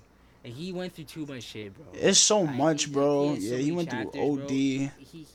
And 0.44 0.52
he 0.52 0.72
went 0.72 0.92
through 0.94 1.04
too 1.04 1.24
much 1.24 1.44
shit, 1.44 1.72
bro. 1.74 1.86
It's 1.94 2.18
so 2.18 2.40
Like, 2.42 2.54
much, 2.56 2.84
he- 2.84 2.90
bro. 2.92 3.28
he 3.28 3.34
has 3.36 3.44
so 3.44 3.50
Yeah, 3.50 3.56
he 3.56 3.62
many 3.64 3.76
went 3.76 3.90
through 3.90 4.04
chapters, 4.04 4.20
bro. 4.36 4.44
OD. 4.44 4.50
He 4.50 5.26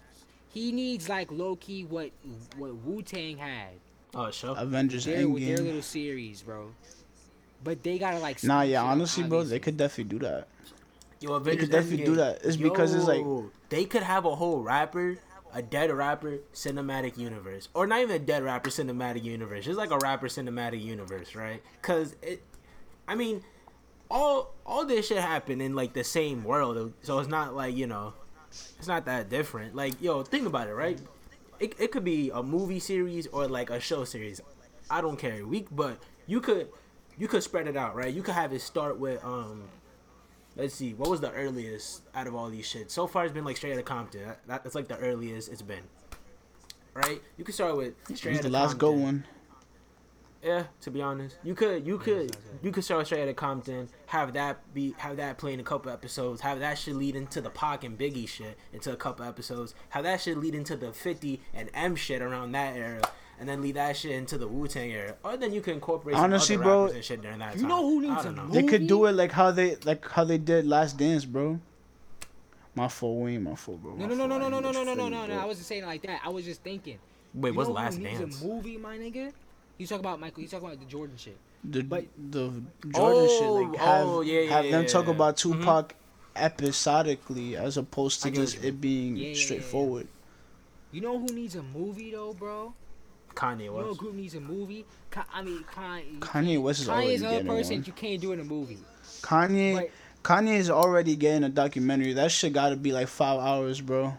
he 0.53 0.72
needs 0.72 1.09
like 1.09 1.32
low 1.32 1.55
key 1.55 1.84
what 1.86 2.11
what 2.57 2.76
Wu 2.76 3.01
Tang 3.01 3.38
had. 3.38 3.72
Oh, 4.13 4.30
sure. 4.32 4.55
Avengers 4.57 5.05
Their, 5.05 5.28
with 5.28 5.43
their 5.45 5.57
little 5.57 5.82
series, 5.82 6.43
bro. 6.43 6.72
But 7.63 7.82
they 7.84 7.97
gotta 7.97 8.20
like. 8.20 8.43
Nah, 8.43 8.61
yeah, 8.61 8.80
shit 8.82 8.86
up, 8.86 8.91
honestly, 8.91 9.24
bro, 9.24 9.43
they 9.43 9.59
could 9.59 9.78
definitely 9.78 10.20
do 10.20 10.26
that. 10.26 10.47
Yo, 11.20 11.34
Avengers 11.34 11.70
definitely 11.70 12.05
do 12.05 12.15
that. 12.15 12.43
It's 12.43 12.57
because 12.57 12.93
it's 12.93 13.05
like- 13.05 13.26
they 13.70 13.86
could 13.86 14.03
have 14.03 14.26
a 14.26 14.36
whole 14.36 14.59
rapper, 14.61 15.18
a 15.53 15.61
dead 15.61 15.91
rapper 15.91 16.39
cinematic 16.53 17.18
universe, 17.18 17.70
or 17.74 17.88
not 17.88 18.01
even 18.01 18.15
a 18.15 18.20
dead 18.20 18.43
rapper 18.43 18.70
cinematic 18.70 19.24
universe. 19.24 19.65
It's 19.68 19.78
like 19.78 19.91
a 19.91 19.97
rapper 19.97 20.28
cinematic 20.28 20.84
universe, 20.84 21.34
right? 21.36 21.61
Cause 21.82 22.15
it, 22.22 22.43
I 23.07 23.15
mean, 23.15 23.43
all 24.11 24.53
all 24.65 24.86
this 24.86 25.07
shit 25.07 25.18
happened 25.18 25.61
in 25.61 25.76
like 25.76 25.93
the 25.93 26.03
same 26.03 26.43
world, 26.43 26.93
so 27.01 27.20
it's 27.20 27.30
not 27.30 27.55
like 27.55 27.76
you 27.76 27.88
know, 27.88 28.13
it's 28.49 28.88
not 28.88 29.05
that 29.05 29.30
different. 29.30 29.76
Like 29.76 30.01
yo, 30.01 30.24
think 30.24 30.45
about 30.45 30.68
it, 30.68 30.74
right? 30.74 30.99
It 31.59 31.74
it 31.80 31.91
could 31.91 32.03
be 32.03 32.30
a 32.34 32.43
movie 32.43 32.80
series 32.80 33.28
or 33.28 33.47
like 33.47 33.70
a 33.70 33.80
show 33.80 34.03
series. 34.03 34.39
I 34.89 35.01
don't 35.01 35.18
care. 35.18 35.45
week, 35.45 35.68
but 35.72 35.97
you 36.28 36.39
could 36.39 36.70
you 37.18 37.28
could 37.28 37.41
spread 37.43 37.68
it 37.68 37.76
out, 37.76 37.95
right? 37.95 38.13
You 38.13 38.22
could 38.22 38.36
have 38.36 38.53
it 38.53 38.61
start 38.61 38.99
with 38.99 39.24
um 39.26 39.63
let's 40.58 40.74
see, 40.76 40.93
what 40.93 41.10
was 41.10 41.22
the 41.22 41.32
earliest 41.32 42.01
out 42.14 42.28
of 42.28 42.36
all 42.36 42.49
these 42.49 42.66
shit? 42.68 42.91
So 42.91 43.08
far, 43.08 43.24
it's 43.24 43.34
been 43.34 43.45
like 43.45 43.55
Straight 43.58 43.74
Outta 43.74 43.84
Compton. 43.84 44.26
That, 44.26 44.39
that- 44.47 44.64
that's 44.64 44.76
like 44.76 44.88
the 44.89 44.97
earliest 44.97 45.49
it's 45.51 45.62
been, 45.62 45.84
right? 46.93 47.22
You 47.38 47.45
could 47.45 47.55
start 47.55 47.78
with 47.78 47.93
Straight 48.16 48.32
It's 48.36 48.39
Outta 48.39 48.43
the 48.43 48.49
last 48.49 48.78
good 48.78 48.88
Compton. 48.88 49.03
one. 49.03 49.24
Yeah, 50.43 50.64
to 50.82 50.91
be 50.91 51.01
honest, 51.01 51.36
you 51.43 51.55
could 51.55 51.86
you 51.86 51.97
could 51.97 52.38
you 52.62 52.72
could 52.72 52.84
start 52.84 53.05
Straight 53.08 53.24
Outta 53.24 53.34
Compton, 53.34 53.89
have 54.05 54.34
that 54.34 54.72
be 54.74 54.93
have 54.97 55.18
that 55.18 55.38
play 55.39 55.51
in 55.53 55.60
a 55.60 55.64
couple 55.64 55.91
episodes, 55.91 56.41
have 56.41 56.60
that 56.60 56.78
shit 56.78 56.95
lead 56.95 57.16
into 57.16 57.41
the 57.41 57.49
Pac 57.49 57.84
and 57.84 57.97
Biggie 57.97 58.28
shit 58.28 58.55
into 58.72 58.91
a 58.93 58.95
couple 58.95 59.26
episodes, 59.26 59.74
have 59.89 60.03
that 60.03 60.22
shit 60.22 60.38
lead 60.38 60.53
into 60.53 60.78
the 60.78 60.93
Fifty 60.93 61.41
and 61.55 61.70
Em 61.74 61.95
shit 61.95 62.22
around 62.22 62.51
that 62.51 62.76
era. 62.78 63.01
And 63.40 63.48
then 63.48 63.62
lead 63.62 63.76
that 63.76 63.96
shit 63.96 64.12
into 64.12 64.38
the 64.40 64.48
Wu 64.48 64.68
Tang 64.68 64.90
era, 64.92 65.16
or 65.24 65.38
then 65.38 65.54
you 65.54 65.62
can 65.62 65.76
incorporate 65.76 66.16
some 66.16 66.24
Honestly, 66.26 66.56
other 66.56 66.64
bro, 66.64 66.82
rappers 66.82 66.96
and 66.96 67.06
shit 67.06 67.22
during 67.22 67.38
that 67.38 67.54
you 67.56 67.62
time. 67.62 67.70
know 67.70 67.88
who 67.88 68.02
needs 68.02 68.24
don't 68.24 68.34
a 68.34 68.36
know. 68.36 68.44
movie? 68.46 68.62
They 68.62 68.68
could 68.68 68.88
do 68.88 69.06
it 69.06 69.12
like 69.12 69.32
how 69.32 69.52
they 69.52 69.76
like 69.86 70.10
how 70.10 70.24
they 70.24 70.40
did 70.40 70.66
Last 70.66 70.98
Dance, 70.98 71.24
bro. 71.24 71.60
My 72.74 72.88
fault, 72.88 73.22
we 73.22 73.34
ain't 73.36 73.44
my 73.44 73.54
fault, 73.56 73.82
bro. 73.84 73.94
No, 73.96 74.08
My 74.08 74.14
no, 74.16 74.26
no, 74.26 74.38
no, 74.38 74.40
fault. 74.40 74.52
no, 74.52 74.60
no, 74.60 74.72
no, 74.72 74.84
no, 74.84 74.94
no, 74.96 75.10
no, 75.10 75.26
no. 75.28 75.40
I 75.40 75.46
wasn't 75.46 75.68
saying 75.68 75.84
it 75.84 75.86
like 75.88 76.02
that. 76.04 76.22
I 76.26 76.30
was 76.30 76.46
just 76.46 76.64
thinking. 76.64 76.98
Wait, 77.36 77.52
you 77.52 77.56
what's 77.56 77.68
know 77.70 77.76
who 77.76 77.80
Last 77.82 77.98
needs 78.00 78.20
Dance? 78.20 78.42
a 78.42 78.46
movie, 78.46 78.78
my 78.78 78.98
nigga? 78.98 79.32
You 79.78 79.86
talk 79.86 80.00
about 80.00 80.20
Michael. 80.20 80.42
You 80.42 80.50
talk 80.50 80.62
about 80.64 80.80
the 80.80 80.86
Jordan 80.86 81.16
shit. 81.18 81.38
the 81.64 81.84
But- 81.84 82.06
the 82.32 82.50
Jordan 82.50 82.64
Oh, 82.96 83.28
shit, 83.64 83.70
like 83.72 83.80
have 83.80 84.08
oh, 84.08 84.22
yeah, 84.22 84.40
yeah, 84.42 84.50
have 84.50 84.64
them 84.66 84.82
yeah, 84.84 84.88
talk 84.88 85.06
yeah. 85.06 85.12
about 85.12 85.36
Mhm. 85.38 85.42
Tupac 85.60 85.96
episodically 86.36 87.56
as 87.56 87.78
opposed 87.78 88.22
to 88.24 88.28
I 88.28 88.32
get 88.32 88.40
what 88.40 88.46
just 88.50 88.64
it 88.64 88.82
being 88.82 89.16
Yeah, 89.16 89.22
yeah, 89.24 89.30
yeah, 89.30 89.36
yeah. 89.38 89.44
straightforward. 89.46 90.08
You 90.92 91.02
know 91.02 91.20
who 91.20 91.28
needs 91.28 91.56
a 91.56 91.64
movie 91.64 92.12
though, 92.12 92.34
bro? 92.34 92.74
Kanye 93.38 93.66
You 93.66 93.72
know 93.72 93.92
a 93.92 93.96
group 93.96 94.16
needs 94.16 94.36
a 94.36 94.40
movie. 94.40 94.86
Ka- 95.12 95.26
I 95.34 95.42
mean, 95.44 95.64
Kanye. 95.74 96.20
Kanye 96.20 96.62
West 96.62 96.82
is 96.82 96.90
already 96.90 97.08
Kanye's 97.10 97.22
another 97.22 97.36
getting 97.38 97.48
person 97.52 97.76
one. 97.78 97.84
you 97.86 97.94
can't 97.94 98.22
do 98.22 98.32
in 98.34 98.40
a 98.40 98.44
movie. 98.44 98.80
Kanye 99.22 99.74
But 99.76 99.90
Kanye 100.24 100.58
is 100.58 100.70
already 100.70 101.16
getting 101.16 101.44
a 101.44 101.50
documentary. 101.50 102.14
That 102.14 102.32
shit 102.32 102.54
got 102.54 102.70
to 102.70 102.76
be 102.76 102.92
like 102.92 103.08
five 103.08 103.40
hours, 103.40 103.80
bro. 103.82 104.18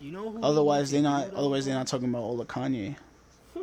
you 0.00 0.12
know 0.12 0.30
who? 0.30 0.42
Otherwise, 0.42 0.90
they're 0.90 1.02
not. 1.02 1.32
Otherwise 1.34 1.64
they're 1.64 1.74
not 1.74 1.86
talking 1.86 2.08
about 2.08 2.22
all 2.22 2.36
the 2.36 2.46
Kanye. 2.46 2.96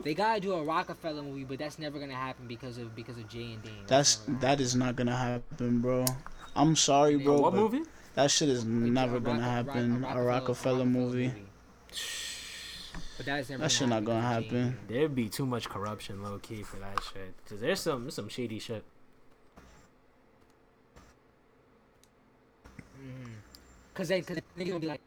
They 0.03 0.13
gotta 0.13 0.39
do 0.39 0.53
a 0.53 0.63
Rockefeller 0.63 1.21
movie, 1.23 1.43
but 1.43 1.59
that's 1.59 1.77
never 1.77 1.99
gonna 1.99 2.13
happen 2.15 2.47
because 2.47 2.77
of 2.77 2.95
because 2.95 3.17
of 3.17 3.27
Jay 3.27 3.53
and 3.53 3.61
Dame. 3.63 3.73
That's 3.87 4.19
never 4.19 4.31
gonna 4.31 4.41
that 4.41 4.61
is 4.61 4.75
not 4.75 4.95
gonna 4.95 5.15
happen, 5.17 5.79
bro. 5.81 6.05
I'm 6.55 6.75
sorry, 6.77 7.17
bro. 7.17 7.41
what 7.41 7.53
movie? 7.53 7.81
That 8.15 8.31
shit 8.31 8.47
is 8.49 8.59
happen. 8.59 8.93
never 8.93 9.17
A 9.17 9.19
gonna 9.19 9.39
Rock- 9.39 9.49
happen. 9.67 10.01
Rock- 10.01 10.15
A 10.15 10.21
Rockefeller 10.23 10.85
movie. 10.85 11.33
But 13.19 13.25
that's 13.25 13.49
never 13.49 13.63
That 13.63 13.69
shit 13.73 13.89
not 13.89 14.05
gonna 14.05 14.21
because 14.21 14.37
of 14.37 14.49
Jay 14.51 14.57
and 14.59 14.65
happen. 14.69 14.77
Dame. 14.87 14.97
There'd 14.97 15.15
be 15.15 15.27
too 15.27 15.45
much 15.45 15.67
corruption, 15.67 16.23
low 16.23 16.39
key, 16.39 16.63
for 16.63 16.77
that 16.77 17.03
shit. 17.03 17.33
Cause 17.49 17.59
there's 17.59 17.81
some 17.81 18.03
there's 18.03 18.13
some 18.13 18.29
shady 18.29 18.59
shit. 18.59 18.81
Mhm. 22.97 23.31
Cause 23.93 24.07
they, 24.07 24.21
cause 24.21 24.37
they 24.55 24.63
gonna 24.63 24.79
be 24.79 24.87
like, 24.87 25.01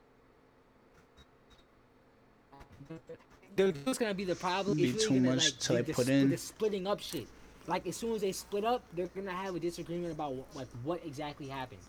Dude, 3.56 3.86
what's 3.86 3.98
gonna 3.98 4.12
be 4.12 4.24
the 4.24 4.34
problem? 4.34 4.76
Be 4.76 4.90
It's 4.90 5.04
too 5.06 5.14
gonna, 5.14 5.30
much 5.36 5.44
like, 5.52 5.58
to, 5.60 5.68
be 5.70 5.74
like, 5.76 5.86
the 5.86 5.92
put 5.94 6.02
split- 6.04 6.18
in. 6.22 6.30
The 6.30 6.36
splitting 6.36 6.86
up 6.86 7.00
shit. 7.00 7.26
Like 7.66 7.86
as 7.86 7.96
soon 7.96 8.14
as 8.14 8.20
they 8.20 8.32
split 8.32 8.66
up, 8.66 8.82
they're 8.94 9.06
gonna 9.06 9.30
have 9.32 9.54
a 9.54 9.58
disagreement 9.58 10.12
about 10.12 10.34
what, 10.34 10.54
like 10.54 10.68
what 10.84 11.00
exactly 11.06 11.48
happened. 11.48 11.80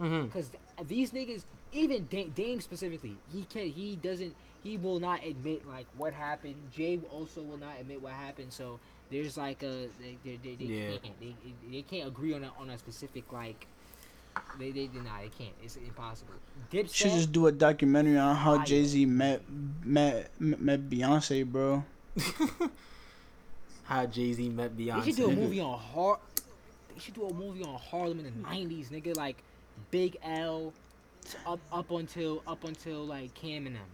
Mm-hmm. 0.00 0.28
Cause 0.30 0.48
th- 0.48 0.88
these 0.88 1.10
niggas, 1.10 1.44
even 1.72 2.06
Dame, 2.06 2.32
Dame 2.34 2.62
specifically, 2.62 3.18
he 3.30 3.44
can 3.44 3.66
not 3.66 3.74
he 3.74 3.96
doesn't 3.96 4.34
he 4.66 4.76
will 4.76 4.98
not 4.98 5.24
admit 5.24 5.66
like 5.68 5.86
what 5.96 6.12
happened. 6.12 6.56
Jay 6.74 6.98
also 7.12 7.40
will 7.42 7.58
not 7.58 7.74
admit 7.80 8.02
what 8.02 8.12
happened. 8.12 8.52
So 8.52 8.80
there's 9.10 9.36
like 9.36 9.62
a 9.62 9.88
they 10.00 10.16
they, 10.24 10.36
they, 10.42 10.54
they 10.56 10.64
Yeah. 10.64 10.88
can't 11.02 11.20
they, 11.20 11.34
they 11.70 11.82
can't 11.82 12.08
agree 12.08 12.34
on 12.34 12.42
a 12.42 12.50
on 12.58 12.70
a 12.70 12.78
specific 12.78 13.32
like 13.32 13.66
they 14.58 14.70
they 14.72 14.88
nah 14.94 15.20
they 15.22 15.30
can't. 15.38 15.54
It's 15.62 15.76
impossible. 15.76 16.34
Dipset, 16.72 16.94
Should 16.94 17.12
just 17.12 17.32
do 17.32 17.46
a 17.46 17.52
documentary 17.52 18.18
on 18.18 18.34
how 18.34 18.64
Jay 18.64 18.84
Z 18.84 19.06
met 19.06 19.42
met 19.84 20.30
met 20.40 20.90
Beyonce, 20.90 21.44
bro. 21.46 21.84
How 23.84 24.04
Jay 24.06 24.32
Z 24.32 24.48
met 24.48 24.76
Beyonce. 24.76 24.98
they 25.04 25.10
should 25.10 25.16
do 25.16 25.30
a 25.30 25.36
movie 25.36 25.60
on 25.60 25.78
Har. 25.78 26.18
They 26.92 26.98
should 27.00 27.14
do 27.14 27.26
a 27.26 27.32
movie 27.32 27.62
on 27.62 27.78
Harlem 27.78 28.18
in 28.18 28.24
the 28.24 28.30
'90s, 28.48 28.88
nigga. 28.88 29.16
Like 29.16 29.36
Big 29.92 30.16
L, 30.24 30.72
up 31.46 31.60
up 31.72 31.90
until 31.92 32.42
up 32.48 32.64
until 32.64 33.06
like 33.06 33.32
Cam 33.34 33.66
and 33.66 33.76
them. 33.76 33.88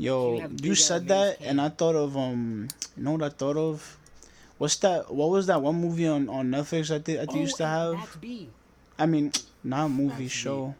Yo, 0.00 0.40
you 0.62 0.74
said 0.74 1.08
that, 1.08 1.36
and 1.42 1.60
I 1.60 1.68
thought 1.68 1.94
of 1.94 2.16
um, 2.16 2.68
you 2.96 3.02
know 3.04 3.12
what 3.12 3.22
I 3.22 3.28
thought 3.28 3.58
of? 3.58 3.98
What's 4.56 4.76
that? 4.76 5.12
What 5.12 5.28
was 5.28 5.46
that 5.48 5.60
one 5.60 5.76
movie 5.76 6.06
on 6.08 6.28
on 6.30 6.48
Netflix? 6.48 6.88
I 6.90 7.00
think 7.00 7.18
I 7.20 7.26
think 7.26 7.40
used 7.40 7.58
to 7.58 7.64
Oh, 7.64 7.94
have. 7.96 8.16
I 8.98 9.04
mean, 9.04 9.30
not 9.62 9.88
movie 9.90 10.08
Max 10.08 10.18
B. 10.18 10.28
show. 10.28 10.74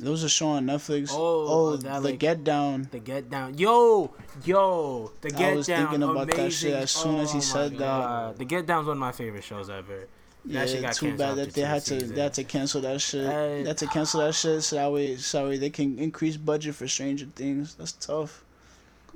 There 0.00 0.10
was 0.10 0.24
a 0.24 0.28
show 0.28 0.48
on 0.48 0.66
Netflix. 0.66 1.10
Oh, 1.12 1.46
Oh, 1.46 1.76
that, 1.76 2.02
the 2.02 2.10
like- 2.10 2.18
Get 2.18 2.42
Down. 2.42 2.88
The 2.90 2.98
Get 2.98 3.30
Down, 3.30 3.56
yo, 3.58 4.10
yo, 4.44 5.12
the 5.20 5.28
Get 5.30 5.38
Down. 5.38 5.52
I 5.52 5.54
was 5.54 5.66
Down. 5.68 5.78
thinking 5.90 6.02
about 6.10 6.26
that 6.26 6.38
amazing. 6.40 6.70
shit 6.70 6.76
as 6.82 6.90
soon 6.90 7.20
as 7.20 7.30
he 7.32 7.38
Oh 7.38 7.40
said 7.54 7.72
my 7.74 7.78
that. 7.78 7.84
God. 7.84 8.38
The 8.38 8.44
Get 8.46 8.66
Down's 8.66 8.86
one 8.88 8.96
of 8.96 9.00
my 9.00 9.12
favorite 9.12 9.44
shows 9.44 9.70
ever. 9.70 10.08
Yeah, 10.44 10.66
shit 10.66 10.80
got 10.82 10.94
too 10.94 11.16
bad 11.16 11.36
that 11.36 11.52
they 11.52 11.62
two 11.62 11.66
had 11.66 11.82
to 11.82 11.88
seasons. 11.90 12.12
they 12.12 12.20
had 12.22 12.34
to 12.34 12.44
cancel 12.44 12.80
that 12.82 13.00
shit. 13.00 13.26
Hey. 13.26 13.62
they 13.62 13.68
had 13.68 13.78
to 13.78 13.86
cancel 13.86 14.20
that 14.20 14.34
shit 14.34 14.62
so 14.62 14.76
that 14.76 14.90
way 14.92 15.16
so 15.16 15.42
that 15.42 15.48
way 15.48 15.58
they 15.58 15.70
can 15.70 15.98
increase 15.98 16.36
budget 16.36 16.74
for 16.74 16.88
Stranger 16.88 17.26
Things. 17.26 17.74
That's 17.74 17.92
tough. 17.92 18.42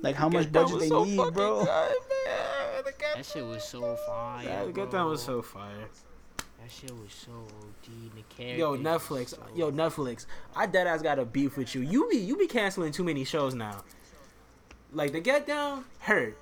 Like 0.01 0.15
how 0.15 0.29
much 0.29 0.51
budget 0.51 0.79
they 0.79 0.87
so 0.89 1.03
need, 1.03 1.15
bro. 1.17 1.65
good, 1.65 1.67
man. 1.67 2.83
The 2.85 2.91
Get 2.91 3.15
That 3.15 3.25
shit 3.25 3.45
was 3.45 3.63
so 3.63 3.95
fire. 4.07 4.43
Yeah, 4.45 4.65
the 4.65 4.71
Get 4.71 4.91
Down 4.91 5.09
was 5.09 5.23
so 5.23 5.41
fire. 5.41 5.89
That 6.37 6.71
shit 6.71 6.91
was 6.91 7.11
so 7.13 7.31
OD. 7.31 8.11
The 8.15 8.23
characters 8.35 8.59
Yo, 8.59 8.77
Netflix. 8.77 9.29
so- 9.29 9.37
Yo, 9.55 9.71
Netflix. 9.71 10.25
I 10.55 10.65
dead 10.67 10.85
ass 10.87 11.01
got 11.01 11.17
a 11.19 11.25
beef 11.25 11.57
with 11.57 11.73
you. 11.75 11.81
You 11.81 12.07
be 12.09 12.17
you 12.17 12.37
be 12.37 12.47
canceling 12.47 12.91
too 12.91 13.03
many 13.03 13.23
shows 13.23 13.53
now. 13.55 13.83
Like 14.91 15.11
the 15.11 15.19
Get 15.21 15.47
Down 15.47 15.85
hurt. 15.99 16.37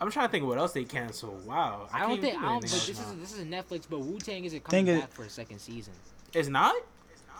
I'm 0.00 0.10
trying 0.10 0.26
to 0.28 0.32
think 0.32 0.42
of 0.42 0.48
what 0.48 0.58
else 0.58 0.72
they 0.72 0.84
canceled. 0.84 1.44
Wow, 1.46 1.88
I 1.92 2.00
don't 2.00 2.20
think. 2.20 2.38
I 2.38 2.42
don't. 2.42 2.60
But 2.60 2.62
this 2.62 2.88
is 2.88 2.98
this 3.20 3.36
is 3.38 3.44
Netflix. 3.44 3.84
But 3.88 4.00
Wu 4.00 4.18
Tang 4.18 4.44
isn't 4.44 4.64
Think 4.68 4.86
coming 4.86 4.96
it- 4.96 5.00
back 5.02 5.12
for 5.12 5.24
a 5.24 5.30
second 5.30 5.58
season. 5.58 5.92
It's 6.32 6.48
not. 6.48 6.74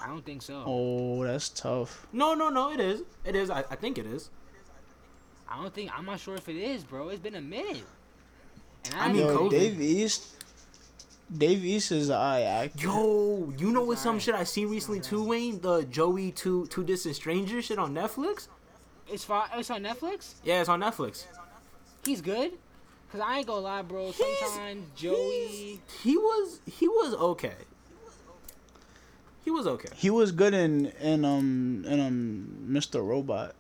I 0.03 0.07
don't 0.07 0.25
think 0.25 0.43
so. 0.43 0.63
Oh, 0.67 1.25
that's 1.25 1.49
tough. 1.51 2.07
No, 2.13 2.35
no, 2.35 2.49
no. 2.49 2.71
It 2.73 2.81
is. 2.81 3.03
It 3.25 3.37
is. 3.37 3.51
I, 3.51 3.61
I 3.71 3.77
think 3.77 3.99
it 3.99 4.07
is. 4.07 4.31
I 5.49 5.61
don't 5.63 5.73
think. 5.75 5.91
I'm 5.97 6.05
not 6.07 6.21
sure 6.21 6.35
if 6.37 6.49
it 6.49 6.57
is, 6.57 6.85
bro. 6.85 7.09
It's 7.11 7.21
been 7.21 7.35
a 7.35 7.41
minute. 7.41 7.83
And 8.87 8.95
I 9.01 9.09
mean, 9.13 9.27
Yo, 9.27 9.49
Dave 9.51 9.81
East. 9.81 10.37
Dave 11.37 11.65
East 11.65 11.93
is 11.93 12.11
I 12.11 12.39
eye 12.39 12.43
actor. 12.65 12.87
Yo, 12.87 13.53
you 13.57 13.71
know 13.71 13.85
what? 13.85 13.99
Some 13.99 14.09
alright. 14.11 14.23
shit 14.23 14.35
I 14.35 14.45
seen 14.45 14.69
recently 14.69 15.01
too, 15.01 15.23
Wayne. 15.23 15.61
The 15.61 15.83
Joey 15.85 16.33
two 16.33 16.67
two 16.67 16.83
distant 16.83 17.15
strangers 17.17 17.67
shit 17.67 17.79
on 17.79 17.95
Netflix. 17.95 18.49
it's 19.09 19.25
fi- 19.25 19.49
It's 19.57 19.71
on 19.71 19.83
Netflix. 19.83 20.35
Yeah, 20.45 20.61
it's 20.61 20.69
on 20.69 20.81
Netflix. 20.81 21.27
He's 22.05 22.21
good. 22.21 22.53
Cause 23.13 23.21
I 23.21 23.39
ain't 23.39 23.47
gonna 23.47 23.61
lie, 23.61 23.83
bro. 23.83 24.13
He's- 24.13 24.39
Sometimes 24.41 24.87
Joey. 24.97 25.47
he's- 25.49 25.79
he 26.03 26.17
was 26.17 26.61
he 26.67 26.87
was 26.89 27.15
okay. 27.15 27.55
He 29.45 29.51
was 29.51 29.67
okay. 29.67 29.89
He 29.97 30.11
was 30.11 30.33
good 30.33 30.55
in 30.55 30.87
in 31.01 31.25
um 31.25 31.85
in 31.87 31.99
um 32.01 32.67
Mr. 32.69 33.05
Robot. 33.05 33.55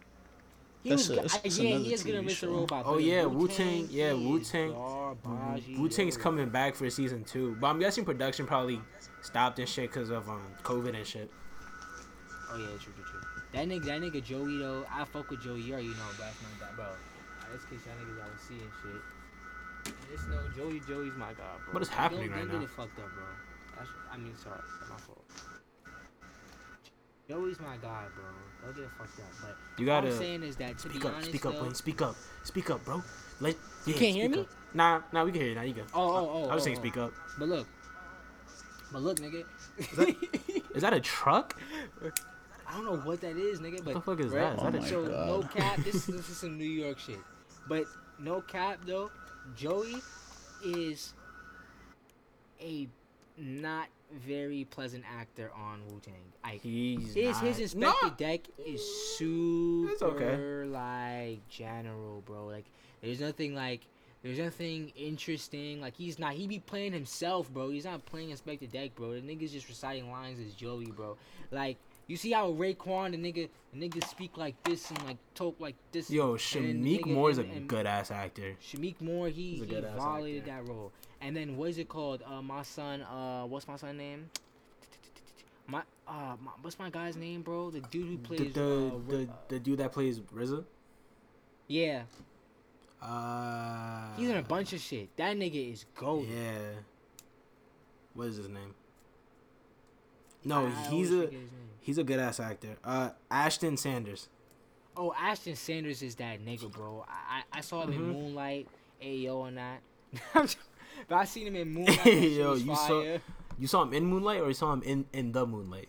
He 0.82 0.90
That's 0.90 1.02
was, 1.02 1.10
a- 1.10 1.14
good. 1.14 1.24
that's- 1.24 1.42
that's 1.42 1.58
yeah, 1.58 1.70
another 1.70 1.84
he 1.84 1.92
is 1.94 2.02
good 2.04 2.14
in 2.14 2.24
TV 2.24 2.30
Mr. 2.30 2.36
show. 2.36 2.50
Robot. 2.52 2.84
Oh, 2.86 2.96
yeah, 2.98 3.24
Wu-Tang, 3.26 3.80
Wu-Tang- 3.82 3.88
yeah, 3.90 4.12
he 4.14 4.22
is 4.22 4.28
Wu-Tang- 4.52 5.78
Wu 5.78 5.88
Tang's 5.90 6.16
coming 6.16 6.48
back 6.48 6.74
for 6.74 6.88
season 6.88 7.22
two, 7.24 7.54
but 7.60 7.66
I'm 7.66 7.78
guessing 7.80 8.04
production 8.04 8.46
probably 8.46 8.80
stopped 9.20 9.58
and 9.58 9.68
shit 9.68 9.90
because 9.90 10.08
of 10.10 10.28
um 10.28 10.42
COVID 10.62 10.94
and 10.96 11.06
shit. 11.06 11.30
Oh 12.52 12.56
yeah, 12.58 12.66
true, 12.78 12.92
true, 12.94 13.04
true. 13.04 13.20
That 13.52 13.66
nigga, 13.68 13.84
that 13.86 14.00
nigga 14.00 14.22
Joey 14.24 14.58
though, 14.58 14.86
I 14.90 15.04
fuck 15.04 15.28
with 15.30 15.42
Joey. 15.42 15.60
You 15.62 15.72
already 15.74 15.88
know, 15.88 15.94
but 16.16 16.24
that's 16.26 16.36
my 16.42 16.66
guy, 16.66 16.72
bro. 16.76 16.86
That's 17.50 17.64
cause 17.64 17.82
y'all 17.86 17.96
niggas 17.98 18.22
I 18.22 18.28
was 18.30 18.40
seeing 18.46 18.70
shit. 18.82 19.02
Just 20.12 20.28
know 20.28 20.42
Joey, 20.56 20.80
Joey's 20.86 21.16
my 21.16 21.32
guy, 21.32 21.56
bro. 21.64 21.72
What 21.74 21.82
is 21.82 21.88
Like, 21.88 21.98
happening 21.98 22.28
don't, 22.28 22.30
right 22.30 22.38
don't 22.40 22.48
now? 22.48 22.58
Get 22.60 22.62
it 22.64 22.70
fucked 22.70 22.98
up, 22.98 23.10
bro. 23.14 23.24
That's, 23.76 23.90
I 24.12 24.16
mean, 24.18 24.36
sorry, 24.36 24.60
that's 24.78 24.90
my 24.90 24.96
fault. 24.96 25.24
Joey's 27.28 27.60
my 27.60 27.76
guy, 27.76 28.04
bro. 28.14 28.24
Don't 28.64 28.76
get 28.76 28.84
it 28.84 28.90
fucked 28.98 29.20
up. 29.20 29.26
But 29.40 29.56
You 29.80 29.86
gotta 29.86 30.08
I'm 30.08 30.18
saying 30.18 30.42
is 30.42 30.56
that 30.56 30.78
to 30.78 30.88
speak 30.88 31.02
be 31.02 31.08
up, 31.08 31.14
honest, 31.14 31.28
speak 31.28 31.46
up, 31.46 31.54
though, 31.54 31.62
Wayne, 31.62 31.74
speak 31.74 32.02
up, 32.02 32.16
speak 32.44 32.70
up, 32.70 32.84
bro. 32.84 33.02
Let 33.40 33.54
You 33.86 33.94
yeah, 33.94 33.98
can't 33.98 34.16
hear 34.16 34.28
me? 34.28 34.40
up. 34.40 34.46
Nah, 34.74 35.00
nah, 35.12 35.24
we 35.24 35.32
can 35.32 35.40
hear 35.40 35.50
you 35.50 35.54
now. 35.56 35.62
You 35.62 35.74
go. 35.74 35.82
Oh, 35.94 36.00
oh, 36.02 36.30
oh, 36.44 36.48
I 36.48 36.54
was 36.54 36.62
oh, 36.62 36.64
saying 36.64 36.76
oh. 36.76 36.80
speak 36.80 36.96
oh. 36.96 37.04
up. 37.06 37.12
But 37.38 37.48
look, 37.48 37.66
but 38.92 39.02
look, 39.02 39.18
nigga. 39.18 39.44
Is 40.74 40.82
that 40.82 40.92
a 40.92 41.00
truck? 41.00 41.60
I 42.66 42.74
don't 42.74 42.84
know 42.84 42.96
what 42.98 43.20
that 43.22 43.36
is, 43.36 43.60
nigga. 43.60 43.82
But 43.84 43.94
the 43.94 44.00
fuck 44.00 44.20
is 44.20 44.30
right? 44.32 44.56
that? 44.56 44.56
Is 44.56 44.62
that 44.62 44.74
Oh 44.74 44.78
a 44.78 44.80
my 44.80 44.88
so 44.88 45.04
no 45.04 45.42
cap. 45.42 45.76
This, 45.78 46.06
this 46.06 46.28
is 46.28 46.36
some 46.36 46.58
New 46.58 46.64
York 46.64 46.98
shit. 46.98 47.18
But 47.70 47.84
no 48.18 48.40
cap 48.40 48.80
though. 48.84 49.12
Joey 49.56 49.94
is 50.64 51.14
a 52.60 52.88
not 53.38 53.86
very 54.12 54.64
pleasant 54.64 55.04
actor 55.08 55.52
on 55.56 55.80
Wu 55.88 56.00
Tang. 56.00 56.14
I 56.42 56.58
He's 56.60 57.14
his 57.14 57.36
not. 57.36 57.44
his 57.44 57.74
Inspectah 57.74 58.02
No! 58.02 58.10
Deck 58.18 58.40
is 58.66 58.82
super 59.16 59.92
okay. 60.02 60.64
like 60.68 61.48
general, 61.48 62.22
bro. 62.26 62.46
Like 62.46 62.64
there's 63.02 63.20
nothing 63.20 63.54
like 63.54 63.82
there's 64.24 64.40
nothing 64.40 64.92
interesting. 64.96 65.80
Like 65.80 65.94
he's 65.94 66.18
not 66.18 66.32
he 66.32 66.48
be 66.48 66.58
playing 66.58 66.92
himself, 66.92 67.48
bro. 67.52 67.70
He's 67.70 67.84
not 67.84 68.04
playing 68.04 68.30
Inspectah 68.30 68.70
Deck, 68.72 68.96
bro. 68.96 69.12
The 69.12 69.20
nigga's 69.20 69.52
just 69.52 69.68
reciting 69.68 70.10
lines 70.10 70.40
as 70.44 70.54
Joey, 70.54 70.86
bro. 70.86 71.16
Like 71.52 71.78
you 72.10 72.16
see 72.16 72.32
how 72.32 72.50
Raekwon 72.52 73.12
the 73.12 73.16
nigga 73.18 73.48
the 73.72 73.88
nigga 73.88 74.04
speak 74.08 74.36
like 74.36 74.60
this 74.64 74.90
and 74.90 75.00
like 75.04 75.16
talk 75.34 75.54
like 75.60 75.76
this. 75.92 76.10
Yo, 76.10 76.32
and 76.32 76.40
then 76.64 76.82
the 76.82 76.98
Shameik 76.98 77.06
Moore 77.06 77.30
is 77.30 77.38
a 77.38 77.42
and- 77.42 77.52
and 77.52 77.68
good 77.68 77.86
ass 77.86 78.10
actor. 78.10 78.56
Shameik 78.60 79.00
Moore, 79.00 79.28
he, 79.28 79.52
He's 79.52 79.62
a 79.62 79.64
he 79.64 79.70
good-ass 79.70 79.96
violated 79.96 80.48
actor. 80.48 80.64
that 80.64 80.68
role. 80.72 80.92
And 81.20 81.36
then 81.36 81.56
what 81.56 81.70
is 81.70 81.78
it 81.78 81.88
called? 81.88 82.22
Uh, 82.26 82.42
my 82.42 82.62
son. 82.62 83.02
Uh, 83.02 83.44
what's 83.46 83.68
my 83.68 83.76
son 83.76 83.96
name? 83.96 84.28
My 85.68 85.82
uh, 86.08 86.34
my, 86.42 86.50
what's 86.62 86.78
my 86.80 86.90
guy's 86.90 87.16
name, 87.16 87.42
bro? 87.42 87.70
The 87.70 87.80
dude 87.80 88.08
who 88.08 88.18
plays. 88.18 88.52
the, 88.54 88.64
uh, 88.88 88.90
the, 89.08 89.28
the 89.48 89.60
dude 89.60 89.78
that 89.78 89.92
plays 89.92 90.18
RZA. 90.18 90.64
yeah, 91.68 92.02
Uh, 93.00 94.16
he's 94.16 94.28
in 94.28 94.36
a 94.36 94.42
bunch 94.42 94.72
of 94.72 94.80
shit. 94.80 95.16
That 95.16 95.36
nigga 95.36 95.72
is 95.72 95.84
gold. 95.94 96.26
Yeah. 96.28 96.58
What 98.14 98.26
is 98.28 98.36
his 98.36 98.48
name? 98.48 98.74
No, 100.44 100.66
I 100.66 100.70
he's 100.90 101.12
a 101.12 101.20
his 101.20 101.30
name. 101.30 101.50
He's 101.80 101.98
a 101.98 102.04
good 102.04 102.18
ass 102.20 102.40
actor. 102.40 102.76
Uh, 102.84 103.10
Ashton 103.30 103.76
Sanders. 103.76 104.28
Oh, 104.96 105.14
Ashton 105.18 105.56
Sanders 105.56 106.02
is 106.02 106.14
that 106.16 106.44
nigga, 106.44 106.70
bro. 106.70 107.04
I 107.08 107.42
I, 107.52 107.58
I 107.58 107.60
saw 107.62 107.82
him 107.82 107.92
Mhm. 107.92 107.94
in 107.96 108.12
Moonlight. 108.12 108.68
Ayo 109.02 109.40
on 109.42 109.54
that. 109.54 109.80
but 110.34 111.14
I 111.16 111.24
seen 111.24 111.46
him 111.46 111.56
in 111.56 111.72
Moonlight. 111.72 112.04
Yo, 112.06 112.54
you 112.54 112.74
saw- 112.76 113.18
You 113.58 113.66
saw 113.66 113.82
him 113.82 113.92
in 113.92 114.04
Moonlight, 114.06 114.40
or 114.40 114.48
you 114.48 114.54
saw 114.54 114.72
him 114.72 114.82
in 114.82 115.06
in 115.12 115.32
the 115.32 115.46
Moonlight? 115.46 115.88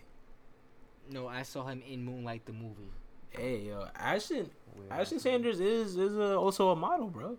No, 1.10 1.26
I 1.28 1.42
saw 1.42 1.66
him 1.66 1.82
in 1.88 2.04
Moonlight 2.04 2.46
the 2.46 2.52
movie. 2.52 2.90
Hey, 3.30 3.60
yo, 3.68 3.86
Ashton 3.96 4.50
Where 4.74 4.92
Ashton 5.00 5.18
Sanders 5.18 5.58
is 5.58 5.96
is 5.96 6.16
a, 6.16 6.36
also 6.36 6.68
a 6.70 6.76
model, 6.76 7.08
bro. 7.08 7.36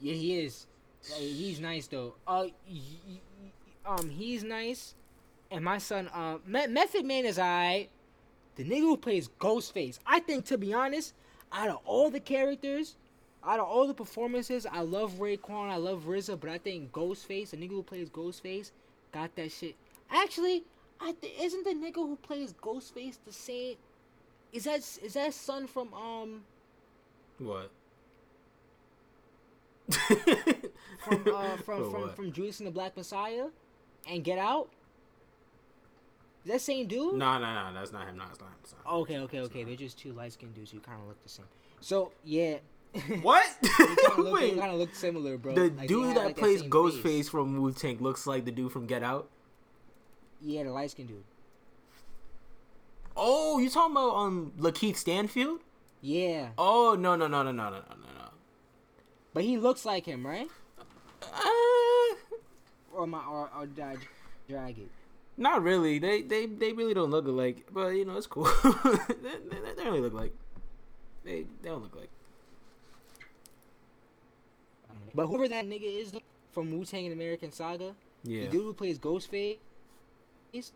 Yeah, 0.00 0.14
he 0.14 0.40
is. 0.40 0.66
Like, 1.10 1.20
he's 1.20 1.60
nice 1.60 1.86
though. 1.86 2.14
Uh, 2.26 2.46
y- 2.68 2.80
y- 3.08 3.20
y- 3.42 3.52
um, 3.86 4.08
he's 4.10 4.42
nice. 4.44 4.94
And 5.50 5.64
my 5.64 5.78
son, 5.78 6.08
uh, 6.08 6.38
Me- 6.46 6.66
Method 6.66 7.04
Man 7.04 7.24
is 7.24 7.38
I. 7.38 7.88
The 8.56 8.64
nigga 8.64 8.80
who 8.80 8.96
plays 8.96 9.28
Ghostface, 9.38 9.98
I 10.06 10.20
think, 10.20 10.46
to 10.46 10.58
be 10.58 10.72
honest, 10.72 11.14
out 11.52 11.68
of 11.68 11.78
all 11.84 12.10
the 12.10 12.20
characters, 12.20 12.96
out 13.44 13.60
of 13.60 13.66
all 13.66 13.86
the 13.86 13.94
performances, 13.94 14.66
I 14.66 14.80
love 14.80 15.14
Raekwon, 15.14 15.68
I 15.70 15.76
love 15.76 16.04
RZA, 16.06 16.40
but 16.40 16.48
I 16.50 16.58
think 16.58 16.90
Ghostface, 16.90 17.50
the 17.50 17.58
nigga 17.58 17.70
who 17.70 17.82
plays 17.82 18.08
Ghostface, 18.08 18.70
got 19.12 19.34
that 19.36 19.52
shit. 19.52 19.76
Actually, 20.10 20.64
I 21.00 21.12
th- 21.12 21.34
isn't 21.40 21.64
the 21.64 21.74
nigga 21.74 21.96
who 21.96 22.16
plays 22.16 22.54
Ghostface 22.54 23.18
the 23.24 23.32
same? 23.32 23.76
Is 24.52 24.64
that 24.64 24.78
is 24.78 25.14
that 25.14 25.34
son 25.34 25.66
from 25.66 25.92
um 25.92 26.42
What? 27.38 27.70
from 29.90 31.22
uh, 31.32 31.56
from 31.64 31.90
from, 31.90 32.10
from 32.10 32.32
Judas 32.32 32.60
and 32.60 32.66
the 32.66 32.70
Black 32.70 32.96
Messiah 32.96 33.48
and 34.08 34.24
Get 34.24 34.38
Out? 34.38 34.70
Is 36.46 36.52
that 36.52 36.60
same 36.60 36.86
dude? 36.86 37.14
No, 37.14 37.38
no, 37.40 37.54
no, 37.54 37.74
that's 37.74 37.90
not 37.90 38.06
him. 38.06 38.16
No, 38.18 38.24
it's 38.30 38.38
not 38.40 38.50
him. 38.50 38.54
It's 38.62 38.72
not 38.72 38.92
him. 38.92 39.00
Okay, 39.00 39.18
okay, 39.18 39.40
okay. 39.40 39.64
They're 39.64 39.74
just 39.74 39.98
two 39.98 40.12
light 40.12 40.32
skinned 40.32 40.54
dudes 40.54 40.70
who 40.70 40.78
kind 40.78 41.00
of 41.02 41.08
look 41.08 41.20
the 41.24 41.28
same. 41.28 41.46
So 41.80 42.12
yeah, 42.22 42.58
What? 43.22 43.44
they 43.62 43.68
kind 43.68 43.98
of 44.12 44.18
look, 44.18 44.34
Wait, 44.40 44.50
kinda 44.54 44.76
look 44.76 44.94
similar, 44.94 45.36
bro. 45.38 45.54
the 45.56 45.70
Like, 45.70 45.88
dude 45.88 46.14
that 46.16 46.24
like, 46.26 46.36
plays 46.36 46.62
Ghostface 46.62 47.02
face. 47.02 47.28
from 47.28 47.60
Wu 47.60 47.72
Tang 47.72 47.98
looks 47.98 48.28
like 48.28 48.44
the 48.44 48.52
dude 48.52 48.70
from 48.70 48.86
Get 48.86 49.02
Out. 49.02 49.28
Yeah, 50.40 50.62
the 50.62 50.70
light 50.70 50.92
skinned 50.92 51.08
dude. 51.08 51.24
Oh, 53.16 53.58
you 53.58 53.68
talking 53.68 53.92
about 53.96 54.14
um 54.14 54.52
Lakeith 54.58 54.96
Stanfield? 54.96 55.60
Yeah, 56.00 56.50
Oh 56.58 56.94
no 56.96 57.16
no 57.16 57.26
no 57.26 57.42
no 57.42 57.50
no 57.50 57.64
no 57.70 57.70
no 57.70 57.78
no. 57.80 58.28
but 59.34 59.42
he 59.42 59.56
looks 59.56 59.84
like 59.84 60.06
him, 60.06 60.24
right? 60.24 60.48
Uh, 61.22 62.14
Or 62.94 63.06
my 63.06 63.24
or 63.24 63.50
or 63.58 63.66
did 63.66 63.82
I 63.84 63.96
drag 64.48 64.78
it? 64.78 64.90
Not 65.36 65.62
really. 65.62 65.98
They 65.98 66.22
they 66.22 66.46
they 66.46 66.72
really 66.72 66.94
don't 66.94 67.10
look 67.10 67.26
alike, 67.26 67.66
but 67.72 67.88
you 67.88 68.04
know 68.04 68.16
it's 68.16 68.26
cool. 68.26 68.44
they, 68.64 69.36
they, 69.50 69.58
they 69.74 69.74
don't 69.76 69.86
really 69.86 70.00
look 70.00 70.14
like. 70.14 70.32
They 71.24 71.44
they 71.62 71.68
don't 71.68 71.82
look 71.82 71.94
like. 71.94 72.08
But 75.14 75.26
whoever 75.28 75.48
that 75.48 75.66
nigga 75.66 76.00
is 76.00 76.12
from 76.52 76.70
Wu 76.70 76.84
Tang 76.84 77.04
and 77.06 77.12
American 77.14 77.50
Saga, 77.52 77.94
Yeah. 78.22 78.44
the 78.44 78.48
dude 78.48 78.62
who 78.64 78.72
plays 78.74 78.98
Ghostface, 78.98 79.56
is 80.52 80.72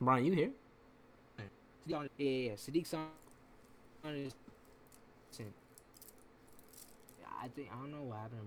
Bryan, 0.00 0.24
you 0.26 0.32
here? 0.32 0.50
yeah, 1.86 2.02
yeah, 2.16 2.30
yeah. 2.30 2.52
Siddiq 2.52 2.86
San 2.86 3.06
is. 4.04 4.34
I 7.42 7.48
think 7.48 7.68
I 7.72 7.76
don't 7.80 7.90
know 7.90 8.02
what 8.02 8.18
happened. 8.18 8.46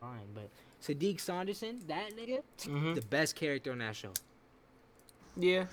Fine. 0.00 0.28
But 0.34 0.48
Siddiq 0.82 1.20
Saunderson, 1.20 1.80
that 1.88 2.16
nigga, 2.16 2.42
Mhm. 2.62 2.94
the 2.94 3.02
best 3.02 3.36
character 3.36 3.72
on 3.72 3.78
that 3.78 3.94
show. 3.94 4.12
Yeah. 5.36 5.66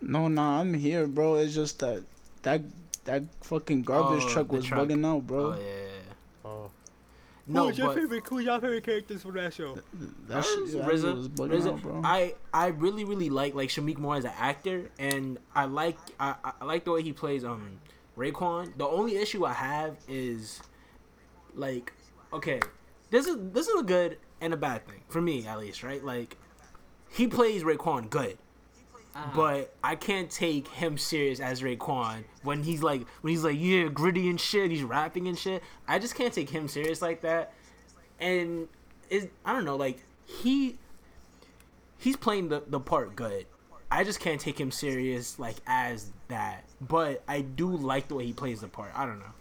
No, 0.00 0.28
nah, 0.28 0.60
I'm 0.60 0.72
here, 0.74 1.06
bro. 1.06 1.34
It's 1.36 1.54
just 1.54 1.78
that 1.80 2.02
that 2.42 2.62
that 3.04 3.22
fucking 3.42 3.82
garbage 3.82 4.24
Oh, 4.24 4.28
truck 4.30 4.50
was 4.52 4.64
truck. 4.64 4.88
bugging 4.88 5.04
out, 5.06 5.26
bro. 5.26 5.52
Oh 5.52 5.58
yeah. 5.60 6.48
Oh. 6.48 6.70
No, 7.46 7.66
who's 7.66 7.76
your 7.76 7.88
but 7.88 7.96
favorite? 7.96 8.26
Who's 8.26 8.44
your 8.46 8.58
favorite 8.58 8.84
characters 8.84 9.20
from 9.22 9.34
that 9.34 9.52
show? 9.52 9.74
That 10.28 10.44
shit 10.44 10.72
that 10.72 10.86
RZA, 10.88 11.28
RZA, 11.36 11.72
out, 11.74 11.82
bro. 11.82 12.00
I 12.02 12.34
I 12.54 12.68
really 12.68 13.04
really 13.04 13.28
like 13.28 13.54
like 13.54 13.68
Shameik 13.68 13.98
Moore 13.98 14.16
as 14.16 14.24
an 14.24 14.32
actor, 14.38 14.90
and 14.98 15.38
I 15.54 15.66
like 15.66 15.98
I, 16.18 16.36
I 16.42 16.64
like 16.64 16.84
the 16.84 16.92
way 16.92 17.02
he 17.02 17.12
plays 17.12 17.44
um 17.44 17.80
Raekwon. 18.16 18.78
The 18.78 18.86
only 18.86 19.16
issue 19.16 19.44
I 19.44 19.52
have 19.52 19.98
is 20.08 20.60
like 21.54 21.92
okay, 22.32 22.60
this 23.14 23.28
is 23.28 23.36
this 23.52 23.68
is 23.68 23.80
a 23.80 23.84
good 23.84 24.18
and 24.40 24.52
a 24.52 24.56
bad 24.56 24.84
thing 24.88 25.00
for 25.08 25.20
me 25.20 25.46
at 25.46 25.60
least, 25.60 25.84
right? 25.84 26.04
Like 26.04 26.36
he 27.12 27.28
plays 27.28 27.62
Raekwon 27.62 28.10
good. 28.10 28.36
Uh-huh. 29.14 29.30
But 29.36 29.74
I 29.84 29.94
can't 29.94 30.28
take 30.28 30.66
him 30.66 30.98
serious 30.98 31.38
as 31.38 31.62
Raekwon 31.62 32.24
when 32.42 32.64
he's 32.64 32.82
like 32.82 33.06
when 33.20 33.30
he's 33.30 33.44
like 33.44 33.56
yeah 33.56 33.84
gritty 33.84 34.28
and 34.28 34.40
shit. 34.40 34.72
He's 34.72 34.82
rapping 34.82 35.28
and 35.28 35.38
shit. 35.38 35.62
I 35.86 36.00
just 36.00 36.16
can't 36.16 36.34
take 36.34 36.50
him 36.50 36.66
serious 36.66 37.00
like 37.00 37.20
that. 37.20 37.52
And 38.18 38.66
is 39.10 39.28
I 39.44 39.52
don't 39.52 39.64
know 39.64 39.76
like 39.76 40.02
he 40.26 40.76
he's 41.98 42.16
playing 42.16 42.48
the 42.48 42.64
the 42.66 42.80
part 42.80 43.14
good. 43.14 43.46
I 43.92 44.02
just 44.02 44.18
can't 44.18 44.40
take 44.40 44.58
him 44.58 44.72
serious 44.72 45.38
like 45.38 45.56
as 45.68 46.10
that. 46.26 46.64
But 46.80 47.22
I 47.28 47.42
do 47.42 47.76
like 47.76 48.08
the 48.08 48.16
way 48.16 48.26
he 48.26 48.32
plays 48.32 48.60
the 48.60 48.66
part. 48.66 48.90
I 48.92 49.06
don't 49.06 49.20
know. 49.20 49.32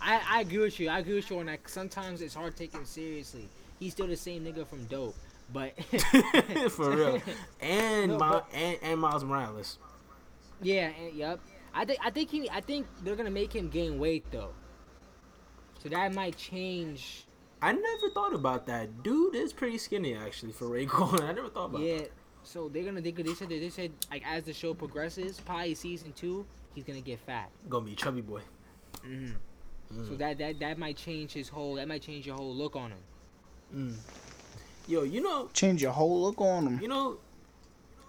I, 0.00 0.20
I 0.28 0.40
agree 0.40 0.58
with 0.58 0.80
you. 0.80 0.88
I 0.88 0.98
agree 1.00 1.16
with 1.16 1.30
you 1.30 1.38
on 1.38 1.46
that. 1.46 1.60
Sometimes 1.66 2.22
it's 2.22 2.34
hard 2.34 2.58
him 2.58 2.84
seriously. 2.84 3.48
He's 3.78 3.92
still 3.92 4.06
the 4.06 4.16
same 4.16 4.44
nigga 4.44 4.66
from 4.66 4.84
Dope, 4.84 5.14
but 5.52 5.72
For 6.70 6.90
real. 6.96 7.22
And 7.60 8.12
No, 8.12 8.18
my 8.18 8.42
and, 8.54 8.78
and 8.82 9.00
Miles 9.00 9.24
Morales. 9.24 9.78
yeah, 10.60 10.90
and, 11.00 11.14
yep. 11.14 11.40
I 11.72 11.84
think 11.84 11.98
I 12.02 12.10
think 12.10 12.30
he 12.30 12.50
I 12.50 12.60
think 12.60 12.86
they're 13.02 13.16
gonna 13.16 13.30
make 13.30 13.54
him 13.54 13.68
gain 13.68 13.98
weight 13.98 14.24
though, 14.30 14.50
so 15.82 15.88
that 15.88 16.12
might 16.14 16.36
change. 16.36 17.26
I 17.62 17.72
never 17.72 18.10
thought 18.12 18.34
about 18.34 18.66
that. 18.66 19.02
Dude 19.02 19.34
is 19.34 19.52
pretty 19.52 19.78
skinny 19.78 20.14
actually 20.14 20.52
for 20.52 20.66
Raekwon. 20.66 21.20
I 21.28 21.32
never 21.32 21.48
thought 21.48 21.66
about 21.66 21.78
that. 21.78 21.86
Yeah, 21.86 22.02
so 22.42 22.68
they're 22.68 22.84
gonna 22.84 23.00
they, 23.00 23.12
they 23.12 23.34
said 23.34 23.48
they 23.48 23.68
said 23.70 23.92
like 24.10 24.22
as 24.26 24.44
the 24.44 24.52
show 24.52 24.74
progresses, 24.74 25.40
probably 25.40 25.74
season 25.74 26.12
two, 26.12 26.44
he's 26.74 26.84
gonna 26.84 27.00
get 27.00 27.20
fat. 27.20 27.50
Gonna 27.68 27.84
be 27.84 27.94
chubby 27.94 28.20
boy. 28.20 28.40
hmm 29.02 29.30
Mm. 29.94 30.08
So 30.08 30.14
that 30.16 30.38
that 30.38 30.60
that 30.60 30.78
might 30.78 30.96
change 30.96 31.32
his 31.32 31.48
whole 31.48 31.74
that 31.74 31.88
might 31.88 32.02
change 32.02 32.26
your 32.26 32.36
whole 32.36 32.54
look 32.54 32.76
on 32.76 32.90
him. 32.90 32.98
Mm. 33.74 33.94
Yo, 34.88 35.02
you 35.02 35.20
know, 35.22 35.48
Change 35.52 35.82
your 35.82 35.92
whole 35.92 36.22
look 36.22 36.40
on 36.40 36.66
him. 36.66 36.80
you 36.80 36.88
know, 36.88 37.18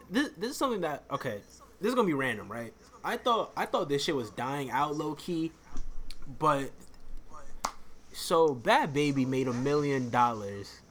this 0.09 0.29
this 0.37 0.51
is 0.51 0.57
something 0.57 0.81
that 0.81 1.03
okay, 1.11 1.41
this 1.79 1.89
is 1.89 1.95
gonna 1.95 2.07
be 2.07 2.13
random, 2.13 2.51
right? 2.51 2.73
I 3.03 3.17
thought 3.17 3.51
I 3.57 3.65
thought 3.65 3.89
this 3.89 4.03
shit 4.03 4.15
was 4.15 4.29
dying 4.31 4.69
out 4.71 4.95
low 4.95 5.15
key, 5.15 5.51
but 6.39 6.71
so 8.13 8.53
Bhad 8.55 8.93
Bhabie 8.93 9.25
made 9.27 9.47
a 9.47 9.53
million 9.53 10.09
dollars 10.09 10.81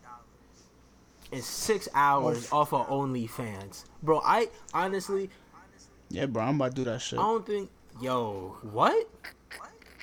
in 1.31 1.43
six 1.43 1.89
hours 1.95 2.51
off 2.51 2.73
of 2.73 2.89
OnlyFans, 2.89 3.85
bro. 4.03 4.21
I 4.25 4.49
honestly 4.75 5.31
Yeah, 6.09 6.27
bro, 6.27 6.43
I'm 6.43 6.57
about 6.57 6.71
to 6.71 6.77
do 6.77 6.85
that 6.85 7.01
shit. 7.01 7.19
I 7.19 7.23
don't 7.23 7.47
think. 7.47 7.71
Yo, 8.01 8.57
what? 8.63 9.09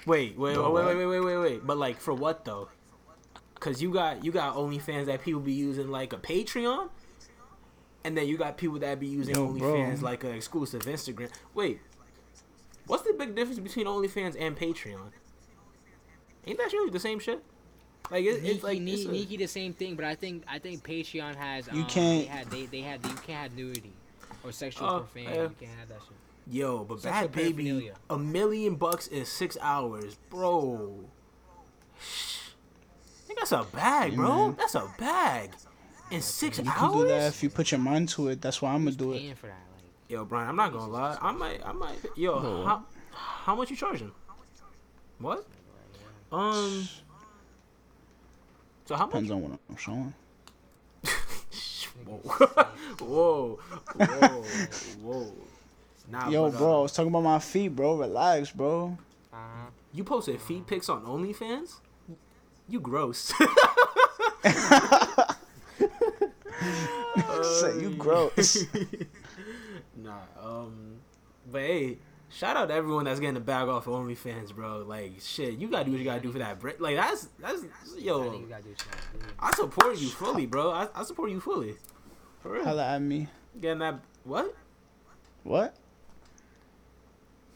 Wait, 0.08 0.38
wait, 0.38 0.55
Bro, 0.55 0.72
wait, 0.72 0.86
what? 0.86 0.95
wait, 0.95 1.05
wait, 1.05 1.08
wait, 1.08 1.20
wait, 1.26 1.38
wait. 1.38 1.68
But 1.68 1.78
like, 1.78 1.99
for 1.99 2.14
what 2.14 2.45
though? 2.45 2.70
Cause 3.60 3.82
you 3.82 3.91
got 3.91 4.24
you 4.24 4.32
got 4.32 4.55
OnlyFans 4.55 5.05
that 5.08 5.22
people 5.24 5.41
be 5.41 5.51
using 5.53 5.89
like 5.89 6.14
a 6.14 6.18
Patreon, 6.18 6.89
and 8.03 8.16
then 8.18 8.28
you 8.28 8.38
got 8.38 8.58
people 8.58 8.80
that 8.80 8.99
be 8.99 9.08
using 9.08 9.36
Yo, 9.36 9.47
bro. 9.53 9.74
OnlyFans 9.74 10.01
like 10.01 10.24
an 10.24 10.32
exclusive 10.32 10.84
Instagram. 10.84 11.30
Wait, 11.53 11.80
what's 12.86 13.03
the 13.03 13.14
big 13.14 13.36
difference 13.36 13.60
between 13.60 13.86
OnlyFans 13.88 14.36
and 14.39 14.55
Patreon? 14.58 15.12
Ain't 16.45 16.58
that 16.60 16.72
really 16.72 16.91
the 16.91 16.99
same 16.99 17.20
shit? 17.20 17.43
Like 18.10 18.24
it, 18.24 18.41
Niki, 18.41 18.47
it's 18.47 18.64
like 18.64 18.80
Ni- 18.80 18.93
it's 18.93 19.05
a- 19.05 19.10
Niki 19.10 19.38
the 19.39 19.47
same 19.47 19.74
thing, 19.74 19.95
but 19.95 20.05
I 20.05 20.16
think 20.16 20.43
I 20.47 20.60
think 20.60 20.84
Patreon 20.88 21.36
has 21.36 21.68
You 21.74 21.82
um, 21.82 21.88
can't- 21.89 22.22
they 22.26 22.32
had 22.32 22.49
they, 22.51 22.66
they 22.68 22.82
had 22.82 23.03
you 23.05 23.12
can't 23.26 23.41
have 23.49 23.55
nudity 23.55 23.91
or 24.45 24.51
sexual 24.53 24.88
Oh, 24.88 24.99
profanity. 24.99 25.36
yeah. 25.36 25.41
You 25.43 25.55
can't 25.60 25.80
have 25.80 25.89
that 25.89 25.99
shit. 26.08 26.12
Yo, 26.49 26.83
but 26.85 27.01
Sexual 27.01 27.29
Bhad 27.29 27.55
Bhabie, 27.55 27.91
a 28.09 28.17
million 28.17 28.75
bucks 28.75 29.07
in 29.07 29.25
six 29.25 29.57
hours, 29.61 30.17
bro. 30.29 31.03
I 31.95 33.27
think 33.27 33.39
that's 33.39 33.51
a 33.51 33.63
bag, 33.73 34.11
Yeah, 34.11 34.17
bro. 34.17 34.47
man. 34.47 34.55
That's 34.57 34.75
a 34.75 34.89
bag. 34.97 35.51
In 36.09 36.21
six 36.21 36.57
You 36.59 36.63
can 36.63 36.93
do 36.93 37.07
that 37.07 37.27
if 37.27 37.43
you 37.43 37.49
put 37.49 37.71
your 37.71 37.79
mind 37.81 38.07
to 38.09 38.29
it. 38.29 38.41
That's 38.41 38.61
why 38.61 38.73
I'm 38.73 38.85
gonna 38.85 38.95
do 38.95 39.11
it. 39.11 39.19
That, 39.41 39.43
like 39.43 39.53
Yo, 40.07 40.23
Bryan, 40.23 40.49
I'm 40.49 40.55
not 40.55 40.71
gonna 40.71 40.89
lie. 40.91 41.17
I 41.21 41.31
might, 41.33 41.65
I 41.65 41.73
might. 41.73 41.97
Yo, 42.15 42.39
Bro. 42.39 42.63
how, 42.63 42.85
how 43.11 43.55
much 43.55 43.69
you 43.69 43.75
charging? 43.75 44.11
What? 45.19 45.45
Um. 46.31 46.87
So 48.85 48.95
how 48.95 49.05
much? 49.05 49.11
Depends 49.11 49.31
on 49.31 49.41
what 49.41 49.59
I'm 49.69 49.75
showing. 49.75 50.13
Whoa, 52.05 52.17
whoa, 52.99 53.59
whoa, 53.97 54.43
whoa. 55.01 55.33
Nah, 56.10 56.30
Yo, 56.30 56.49
but, 56.49 56.55
uh, 56.55 56.58
bro, 56.60 56.80
I 56.80 56.82
was 56.84 56.93
talking 56.93 57.10
about 57.12 57.24
my 57.24 57.39
feet, 57.39 57.70
bro. 57.76 57.95
Relax, 57.97 58.51
bro. 58.51 58.97
uh-huh. 59.34 59.70
You 59.93 60.03
posted 60.03 60.41
feet 60.41 60.66
pics 60.68 60.89
on 60.89 61.03
OnlyFans? 61.05 61.80
You 62.70 62.80
gross. 62.80 63.34
Say 67.43 67.80
you 67.82 67.91
gross. 67.97 68.66
nah, 69.95 70.20
um, 70.41 70.97
but 71.49 71.62
hey, 71.62 71.97
shout 72.30 72.55
out 72.58 72.68
to 72.68 72.74
everyone 72.74 73.05
that's 73.05 73.20
getting 73.20 73.36
the 73.36 73.39
bag 73.39 73.68
off 73.68 73.88
of 73.88 73.93
OnlyFans, 73.93 74.53
bro. 74.53 74.80
Like, 74.80 75.14
shit, 75.22 75.58
you 75.58 75.68
gotta 75.70 75.86
do 75.86 75.91
what 75.91 75.99
you 75.99 76.05
gotta 76.05 76.22
do 76.22 76.32
for 76.32 76.39
that. 76.39 76.60
Break. 76.60 76.80
Like, 76.80 76.95
that's 76.97 77.30
that's 77.39 77.64
yo. 77.97 78.34
you 78.34 78.47
gotta 78.47 78.64
do 78.64 78.76
something. 78.78 79.20
dude. 79.20 79.32
I 79.39 79.51
support 79.55 79.97
you 79.97 80.10
fully, 80.10 80.45
bro. 80.45 80.72
I, 80.72 80.88
I 80.95 81.03
support 81.03 81.32
you 81.32 81.39
fully. 81.39 81.76
For 82.41 82.51
real. 82.53 82.64
Holla 82.64 82.86
at 82.95 83.01
me. 83.01 83.28
Getting 83.60 83.80
that 83.80 83.99
what? 84.24 84.53
What? 85.43 85.76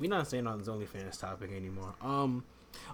We 0.01 0.07
not 0.07 0.25
staying 0.27 0.47
on 0.47 0.57
this 0.57 0.67
OnlyFans 0.67 1.19
topic 1.19 1.51
anymore. 1.55 1.93
Um, 2.01 2.43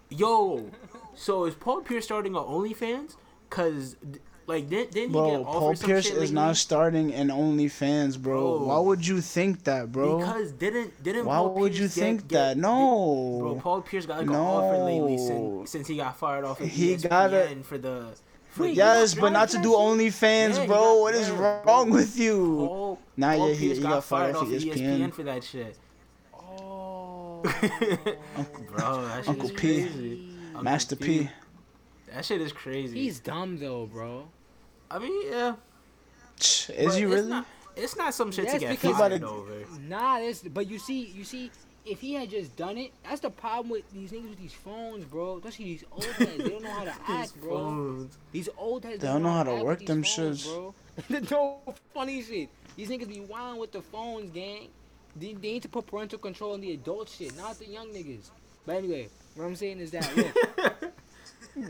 yo, 0.10 0.70
so 1.16 1.46
is 1.46 1.56
Paul 1.56 1.80
Pierce 1.82 2.04
starting 2.04 2.36
on 2.36 2.46
OnlyFans? 2.46 3.16
Cause 3.50 3.96
like 4.46 4.68
didn't, 4.70 4.92
didn't 4.92 5.10
he 5.12 5.14
Bro, 5.14 5.30
get 5.30 5.40
offered 5.48 5.60
Paul 5.60 5.76
Pierce 5.88 6.10
is 6.10 6.34
not 6.34 6.58
starting 6.58 7.12
in 7.12 7.30
OnlyFans, 7.30 8.22
bro. 8.22 8.58
Bro. 8.60 8.68
Why 8.68 8.80
would 8.80 9.08
you 9.08 9.22
think 9.22 9.64
that, 9.64 9.90
bro? 9.90 10.18
Because 10.18 10.52
didn't 10.52 11.02
didn't 11.02 11.26
Why 11.26 11.36
Paul 11.38 11.54
would 11.56 11.72
Pierce 11.72 11.80
you 11.80 11.88
get- 11.88 11.94
think 11.94 12.28
get- 12.28 12.30
that? 12.38 12.54
did- 12.56 12.62
No. 12.62 13.38
bro, 13.40 13.56
Paul 13.56 13.82
Pierce 13.84 14.06
got 14.06 14.18
like 14.18 14.28
an 14.28 14.36
offer 14.36 14.78
lately 14.84 15.18
since 15.18 15.72
since 15.72 15.88
he 15.88 15.96
got 15.96 16.18
fired 16.18 16.44
off. 16.44 16.60
Of 16.60 16.68
He 16.68 16.94
ESPN 16.96 17.10
gotta- 17.10 17.56
for 17.64 17.78
the. 17.78 18.08
For 18.50 18.64
Wait, 18.64 18.76
yes, 18.76 19.14
but 19.16 19.30
not 19.30 19.48
to 19.50 19.60
do 19.62 19.70
OnlyFans, 19.74 20.58
Yeah, 20.58 20.66
bro. 20.66 20.76
got- 20.76 21.00
what 21.02 21.16
is 21.16 21.30
yeah, 21.30 21.62
wrong 21.66 21.88
bro. 21.90 21.96
with 22.00 22.18
you? 22.20 22.56
Paul, 22.68 23.00
Nah, 23.16 23.36
Paul 23.36 23.48
yeah, 23.50 23.54
he- 23.56 23.74
he 23.76 23.82
got, 23.82 23.90
got 23.92 24.04
fired 24.04 24.34
fired 24.34 24.36
off 24.36 24.42
off 24.44 24.50
ESPN. 24.50 25.00
ESPN 25.00 25.14
for 25.14 25.24
that 25.24 25.44
shit. 25.44 25.78
Bro, 28.76 29.02
that 29.08 29.20
shit 29.20 29.30
Uncle 29.30 29.46
is 29.46 29.52
P. 29.52 29.58
crazy. 29.58 30.30
Uncle 30.48 30.64
Master 30.64 30.96
P. 30.96 31.30
That 32.14 32.26
shit 32.26 32.42
is 32.42 32.52
crazy. 32.54 33.02
He's 33.02 33.20
dumb 33.20 33.58
though, 33.60 33.86
bro. 33.86 34.28
I 34.90 35.00
mean, 35.00 35.30
yeah. 35.30 35.56
Is 36.40 36.66
but 36.68 36.76
he 36.76 36.84
it's 36.84 37.00
really? 37.02 37.30
Not, 37.30 37.46
it's 37.76 37.96
not 37.98 38.14
some 38.14 38.32
shit 38.32 38.50
to 38.50 38.60
get 38.60 38.72
because- 38.72 38.98
fired 38.98 39.24
over. 39.24 39.52
Nah, 39.82 40.20
this. 40.20 40.42
But 40.44 40.70
you 40.70 40.80
see, 40.80 41.06
you 41.08 41.24
see, 41.24 41.52
if 41.86 42.00
he 42.00 42.14
had 42.14 42.30
just 42.30 42.56
done 42.56 42.78
it, 42.78 42.92
that's 43.04 43.22
the 43.22 43.30
problem 43.30 43.70
with 43.70 43.90
these 43.92 44.12
niggas 44.12 44.30
with 44.30 44.40
these 44.40 44.54
phones, 44.54 45.04
bro. 45.06 45.38
Especially 45.38 45.66
these 45.66 45.84
old 45.92 46.04
heads. 46.06 46.38
They 46.38 46.50
don't 46.50 46.64
know 46.64 46.72
how 46.72 46.84
to 46.86 46.96
act, 47.08 47.42
bro. 47.42 47.50
Phones. 47.58 48.18
These 48.32 48.50
old 48.58 48.84
heads. 48.86 49.02
They 49.02 49.08
don't 49.08 49.24
know 49.24 49.34
how 49.34 49.44
to 49.44 49.64
work 49.64 49.86
them 49.86 50.02
these 50.02 50.16
phones, 50.16 50.48
shits. 50.48 50.54
bro. 50.54 50.76
no 51.32 51.74
funny 51.94 52.22
shit. 52.22 52.50
These 52.76 52.90
niggas 52.90 53.08
be 53.10 53.20
wild 53.22 53.60
with 53.60 53.72
the 53.72 53.82
phones, 53.82 54.32
gang. 54.32 54.70
They, 55.20 55.34
they 55.34 55.54
need 55.54 55.62
to 55.64 55.70
put 55.70 55.88
parental 55.88 56.20
control 56.20 56.54
on 56.54 56.62
the 56.62 56.72
adult 56.74 57.10
shit, 57.10 57.36
not 57.38 57.58
the 57.60 57.68
young 57.68 57.88
niggas. 57.90 58.30
But 58.66 58.78
anyway, 58.78 59.10
what 59.36 59.46
I'm 59.46 59.56
saying 59.56 59.80
is 59.80 59.92
that 59.92 60.16
look, 60.16 60.92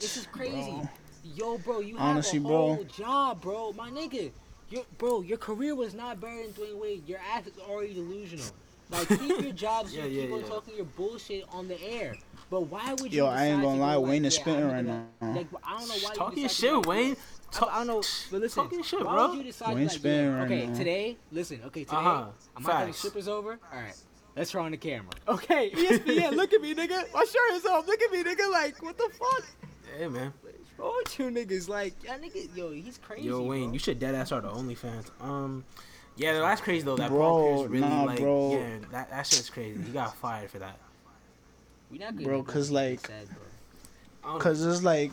this 0.00 0.16
is 0.16 0.26
crazy. 0.26 0.70
Bro. 0.70 0.88
Yo, 1.34 1.58
bro, 1.58 1.80
you 1.80 1.96
Honestly, 1.98 2.38
have 2.38 2.46
a 2.46 2.48
bro. 2.48 2.74
whole 2.74 2.84
job, 2.84 3.40
bro. 3.40 3.72
My 3.72 3.90
nigga, 3.90 4.30
your 4.68 4.84
bro, 4.98 5.22
your 5.22 5.38
career 5.38 5.74
was 5.74 5.94
not 5.94 6.20
better 6.20 6.42
than 6.42 6.52
Dwyane 6.52 6.78
Wade. 6.80 7.08
Your 7.08 7.18
ass 7.34 7.46
is 7.46 7.58
already 7.58 7.94
delusional. 7.94 8.44
Like 8.90 9.08
keep 9.08 9.40
your 9.40 9.52
job 9.64 9.88
so 9.88 9.96
Yeah, 9.96 10.04
you 10.04 10.20
yeah, 10.20 10.26
keep 10.26 10.34
on 10.34 10.40
yeah. 10.40 10.46
talking 10.46 10.76
your 10.76 10.84
bullshit 10.84 11.44
on 11.50 11.68
the 11.68 11.80
air. 11.82 12.14
But 12.50 12.62
why 12.62 12.92
would 13.00 13.12
you? 13.12 13.22
Yo, 13.24 13.26
I 13.26 13.46
ain't 13.46 13.62
gonna 13.62 13.76
to 13.76 13.80
lie, 13.82 13.94
go 13.94 14.00
Wayne 14.00 14.22
like, 14.24 14.28
is 14.28 14.36
yeah, 14.36 14.42
spitting 14.42 14.68
right 14.68 14.84
now. 14.84 15.06
Like 15.22 15.46
I 15.64 15.78
don't 15.78 15.88
know 15.88 15.94
why. 15.94 16.10
you 16.10 16.14
Talking 16.14 16.48
shit, 16.48 16.70
go 16.70 16.78
like, 16.80 16.86
Wayne. 16.86 17.16
I, 17.62 17.66
I 17.66 17.78
don't 17.78 17.86
know, 17.86 18.02
but 18.30 18.40
listen. 18.40 18.62
Talking 18.64 18.82
shit, 18.82 19.04
why 19.04 19.12
bro. 19.14 19.28
would 19.30 19.38
you 19.38 19.44
decide 19.44 19.74
Wayne 19.74 19.86
like, 19.86 19.96
spitting 19.96 20.26
yeah, 20.26 20.36
right 20.36 20.44
okay, 20.44 20.66
now. 20.66 20.74
today, 20.78 21.16
listen, 21.32 21.60
okay, 21.66 21.84
today, 21.84 21.96
Uh-huh. 21.96 22.24
I'm 22.56 22.62
not 22.62 22.72
having 22.72 22.86
Facts. 22.88 22.98
strippers 22.98 23.28
over. 23.28 23.58
All 23.72 23.80
right, 23.80 23.94
let's 24.36 24.50
throw 24.50 24.64
on 24.64 24.70
the 24.72 24.76
camera. 24.76 25.10
Okay, 25.28 25.70
ESPN, 25.74 26.32
look 26.36 26.52
at 26.52 26.60
me, 26.60 26.74
nigga. 26.74 27.12
My 27.12 27.24
shirt 27.24 27.52
is 27.54 27.66
off. 27.66 27.86
Look 27.86 28.00
at 28.02 28.10
me, 28.12 28.22
nigga. 28.24 28.50
Like, 28.50 28.82
what 28.82 28.96
the 28.98 29.10
fuck? 29.18 29.44
Hey 29.98 30.08
man. 30.08 30.32
Oh, 30.80 31.02
two 31.06 31.30
niggas 31.30 31.68
like 31.68 31.94
y'all 32.04 32.18
niggas. 32.18 32.56
Yo, 32.56 32.70
he's 32.72 32.98
crazy. 32.98 33.28
Yo, 33.28 33.42
Wayne, 33.42 33.64
bro. 33.66 33.72
you 33.74 33.78
should 33.78 33.98
dead 34.00 34.14
ass 34.14 34.26
start 34.28 34.42
the 34.42 34.50
OnlyFans. 34.50 35.10
Um, 35.20 35.64
yeah, 36.16 36.40
that's 36.40 36.60
crazy 36.60 36.84
though. 36.84 36.96
That 36.96 37.10
Bro, 37.10 37.18
Paul 37.20 37.56
Pierce 37.58 37.70
really 37.70 37.88
nah, 37.88 38.02
like, 38.04 38.18
bro. 38.18 38.52
yeah, 38.52 38.76
that 38.90 39.10
that 39.10 39.26
shit's 39.26 39.50
crazy. 39.50 39.80
He 39.82 39.92
got 39.92 40.16
fired 40.16 40.50
for 40.50 40.58
that. 40.58 40.78
We 41.90 41.98
not 41.98 42.16
good. 42.16 42.24
Bro, 42.26 42.42
good 42.42 42.52
'cause, 42.54 42.70
like- 42.72 43.08
I 44.24 44.30
don't- 44.32 44.40
Cause 44.40 44.64
it's 44.64 44.82
like, 44.82 45.12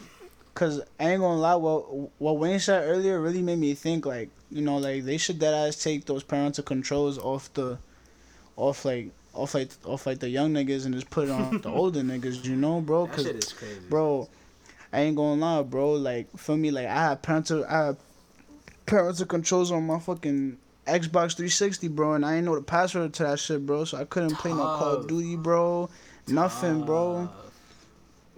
cause 0.53 0.81
I 0.99 1.11
ain't 1.11 1.21
gonna 1.21 1.39
lie. 1.39 1.55
What 1.55 1.81
what 2.19 2.37
Wayne 2.37 2.59
said 2.59 2.83
earlier 2.87 3.19
really 3.19 3.41
made 3.41 3.59
me 3.59 3.73
think. 3.73 4.05
Like 4.05 4.29
you 4.49 4.61
know, 4.61 4.77
like 4.77 5.03
they 5.03 5.17
should 5.17 5.39
dead 5.39 5.53
ass 5.53 5.81
take 5.81 6.05
those 6.05 6.23
parental 6.23 6.63
controls 6.63 7.17
off 7.17 7.53
the, 7.53 7.77
off 8.55 8.85
like 8.85 9.11
off 9.33 9.53
like 9.53 9.71
off 9.85 10.05
like 10.05 10.19
the 10.19 10.29
young 10.29 10.53
niggas 10.53 10.85
and 10.85 10.93
just 10.93 11.09
put 11.09 11.27
it 11.27 11.31
on 11.31 11.61
the 11.61 11.69
older 11.73 12.01
niggas. 12.01 12.43
You 12.45 12.55
know, 12.55 12.81
bro? 12.81 13.05
that 13.05 13.15
Cause 13.15 13.25
shit 13.25 13.35
is 13.35 13.53
crazy, 13.53 13.79
bro, 13.89 14.29
I 14.91 15.01
ain't 15.01 15.15
gonna 15.15 15.39
lie, 15.39 15.63
bro. 15.63 15.93
Like 15.93 16.27
for 16.37 16.57
me, 16.57 16.71
like 16.71 16.87
I 16.87 17.09
had 17.09 17.21
parental, 17.21 17.65
I 17.65 17.85
had 17.85 17.97
parental 18.85 19.25
controls 19.25 19.71
on 19.71 19.87
my 19.87 19.99
fucking 19.99 20.57
Xbox 20.87 21.35
360, 21.35 21.87
bro, 21.89 22.13
and 22.13 22.25
I 22.25 22.35
ain't 22.35 22.45
know 22.45 22.55
the 22.55 22.61
password 22.61 23.13
to 23.15 23.23
that 23.23 23.39
shit, 23.39 23.65
bro. 23.65 23.85
So 23.85 23.97
I 23.97 24.05
couldn't 24.05 24.35
play 24.35 24.51
no 24.51 24.57
Call 24.57 24.95
of 24.97 25.07
Duty, 25.07 25.35
bro. 25.37 25.89
Nothing, 26.27 26.83
bro. 26.83 27.29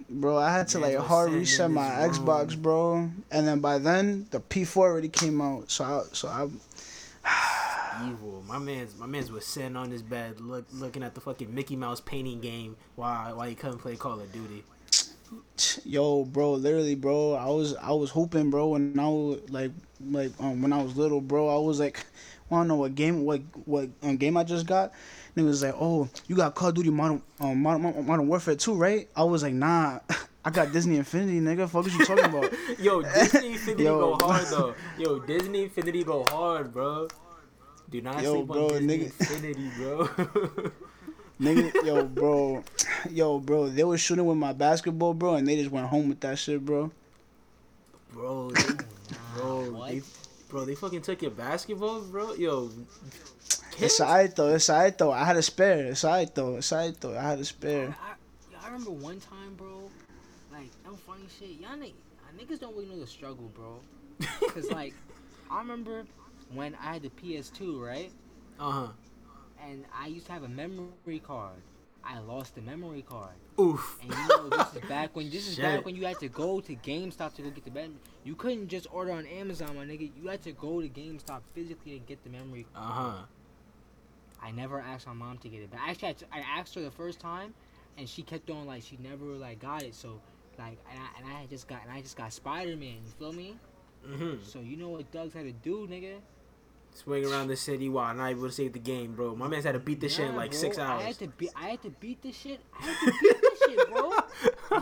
Bro, 0.08 0.36
I 0.36 0.52
had 0.52 0.68
to 0.68 0.78
like 0.78 0.96
hard 0.96 1.32
reset 1.32 1.70
my 1.70 1.88
Xbox, 1.88 2.56
bro. 2.56 3.10
And 3.30 3.48
then 3.48 3.60
by 3.60 3.78
then, 3.78 4.26
the 4.30 4.40
P4 4.40 4.76
already 4.76 5.08
came 5.08 5.40
out. 5.40 5.70
So 5.70 5.84
I, 5.84 6.02
so 6.12 6.28
I, 6.28 6.48
evil. 8.08 8.44
My 8.46 8.58
man's 8.58 8.96
my 8.98 9.06
man's 9.06 9.30
was 9.30 9.46
sitting 9.46 9.76
on 9.76 9.90
his 9.90 10.02
bed, 10.02 10.40
look 10.40 10.66
looking 10.72 11.02
at 11.02 11.14
the 11.14 11.20
fucking 11.20 11.54
Mickey 11.54 11.76
Mouse 11.76 12.00
painting 12.00 12.40
game 12.40 12.76
while 12.96 13.36
while 13.36 13.48
he 13.48 13.54
couldn't 13.54 13.78
play 13.78 13.96
Call 13.96 14.20
of 14.20 14.32
Duty. 14.32 14.64
yo, 15.84 16.24
bro, 16.24 16.52
literally, 16.52 16.94
bro, 16.94 17.34
I 17.34 17.46
was, 17.46 17.74
I 17.76 17.92
was 17.92 18.10
hooping, 18.10 18.50
bro, 18.50 18.68
when 18.68 18.98
I 18.98 19.08
was 19.08 19.40
like, 19.48 19.72
like, 20.10 20.32
um, 20.40 20.62
when 20.62 20.72
I 20.72 20.82
was 20.82 20.96
little, 20.96 21.20
bro, 21.20 21.48
I 21.48 21.58
was 21.58 21.80
like, 21.80 22.04
I 22.50 22.56
don't 22.56 22.68
know 22.68 22.76
what 22.76 22.94
game, 22.94 23.24
what, 23.24 23.40
what 23.64 23.88
um, 24.02 24.16
game 24.16 24.36
I 24.36 24.44
just 24.44 24.66
got? 24.66 24.92
And 25.36 25.44
it 25.44 25.48
was 25.48 25.62
like, 25.62 25.74
oh, 25.78 26.08
you 26.28 26.36
got 26.36 26.54
Call 26.54 26.68
of 26.68 26.74
Duty 26.76 26.90
Modern, 26.90 27.20
um, 27.40 27.60
Modern, 27.60 28.06
Modern 28.06 28.28
Warfare 28.28 28.54
2, 28.54 28.74
right? 28.74 29.08
I 29.16 29.24
was 29.24 29.42
like, 29.42 29.54
nah, 29.54 29.98
I 30.44 30.50
got 30.50 30.72
Disney 30.72 30.96
Infinity, 30.96 31.40
nigga. 31.40 31.68
Fuck, 31.68 31.84
what 31.84 31.92
you 31.92 32.04
talking 32.04 32.24
about? 32.24 32.52
Yo, 32.78 33.02
Disney 33.02 33.52
Infinity 33.52 33.82
Yo. 33.84 33.98
go 33.98 34.26
hard 34.26 34.46
though. 34.46 34.74
Yo, 34.98 35.18
Disney 35.20 35.64
Infinity 35.64 36.04
go 36.04 36.24
hard, 36.24 36.72
bro. 36.72 37.08
Do 37.90 38.00
not 38.00 38.22
Yo, 38.22 38.34
sleep 38.34 38.46
bro, 38.46 38.66
on 38.66 38.86
Disney 38.86 38.98
nigga. 38.98 39.20
Infinity, 39.20 39.70
bro. 39.76 40.70
Nigga, 41.40 41.84
yo, 41.84 42.04
bro, 42.04 42.64
yo, 43.10 43.40
bro, 43.40 43.68
they 43.68 43.82
were 43.82 43.98
shooting 43.98 44.24
with 44.24 44.36
my 44.36 44.52
basketball, 44.52 45.14
bro, 45.14 45.34
and 45.34 45.48
they 45.48 45.56
just 45.56 45.70
went 45.70 45.86
home 45.88 46.08
with 46.08 46.20
that 46.20 46.38
shit, 46.38 46.64
bro. 46.64 46.92
bro, 48.12 48.50
they, 48.52 48.74
bro, 49.34 49.70
what? 49.72 49.90
they, 49.90 50.02
bro, 50.48 50.64
they 50.64 50.76
fucking 50.76 51.02
took 51.02 51.20
your 51.22 51.32
basketball, 51.32 52.02
bro. 52.02 52.34
Yo, 52.34 52.70
It's 53.78 54.00
alright 54.00 54.34
though. 54.34 54.54
It's 54.54 54.70
alright 54.70 54.96
though. 54.96 55.12
I 55.12 55.24
had 55.24 55.36
a 55.36 55.42
spare. 55.42 55.86
It's 55.86 56.04
alright 56.04 56.34
though. 56.34 56.56
It's 56.56 56.72
alright 56.72 56.98
though. 57.00 57.16
I 57.16 57.22
had 57.22 57.38
a 57.38 57.44
spare. 57.44 57.94
I, 58.00 58.14
yo, 58.52 58.58
I 58.62 58.66
remember 58.66 58.90
one 58.92 59.20
time, 59.20 59.54
bro. 59.56 59.90
Like, 60.52 60.70
no 60.84 60.94
funny 60.96 61.24
shit. 61.38 61.60
Y'all 61.60 61.76
nigg- 61.76 61.94
niggas 62.38 62.60
don't 62.60 62.74
really 62.74 62.86
know 62.88 63.00
the 63.00 63.06
struggle, 63.06 63.50
bro. 63.54 63.80
Cause 64.48 64.70
like, 64.70 64.94
I 65.50 65.58
remember 65.58 66.04
when 66.52 66.74
I 66.76 66.94
had 66.94 67.02
the 67.02 67.10
PS2, 67.10 67.80
right? 67.80 68.10
Uh 68.58 68.70
huh. 68.70 68.86
And 69.66 69.84
I 69.94 70.08
used 70.08 70.26
to 70.26 70.32
have 70.32 70.42
a 70.42 70.48
memory 70.48 71.20
card. 71.22 71.56
I 72.06 72.18
lost 72.18 72.54
the 72.54 72.60
memory 72.60 73.02
card. 73.02 73.32
Oof. 73.58 73.98
And 74.02 74.10
you 74.10 74.28
know, 74.28 74.48
this 74.50 74.74
is 74.74 74.88
back 74.88 75.16
when 75.16 75.30
this 75.30 75.48
is 75.48 75.54
Shit. 75.56 75.64
back 75.64 75.84
when 75.86 75.96
you 75.96 76.04
had 76.04 76.18
to 76.20 76.28
go 76.28 76.60
to 76.60 76.74
GameStop 76.76 77.34
to 77.36 77.42
go 77.42 77.50
get 77.50 77.64
the 77.64 77.70
mem. 77.70 77.96
You 78.24 78.34
couldn't 78.34 78.68
just 78.68 78.86
order 78.92 79.12
on 79.12 79.26
Amazon, 79.26 79.74
my 79.76 79.84
nigga. 79.86 80.10
You 80.20 80.28
had 80.28 80.42
to 80.42 80.52
go 80.52 80.82
to 80.82 80.88
GameStop 80.88 81.40
physically 81.54 81.92
to 81.92 81.98
get 82.00 82.22
the 82.22 82.30
memory. 82.30 82.66
Uh 82.76 82.80
huh. 82.80 83.12
I 84.44 84.50
never 84.50 84.80
asked 84.80 85.06
my 85.06 85.12
mom 85.14 85.38
to 85.38 85.48
get 85.48 85.62
it 85.62 85.70
back. 85.70 85.80
Actually, 85.88 86.28
I 86.32 86.40
asked 86.40 86.74
her 86.74 86.82
the 86.82 86.90
first 86.90 87.18
time, 87.18 87.54
and 87.96 88.08
she 88.08 88.22
kept 88.22 88.50
on 88.50 88.66
like 88.66 88.82
she 88.82 88.98
never 88.98 89.24
like 89.24 89.58
got 89.58 89.82
it. 89.82 89.94
So 89.94 90.20
like, 90.58 90.78
and 90.90 90.98
I, 91.00 91.18
and 91.20 91.36
I 91.38 91.46
just 91.46 91.66
got 91.66 91.82
and 91.82 91.90
I 91.90 92.00
just 92.02 92.16
got 92.16 92.32
Spider 92.32 92.76
Man. 92.76 92.98
You 93.04 93.10
feel 93.18 93.32
me? 93.32 93.56
Mhm. 94.06 94.44
So 94.44 94.60
you 94.60 94.76
know 94.76 94.90
what 94.90 95.10
Doug's 95.10 95.32
had 95.32 95.44
to 95.44 95.52
do, 95.52 95.86
nigga? 95.88 96.16
Swing 96.94 97.26
around 97.26 97.48
the 97.48 97.56
city 97.56 97.88
while 97.88 98.14
not 98.14 98.30
able 98.30 98.46
to 98.46 98.52
save 98.52 98.72
the 98.72 98.78
game, 98.78 99.14
bro. 99.14 99.34
My 99.34 99.48
man's 99.48 99.64
had 99.64 99.72
to 99.72 99.80
beat 99.80 100.00
this 100.00 100.14
shit 100.14 100.26
in 100.28 100.36
like 100.36 100.52
bro, 100.52 100.60
six 100.60 100.78
I 100.78 101.02
had 101.02 101.18
to 101.18 101.26
beat. 101.26 101.50
I 101.56 101.68
had 101.70 101.82
to 101.82 101.90
beat 101.90 102.22
this 102.22 102.36
shit. 102.36 102.60
I 102.80 102.84
had 102.86 102.98
to 103.00 103.12
beat 103.20 103.40
this 103.40 103.58
shit, 103.68 103.90
bro. 103.90 104.12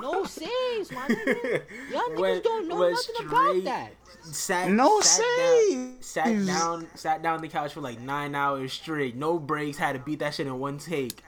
No 0.01 0.25
saves, 0.25 0.91
my 0.93 1.07
nigga. 1.09 1.63
Y'all 1.91 2.01
niggas 2.11 2.43
don't 2.43 2.69
know 2.69 2.77
went 2.79 2.93
nothing 2.95 3.27
about 3.27 3.65
that. 3.65 3.93
Sat, 4.23 4.71
No 4.71 5.01
sat 5.01 5.23
down, 5.37 5.59
saves. 5.69 6.07
sat 6.07 6.47
down, 6.47 6.87
sat 6.95 7.23
down 7.23 7.35
on 7.37 7.43
the 7.43 7.49
couch 7.49 7.73
for 7.75 7.81
like 7.81 8.01
nine 8.01 8.35
hours 8.35 8.73
straight. 8.73 9.17
No 9.17 9.39
breaks. 9.39 9.77
Had 9.77 9.93
to 9.95 9.99
beat 9.99 10.21
that 10.21 10.35
shit 10.35 10.47
in 10.47 10.59
one 10.59 10.79
take. 10.79 11.23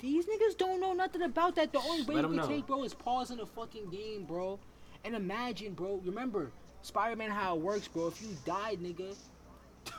These 0.00 0.26
niggas 0.26 0.56
don't 0.58 0.80
know 0.80 0.92
nothing 0.92 1.22
about 1.22 1.54
that. 1.56 1.72
The 1.72 1.80
only 1.80 2.02
way 2.04 2.14
let 2.16 2.20
you 2.22 2.24
'em 2.26 2.30
can 2.30 2.36
know. 2.36 2.46
take, 2.48 2.66
bro, 2.66 2.82
is 2.84 2.94
pausing 2.94 3.38
the 3.38 3.46
fucking 3.46 3.88
game, 3.90 4.24
bro. 4.24 4.58
And 5.04 5.14
imagine, 5.14 5.72
bro. 5.74 6.00
Remember, 6.04 6.50
Spider-Man, 6.82 7.30
how 7.30 7.56
it 7.56 7.62
works, 7.62 7.88
bro. 7.88 8.08
If 8.08 8.20
you 8.22 8.28
died, 8.44 8.78
nigga, 8.80 9.16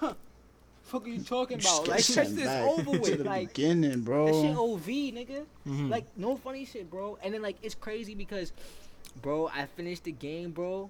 fuck 0.84 1.06
are 1.06 1.08
you 1.10 1.20
talking 1.22 1.60
about? 1.60 1.88
Like, 1.88 1.98
Just 1.98 2.16
that's 2.16 2.28
sent 2.30 2.36
this 2.36 2.46
back 2.46 2.64
over 2.64 2.84
to 2.94 3.00
with. 3.00 3.18
the 3.20 3.24
Like, 3.24 3.50
beginning, 3.54 4.04
that 4.04 4.34
shit. 4.34 4.56
OV, 4.58 4.86
nigga. 4.86 5.46
Mhm. 5.68 5.90
Like, 5.90 6.06
no 6.18 6.36
funny 6.38 6.66
shit, 6.66 6.90
bro. 6.90 7.18
And 7.24 7.34
then, 7.34 7.42
like, 7.42 7.58
it's 7.62 7.76
crazy 7.76 8.16
because, 8.16 8.52
bro, 9.22 9.48
I 9.54 9.66
finished 9.66 10.04
the 10.04 10.12
game, 10.12 10.52
bro. 10.52 10.90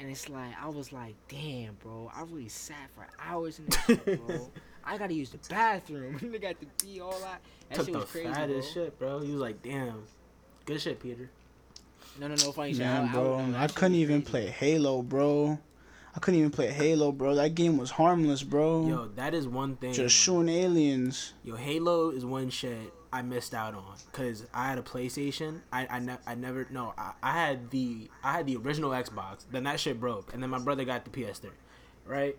And 0.00 0.10
it's 0.10 0.28
like, 0.28 0.54
I 0.60 0.68
was 0.68 0.92
like, 0.92 1.14
damn, 1.28 1.74
bro. 1.74 2.10
I 2.14 2.22
really 2.22 2.48
sat 2.48 2.90
for 2.96 3.06
hours 3.24 3.58
in 3.60 3.66
this 3.66 3.76
shit, 3.86 4.26
bro. 4.26 4.50
I 4.84 4.98
gotta 4.98 5.14
use 5.14 5.30
the 5.30 5.38
bathroom. 5.48 6.18
Nigga 6.18 6.42
got 6.42 6.60
to 6.60 6.66
pee 6.84 7.00
all 7.00 7.18
that. 7.20 7.40
That 7.70 7.76
Took 7.76 7.84
shit 7.86 7.92
the 7.94 7.98
was 8.00 8.10
crazy, 8.10 8.28
fattest 8.28 8.74
bro. 8.74 8.84
shit, 8.84 8.98
bro. 8.98 9.18
He 9.20 9.30
was 9.32 9.40
like, 9.40 9.62
damn, 9.62 10.02
good 10.66 10.80
shit, 10.80 11.00
Peter. 11.00 11.30
No, 12.20 12.28
no, 12.28 12.34
no, 12.34 12.52
funny 12.52 12.72
shit. 12.72 12.80
Man, 12.80 13.04
I- 13.04 13.08
I- 13.08 13.12
bro, 13.12 13.46
no, 13.46 13.52
that 13.52 13.70
I 13.70 13.72
couldn't 13.72 13.94
even 13.96 14.20
crazy. 14.22 14.30
play 14.30 14.46
Halo, 14.50 15.02
bro. 15.02 15.58
I 16.16 16.20
couldn't 16.20 16.38
even 16.38 16.50
play 16.52 16.70
Halo, 16.70 17.10
bro. 17.10 17.34
That 17.34 17.54
game 17.54 17.76
was 17.76 17.90
harmless, 17.90 18.42
bro. 18.42 18.86
Yo, 18.86 19.08
that 19.16 19.34
is 19.34 19.48
one 19.48 19.76
thing. 19.76 19.92
Just 19.92 20.14
shooting 20.14 20.48
aliens. 20.48 21.32
Yo, 21.42 21.56
Halo 21.56 22.10
is 22.10 22.24
one 22.24 22.50
shit 22.50 22.92
I 23.12 23.22
missed 23.22 23.52
out 23.52 23.74
on 23.74 23.96
because 24.10 24.44
I 24.54 24.68
had 24.68 24.78
a 24.78 24.82
PlayStation. 24.82 25.60
I 25.72 25.86
I, 25.90 25.98
ne- 25.98 26.18
I 26.26 26.34
never 26.36 26.66
no. 26.70 26.94
I, 26.96 27.12
I 27.22 27.32
had 27.32 27.70
the 27.70 28.08
I 28.22 28.32
had 28.32 28.46
the 28.46 28.56
original 28.56 28.90
Xbox. 28.90 29.44
Then 29.50 29.64
that 29.64 29.80
shit 29.80 29.98
broke, 29.98 30.32
and 30.32 30.42
then 30.42 30.50
my 30.50 30.60
brother 30.60 30.84
got 30.84 31.04
the 31.04 31.10
PS3, 31.10 31.50
right? 32.06 32.36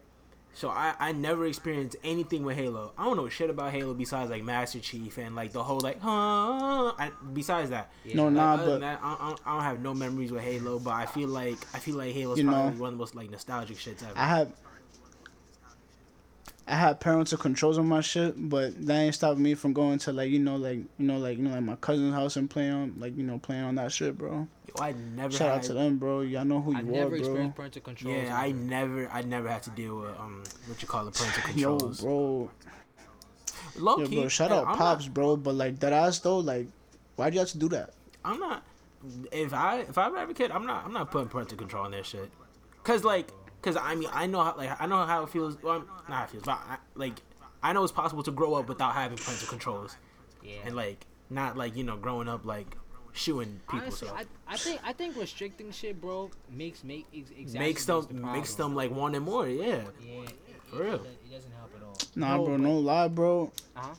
So 0.57 0.69
I, 0.69 0.95
I 0.99 1.11
never 1.11 1.45
experienced 1.45 1.97
anything 2.03 2.43
with 2.45 2.55
Halo. 2.55 2.93
I 2.97 3.03
don't 3.03 3.17
know 3.17 3.27
shit 3.27 3.49
about 3.49 3.71
Halo 3.73 3.93
besides 3.93 4.31
like 4.31 4.41
Master 4.43 4.79
Chief 4.79 5.17
and 5.17 5.35
like 5.35 5.51
the 5.51 5.61
whole 5.61 5.81
like 5.81 5.99
huh. 6.01 6.93
I, 6.97 7.11
besides 7.33 7.71
that, 7.71 7.91
Yeah. 8.05 8.15
No, 8.15 8.23
like, 8.25 8.33
nah, 8.33 8.53
other 8.53 8.63
than 8.63 8.73
but 8.75 8.79
that, 8.79 8.99
I, 9.03 9.13
I, 9.19 9.27
don't- 9.29 9.41
I 9.45 9.53
don't 9.55 9.63
have 9.63 9.79
no 9.81 9.93
memories 9.93 10.31
with 10.31 10.43
Halo. 10.43 10.79
But 10.79 10.91
I 10.93 11.05
feel 11.07 11.27
like 11.27 11.57
I 11.73 11.79
feel 11.79 11.95
like 11.97 12.13
Halo's 12.13 12.37
You 12.37 12.45
know- 12.45 12.51
probably 12.53 12.79
one 12.79 12.87
of 12.87 12.93
the 12.93 12.99
most 12.99 13.15
like 13.15 13.29
nostalgic 13.29 13.77
shits 13.77 14.01
ever. 14.03 14.13
I 14.17 14.25
had 14.27 14.53
I 16.67 16.75
had 16.75 16.99
parental 16.99 17.37
controls 17.37 17.77
on 17.77 17.87
my 17.87 18.01
shit, 18.01 18.33
but 18.49 18.85
that 18.87 18.95
ain't 18.95 19.13
stopping 19.13 19.43
me 19.43 19.53
from 19.53 19.73
going 19.73 19.99
to 19.99 20.13
like 20.13 20.31
you 20.31 20.39
know 20.39 20.55
like 20.55 20.79
you 20.97 21.05
know 21.05 21.17
like 21.17 21.37
you 21.37 21.43
know 21.43 21.51
like 21.51 21.63
my 21.63 21.75
cousin's 21.75 22.13
house 22.13 22.37
and 22.37 22.49
playing 22.49 22.71
on 22.71 22.93
like 22.97 23.15
you 23.15 23.23
know 23.23 23.37
playing 23.37 23.63
on 23.63 23.75
that 23.75 23.91
shit, 23.91 24.17
bro. 24.17 24.47
Yo, 24.67 24.83
I 24.83 24.93
never 25.15 25.31
Shout 25.31 25.49
had, 25.49 25.57
out 25.57 25.63
to 25.63 25.73
them, 25.73 25.97
bro. 25.97 26.21
Y'all 26.21 26.43
know 26.43 26.61
who 26.61 26.71
you 26.71 26.77
I've 26.77 26.87
are, 26.87 26.91
never 26.91 27.09
bro. 27.09 27.19
experienced 27.19 27.55
parental 27.55 27.81
controls. 27.83 28.17
Yeah, 28.17 28.35
I 28.35 28.51
never 28.51 29.07
I 29.09 29.21
never 29.21 29.47
had 29.47 29.61
to 29.63 29.69
deal 29.71 29.97
with 29.99 30.19
um 30.19 30.43
what 30.65 30.81
you 30.81 30.87
call 30.87 31.05
the 31.05 31.11
parental 31.11 31.43
controls. 31.43 31.61
Yo, 31.61 31.77
controls. 31.77 32.01
bro. 32.01 32.51
Low 33.77 33.97
Yo, 33.99 34.07
key, 34.07 34.15
bro. 34.21 34.27
Shout 34.27 34.49
yeah, 34.49 34.57
out 34.57 34.67
I'm 34.67 34.77
pops, 34.77 35.05
Not, 35.05 35.13
bro. 35.13 35.37
But 35.37 35.55
like 35.55 35.79
that 35.81 35.93
ass 35.93 36.17
though, 36.19 36.39
like, 36.39 36.67
why'd 37.15 37.33
you 37.33 37.41
have 37.41 37.49
to 37.49 37.57
do 37.59 37.69
that? 37.69 37.91
I'm 38.23 38.39
not. 38.39 38.63
If 39.31 39.53
I 39.53 39.81
if 39.81 39.99
I 39.99 40.09
have 40.09 40.29
a 40.31 40.33
kid, 40.33 40.49
I'm 40.49 40.65
not 40.65 40.83
I'm 40.83 40.93
not 40.93 41.11
putting 41.11 41.29
parental 41.29 41.57
control 41.59 41.85
on 41.85 41.91
their 41.91 42.03
shit. 42.03 42.31
Cause 42.83 43.03
like, 43.03 43.29
cause 43.65 43.75
I 43.75 43.95
mean 43.95 44.07
I 44.13 44.27
know 44.27 44.41
how 44.43 44.55
like 44.55 44.79
I 44.79 44.85
know 44.85 45.03
how 45.05 45.23
it 45.23 45.29
feels. 45.29 45.61
Well, 45.61 45.79
not 46.07 46.17
how 46.17 46.23
it 46.23 46.29
feels, 46.29 46.43
but 46.43 46.59
I, 46.69 46.77
like 46.95 47.21
I 47.61 47.73
know 47.73 47.83
it's 47.83 47.91
possible 47.91 48.23
to 48.23 48.31
grow 48.31 48.53
up 48.53 48.69
without 48.69 48.93
having 48.93 49.17
parental 49.17 49.47
controls 49.49 49.97
Yeah. 50.43 50.53
and 50.65 50.75
like 50.75 51.05
not 51.29 51.57
like 51.57 51.75
you 51.75 51.83
know 51.83 51.97
growing 51.97 52.29
up 52.29 52.45
like 52.45 52.77
shooing 53.13 53.59
people. 53.69 53.79
Honestly, 53.87 54.07
so 54.09 54.13
I, 54.15 54.25
I 54.47 54.55
think 54.57 54.79
I 54.85 54.93
think 54.93 55.17
restricting 55.17 55.71
shit, 55.71 55.99
bro, 55.99 56.29
makes 56.49 56.83
make 56.83 57.05
ex- 57.13 57.53
makes 57.53 57.85
them 57.85 58.05
the 58.07 58.13
makes 58.13 58.53
problem. 58.55 58.71
them 58.71 58.75
like 58.75 58.91
wanting 58.91 59.21
more. 59.23 59.47
Yeah. 59.47 59.83
Yeah, 60.05 60.21
For 60.69 60.81
it, 60.83 60.85
real. 60.85 60.93
It, 60.95 61.01
it 61.25 61.31
doesn't 61.33 61.51
help 61.53 61.71
at 61.75 61.83
all. 61.83 61.97
Nah, 62.15 62.37
No, 62.37 62.43
bro. 62.45 62.53
but- 62.57 62.61
No 62.61 62.77
lie, 62.79 63.07
bro. 63.07 63.51
Uh-huh. 63.75 63.95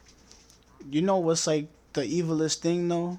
You 0.90 1.02
know 1.02 1.16
what's 1.18 1.46
like 1.46 1.66
the 1.94 2.02
evilest 2.02 2.58
thing 2.60 2.86
though, 2.88 3.18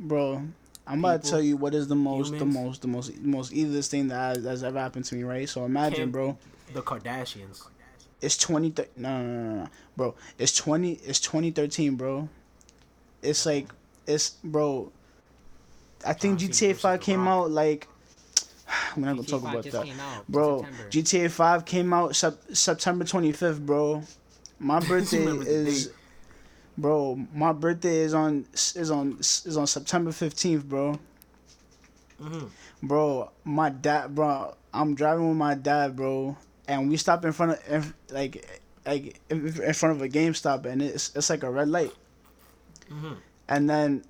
bro. 0.00 0.42
I'm 0.86 1.00
about 1.00 1.24
to 1.24 1.30
tell 1.30 1.40
you 1.40 1.56
what 1.56 1.74
is 1.74 1.88
the 1.88 1.96
most, 1.96 2.38
the 2.38 2.44
most, 2.44 2.82
the 2.82 2.88
most, 2.88 3.12
the 3.20 3.28
most 3.28 3.52
evilest 3.52 3.88
thing 3.88 4.08
that 4.08 4.36
has, 4.42 4.62
ever 4.62 4.78
happened 4.78 5.04
to 5.06 5.14
me, 5.16 5.24
right? 5.24 5.48
So 5.48 5.64
imagine, 5.64 5.96
Can't- 5.98 6.12
bro. 6.12 6.38
The 6.72 6.82
Kardashians. 6.82 7.62
It's 8.20 8.36
twenty. 8.36 8.70
Thir- 8.70 8.88
no, 8.96 9.22
no, 9.22 9.32
no, 9.32 9.54
no, 9.64 9.68
bro. 9.96 10.14
It's 10.38 10.54
twenty. 10.56 10.92
It's 11.04 11.20
twenty 11.20 11.50
thirteen, 11.50 11.96
bro. 11.96 12.28
It's 13.22 13.44
like, 13.44 13.68
it's 14.06 14.30
bro. 14.42 14.90
I 16.04 16.12
think 16.12 16.38
John 16.38 16.50
GTA 16.50 16.76
Five 16.76 17.00
came 17.00 17.26
out 17.28 17.50
like, 17.50 17.86
We're 18.96 19.04
not 19.04 19.16
gonna 19.16 19.28
talk 19.28 19.42
about 19.42 19.64
that, 19.64 19.84
came 19.84 20.00
out 20.00 20.18
in 20.18 20.24
bro. 20.32 20.62
September. 20.62 20.90
GTA 20.90 21.30
Five 21.30 21.64
came 21.64 21.92
out 21.92 22.16
sep- 22.16 22.40
September 22.52 23.04
25th, 23.04 23.64
bro. 23.64 24.02
My 24.58 24.80
birthday 24.88 25.24
is, 25.26 25.86
date. 25.88 25.94
Bro. 26.78 27.18
My 27.34 27.52
birthday 27.52 27.98
is 28.00 28.14
on 28.14 28.46
is 28.54 28.90
on 28.90 29.18
is 29.20 29.56
on 29.56 29.66
September 29.66 30.10
15th, 30.10 30.64
bro. 30.64 30.98
Mhm. 32.20 32.48
Bro, 32.82 33.30
my 33.44 33.70
dad, 33.70 34.14
bro. 34.14 34.54
I'm 34.72 34.94
driving 34.94 35.28
with 35.28 35.36
my 35.36 35.54
dad, 35.54 35.96
bro, 35.96 36.36
and 36.68 36.88
we 36.88 36.96
stop 36.96 37.24
in 37.24 37.32
front 37.32 37.58
of 37.68 37.94
like 38.10 38.60
like 38.84 39.20
in, 39.30 39.50
front 39.74 39.96
of 39.96 40.02
a 40.02 40.08
GameStop, 40.08 40.64
and 40.66 40.80
it's 40.82 41.14
it's 41.14 41.30
like 41.30 41.42
a 41.42 41.50
red 41.50 41.68
light. 41.68 41.92
Mhm. 42.90 43.16
And 43.48 43.70
then, 43.70 44.04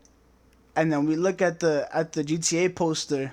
and 0.75 0.93
then 0.93 1.07
we 1.07 1.17
look 1.17 1.41
at 1.43 1.61
the 1.61 1.89
at 1.93 2.13
the 2.13 2.23
GTA 2.25 2.75
poster, 2.75 3.33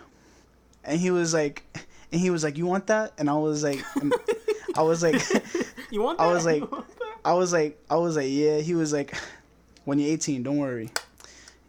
and 0.83 0.99
he 0.99 1.11
was 1.11 1.33
like, 1.33 1.63
and 2.11 2.21
he 2.21 2.29
was 2.29 2.43
like, 2.43 2.57
"You 2.57 2.65
want 2.65 2.87
that?" 2.87 3.13
And 3.17 3.29
I 3.29 3.33
was 3.33 3.63
like, 3.63 3.79
I 4.75 4.81
was 4.83 5.03
like, 5.03 5.21
You 5.91 6.01
want? 6.01 6.19
I 6.19 6.27
was 6.33 6.45
like- 6.45 6.69
that? 6.69 6.83
I 7.25 7.33
was 7.33 7.53
like, 7.53 7.79
I 7.89 7.95
was 7.95 8.15
like, 8.15 8.29
yeah. 8.29 8.59
He 8.59 8.75
was 8.75 8.93
like, 8.93 9.15
when 9.85 9.99
you're 9.99 10.11
18, 10.13 10.43
don't 10.43 10.57
worry. 10.57 10.89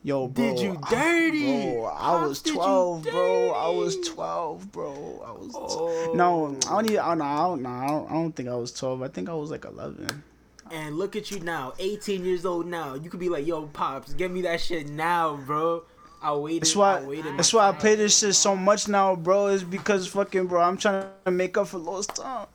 Yo, 0.03 0.29
bro. 0.29 0.51
Did 0.51 0.61
you 0.61 0.79
I- 0.83 0.91
dirty? 0.91 1.73
Bro, 1.73 1.85
I 1.87 2.27
was 2.27 2.43
12, 2.43 3.05
bro. 3.05 3.51
I 3.53 3.69
was 3.71 3.97
12, 4.09 4.71
bro. 4.71 4.93
I 5.27 5.31
was. 5.33 5.53
Oh. 5.55 6.13
No, 6.15 6.57
I 6.69 6.83
don't 6.83 6.85
even. 6.87 6.99
I 6.99 7.09
don't, 7.15 7.23
I 7.23 7.37
don't, 7.39 7.63
no, 7.63 7.69
I 7.71 7.87
don't, 7.87 8.11
I 8.11 8.13
don't 8.13 8.33
think 8.33 8.49
I 8.51 8.55
was 8.55 8.73
12. 8.73 9.03
I 9.03 9.09
think 9.09 9.31
I 9.31 9.35
was 9.35 9.51
like 9.51 9.65
11. 9.65 10.23
And 10.71 10.97
look 10.97 11.17
at 11.17 11.31
you 11.31 11.41
now, 11.41 11.73
18 11.79 12.25
years 12.25 12.45
old 12.45 12.67
now. 12.67 12.95
You 12.95 13.09
could 13.09 13.21
be 13.21 13.29
like, 13.29 13.47
yo, 13.47 13.67
pops, 13.67 14.13
give 14.13 14.31
me 14.31 14.43
that 14.43 14.61
shit 14.61 14.89
now, 14.89 15.37
bro. 15.37 15.85
I 16.21 16.35
waited. 16.35 16.63
That's 16.63 16.77
why. 16.77 16.99
I 16.99 17.03
waited. 17.05 17.39
That's 17.39 17.53
why 17.53 17.69
I 17.69 17.73
play 17.73 17.95
this 17.95 18.19
shit 18.19 18.35
so 18.35 18.55
much 18.57 18.89
now, 18.89 19.15
bro. 19.17 19.49
Is 19.49 19.63
because 19.65 20.07
fucking, 20.09 20.47
bro. 20.49 20.61
I'm 20.61 20.77
trying 20.77 21.07
to 21.25 21.31
make 21.31 21.57
up 21.57 21.69
for 21.69 21.79
lost 21.79 22.17
time. 22.17 22.47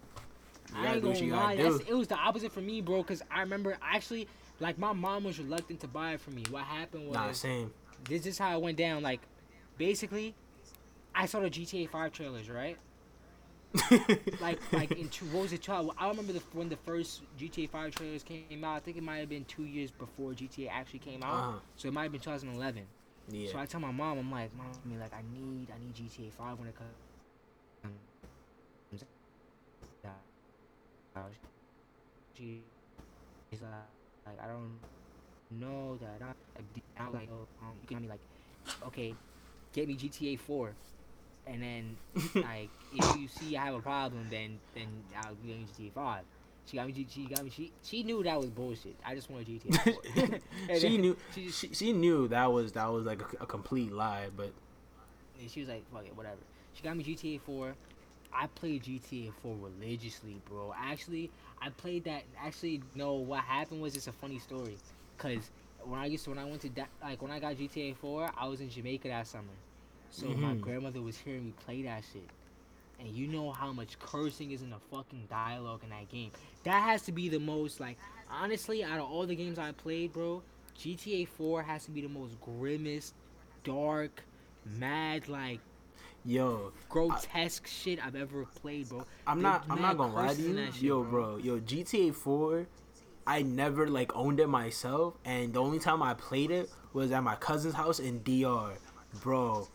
I 0.79 0.93
ain't 0.95 1.03
gonna 1.03 1.35
lie. 1.35 1.53
it 1.53 1.93
was 1.93 2.07
the 2.07 2.15
opposite 2.15 2.51
for 2.51 2.61
me, 2.61 2.81
bro. 2.81 3.03
Cause 3.03 3.21
I 3.31 3.41
remember 3.41 3.77
actually, 3.81 4.27
like 4.59 4.77
my 4.77 4.93
mom 4.93 5.23
was 5.23 5.39
reluctant 5.39 5.79
to 5.81 5.87
buy 5.87 6.13
it 6.13 6.21
for 6.21 6.31
me. 6.31 6.43
What 6.49 6.63
happened 6.63 7.07
was 7.07 7.15
Nah, 7.15 7.31
same. 7.31 7.71
this 8.05 8.25
is 8.25 8.37
how 8.37 8.57
it 8.57 8.61
went 8.61 8.77
down. 8.77 9.01
Like, 9.03 9.21
basically, 9.77 10.35
I 11.15 11.25
saw 11.25 11.39
the 11.41 11.49
GTA 11.49 11.89
5 11.89 12.11
trailers, 12.11 12.49
right? 12.49 12.77
Like, 14.41 14.59
like 14.73 14.91
in 14.93 15.09
two, 15.09 15.25
what 15.25 15.43
was 15.43 15.53
it? 15.53 15.61
12? 15.61 15.91
I 15.97 16.07
remember 16.09 16.33
the, 16.33 16.41
when 16.53 16.69
the 16.69 16.77
first 16.77 17.21
GTA 17.39 17.69
5 17.69 17.93
trailers 17.95 18.23
came 18.23 18.63
out. 18.63 18.75
I 18.77 18.79
think 18.79 18.97
it 18.97 19.03
might 19.03 19.17
have 19.17 19.29
been 19.29 19.45
two 19.45 19.63
years 19.65 19.91
before 19.91 20.31
GTA 20.31 20.69
actually 20.71 20.99
came 20.99 21.21
out. 21.23 21.33
Uh-huh. 21.33 21.59
So 21.75 21.87
it 21.87 21.93
might 21.93 22.03
have 22.03 22.11
been 22.11 22.21
2011. 22.21 22.83
Yeah. 23.31 23.51
So 23.51 23.59
I 23.59 23.65
tell 23.67 23.79
my 23.79 23.91
mom, 23.91 24.17
I'm 24.17 24.31
like, 24.31 24.55
mom, 24.57 24.67
I 24.83 24.87
mean, 24.87 24.99
like, 24.99 25.13
I 25.13 25.21
need, 25.33 25.67
I 25.71 25.77
need 25.79 25.93
GTA 25.93 26.31
5 26.33 26.57
when 26.57 26.67
it 26.67 26.75
comes. 26.75 26.89
She, 32.37 32.61
she's 33.49 33.61
like, 33.61 33.71
like, 34.25 34.43
I 34.43 34.47
don't 34.47 34.79
know 35.51 35.97
that. 35.97 36.21
I, 36.21 37.01
I 37.01 37.05
was 37.05 37.13
like, 37.15 37.29
oh, 37.31 37.47
um, 37.61 37.73
you 37.81 37.87
can 37.87 38.01
be 38.01 38.07
like, 38.07 38.21
okay, 38.87 39.13
get 39.73 39.87
me 39.87 39.95
GTA 39.95 40.39
4, 40.39 40.73
and 41.47 41.61
then 41.61 41.97
like, 42.35 42.69
if 42.93 43.15
you 43.15 43.27
see 43.27 43.57
I 43.57 43.65
have 43.65 43.75
a 43.75 43.81
problem, 43.81 44.27
then 44.29 44.59
then 44.75 44.87
I'll 45.17 45.35
give 45.35 45.57
you 45.57 45.65
GTA 45.65 45.93
5. 45.93 46.23
She 46.65 46.77
got 46.77 46.87
me. 46.87 47.07
She 47.09 47.25
got 47.25 47.43
me. 47.43 47.49
She 47.49 47.71
she 47.81 48.03
knew 48.03 48.21
that 48.23 48.37
was 48.39 48.49
bullshit. 48.51 48.95
I 49.03 49.15
just 49.15 49.29
wanted 49.29 49.47
GTA 49.47 50.39
4. 50.67 50.77
She 50.79 50.97
knew. 50.99 51.17
She 51.33 51.45
just 51.47 51.59
She, 51.59 51.73
she 51.73 51.93
knew 51.93 52.27
that 52.27 52.51
was 52.51 52.73
that 52.73 52.87
was 52.91 53.05
like 53.05 53.21
a, 53.21 53.43
a 53.43 53.45
complete 53.47 53.91
lie, 53.91 54.27
but 54.35 54.53
And 55.39 55.49
she 55.49 55.61
was 55.61 55.69
like, 55.69 55.83
fuck 55.91 56.05
it, 56.05 56.15
whatever. 56.15 56.37
She 56.73 56.83
got 56.83 56.95
me 56.95 57.03
GTA 57.03 57.41
4. 57.41 57.75
I 58.33 58.47
played 58.47 58.83
GTA 58.83 59.31
4 59.41 59.55
religiously, 59.57 60.41
bro. 60.45 60.73
Actually, 60.77 61.31
I 61.61 61.69
played 61.69 62.03
that. 62.05 62.23
Actually, 62.39 62.81
no, 62.95 63.13
what 63.15 63.41
happened 63.43 63.81
was 63.81 63.95
it's 63.95 64.07
a 64.07 64.11
funny 64.13 64.39
story. 64.39 64.77
Because 65.17 65.49
when 65.83 65.99
I 65.99 66.05
used 66.05 66.23
to, 66.25 66.29
when 66.31 66.39
I 66.39 66.45
went 66.45 66.61
to, 66.61 66.69
da- 66.69 66.85
like, 67.01 67.21
when 67.21 67.31
I 67.31 67.39
got 67.39 67.57
GTA 67.57 67.93
4, 67.95 68.31
I 68.37 68.47
was 68.47 68.61
in 68.61 68.69
Jamaica 68.69 69.07
that 69.09 69.27
summer. 69.27 69.53
So 70.11 70.35
my 70.35 70.55
Mhm. 70.55 70.61
grandmother 70.61 71.01
was 71.01 71.17
hearing 71.17 71.45
me 71.45 71.51
play 71.65 71.81
that 71.83 72.03
shit. 72.11 72.29
And 72.99 73.07
you 73.09 73.27
know 73.27 73.51
how 73.51 73.71
much 73.71 73.97
cursing 73.99 74.51
is 74.51 74.61
in 74.61 74.69
the 74.69 74.79
fucking 74.91 75.27
dialogue 75.29 75.83
in 75.83 75.89
that 75.89 76.09
game. 76.09 76.31
That 76.63 76.83
has 76.83 77.01
to 77.03 77.11
be 77.11 77.29
the 77.29 77.39
most, 77.39 77.79
like, 77.79 77.97
honestly, 78.29 78.83
out 78.83 78.99
of 78.99 79.09
all 79.09 79.25
the 79.25 79.35
games 79.35 79.57
I 79.57 79.71
played, 79.71 80.13
bro, 80.13 80.43
GTA 80.75 81.25
4 81.25 81.63
has 81.63 81.85
to 81.85 81.91
be 81.91 82.01
the 82.01 82.09
most 82.09 82.39
grimmest, 82.41 83.13
dark, 83.63 84.23
mad, 84.65 85.27
like, 85.29 85.59
yo, 86.25 86.71
grotesque 86.89 87.67
shit 87.67 88.03
I've 88.03 88.15
ever 88.15 88.45
played, 88.45 88.89
bro. 88.89 89.05
I'm 89.25 89.41
There's 89.41 89.53
not. 89.53 89.65
I'm 89.69 89.81
not 89.81 89.97
gonna 89.97 90.13
lie 90.13 90.33
to 90.33 90.41
you, 90.41 90.65
shit, 90.71 90.81
yo, 90.81 91.03
bro. 91.03 91.37
Yo, 91.37 91.59
GTA 91.59 92.13
4. 92.13 92.67
I 93.27 93.43
never 93.43 93.87
like 93.87 94.15
owned 94.15 94.39
it 94.39 94.47
myself, 94.47 95.13
and 95.23 95.53
the 95.53 95.61
only 95.61 95.77
time 95.77 96.01
I 96.01 96.15
played 96.15 96.49
it 96.49 96.69
was 96.93 97.11
at 97.11 97.23
my 97.23 97.35
cousin's 97.35 97.75
house 97.75 97.99
in 97.99 98.23
DR, 98.23 98.71
bro. 99.21 99.67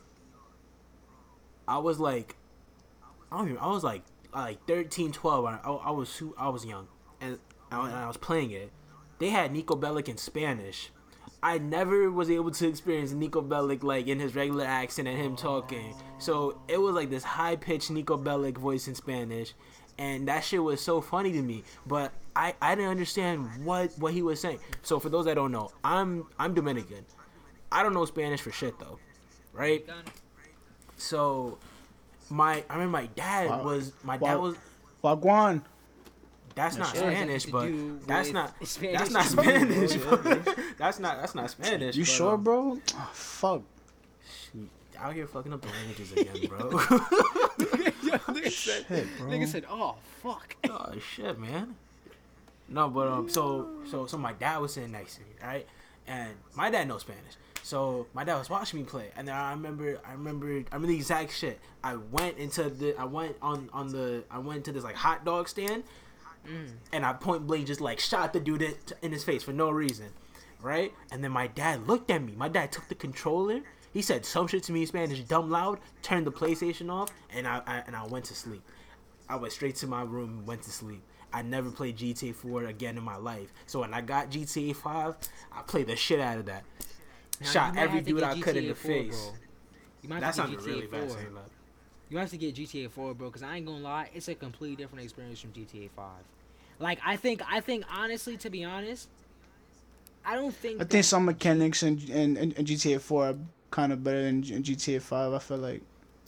I 1.68 1.78
was 1.78 1.99
like, 1.99 2.36
I 3.30 3.38
don't 3.38 3.49
even. 3.51 3.59
I 3.59 3.68
was 3.68 3.84
like, 3.84 4.03
like 4.34 4.66
13, 4.66 5.12
12. 5.12 5.45
I, 5.45 5.61
I, 5.64 5.70
I 5.70 5.90
was 5.90 6.22
I 6.36 6.49
was 6.49 6.64
young, 6.66 6.88
and 7.20 7.38
I, 7.70 7.86
and 7.86 7.97
I 7.97 8.09
was 8.09 8.16
playing 8.16 8.51
it. 8.51 8.72
They 9.18 9.30
had 9.30 9.53
Niko 9.53 9.80
Bellic 9.80 10.09
in 10.09 10.16
Spanish. 10.16 10.90
I 11.45 11.59
never 11.59 12.11
was 12.11 12.30
able 12.30 12.51
to 12.53 12.66
experience 12.68 13.12
Niko 13.12 13.47
Bellic 13.47 13.82
like 13.82 14.07
in 14.07 14.18
his 14.18 14.34
regular 14.34 14.64
accent 14.64 15.07
and 15.07 15.18
him 15.18 15.36
talking. 15.36 15.95
So 16.18 16.59
it 16.68 16.78
was 16.78 16.95
like 16.95 17.11
this 17.11 17.22
high 17.22 17.57
pitched 17.57 17.92
Niko 17.92 18.20
Bellic 18.22 18.57
voice 18.57 18.88
in 18.88 18.95
Spanish, 18.95 19.53
and 19.99 20.26
that 20.28 20.42
shit 20.42 20.62
was 20.62 20.80
so 20.80 21.03
funny 21.03 21.32
to 21.32 21.42
me. 21.42 21.62
But 21.86 22.12
I, 22.34 22.55
I 22.62 22.74
didn't 22.74 22.90
understand 22.90 23.62
what 23.62 23.92
what 23.99 24.14
he 24.14 24.22
was 24.22 24.40
saying. 24.40 24.59
So 24.82 24.99
for 24.99 25.11
those 25.11 25.26
that 25.26 25.34
don't 25.34 25.53
know, 25.53 25.70
I'm 25.84 26.26
I'm 26.38 26.55
Dominican. 26.55 27.05
I 27.70 27.82
don't 27.82 27.92
know 27.92 28.07
Spanish 28.07 28.40
for 28.40 28.51
shit 28.51 28.78
though, 28.78 28.99
right? 29.53 29.86
So 30.97 31.59
my 32.30 32.64
I 32.70 32.74
remember 32.74 32.92
my 32.99 33.07
dad 33.14 33.51
Wow. 33.51 33.64
was 33.64 33.92
my 34.03 34.16
Wow. 34.16 34.28
dad 34.30 34.36
was 34.40 34.57
Wagwan. 35.03 35.62
that's 36.55 36.78
not 36.78 36.95
It 36.95 37.01
has 37.03 37.12
Spanish, 37.12 37.45
to 37.45 37.51
but 37.53 38.07
that's 38.07 38.32
not 38.32 38.55
Spanish. 38.66 38.99
that's 38.99 39.11
not 39.11 39.24
Spanish. 39.26 39.92
That's 40.79 40.99
not 40.99 41.18
that's 41.20 41.35
not 41.35 41.51
Spanish. 41.51 41.97
You 41.97 42.05
but, 42.05 42.09
sure, 42.09 42.35
um, 42.35 42.43
bro? 42.45 42.79
Oh, 42.95 43.11
fuck. 43.12 43.62
Out 44.99 45.12
here 45.12 45.27
fucking 45.27 45.53
up 45.53 45.61
the 45.61 45.68
languages 45.68 46.12
again, 46.16 46.49
bro. 46.49 46.70
nigga 46.70 48.51
said, 48.51 48.85
Shit, 48.89 49.07
bro. 49.18 49.29
nigga 49.29 49.47
said, 49.49 49.64
oh 49.68 49.97
fuck. 50.22 50.57
oh 50.70 50.93
shit, 50.99 51.39
man. 51.39 51.75
No, 52.68 52.89
but 52.89 53.09
um, 53.09 53.29
so 53.29 53.68
so 53.91 54.07
so 54.07 54.16
my 54.16 54.33
dad 54.33 54.59
was 54.59 54.75
sitting 54.75 54.93
next 54.93 55.16
to 55.16 55.20
me, 55.22 55.27
right? 55.43 55.66
And 56.07 56.31
my 56.55 56.70
dad 56.70 56.87
knows 56.89 57.01
Spanish, 57.03 57.35
so 57.62 58.07
my 58.14 58.25
dad 58.25 58.37
was 58.39 58.49
watching 58.49 58.81
me 58.81 58.87
play, 58.87 59.11
and 59.16 59.27
then 59.27 59.35
I 59.35 59.51
remember, 59.51 59.99
I 60.07 60.12
remember, 60.12 60.47
I 60.70 60.75
remember 60.75 60.87
the 60.87 60.97
exact 60.97 61.33
shit. 61.33 61.59
I 61.83 61.97
went 61.97 62.39
into 62.39 62.70
the, 62.70 62.97
I 62.99 63.05
went 63.05 63.37
on 63.43 63.68
on 63.72 63.89
the, 63.89 64.22
I 64.31 64.39
went 64.39 64.64
to 64.66 64.72
this 64.72 64.85
like 64.85 64.95
hot 64.97 65.25
dog 65.25 65.49
stand, 65.49 65.83
and 66.93 67.05
I 67.05 67.12
point 67.14 67.47
blank 67.47 67.66
just 67.66 67.81
like 67.81 67.99
shot 68.01 68.33
the 68.33 68.41
dude 68.41 68.77
in 69.03 69.12
his 69.12 69.25
face 69.25 69.43
for 69.43 69.53
no 69.53 69.70
reason, 69.70 70.07
right? 70.65 70.93
And 71.12 71.23
then 71.23 71.31
my 71.31 71.47
dad 71.47 71.87
looked 71.87 72.11
at 72.11 72.23
me. 72.23 72.35
My 72.37 72.49
dad 72.49 72.73
took 72.73 72.89
the 72.89 72.95
controller. 72.95 73.61
He 73.93 74.03
said 74.03 74.25
some 74.25 74.49
shit 74.49 74.65
to 74.65 74.73
me 74.73 74.81
in 74.81 74.87
Spanish, 74.89 75.21
dumb 75.21 75.51
loud. 75.51 75.79
Turned 76.03 76.27
the 76.27 76.33
PlayStation 76.33 76.91
off, 76.91 77.11
and 77.33 77.47
I, 77.47 77.62
I 77.67 77.83
and 77.87 77.95
I 77.95 78.05
went 78.07 78.25
to 78.27 78.35
sleep. 78.35 78.62
I 79.29 79.37
went 79.37 79.53
straight 79.53 79.77
to 79.77 79.87
my 79.87 80.03
room, 80.03 80.45
went 80.47 80.62
to 80.62 80.71
sleep. 80.71 81.03
I 81.33 81.43
never 81.43 81.71
played 81.71 81.97
GTA 81.97 82.35
4 82.35 82.65
again 82.65 82.97
in 82.97 83.03
my 83.03 83.17
life. 83.17 83.53
So 83.67 83.81
when 83.81 83.93
I 83.93 84.01
got 84.01 84.31
GTA 84.31 84.75
5, 84.75 85.17
I 85.53 85.62
played 85.62 85.89
the 85.89 85.97
shit 85.97 86.21
out 86.21 86.39
of 86.39 86.47
that. 86.47 86.65
Now, 87.41 87.51
Shot 87.51 87.77
every 87.77 88.01
dude 88.01 88.23
I 88.23 88.41
could 88.41 88.57
in 88.57 88.69
the 88.69 88.75
4, 88.75 88.91
face. 88.91 89.21
bro. 89.21 89.35
You 90.03 90.09
might 90.09 90.21
That 90.21 90.35
sounded 90.35 90.62
really 90.62 90.83
GTA 90.83 90.91
bad 90.91 91.09
4. 91.09 91.19
saying 91.19 91.35
that. 91.35 91.49
You 92.11 92.19
have 92.19 92.31
to 92.31 92.37
get 92.37 92.55
GTA 92.55 92.91
4, 92.91 93.15
bro, 93.15 93.29
because 93.29 93.43
I 93.43 93.57
ain't 93.57 93.67
gonna 93.67 93.79
lie, 93.79 94.11
it's 94.15 94.29
a 94.29 94.35
completely 94.35 94.77
different 94.77 95.03
experience 95.05 95.41
from 95.41 95.51
GTA 95.53 95.91
5. 95.97 96.07
Like, 96.79 96.99
I 97.05 97.17
think, 97.17 97.43
I 97.51 97.61
think, 97.61 97.85
honestly, 97.91 98.37
to 98.37 98.51
be 98.51 98.62
honest, 98.62 99.09
I 100.27 100.35
don't 100.37 100.55
think. 100.55 100.77
I 100.77 100.85
that- 100.85 100.91
think 100.91 101.05
some 101.05 101.25
mechanics 101.25 101.83
in 101.83 101.99
in, 102.09 102.37
in, 102.37 102.53
in 102.53 102.64
GTA 102.64 103.01
4 103.01 103.27
are 103.29 103.35
kind 103.70 103.93
of 103.93 104.03
better 104.05 104.22
than 104.22 104.43
GTA 104.43 105.01
5. 105.03 105.33
I 105.33 105.39
feel 105.39 105.59
like. 105.59 105.83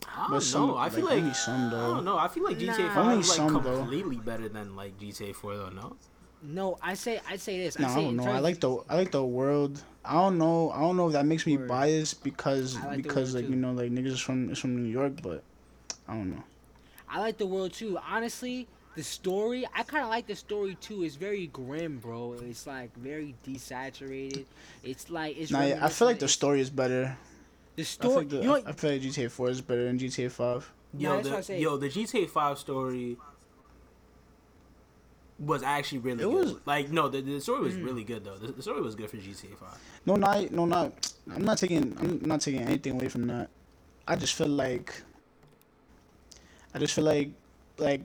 I 0.07 0.21
don't 0.21 0.31
But 0.31 0.43
some- 0.43 0.67
know. 0.69 0.77
I 0.77 0.89
feel 0.89 1.05
like, 1.05 1.15
like 1.15 1.23
only 1.23 1.33
some, 1.33 1.67
I 1.67 1.71
don't 1.71 2.05
know. 2.05 2.17
I 2.17 2.27
feel 2.27 2.43
like 2.43 2.57
GTA 2.57 2.77
Nah. 2.87 2.93
5 2.93 2.97
Only 2.97 3.19
is 3.19 3.29
like 3.29 3.37
some, 3.37 3.63
though. 3.63 3.77
completely 3.79 4.17
better 4.17 4.47
than 4.49 4.75
like 4.75 4.97
GTA 4.99 5.33
4 5.35 5.57
though. 5.57 5.69
No. 5.69 5.95
No, 6.43 6.77
I 6.83 6.93
say, 6.93 7.19
I 7.27 7.37
say 7.37 7.57
this. 7.57 7.79
No, 7.79 7.87
I 7.87 7.91
I 7.91 7.95
don't 7.95 8.15
know. 8.15 8.27
I 8.27 8.39
like 8.39 8.59
the 8.59 8.77
I 8.87 8.95
like 8.95 9.11
the 9.11 9.25
world. 9.25 9.83
I 10.05 10.13
don't 10.13 10.37
know. 10.37 10.69
I 10.69 10.79
don't 10.81 10.95
know 10.95 11.07
if 11.07 11.13
that 11.13 11.25
makes 11.25 11.47
me 11.47 11.57
biased 11.57 12.23
because 12.23 12.75
like 12.85 13.01
because 13.01 13.33
like 13.33 13.45
too. 13.45 13.51
you 13.51 13.55
know 13.57 13.71
like 13.73 13.89
niggas 13.91 14.13
is 14.13 14.19
from 14.19 14.51
is 14.51 14.59
from 14.59 14.81
New 14.83 14.87
York, 14.89 15.13
but 15.23 15.43
I 16.07 16.13
don't 16.13 16.29
know. 16.29 16.43
I 17.09 17.19
like 17.19 17.37
the 17.39 17.47
world 17.47 17.73
too. 17.73 17.97
Honestly, 18.07 18.67
the 18.97 19.03
story, 19.03 19.63
I 19.75 19.83
kind 19.83 20.03
of 20.03 20.09
like 20.09 20.25
the 20.25 20.35
story 20.35 20.75
too. 20.81 21.03
It's 21.03 21.15
very 21.15 21.45
grim, 21.47 21.99
bro. 21.99 22.33
It's 22.41 22.65
like 22.65 22.93
very 22.97 23.35
desaturated. 23.45 24.45
It's 24.83 25.11
like 25.11 25.37
it's. 25.37 25.51
Nah, 25.51 25.61
yeah, 25.61 25.85
I 25.85 25.89
feel 25.89 26.07
like 26.07 26.17
the 26.17 26.27
story 26.27 26.59
is 26.61 26.71
better. 26.71 27.15
The 27.75 27.83
I 27.83 27.85
feel 27.85 27.85
story. 27.85 28.15
like, 28.15 28.29
the, 28.29 28.35
you 28.37 28.43
know, 28.43 28.55
I 28.65 28.71
feel 28.71 28.91
like 28.91 29.01
GTA 29.03 29.29
4 29.29 29.49
is 29.51 29.61
better 29.61 29.85
than 29.85 29.99
GTA 29.99 30.31
5. 30.31 30.73
Yo, 30.97 31.15
that's 31.15 31.27
what 31.27 31.33
I 31.33 31.37
the, 31.37 31.43
say. 31.43 31.61
yo, 31.61 31.77
the 31.77 31.89
GTA 31.89 32.27
Five 32.27 32.57
story 32.57 33.17
was 35.37 35.61
actually 35.61 35.99
really 35.99 36.23
It 36.23 36.27
good. 36.31 36.33
was- 36.45 36.55
like 36.65 36.89
no, 36.89 37.07
the, 37.07 37.21
the 37.21 37.39
story 37.39 37.61
was 37.61 37.75
Mm. 37.75 37.85
really 37.85 38.03
good 38.03 38.23
though. 38.25 38.37
The, 38.37 38.51
the 38.51 38.63
story 38.63 38.81
was 38.81 38.95
good 38.95 39.11
for 39.11 39.17
GTA 39.17 39.55
Five. 39.59 39.77
No, 40.07 40.15
not 40.15 40.49
no, 40.51 40.65
not. 40.65 41.13
I'm 41.31 41.45
not 41.45 41.59
taking. 41.59 41.95
I'm 41.99 42.19
not 42.25 42.41
taking 42.41 42.61
anything 42.61 42.93
away 42.93 43.09
from 43.09 43.27
that. 43.27 43.49
I 44.07 44.15
just 44.15 44.33
feel 44.33 44.47
like. 44.47 45.03
I 46.73 46.79
just 46.79 46.93
feel 46.95 47.05
like, 47.05 47.29
like, 47.77 48.01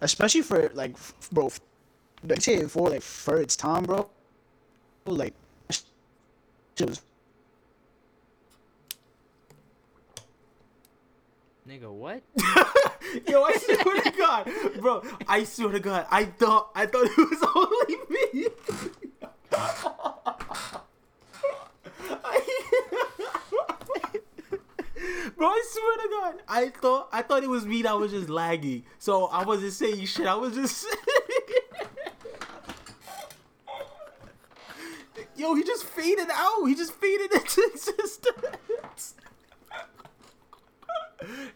especially 0.00 0.42
for 0.42 0.70
like, 0.74 0.92
f- 0.92 1.14
bro, 1.32 1.46
f- 1.46 1.60
the 2.22 2.34
GTA 2.34 2.70
Four 2.70 2.90
like 2.90 3.02
for 3.02 3.40
its 3.40 3.56
time, 3.56 3.84
bro. 3.84 4.08
Like, 5.06 5.34
shit 5.70 6.88
was 6.88 7.02
Nigga, 11.68 11.90
what? 11.90 12.22
Yo, 13.28 13.42
I 13.42 13.56
swear 13.56 14.02
to 14.02 14.10
God, 14.12 14.50
bro, 14.80 15.02
I 15.26 15.42
swear 15.42 15.72
to 15.72 15.80
God, 15.80 16.06
I 16.10 16.24
thought 16.24 16.70
I 16.76 16.86
thought 16.86 17.06
it 17.06 17.16
was 17.18 17.42
only 17.56 17.96
me. 18.10 18.46
Bro, 25.36 25.48
I 25.48 25.62
swear 25.70 25.96
to 25.98 26.08
God, 26.26 26.42
I 26.48 26.68
thought 26.70 27.08
I 27.12 27.22
thought 27.22 27.44
it 27.44 27.50
was 27.50 27.64
me 27.66 27.82
that 27.82 27.96
was 27.96 28.10
just 28.10 28.28
lagging. 28.28 28.84
So 28.98 29.26
I 29.26 29.44
wasn't 29.44 29.72
saying 29.72 30.04
shit. 30.06 30.26
I 30.26 30.34
was 30.34 30.54
just. 30.54 30.86
Yo, 35.36 35.54
he 35.54 35.62
just 35.62 35.84
faded 35.84 36.28
out. 36.32 36.64
He 36.64 36.74
just 36.74 36.92
faded 36.94 37.30
into 37.32 37.62
existence. 37.72 39.14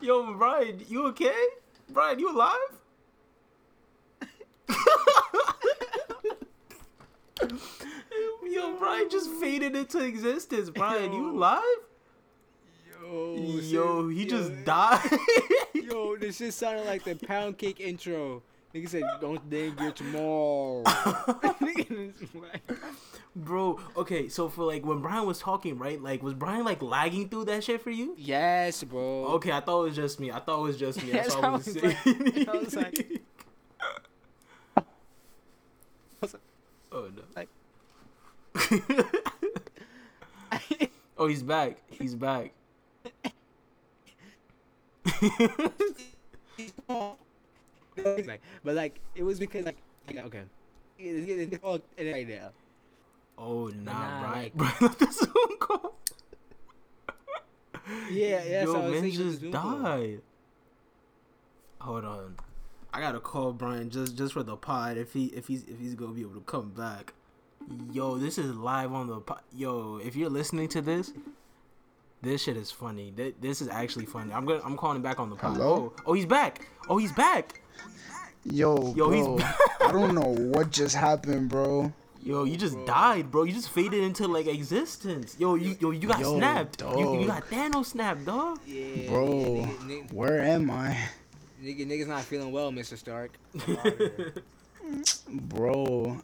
Yo, 0.00 0.34
Bryan, 0.34 0.80
you 0.86 1.06
okay? 1.08 1.46
Bryan, 1.88 2.18
you 2.18 2.30
alive? 2.30 2.54
Yo, 8.44 8.76
Bryan 8.78 9.08
just 9.10 9.30
faded 9.30 9.74
into 9.74 10.04
existence. 10.04 10.68
Bryan, 10.70 11.12
you 11.12 11.26
Yo. 11.26 11.30
alive? 11.32 11.89
Oh, 13.12 13.34
yo, 13.36 14.02
Yo, 14.02 14.08
he 14.08 14.24
just 14.24 14.52
died. 14.64 15.10
Yo, 15.74 16.16
this 16.16 16.36
shit 16.36 16.54
sounded 16.54 16.86
like 16.86 17.02
the 17.04 17.16
pound 17.16 17.58
cake 17.58 17.80
intro. 17.80 18.42
Nigga 18.74 18.88
said, 18.88 19.02
"Don't 19.20 19.50
name 19.50 19.74
your 19.80 19.90
tomorrow." 19.90 20.84
Bro, 23.36 23.80
okay, 23.96 24.28
so 24.28 24.48
for 24.48 24.64
like 24.64 24.84
when 24.84 24.98
Bryan 25.00 25.26
was 25.26 25.38
talking, 25.40 25.76
right? 25.78 26.00
Like, 26.00 26.22
was 26.22 26.34
Bryan 26.34 26.64
like 26.64 26.80
lagging 26.82 27.28
through 27.28 27.46
that 27.46 27.64
shit 27.64 27.80
for 27.80 27.90
you? 27.90 28.14
yes, 28.18 28.82
bro. 28.84 29.24
Okay, 29.34 29.50
I 29.52 29.60
thought 29.60 29.82
it 29.82 29.86
was 29.88 29.96
just 29.96 30.20
me. 30.20 30.30
I 30.30 30.38
thought 30.40 30.60
it 30.60 30.62
was 30.62 30.76
just 30.78 31.02
me. 31.02 31.10
That's 31.12 31.28
Yes, 31.28 31.36
all 31.36 31.44
I 31.44 31.48
I 31.48 31.50
was 31.52 31.82
like- 31.82 31.96
I 32.06 32.58
was 32.58 32.76
like- 32.76 33.22
was 36.20 36.34
oh, 36.34 36.38
like- 36.38 36.42
oh 36.92 37.08
no. 37.16 37.22
like- 37.36 37.48
oh, 41.18 41.26
he's 41.28 41.42
back. 41.42 41.78
He's 41.90 42.14
back. 42.14 42.52
Like, 47.96 48.40
but 48.64 48.74
like, 48.74 49.00
it 49.14 49.22
was 49.22 49.38
because 49.38 49.64
like, 49.66 49.76
like, 50.08 50.24
okay, 50.26 50.42
It's 50.98 51.26
getting- 51.26 51.52
it's 51.52 52.14
right 52.14 52.28
now. 52.28 52.50
oh 53.38 53.68
nah, 53.68 53.92
Nah, 53.92 54.20
Bryan. 54.20 54.42
like- 54.42 54.54
Bryan 54.54 54.74
left 54.80 54.98
the 54.98 55.12
Zoom 55.12 55.58
call. 55.58 55.94
Yeah, 58.10 58.44
yeah. 58.44 58.64
Yo, 58.64 58.72
so 58.72 58.82
I 58.82 58.90
man 58.90 59.10
just 59.10 59.40
Zoom 59.40 59.52
call. 59.52 59.78
died. 59.82 60.20
Hold 61.80 62.04
on, 62.04 62.36
I 62.92 63.00
gotta 63.00 63.20
call 63.20 63.52
Bryan 63.52 63.90
just 63.90 64.16
just 64.16 64.32
for 64.32 64.42
the 64.42 64.56
pod 64.56 64.96
if 64.96 65.12
he 65.12 65.26
if 65.26 65.46
he's 65.48 65.64
if 65.64 65.78
he's 65.78 65.94
gonna 65.94 66.12
be 66.12 66.20
able 66.22 66.34
to 66.34 66.40
come 66.40 66.70
back. 66.70 67.12
Yo, 67.92 68.16
this 68.18 68.38
is 68.38 68.54
live 68.56 68.92
on 68.92 69.08
the 69.08 69.20
pod. 69.20 69.40
Yo, 69.52 69.96
if 70.02 70.16
you're 70.16 70.30
listening 70.30 70.68
to 70.68 70.80
this, 70.80 71.12
this 72.22 72.42
shit 72.42 72.56
is 72.56 72.70
funny. 72.70 73.12
Th- 73.16 73.34
This 73.40 73.60
is 73.62 73.68
actually 73.68 74.06
funny. 74.06 74.32
I'm 74.32 74.44
gonna 74.46 74.60
I'm 74.64 74.76
calling 74.76 74.96
him 74.96 75.02
back 75.02 75.18
on 75.20 75.30
the 75.30 75.36
pod. 75.36 75.56
Hello? 75.56 75.92
Oh, 75.98 76.02
oh, 76.06 76.12
he's 76.12 76.26
back. 76.26 76.66
Oh, 76.88 76.98
he's 76.98 77.12
back. 77.12 77.60
yo, 78.44 78.94
Yo, 78.94 79.10
he's 79.10 79.26
bro. 79.26 79.36
back. 79.38 79.56
I 79.80 79.92
don't 79.92 80.14
know 80.14 80.34
what 80.52 80.70
just 80.70 80.94
happened, 80.96 81.48
bro. 81.48 81.92
Yo, 82.22 82.44
you 82.44 82.58
just 82.58 82.74
Bro. 82.74 82.84
died, 82.86 83.30
bro. 83.30 83.44
You 83.44 83.52
just 83.54 83.70
faded 83.70 84.02
into 84.04 84.28
like 84.28 84.46
existence. 84.46 85.36
Yo, 85.38 85.54
you 85.54 85.74
yo 85.80 85.90
you 85.90 86.06
got 86.06 86.20
Yo, 86.20 86.36
snapped. 86.36 86.82
You, 86.82 87.20
you 87.20 87.26
dog. 87.26 87.26
got 87.26 87.50
Thanos 87.50 87.86
snapped, 87.86 88.26
dog. 88.26 88.58
Yeah, 88.66 89.08
Bro. 89.08 89.26
Nigga, 89.26 89.76
nigga, 89.88 90.12
Where 90.12 90.38
am 90.40 90.70
I, 90.70 90.98
nigga, 91.64 91.86
nigga's 91.86 92.08
not 92.08 92.22
feeling 92.24 92.52
well, 92.52 92.70
Mr. 92.72 92.98
Stark. 92.98 93.32
bro? 95.28 96.20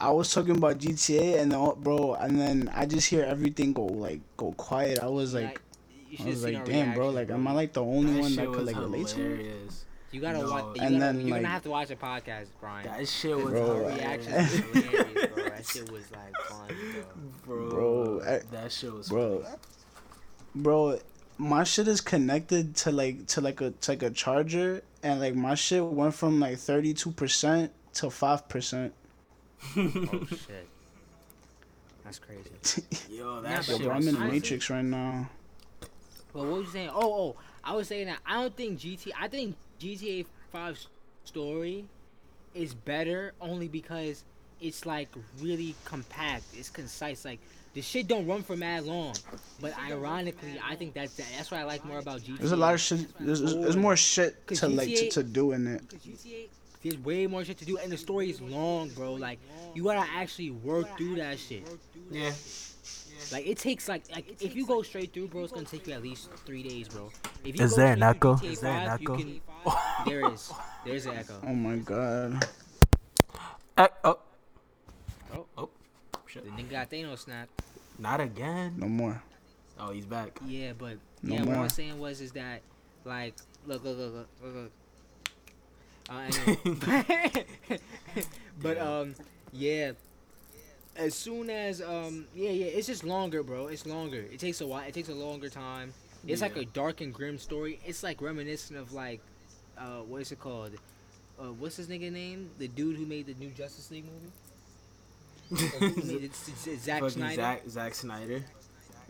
I 0.00 0.10
was 0.10 0.32
talking 0.32 0.56
about 0.56 0.78
GTA 0.78 1.40
and 1.40 1.52
then, 1.52 1.72
bro, 1.80 2.14
and 2.14 2.40
then 2.40 2.70
I 2.74 2.86
just 2.86 3.08
hear 3.08 3.22
everything 3.24 3.72
go 3.74 3.84
like 3.84 4.20
go 4.36 4.52
quiet. 4.52 4.98
I 5.02 5.06
was 5.08 5.34
like, 5.34 5.60
you 6.08 6.14
I 6.14 6.16
should've 6.16 6.26
was 6.26 6.44
like, 6.44 6.56
our 6.56 6.64
damn, 6.64 6.94
bro. 6.94 7.10
Like, 7.10 7.30
am 7.30 7.46
I 7.46 7.52
like 7.52 7.72
the 7.74 7.82
only 7.84 8.14
That 8.14 8.20
one 8.22 8.36
that 8.36 8.46
could 8.46 8.56
was 8.56 8.66
like 8.66 8.76
relate 8.76 9.06
to 9.08 9.40
it? 9.40 9.72
You 10.12 10.20
gotta 10.20 10.38
No. 10.38 10.50
watch. 10.50 10.64
You 10.76 10.82
And 10.82 10.98
gotta, 10.98 11.12
then, 11.12 11.20
you're 11.20 11.30
like- 11.30 11.42
gonna 11.42 11.52
have 11.54 11.62
to 11.64 11.70
watch 11.70 11.90
a 11.90 11.96
podcast, 11.96 12.46
Bryan. 12.60 12.86
That 12.86 13.06
shit 13.06 13.36
was 13.36 13.46
uh, 13.46 13.50
Bro, 13.50 13.74
hilarious. 13.88 14.26
reaction 14.26 14.32
was 14.34 14.52
hilarious, 14.84 15.26
bro. 15.34 15.44
That 15.44 15.66
shit 15.66 15.92
was 15.92 16.10
like 16.10 16.36
fun, 16.48 16.76
bro. 17.46 17.56
bro. 17.56 17.70
Bro, 17.70 18.20
I- 18.22 18.40
that 18.50 18.72
shit 18.72 18.92
was 18.92 19.08
bro 19.08 19.44
bro 20.54 20.98
my 21.38 21.62
shit 21.64 21.86
is 21.88 22.00
connected 22.00 22.74
to 22.76 22.90
like 22.90 23.26
to 23.28 23.40
like 23.40 23.60
a 23.60 23.70
to 23.70 23.92
like 23.92 24.02
a 24.02 24.10
charger 24.10 24.82
and 25.02 25.20
like 25.20 25.34
my 25.34 25.54
shit 25.54 25.84
went 25.84 26.12
from 26.14 26.40
like 26.40 26.56
32% 26.56 27.70
to 27.94 28.06
5% 28.06 28.90
Oh 29.76 30.26
shit. 30.30 30.68
That's 32.04 32.18
crazy. 32.18 32.82
Yo, 33.10 33.40
that 33.40 33.50
Nah, 33.50 33.60
shit 33.60 33.78
Yo, 33.80 33.86
bro, 33.86 33.94
i'm 33.94 34.08
in 34.08 34.14
the 34.14 34.20
matrix 34.20 34.70
right 34.70 34.84
now 34.84 35.28
But 36.32 36.44
what 36.44 36.58
was 36.58 36.66
you 36.66 36.72
saying? 36.72 36.90
Oh, 36.92 37.00
oh, 37.02 37.36
I 37.62 37.74
was 37.74 37.88
saying 37.88 38.06
that 38.06 38.18
I 38.26 38.34
don't 38.34 38.56
think 38.56 38.78
GT. 38.80 39.10
I 39.18 39.28
think 39.28 39.56
GTA 39.80 40.26
5 40.52 40.86
story 41.24 41.84
is 42.54 42.74
better 42.74 43.32
only 43.40 43.68
because 43.68 44.24
it's 44.60 44.86
like 44.86 45.08
really 45.40 45.74
compact. 45.84 46.44
It's 46.54 46.68
concise. 46.68 47.24
Like 47.24 47.38
the 47.74 47.82
shit 47.82 48.08
don't 48.08 48.26
run 48.26 48.42
for 48.42 48.56
mad 48.56 48.84
long. 48.84 49.14
But 49.60 49.74
ironically, 49.78 50.60
I 50.64 50.74
think 50.76 50.94
that's 50.94 51.14
that's 51.14 51.50
what 51.50 51.60
I 51.60 51.64
like 51.64 51.84
more 51.84 51.98
about 51.98 52.20
GTA. 52.20 52.38
there's 52.38 52.52
a 52.52 52.56
lot 52.56 52.74
of 52.74 52.80
shit 52.80 53.06
there's, 53.18 53.40
there's, 53.40 53.54
there's 53.56 53.76
more 53.76 53.96
shit 53.96 54.46
to 54.48 54.68
like 54.68 54.88
to, 54.88 54.94
GTA 54.94 55.10
to 55.10 55.22
do 55.22 55.52
in 55.52 55.66
it 55.66 55.88
GTA, 55.88 56.48
there's 56.82 56.98
way 56.98 57.26
more 57.26 57.44
shit 57.44 57.58
to 57.58 57.64
do, 57.64 57.76
and 57.78 57.90
the 57.92 57.96
story 57.98 58.30
is 58.30 58.40
long, 58.40 58.88
bro. 58.90 59.14
Like 59.14 59.38
you 59.74 59.84
gotta 59.84 60.08
actually 60.14 60.50
work 60.50 60.96
through 60.96 61.16
that 61.16 61.38
shit. 61.38 61.66
Yeah. 62.10 62.32
Like 63.32 63.46
it 63.46 63.58
takes 63.58 63.88
like 63.88 64.10
like 64.10 64.42
if 64.42 64.56
you 64.56 64.66
go 64.66 64.82
straight 64.82 65.12
through, 65.12 65.28
bro, 65.28 65.44
it's 65.44 65.52
gonna 65.52 65.66
take 65.66 65.86
you 65.86 65.92
at 65.92 66.02
least 66.02 66.30
three 66.46 66.62
days, 66.62 66.88
bro. 66.88 67.10
If 67.44 67.58
you 67.58 67.64
Is 67.64 67.72
go 67.72 67.76
there 67.76 67.92
an 67.92 68.02
echo? 68.02 68.34
GTA 68.36 68.44
Is 68.52 68.60
there 68.60 68.72
an 68.72 68.88
5, 68.88 69.00
you 69.02 69.04
echo? 69.14 69.16
can- 69.18 69.40
there 70.06 70.32
is. 70.32 70.52
There's 70.86 71.06
an 71.06 71.16
echo. 71.18 71.34
oh 71.46 71.52
my 71.54 71.76
god 71.76 72.48
Uh, 73.76 73.88
oh. 74.04 74.18
Oh. 75.34 75.46
Oh. 75.58 75.68
Shit. 76.26 76.44
The 76.44 76.50
nigga 76.62 76.70
got 76.70 76.90
Thanos 76.90 77.18
snapped. 77.20 77.62
Not 77.98 78.20
again. 78.20 78.74
no 78.78 78.88
more 78.88 79.22
Oh, 79.78 79.92
he's 79.92 80.06
back. 80.06 80.38
Yeah, 80.46 80.72
but 80.78 80.96
No 81.22 81.34
yeah, 81.34 81.40
what 81.40 81.48
I 81.50 81.54
more. 81.54 81.62
was 81.64 81.72
saying 81.74 81.98
was 81.98 82.20
is 82.22 82.32
that 82.32 82.62
like 83.04 83.34
look 83.66 83.84
look 83.84 83.98
look 83.98 84.12
look 84.14 84.28
look. 84.42 84.54
look. 84.54 84.72
Uh, 86.10 86.30
anyway. 86.46 87.46
but 88.60 88.78
um 88.78 89.14
yeah. 89.52 89.92
As 90.96 91.14
soon 91.14 91.48
as 91.50 91.80
um 91.80 92.26
yeah 92.34 92.50
yeah 92.50 92.66
it's 92.66 92.86
just 92.88 93.04
longer, 93.04 93.42
bro. 93.42 93.68
It's 93.68 93.86
longer. 93.86 94.18
It 94.32 94.40
takes 94.40 94.60
a 94.60 94.66
while. 94.66 94.82
It 94.86 94.92
takes 94.94 95.08
a 95.08 95.14
longer 95.14 95.48
time. 95.48 95.92
It's 96.26 96.42
like 96.42 96.56
a 96.56 96.64
dark 96.66 97.00
and 97.00 97.14
grim 97.14 97.38
story. 97.38 97.80
It's 97.86 98.02
like 98.02 98.20
reminiscent 98.20 98.78
of 98.78 98.92
like 98.92 99.20
uh 99.78 100.00
what 100.08 100.20
is 100.22 100.32
it 100.32 100.40
called? 100.40 100.72
Uh, 101.38 101.52
what's 101.52 101.76
his 101.76 101.86
nigga 101.86 102.12
name? 102.12 102.50
The 102.58 102.68
dude 102.68 102.96
who 102.96 103.06
made 103.06 103.26
the 103.26 103.34
new 103.34 103.48
Justice 103.50 103.90
League 103.90 104.04
movie. 104.04 104.32
It's- 105.86 106.48
it's- 106.48 106.66
it's 106.66 106.84
Zack 106.84 107.08
Snyder. 107.10 107.34
Zack, 107.36 107.62
Zack 107.68 107.94
Snyder. 107.94 108.44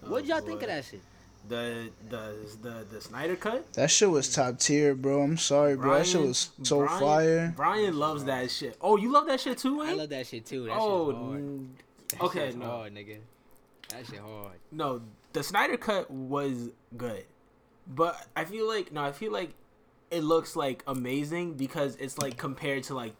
What 0.03 0.23
Oh, 0.23 0.27
y'all 0.27 0.41
think 0.41 0.63
of 0.63 0.69
that 0.69 0.85
shit? 0.85 1.01
The 1.49 1.91
the 2.09 2.35
the 2.63 2.87
the 2.91 3.01
Snyder 3.01 3.35
cut. 3.35 3.73
that 3.73 3.91
shit 3.91 4.09
was 4.11 4.33
top 4.33 4.59
tier 4.59 4.95
bro 4.95 5.23
i'm 5.23 5.37
sorry 5.37 5.75
bro 5.75 5.95
that 5.99 6.07
shit 6.07 6.21
was 6.21 6.51
so 6.63 6.85
Bryan- 6.87 7.01
fire 7.01 7.53
Bryan 7.57 7.99
loves 7.99 8.25
that 8.25 8.51
shit. 8.51 8.77
Oh, 8.81 8.97
you 8.97 9.11
love 9.11 9.27
that 9.27 9.41
shit 9.41 9.59
too, 9.59 9.81
I 9.83 9.95
love 9.95 10.11
that 10.11 10.27
shit 10.27 10.47
too. 10.47 10.65
That 10.67 10.77
oh, 10.79 11.11
shit 11.11 11.17
hard. 11.17 11.41
mm, 11.41 11.67
That 12.11 12.21
okay, 12.23 12.47
shit's 12.47 12.57
no. 12.57 12.67
hard, 12.67 12.95
nigga. 12.95 13.17
That 13.89 14.07
shit 14.07 14.21
hard. 14.21 14.53
no. 14.71 15.01
The 15.33 15.43
Snyder 15.43 15.77
cut 15.77 16.11
was 16.11 16.71
good, 16.97 17.25
but 17.87 18.27
I 18.37 18.45
feel 18.45 18.69
like 18.69 18.93
no, 18.93 19.03
I 19.03 19.13
feel 19.13 19.33
like 19.33 19.51
it 20.11 20.23
looks 20.23 20.55
like 20.57 20.83
amazing 20.87 21.55
because 21.55 21.97
it's 21.97 22.19
like 22.19 22.37
compared 22.37 22.83
to 22.85 22.95
like 22.95 23.15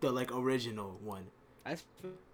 the 0.00 0.10
like 0.12 0.30
original 0.32 0.98
one. 1.02 1.24
That's 1.64 1.82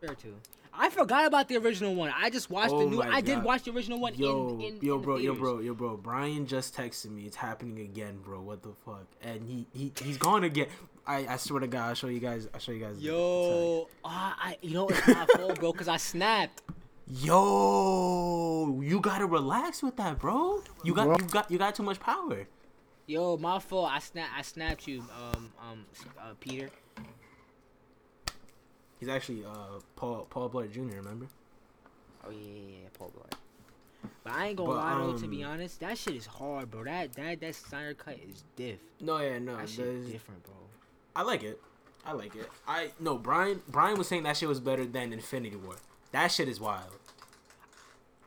fair 0.00 0.14
too. 0.14 0.34
I 0.72 0.88
forgot 0.90 1.26
about 1.26 1.48
the 1.48 1.56
original 1.56 1.94
one. 1.94 2.12
I 2.16 2.30
just 2.30 2.50
watched 2.50 2.72
Oh 2.72 2.80
the 2.80 2.86
new. 2.86 3.02
I 3.02 3.20
did 3.20 3.42
watch 3.42 3.64
the 3.64 3.72
original 3.72 3.98
one. 3.98 4.14
Yo, 4.14 4.50
in, 4.54 4.60
in, 4.60 4.78
yo, 4.80 4.94
in 4.94 5.00
the 5.00 5.04
bro, 5.04 5.16
yo, 5.16 5.34
bro, 5.34 5.58
yo, 5.60 5.74
bro. 5.74 5.96
Bryan 5.96 6.46
just 6.46 6.76
texted 6.76 7.10
me. 7.10 7.24
It's 7.24 7.36
happening 7.36 7.80
again, 7.80 8.18
bro. 8.22 8.40
What 8.40 8.62
the 8.62 8.72
fuck? 8.84 9.06
And 9.22 9.42
he, 9.46 9.66
he 9.72 9.92
he's 10.02 10.16
gone 10.16 10.44
again. 10.44 10.68
I, 11.06 11.26
I 11.28 11.36
swear 11.36 11.60
to 11.60 11.66
God, 11.66 11.88
I'll 11.88 11.94
show 11.94 12.06
you 12.06 12.20
guys. 12.20 12.48
I'll 12.54 12.60
show 12.60 12.72
you 12.72 12.80
guys. 12.84 12.98
Yo, 12.98 13.88
ah, 14.04 14.36
I, 14.38 14.58
you 14.62 14.74
know 14.74 14.88
it's 14.88 15.06
my 15.08 15.26
fault, 15.36 15.58
bro, 15.58 15.72
because 15.72 15.88
I 15.88 15.96
snapped. 15.96 16.62
Yo, 17.12 18.80
you 18.82 19.00
gotta 19.00 19.26
relax 19.26 19.82
with 19.82 19.96
that, 19.96 20.20
bro. 20.20 20.62
You 20.84 20.94
got, 20.94 21.06
Bro. 21.06 21.16
you 21.18 21.24
got, 21.26 21.50
you 21.50 21.58
got 21.58 21.74
too 21.74 21.82
much 21.82 21.98
power. 21.98 22.46
Yo, 23.06 23.36
my 23.36 23.58
fault. 23.58 23.90
I 23.90 23.98
snap. 23.98 24.28
I 24.36 24.42
snapped 24.42 24.86
you, 24.86 25.02
um, 25.34 25.52
um, 25.60 25.84
uh, 26.20 26.34
Peter. 26.38 26.70
He's 29.00 29.08
actually 29.08 29.44
uh 29.44 29.80
Paul 29.96 30.26
Paul 30.30 30.50
Blart 30.50 30.70
Jr. 30.72 30.80
Remember? 30.96 31.26
Oh 32.24 32.30
yeah, 32.30 32.36
yeah, 32.38 32.60
yeah, 32.82 32.88
Paul 32.94 33.10
Blart. 33.16 33.32
But 34.22 34.32
I 34.34 34.46
ain't 34.48 34.56
gonna 34.56 34.70
But, 34.70 34.76
lie 34.76 34.98
though. 34.98 35.16
To 35.18 35.26
be 35.26 35.42
um, 35.42 35.52
honest, 35.52 35.80
that 35.80 35.96
shit 35.98 36.14
is 36.14 36.26
hard, 36.26 36.70
bro. 36.70 36.84
That 36.84 37.12
that 37.14 37.40
that 37.40 37.54
Snyder 37.54 37.94
cut 37.94 38.18
is 38.30 38.44
diff. 38.56 38.78
No, 39.00 39.18
yeah, 39.20 39.38
no. 39.38 39.56
That 39.56 39.68
shit 39.68 39.84
there's- 39.86 40.06
different, 40.06 40.42
bro. 40.44 40.54
I 41.16 41.22
like 41.22 41.42
it. 41.42 41.60
I 42.06 42.12
like 42.12 42.34
it. 42.36 42.48
I 42.68 42.92
no 43.00 43.16
Bryan. 43.18 43.60
Bryan 43.68 43.98
was 43.98 44.08
saying 44.08 44.22
that 44.24 44.36
shit 44.36 44.48
was 44.48 44.60
better 44.60 44.84
than 44.86 45.12
Infinity 45.12 45.56
War. 45.56 45.74
That 46.12 46.28
shit 46.28 46.48
is 46.48 46.60
wild. 46.60 46.92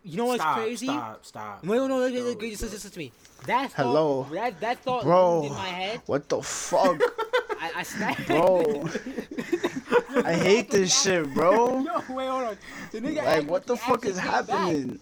You 0.03 0.17
know 0.17 0.26
what's 0.26 0.41
stop, 0.41 0.57
crazy? 0.57 0.86
Stop, 0.88 1.26
stop. 1.26 1.63
Wait, 1.65 1.78
no, 1.78 1.88
no, 1.88 1.99
no, 1.99 2.05
Yo, 2.07 2.24
look, 2.24 2.41
just 2.41 2.43
yo. 2.43 2.49
listen, 2.49 2.69
listen 2.71 2.91
to 2.91 2.99
me. 2.99 3.11
That 3.47 3.71
thought, 3.71 3.84
Hello. 3.86 4.28
That 4.32 4.59
that 4.59 4.80
thought 4.80 5.03
Bro. 5.03 5.34
loomed 5.39 5.51
in 5.51 5.57
my 5.57 5.65
head. 5.65 6.01
What 6.07 6.28
the 6.28 6.41
fuck, 6.41 6.99
I, 7.61 7.71
I 7.78 7.84
snapped. 7.84 8.28
bro? 8.28 8.86
I 10.16 10.34
hate 10.34 10.70
this 10.72 11.01
shit, 11.03 11.34
bro. 11.34 11.80
Yo, 11.84 11.93
wait, 12.14 12.28
hold 12.28 12.43
on. 12.43 12.57
The 12.91 13.01
nigga 13.01 13.16
Like, 13.18 13.28
act 13.28 13.45
what 13.47 13.66
the 13.68 13.76
fuck 13.78 14.05
is 14.05 14.18
came 14.20 14.26
back. 14.28 14.47
happening? 14.47 14.99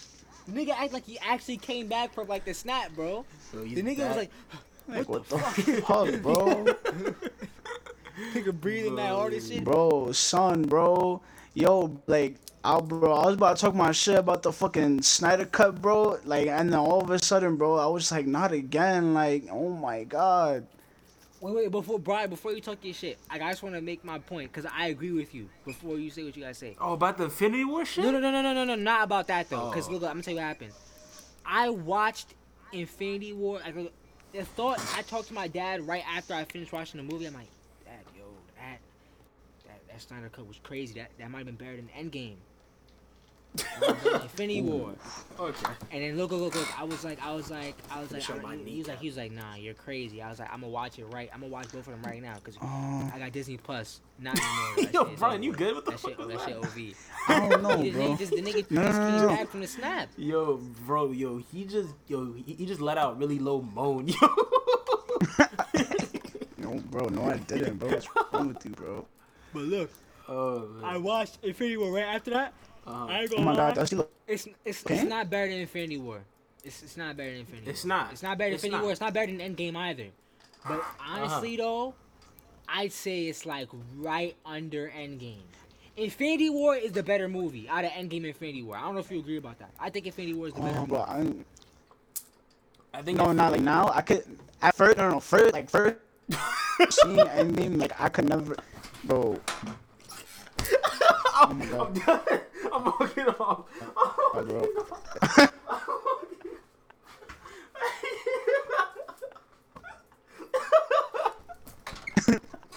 The 0.48 0.52
nigga 0.66 0.74
act 0.78 0.94
like 0.94 1.06
he 1.06 1.20
actually 1.20 1.58
came 1.58 1.88
back 1.88 2.14
from 2.14 2.28
like 2.28 2.46
the 2.46 2.54
snap, 2.54 2.92
bro. 2.96 3.26
Yo, 3.54 3.64
he's 3.64 3.76
The 3.76 3.82
nigga 3.84 4.00
was 4.00 4.08
back. 4.08 4.16
like, 4.18 4.32
Like, 4.88 5.10
what 5.10 5.28
the 5.30 5.38
fuck, 5.40 6.22
bro? 6.22 6.66
nigga 8.34 8.54
breathing 8.60 8.96
that 8.96 9.12
hard 9.12 9.34
and 9.34 9.44
shit. 9.44 9.64
Bro, 9.64 10.12
son, 10.14 10.64
bro. 10.64 11.22
Yo, 11.54 12.00
like, 12.08 12.36
I, 12.64 12.80
bro, 12.80 13.12
I 13.14 13.26
was 13.26 13.36
about 13.36 13.58
to 13.58 13.62
talk 13.66 13.76
my 13.76 13.92
shit 13.92 14.18
about 14.18 14.44
the 14.44 14.52
fucking 14.54 15.02
Snyder 15.02 15.46
cut, 15.46 15.82
bro. 15.82 16.18
Like, 16.26 16.48
and 16.48 16.72
then 16.72 16.80
all 16.80 17.02
of 17.02 17.10
a 17.10 17.20
sudden, 17.20 17.56
bro, 17.58 17.76
I 17.78 17.88
was 17.88 18.12
like, 18.12 18.26
not 18.28 18.52
again. 18.52 19.14
Like, 19.14 19.46
oh 19.52 19.70
my 19.70 20.04
god. 20.04 20.68
Wait, 21.42 21.56
wait, 21.56 21.72
before 21.72 21.98
Bryan, 21.98 22.30
before 22.30 22.52
you 22.52 22.62
talk 22.62 22.78
your 22.84 22.94
shit, 22.94 23.18
like, 23.32 23.42
I 23.42 23.50
just 23.50 23.64
want 23.64 23.74
to 23.74 23.82
make 23.82 24.06
my 24.06 24.20
point 24.20 24.52
because 24.54 24.70
I 24.72 24.88
agree 24.88 25.12
with 25.12 25.34
you. 25.34 25.50
Before 25.66 25.98
you 25.98 26.12
say 26.12 26.24
what 26.24 26.38
you 26.38 26.44
guys 26.44 26.60
say. 26.60 26.76
Oh, 26.80 26.94
about 26.94 27.18
the 27.18 27.24
Infinity 27.26 27.66
War 27.66 27.84
shit? 27.84 28.04
No, 28.04 28.12
no, 28.12 28.20
no, 28.20 28.32
no, 28.32 28.42
no, 28.44 28.54
no, 28.54 28.64
no, 28.64 28.76
not 28.76 29.04
about 29.06 29.26
that 29.28 29.50
though. 29.50 29.70
Because 29.70 29.88
Oh. 29.90 29.94
look, 29.94 30.04
I'm 30.04 30.10
gonna 30.12 30.22
tell 30.24 30.34
you 30.36 30.40
what 30.40 30.46
happened. 30.46 30.74
I 31.44 31.70
watched 31.70 32.36
Infinity 32.72 33.34
War. 33.34 33.60
Like, 33.60 33.76
look, 33.76 33.92
the 34.34 34.46
thought 34.46 34.80
I 34.96 35.02
talked 35.02 35.30
to 35.30 35.34
my 35.34 35.48
dad 35.48 35.86
right 35.88 36.04
after 36.08 36.36
I 36.36 36.46
finished 36.46 36.72
watching 36.72 37.04
the 37.06 37.12
movie. 37.12 37.26
I'm 37.26 37.34
like, 37.34 37.48
Dad, 37.86 37.96
yo, 38.16 38.26
that 38.58 38.80
that 39.66 39.88
that 39.88 40.02
Snyder 40.02 40.30
cut 40.30 40.48
was 40.48 40.60
crazy. 40.62 40.94
That 41.00 41.10
that 41.18 41.32
might 41.32 41.40
have 41.40 41.48
been 41.48 41.56
better 41.56 41.76
than 41.76 41.90
Endgame. 41.98 42.36
Infinity 44.22 44.62
War. 44.62 44.94
Okay. 45.40 45.66
And 45.92 46.02
then 46.04 46.18
look, 46.18 46.32
look, 46.32 46.40
look, 46.42 46.56
look. 46.56 46.80
I 46.80 46.84
was 46.84 47.04
like, 47.04 47.22
I 47.22 47.34
was 47.34 47.52
like, 47.52 47.76
I 47.90 48.00
was 48.00 48.12
like, 48.12 48.22
Show 48.22 48.36
I- 48.36 48.40
my 48.42 48.56
he 48.56 48.80
was 48.80 48.88
like, 48.88 49.00
he 49.00 49.08
was 49.08 49.18
like, 49.18 49.32
nah, 49.32 49.56
you're 49.56 49.74
crazy. 49.74 50.22
I 50.22 50.30
was 50.30 50.40
like, 50.40 50.50
I'm 50.54 50.62
gonna 50.62 50.72
watch 50.72 51.00
it 51.00 51.06
right. 51.06 51.30
I'm 51.34 51.42
gonna 51.42 51.52
watch 51.52 51.66
both 51.72 51.88
of 51.88 51.94
them 51.94 52.02
right 52.04 52.22
now 52.22 52.36
because 52.36 52.56
Um, 52.62 53.12
I 53.14 53.20
got 53.20 53.32
Disney 53.34 53.58
Plus. 53.58 54.00
Not 54.20 54.38
anymore. 54.40 54.92
Yo, 54.94 55.10
shit 55.10 55.20
Bryan, 55.20 55.36
over. 55.36 55.44
you 55.44 55.54
good? 55.54 55.76
What 55.76 55.86
the 55.86 55.92
that 55.92 56.00
fuck 56.00 56.12
shit, 56.12 56.18
was 56.20 56.28
that 56.28 56.42
shit? 56.48 56.56
OV. 56.58 56.78
I 57.28 57.50
don't 57.50 57.64
know, 57.64 57.78
He 57.82 57.92
bro. 57.92 58.16
just, 58.16 58.32
the 58.32 58.42
nigga 58.42 58.72
No, 58.72 58.84
just 58.84 59.00
no, 59.00 59.10
no, 59.10 59.28
came 59.28 59.38
back 59.38 59.48
from 59.50 59.60
the 59.62 59.68
snap. 59.68 60.10
Yo, 60.18 60.58
bro, 60.86 61.12
yo, 61.12 61.38
he 61.52 61.66
just, 61.66 61.90
yo, 62.08 62.32
he, 62.34 62.54
he 62.54 62.66
just 62.66 62.80
let 62.82 62.98
out 62.98 63.18
really 63.20 63.40
low 63.40 63.62
moan, 63.62 64.08
yo. 64.22 64.28
No, 66.58 66.76
bro, 66.92 67.08
no, 67.08 67.24
I 67.26 67.38
didn't, 67.38 67.80
bro. 67.80 67.90
What's 67.90 68.08
wrong 68.34 68.50
with 68.50 68.64
you, 68.66 68.72
bro? 68.72 69.06
But 69.54 69.64
look, 69.64 69.90
oh, 70.30 70.68
I 70.84 70.98
watched 70.98 71.40
Infinity 71.44 71.78
War 71.78 71.92
right 71.92 72.04
after 72.06 72.32
that. 72.32 72.54
Uh-huh. 72.88 73.06
I 73.08 73.22
ain't 73.22 73.34
Oh 73.38 73.42
my 73.42 73.56
god, 73.56 73.76
does 73.76 73.90
he 73.90 73.96
look? 73.96 74.12
It's 74.28 74.48
it's, 74.66 74.86
Okay. 74.86 74.96
it's 74.96 75.04
not 75.10 75.30
better 75.30 75.50
than 75.52 75.60
Infinity 75.62 75.98
War. 75.98 76.22
It's, 76.64 76.84
it's 76.84 76.98
not 76.98 77.18
better 77.18 77.32
than 77.32 77.40
Infinity 77.42 77.70
It's 77.70 77.84
War. 77.84 77.90
not. 77.90 78.12
It's 78.12 78.24
not 78.24 78.38
better 78.38 78.50
than 78.50 78.56
It's 78.56 78.64
Infinity 78.64 78.78
not. 78.78 78.84
War. 78.84 78.92
It's 78.92 79.02
not 79.02 79.14
better 79.14 79.32
than 79.32 79.56
Endgame 79.56 79.76
either. 79.76 80.08
But 80.68 80.80
Uh-huh. 81.00 81.18
honestly 81.18 81.58
though, 81.58 81.96
I'd 82.68 82.92
say 82.94 83.26
it's 83.28 83.46
like 83.46 83.70
right 83.98 84.36
under 84.46 84.90
Endgame. 84.90 85.44
Infinity 85.98 86.50
War 86.50 86.76
is 86.76 86.94
the 86.94 87.04
better 87.04 87.28
movie 87.28 87.68
out 87.70 87.84
of 87.86 87.92
Endgame 87.92 88.18
and 88.18 88.26
Infinity 88.28 88.64
War. 88.64 88.78
I 88.78 88.82
don't 88.82 88.94
know 88.96 89.02
if 89.02 89.12
you 89.12 89.20
agree 89.20 89.38
about 89.38 89.60
that. 89.60 89.72
I 89.80 89.90
think 89.90 90.06
Infinity 90.08 90.34
War 90.34 90.48
is 90.48 90.54
the 90.54 90.62
better 90.62 90.78
Oh, 90.80 90.86
movie. 90.86 91.04
I'm, 91.08 91.46
I 92.94 93.02
think 93.02 93.18
no, 93.18 93.32
not 93.32 93.52
like 93.52 93.62
now. 93.62 93.90
I 93.94 94.02
could 94.02 94.24
at 94.62 94.76
first, 94.76 94.98
no, 94.98 95.10
no, 95.10 95.20
first, 95.20 95.54
like 95.54 95.70
first 95.70 95.98
scene 96.90 97.18
Endgame, 97.18 97.78
like 97.78 98.00
I 98.00 98.10
could 98.10 98.30
never, 98.30 98.56
bro. 99.04 99.40
God, 101.32 101.52
I'm 101.52 101.94
done. 101.94 102.40
I'm 102.74 102.84
walking 102.86 103.28
off. 103.40 103.66
I'm 104.36 104.48
walking 104.48 104.58
off. 104.58 105.52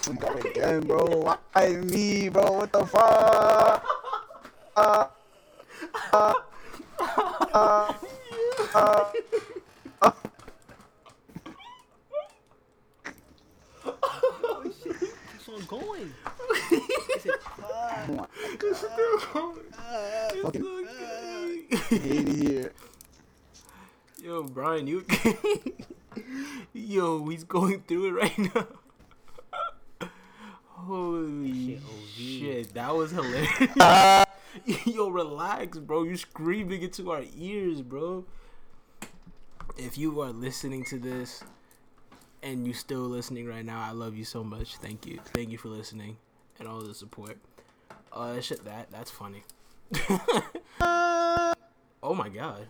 My 0.07 0.15
god, 0.15 0.45
again, 0.45 0.81
bro. 0.81 1.05
Why 1.53 1.69
me, 1.69 2.29
bro? 2.29 2.51
What 2.51 2.71
the 2.71 2.85
fuck? 2.85 3.85
Uh, 4.77 5.07
uh, 6.11 6.33
uh, 7.53 7.93
uh, 8.73 9.11
on 15.55 15.65
going. 15.65 16.13
oh 16.27 18.05
my 18.09 18.25
It's 18.43 18.77
still 18.79 19.19
going. 19.33 19.59
It's 19.67 20.41
Fucking- 20.41 20.61
still 20.61 20.83
going. 20.85 21.67
hate 21.89 22.29
it 22.29 22.47
here. 22.47 22.73
Yo, 24.23 24.43
Bryan, 24.43 24.87
you. 24.87 25.05
Yo, 26.73 27.27
he's 27.29 27.43
going 27.43 27.81
through 27.87 28.07
it 28.07 28.11
right 28.21 28.37
now. 28.55 28.67
Holy 30.67 31.79
Shit, 32.15 32.39
shit, 32.39 32.73
that 32.73 32.93
was 32.95 33.11
hilarious. 33.11 34.25
Yo, 34.85 35.09
relax, 35.09 35.77
bro. 35.79 36.03
You're 36.03 36.17
screaming 36.17 36.81
into 36.81 37.11
our 37.11 37.23
ears, 37.37 37.81
bro. 37.81 38.25
If 39.77 39.97
you 39.97 40.21
are 40.21 40.31
listening 40.31 40.85
to 40.85 40.97
this 40.99 41.43
and 42.45 42.67
you 42.67 42.73
still 42.73 43.01
listening 43.01 43.47
right 43.47 43.65
now, 43.65 43.81
I 43.81 43.91
love 43.91 44.15
you 44.15 44.23
so 44.23 44.43
much. 44.43 44.77
Thank 44.77 45.05
you. 45.07 45.19
Thank 45.33 45.49
you 45.49 45.57
for 45.57 45.67
listening 45.69 46.17
and 46.59 46.67
all 46.67 46.79
the 46.79 46.93
support. 46.93 47.37
Uh, 48.13 48.39
shit, 48.39 48.63
that 48.63 48.91
that's 48.91 49.09
funny. 49.11 49.43
oh 50.79 52.13
my 52.13 52.29
god. 52.29 52.67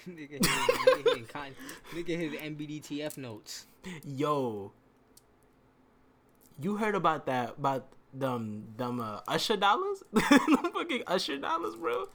nigga, 0.08 0.30
hit, 0.32 0.42
nigga, 0.42 1.16
hit, 1.16 1.28
con- 1.28 1.54
nigga 1.94 2.18
hit 2.18 2.40
NBDTF 2.40 3.16
notes. 3.16 3.66
Yo, 4.04 4.72
you 6.60 6.76
heard 6.76 6.94
about 6.96 7.26
that 7.26 7.54
about 7.56 7.86
them 8.12 8.64
them 8.76 9.00
uh, 9.00 9.20
Usher 9.28 9.56
dollars? 9.56 10.02
them 10.12 10.72
fucking 10.74 11.04
Usher 11.06 11.38
dollars, 11.38 11.76
bro. 11.76 12.08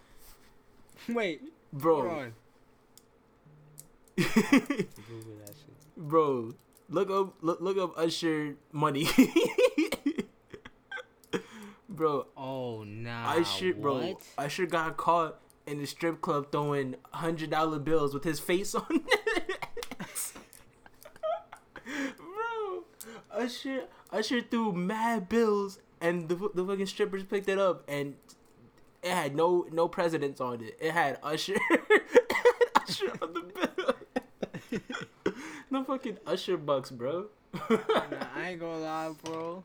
Wait, 1.07 1.41
hold 1.71 1.81
Bro, 1.81 2.09
on. 2.09 2.33
Google 4.17 5.37
that. 5.45 5.64
Bro, 5.97 6.53
look 6.89 7.09
up 7.09 7.35
look 7.41 7.61
look 7.61 7.77
up 7.77 7.97
Usher 7.97 8.55
money. 8.71 9.07
bro, 11.89 12.27
Oh 12.35 12.83
nah. 12.83 13.33
Usher, 13.33 13.73
bro, 13.73 14.07
What? 14.07 14.21
Usher 14.37 14.65
got 14.65 14.97
caught 14.97 15.39
in 15.65 15.79
the 15.79 15.87
strip 15.87 16.21
club 16.21 16.51
throwing 16.51 16.95
hundred 17.11 17.49
dollar 17.51 17.79
bills 17.79 18.13
with 18.13 18.23
his 18.23 18.39
face 18.39 18.75
on 18.75 18.85
it. 18.89 19.57
bro, 22.17 22.83
Usher, 23.31 23.85
Usher 24.11 24.41
threw 24.41 24.71
mad 24.73 25.29
bills, 25.29 25.79
and 26.01 26.27
the 26.29 26.35
the 26.53 26.65
fucking 26.65 26.85
strippers 26.87 27.23
picked 27.23 27.49
it 27.49 27.59
up, 27.59 27.83
and 27.87 28.15
it 29.03 29.11
had 29.11 29.35
no 29.35 29.65
no 29.71 29.87
presidents 29.87 30.41
on 30.41 30.61
it. 30.61 30.77
It 30.79 30.91
had 30.91 31.19
Usher, 31.23 31.55
it 31.55 32.29
had 32.31 32.83
Usher 32.83 33.11
on 33.21 33.33
the 33.33 33.41
bill. 33.41 33.95
No 35.75 35.83
fucking 35.83 36.17
Usher 36.25 36.55
bucks, 36.57 36.89
bro. 36.89 37.27
Nah, 37.69 37.77
I 38.35 38.49
ain't 38.49 38.59
gonna 38.61 38.77
lie, 38.77 39.11
bro. 39.23 39.63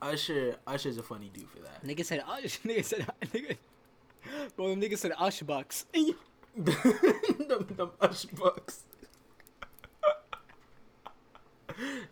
Usher, 0.00 0.56
Usher's 0.66 0.96
a 0.96 1.02
funny 1.02 1.30
dude 1.32 1.48
for 1.50 1.58
that. 1.58 1.84
Nigga 1.84 2.04
said 2.04 2.24
Ush. 2.26 2.60
Nigga 2.64 2.84
said 2.84 3.06
nigga. 3.26 3.56
Bro, 4.56 4.70
them 4.70 4.80
niggas 4.80 4.98
said 4.98 5.12
Ush 5.18 5.40
bucks. 5.40 5.84
them, 6.56 7.66
them 7.76 7.90
Ush 8.00 8.24
bucks. 8.24 8.84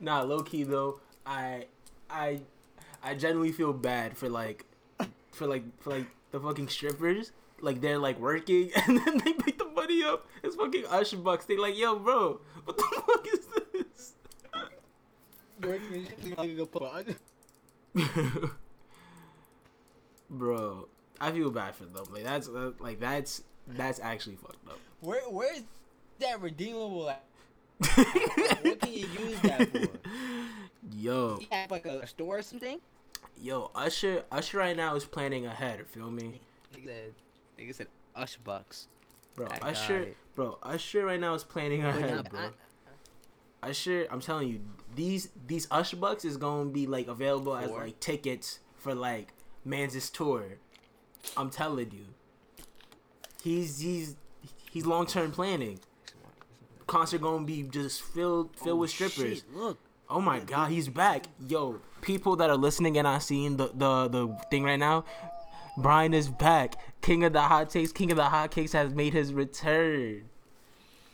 nah, 0.00 0.22
low 0.22 0.42
key 0.42 0.64
though, 0.64 1.00
I, 1.24 1.66
I, 2.10 2.40
I 3.02 3.14
genuinely 3.14 3.52
feel 3.52 3.72
bad 3.72 4.16
for 4.18 4.28
like, 4.28 4.66
for 5.32 5.46
like, 5.46 5.62
for 5.80 5.90
like 5.90 6.06
the 6.30 6.40
fucking 6.40 6.68
strippers. 6.68 7.32
Like 7.60 7.80
they're 7.80 7.98
like 7.98 8.20
working 8.20 8.70
and 8.86 8.98
then 8.98 9.18
they 9.24 9.32
pick 9.32 9.57
the 9.86 10.04
up. 10.04 10.26
It's 10.42 10.56
fucking 10.56 10.84
Usher 10.86 11.16
bucks. 11.18 11.44
They 11.46 11.56
like, 11.56 11.76
yo, 11.78 11.98
bro, 11.98 12.40
what 12.64 12.76
the 12.76 12.82
fuck 13.06 13.26
is 13.32 13.46
this? 13.72 14.14
bro, 20.30 20.88
I 21.20 21.32
feel 21.32 21.50
bad 21.50 21.74
for 21.74 21.84
them. 21.84 22.04
Like 22.12 22.24
that's 22.24 22.48
uh, 22.48 22.72
like 22.78 23.00
that's 23.00 23.42
that's 23.66 24.00
actually 24.00 24.36
fucked 24.36 24.66
up. 24.68 24.78
Where 25.00 25.22
where's 25.28 25.62
that 26.20 26.40
redeemable 26.40 27.10
at? 27.10 27.24
what 28.62 28.80
can 28.80 28.92
you 28.92 29.06
use 29.18 29.40
that 29.42 29.70
for? 29.70 29.88
Yo, 30.96 31.38
You 31.40 31.46
have 31.50 31.70
like 31.70 31.86
a 31.86 32.06
store 32.06 32.38
or 32.38 32.42
something? 32.42 32.80
yo, 33.40 33.70
Usher, 33.74 34.24
Usher 34.32 34.58
right 34.58 34.76
now 34.76 34.94
is 34.96 35.04
planning 35.04 35.46
ahead. 35.46 35.86
Feel 35.86 36.10
me, 36.10 36.40
Nigga 36.74 36.86
said, 36.86 37.14
nigga 37.58 37.74
said 37.74 37.86
Ush 38.16 38.36
Bucks. 38.42 38.88
Bro? 39.34 39.48
I 39.62 39.70
it. 39.72 40.16
bro, 40.34 40.58
Usher 40.62 41.04
right 41.06 41.20
now 41.20 41.34
is 41.34 41.44
planning 41.44 41.84
ahead, 41.84 42.28
bro. 42.30 42.40
I- 42.40 42.50
Usher, 43.70 44.06
I'm 44.10 44.20
telling 44.20 44.48
you, 44.48 44.60
these 44.94 45.30
these 45.46 45.66
Usher 45.70 45.96
bucks 45.96 46.24
is 46.24 46.36
gonna 46.36 46.70
be 46.70 46.86
like 46.86 47.08
available 47.08 47.56
as 47.56 47.70
like 47.70 47.98
tickets 48.00 48.60
for 48.76 48.94
like 48.94 49.32
Man's 49.64 50.10
tour. 50.10 50.44
I'm 51.36 51.50
telling 51.50 51.90
you, 51.90 52.06
he's 53.42 53.80
he's 53.80 54.16
he's 54.70 54.86
long 54.86 55.06
term 55.06 55.32
planning. 55.32 55.80
Concert 56.86 57.20
gonna 57.20 57.44
be 57.44 57.62
just 57.64 58.00
filled 58.02 58.54
filled 58.56 58.68
Oh, 58.70 58.76
with 58.76 58.90
strippers. 58.90 59.38
shit, 59.38 59.54
look. 59.54 59.78
Oh 60.08 60.20
my 60.20 60.38
god, 60.40 60.70
he's 60.70 60.88
back. 60.88 61.26
Yo, 61.48 61.80
people 62.00 62.36
that 62.36 62.48
are 62.48 62.56
listening 62.56 62.96
and 62.96 63.04
not 63.04 63.22
seeing 63.22 63.56
the, 63.58 63.66
the, 63.74 64.08
the 64.08 64.38
thing 64.50 64.64
right 64.64 64.78
now, 64.78 65.04
Bryan 65.76 66.14
is 66.14 66.28
back. 66.30 66.76
King 67.00 67.24
of 67.24 67.32
the 67.32 67.42
hot 67.42 67.70
takes, 67.70 67.92
King 67.92 68.10
of 68.10 68.16
the 68.16 68.24
hot 68.24 68.50
cakes 68.50 68.72
has 68.72 68.92
made 68.92 69.12
his 69.12 69.32
return. 69.32 70.24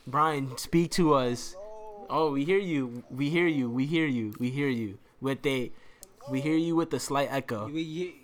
Bryan, 0.07 0.57
speak 0.59 0.91
to 0.93 1.15
us. 1.15 1.57
Oh, 2.11 2.33
we 2.33 2.45
hear 2.45 2.59
you. 2.59 3.05
We 3.11 3.31
hear 3.31 3.47
you. 3.47 3.71
We 3.71 3.87
hear 3.87 4.07
you. 4.07 4.35
We 4.39 4.51
hear 4.51 4.69
you. 4.69 4.99
With 5.21 5.45
a 5.47 5.71
we 6.31 6.41
hear 6.41 6.57
you 6.57 6.77
with 6.77 6.93
a 6.93 7.01
slight 7.01 7.29
echo. 7.31 7.67
We, 7.69 8.15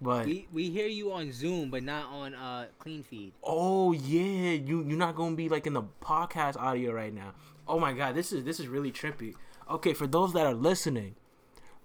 But 0.00 0.26
we, 0.26 0.46
we 0.52 0.70
hear 0.70 0.86
you 0.86 1.12
on 1.12 1.32
Zoom, 1.32 1.70
but 1.70 1.82
not 1.82 2.06
on 2.06 2.34
uh 2.34 2.66
Clean 2.78 3.02
Feed. 3.02 3.32
oh 3.42 3.92
yeah, 3.92 4.52
you 4.52 4.84
you're 4.86 4.98
not 4.98 5.16
gonna 5.16 5.34
be 5.36 5.48
like 5.48 5.66
in 5.66 5.72
the 5.72 5.82
podcast 6.02 6.56
audio 6.56 6.92
right 6.92 7.12
now. 7.12 7.32
Oh 7.66 7.78
my 7.80 7.92
god, 7.92 8.14
this 8.14 8.32
is 8.32 8.44
this 8.44 8.60
is 8.60 8.68
really 8.68 8.92
trippy. 8.92 9.34
Okay, 9.70 9.94
for 9.94 10.06
those 10.06 10.32
that 10.34 10.46
are 10.46 10.54
listening, 10.54 11.14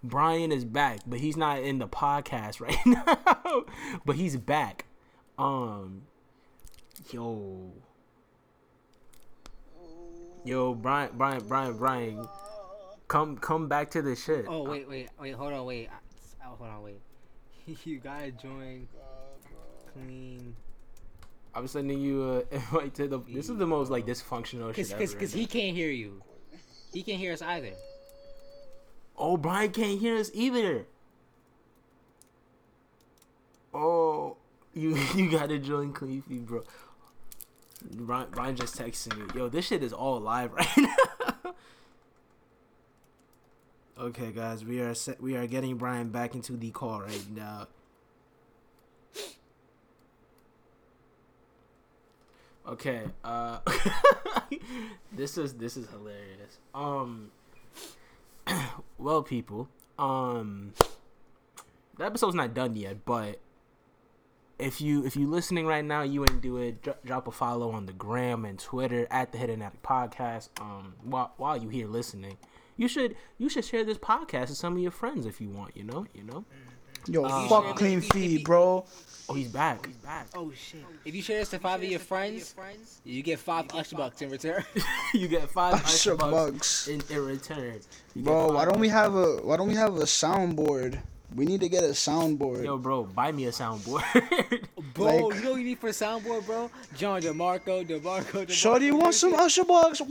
Bryan 0.03 0.51
is 0.51 0.65
back, 0.65 0.99
but 1.07 1.19
he's 1.19 1.38
not 1.38 1.60
in 1.64 1.80
the 1.80 1.88
podcast 1.88 2.60
right 2.65 2.85
now. 2.85 3.64
but 4.06 4.18
he's 4.18 4.38
back. 4.38 4.85
Um, 5.40 6.02
yo, 7.14 7.72
yo, 10.44 10.74
Bryan, 10.74 11.11
Bryan, 11.14 11.48
Bryan, 11.48 11.78
Bryan, 11.78 12.28
come 13.07 13.38
come 13.38 13.70
back 13.70 13.90
to 13.91 14.02
the 14.02 14.18
shit. 14.18 14.44
Oh 14.49 14.70
wait, 14.70 14.90
wait, 14.90 15.07
wait, 15.18 15.32
hold 15.32 15.53
on, 15.53 15.66
wait, 15.66 15.88
oh, 16.44 16.56
hold 16.57 16.70
on, 16.70 16.84
wait. 16.84 16.99
you 17.86 17.99
gotta 17.99 18.32
join 18.32 18.86
Clean, 19.94 20.53
I'm 21.56 21.68
sending 21.70 22.02
you 22.02 22.32
a 22.32 22.40
invite 22.56 22.95
to 22.95 23.07
the. 23.07 23.20
This 23.20 23.48
is 23.48 23.56
the 23.56 23.66
most 23.66 23.90
like 23.90 24.06
dysfunctional 24.06 24.76
cause, 24.76 24.90
shit 24.90 24.98
cause, 24.98 25.11
ever. 25.11 25.22
cause 25.22 25.32
he 25.32 25.45
can't 25.45 25.74
hear 25.74 25.90
you. 25.90 26.22
He 26.91 27.02
can't 27.02 27.18
hear 27.18 27.32
us 27.32 27.41
either. 27.41 27.72
Oh, 29.18 29.38
Bryan 29.38 29.72
can't 29.72 30.02
hear 30.02 30.18
us 30.18 30.32
either. 30.34 30.86
Oh, 33.74 34.36
you 34.80 34.95
you 35.15 35.30
gotta 35.30 35.60
join 35.60 35.93
Clean 35.93 36.22
Feed, 36.22 36.45
bro. 36.47 36.64
Bryan, 37.91 38.27
Bryan 38.31 38.56
just 38.56 38.77
texted 38.77 39.18
me. 39.18 39.26
Yo, 39.39 39.47
this 39.47 39.68
shit 39.68 39.84
is 39.84 39.93
all 39.93 40.19
live 40.19 40.51
right 40.53 40.77
now. 40.77 41.53
okay, 43.99 44.31
guys, 44.31 44.65
we 44.65 44.80
are 44.80 44.93
set, 44.93 45.22
we 45.22 45.35
are 45.35 45.47
getting 45.47 45.77
Bryan 45.77 46.10
back 46.10 46.35
into 46.35 46.53
the 46.57 46.72
call 46.72 47.01
right 47.01 47.26
now. 47.34 47.68
Okay, 52.68 53.01
uh, 53.23 53.60
this 55.11 55.38
is 55.38 55.53
this 55.53 55.76
is 55.76 55.89
hilarious. 55.89 56.60
Um, 56.76 57.31
well, 58.99 59.23
people, 59.23 59.69
um, 59.97 60.73
the 61.97 62.06
episode's 62.06 62.35
not 62.35 62.53
done 62.53 62.76
yet, 62.76 63.06
but 63.06 63.39
if 64.60 64.81
you 64.81 65.06
if 65.06 65.15
you 65.15 65.27
listening 65.27 65.65
right 65.65 65.84
now, 65.86 66.02
you 66.03 66.22
ain't 66.23 66.41
do 66.41 66.57
it. 66.57 66.81
Dro- 66.81 66.95
drop 67.06 67.27
a 67.27 67.31
follow 67.31 67.72
on 67.72 67.86
the 67.86 67.94
gram 67.94 68.45
and 68.45 68.60
Twitter 68.60 69.07
at 69.10 69.31
the 69.31 69.38
Hidden 69.38 69.61
Attic 69.61 69.81
Podcast. 69.81 70.49
Um, 70.61 70.94
while 71.03 71.34
while 71.38 71.57
you 71.57 71.69
here 71.69 71.88
listening, 71.88 72.38
you 72.77 72.88
should 72.88 73.15
you 73.38 73.49
should 73.49 73.65
share 73.65 73.84
this 73.84 73.98
podcast 73.98 74.49
with 74.49 74.57
some 74.57 74.73
of 74.76 74.80
your 74.80 74.91
friends 74.91 75.26
if 75.26 75.40
you 75.41 75.49
want. 75.49 75.76
You 75.76 75.84
know, 75.86 76.06
you 76.14 76.23
know. 76.23 76.45
Yo, 77.07 77.23
Uh, 77.23 77.48
fuck 77.48 77.77
clean 77.77 77.99
if- 77.99 78.06
if- 78.06 78.11
feed, 78.11 78.44
bro. 78.44 78.86
Oh, 79.30 79.34
he's 79.34 79.48
back. 79.48 79.86
He's 79.86 79.95
back. 79.98 80.27
Oh 80.36 80.52
shit! 80.52 80.84
If 81.06 81.15
you 81.15 81.22
share 81.22 81.40
this 81.40 81.49
to 81.52 81.60
five 81.60 81.81
of 81.81 81.88
your 81.90 81.99
friends, 81.99 82.56
you 83.06 83.22
get 83.23 83.40
five 83.40 83.68
Ush 83.73 83.91
Bucks 83.91 84.22
in 84.22 84.30
return. 84.30 84.65
you 85.14 85.27
get 85.30 85.49
five 85.49 85.76
Usher 85.76 85.84
extra 85.84 86.18
bucks 86.18 86.31
bucks. 86.52 86.88
in, 86.90 87.02
in 87.10 87.26
return. 87.26 87.80
You 88.15 88.23
Bro, 88.23 88.53
why 88.53 88.65
don't 88.65 88.80
we 88.80 88.90
have 88.90 89.15
a 89.15 89.38
why 89.38 89.56
don't 89.56 89.68
we 89.69 89.76
have 89.76 89.95
a 89.95 90.03
soundboard? 90.03 90.99
We 91.35 91.45
need 91.45 91.61
to 91.61 91.69
get 91.69 91.84
a 91.84 91.89
soundboard. 91.89 92.64
Yo, 92.65 92.77
bro, 92.77 93.03
buy 93.03 93.31
me 93.31 93.45
a 93.45 93.51
soundboard. 93.51 94.03
Bro, 94.95 95.06
Like- 95.06 95.35
you 95.35 95.41
know 95.43 95.51
what 95.51 95.60
you 95.60 95.64
need 95.65 95.77
for 95.80 95.88
a 95.88 95.91
soundboard, 95.91 96.45
bro? 96.45 96.72
John 96.97 97.22
DeMarco, 97.22 97.85
DeMarco, 97.88 98.45
DeMarco. 98.45 98.49
Shorty 98.49 98.91
want 98.91 99.14
some 99.14 99.34
Usher 99.35 99.64
bucks. 99.64 100.01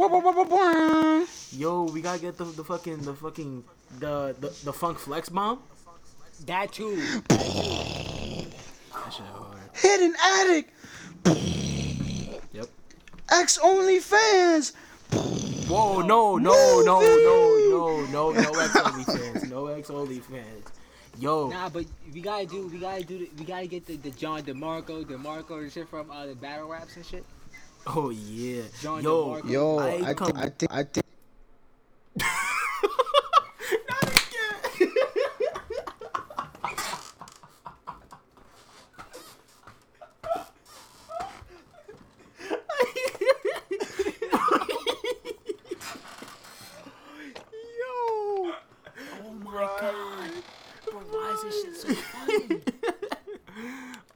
Yo, 1.53 1.85
we 1.93 2.01
gotta 2.01 2.21
get 2.21 2.37
the, 2.39 2.45
the 2.45 2.63
fucking 2.65 2.99
the 3.03 3.15
fucking 3.15 3.65
the, 3.99 4.35
the 4.39 4.49
the 4.65 4.73
funk 4.73 4.99
flex 4.99 5.29
bomb. 5.29 5.61
That 6.47 6.71
too. 6.73 6.97
That 7.29 8.47
shit 9.11 9.27
hard. 9.27 9.59
Hidden 9.75 10.15
attic. 10.23 10.73
Yep. 12.53 12.67
X 13.31 13.59
only 13.63 13.99
fans. 13.99 14.73
Whoa, 15.69 16.01
no, 16.03 16.37
no, 16.39 16.81
no, 16.83 17.01
no, 17.01 18.07
no, 18.07 18.07
no, 18.07 18.31
no 18.33 18.51
X 18.61 18.77
only 18.77 19.05
fans, 19.05 19.51
no 19.51 19.67
X 19.67 19.91
only 19.91 20.21
fans. 20.21 20.65
Yo, 21.19 21.49
Nah, 21.49 21.69
but 21.69 21.85
we 22.13 22.21
gotta 22.21 22.47
do, 22.47 22.69
we 22.69 22.79
gotta 22.79 23.03
do, 23.03 23.19
the, 23.19 23.31
we 23.39 23.45
gotta 23.45 23.67
get 23.67 23.87
the, 23.87 23.97
the 23.97 24.11
John 24.11 24.43
DeMarco, 24.43 25.05
DeMarco 25.05 25.59
and 25.59 25.73
shit 25.73 25.89
from 25.89 26.11
uh, 26.11 26.27
the 26.27 26.35
battle 26.37 26.69
raps 26.69 26.95
and 26.97 27.05
shit. 27.05 27.25
oh 27.89 28.11
yeah, 28.11 28.63
John 28.81 29.03
yo, 29.03 29.27
DeMarco. 29.43 29.51
Yo, 29.51 29.79
I 29.79 30.11
I 30.11 30.15
come- 30.15 30.33
I 30.37 30.49
think 30.49 30.73
I 30.73 30.83
think 30.85 31.05
Not 33.89 34.03
again. 34.05 34.95
Yo! 47.19 48.53
Oh 49.25 49.33
my 49.45 49.63
god! 49.81 50.31
Bro, 50.85 51.01
why 51.11 51.28
is 51.45 51.63
this 51.65 51.83
shit 51.85 51.97
so 51.97 52.03
funny? 52.03 52.61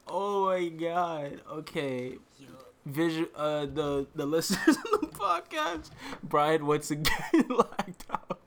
oh 0.07 0.45
my 0.45 0.67
god. 0.69 1.41
Okay. 1.51 2.17
Yo, 2.39 2.47
Visual, 2.85 3.27
uh, 3.35 3.65
the 3.65 4.07
the 4.15 4.25
listeners 4.25 4.75
of 4.93 5.01
the 5.01 5.07
podcast, 5.13 5.89
Bryan 6.23 6.65
once 6.65 6.91
again 6.91 7.13
lagged 7.49 8.05
out. 8.11 8.39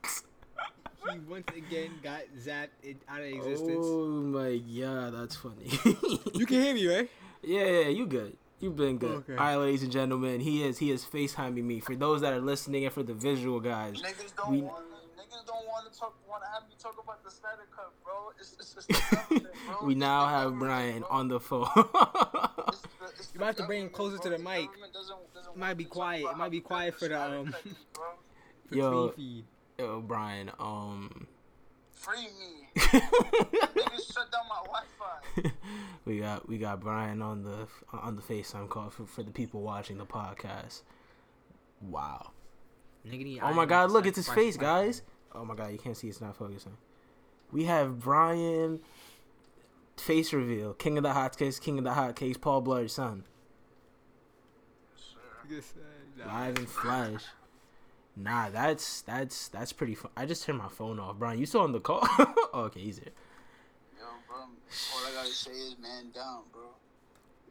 he 1.11 1.19
once 1.28 1.47
again 1.57 1.90
got 2.03 2.23
zapped 2.39 2.69
it 2.82 2.97
out 3.09 3.20
of 3.20 3.27
existence. 3.27 3.86
Oh 3.89 4.07
my 4.09 4.57
god, 4.59 5.15
that's 5.15 5.36
funny. 5.36 5.69
You 6.35 6.44
can 6.47 6.61
hear 6.61 6.74
me, 6.74 6.86
right? 6.86 7.11
Yeah, 7.43 7.65
yeah, 7.65 7.89
you 7.89 8.07
good. 8.07 8.36
You've 8.59 8.77
been 8.77 8.97
good. 8.98 9.11
Okay. 9.11 9.32
All 9.32 9.39
right, 9.39 9.57
ladies 9.57 9.82
and 9.82 9.93
gentlemen, 9.93 10.40
he 10.40 10.62
is 10.65 10.78
he 10.78 10.90
is 10.90 11.05
FaceTiming 11.05 11.62
me. 11.65 11.81
For 11.81 11.94
those 11.94 12.20
that 12.23 12.32
are 12.32 12.40
listening 12.40 12.85
and 12.85 12.93
for 12.93 13.03
the 13.03 13.15
visual 13.15 13.61
guys, 13.61 14.01
Niggas 14.03 14.35
don't 14.36 14.51
We- 14.51 14.69
want 15.85 15.93
niggas 15.93 15.93
don't 15.93 15.93
want 15.93 15.93
to 15.93 16.01
talk 16.01 16.15
want 16.28 16.43
to 16.43 16.48
have 16.51 16.62
me 16.69 16.74
talk 16.78 16.97
about 17.03 17.24
the 17.24 17.31
Snyder 17.31 17.66
Cut, 17.74 17.93
bro. 18.05 18.32
It's, 18.39 18.53
it's, 18.61 18.77
it's 18.77 18.86
the 19.28 19.48
bro. 19.66 19.86
we 19.86 19.94
now 19.94 20.20
the 20.27 20.27
have 20.28 20.59
Bryan 20.59 21.01
bro. 21.01 21.09
on 21.11 21.28
the 21.28 21.40
phone. 21.40 21.69
It's 21.74 22.81
the- 22.81 23.12
it's 23.19 23.31
You 23.35 23.40
might 23.40 23.47
have 23.47 23.57
to 23.57 23.65
bring 23.65 23.82
him 23.82 23.89
government, 23.89 23.93
closer 23.93 24.19
to 24.19 24.28
the 24.31 24.39
mic. 24.39 24.66
government 24.66 24.93
doesn't- 24.93 25.35
doesn't 25.35 25.53
It 25.55 25.59
might 25.59 25.74
be 25.77 25.85
quiet. 25.85 26.24
It 26.31 26.36
might 26.36 26.51
be 26.51 26.61
quiet 26.61 26.94
for 26.94 27.09
the, 27.09 27.15
Snyder 27.16 27.39
um, 27.39 27.53
Cut. 27.53 27.62
For 28.69 28.74
Yo. 28.77 29.09
Feed. 29.11 29.44
Yo, 29.78 30.01
Bryan, 30.01 30.51
um, 30.59 31.27
Free 31.93 32.23
me. 32.39 32.69
Niggas 32.77 34.12
shut 34.15 34.31
down 34.32 34.43
my 34.48 34.62
Wi-Fi. 34.65 35.53
we 36.05 36.19
got 36.19 36.48
we 36.48 36.59
got 36.59 36.81
Bryan 36.81 37.20
on 37.23 37.43
the 37.43 37.66
on 37.93 38.16
the 38.16 38.23
FaceTime 38.23 38.69
call 38.69 38.90
for, 38.90 39.07
for 39.07 39.23
the 39.23 39.31
people 39.31 39.61
watching 39.62 39.98
the 39.98 40.07
podcast. 40.07 40.82
Wow. 41.81 42.31
Nigga 43.07 43.39
Oh 43.43 43.53
my 43.55 43.66
god, 43.66 43.90
look, 43.90 44.07
it's 44.07 44.16
his 44.16 44.28
face, 44.28 44.57
guys. 44.57 45.03
Oh 45.36 45.44
my 45.44 45.54
god, 45.54 45.72
you 45.72 45.78
can't 45.78 45.96
see 45.96 46.08
it's 46.08 46.20
not 46.20 46.36
focusing. 46.36 46.76
We 47.52 47.64
have 47.64 48.00
Bryan. 48.00 48.80
Face 49.96 50.32
reveal. 50.32 50.74
King 50.74 50.98
of 50.98 51.04
the 51.04 51.12
hot 51.12 51.36
cakes. 51.36 51.58
King 51.58 51.78
of 51.78 51.84
the 51.84 51.94
hot 51.94 52.16
cakes. 52.16 52.36
Paul 52.36 52.62
Blart's 52.62 52.94
son. 52.94 53.24
Live 56.26 56.58
in 56.58 56.66
flesh. 56.66 57.22
Nah, 58.16 58.48
that's 58.50 59.02
that's 59.02 59.48
that's 59.48 59.72
pretty 59.72 59.94
fun. 59.94 60.10
I 60.16 60.24
just 60.26 60.44
turned 60.44 60.58
my 60.58 60.68
phone 60.68 60.98
off, 60.98 61.18
Bryan. 61.18 61.38
You 61.38 61.46
still 61.46 61.60
on 61.60 61.72
the 61.72 61.80
call? 61.80 62.00
oh, 62.02 62.48
okay, 62.54 62.80
easy. 62.80 63.02
Yo, 63.98 64.04
bro. 64.26 64.36
All 64.38 64.48
I 65.06 65.12
gotta 65.14 65.28
say 65.28 65.50
is 65.50 65.76
man 65.78 66.10
down, 66.14 66.42
bro. 66.50 66.62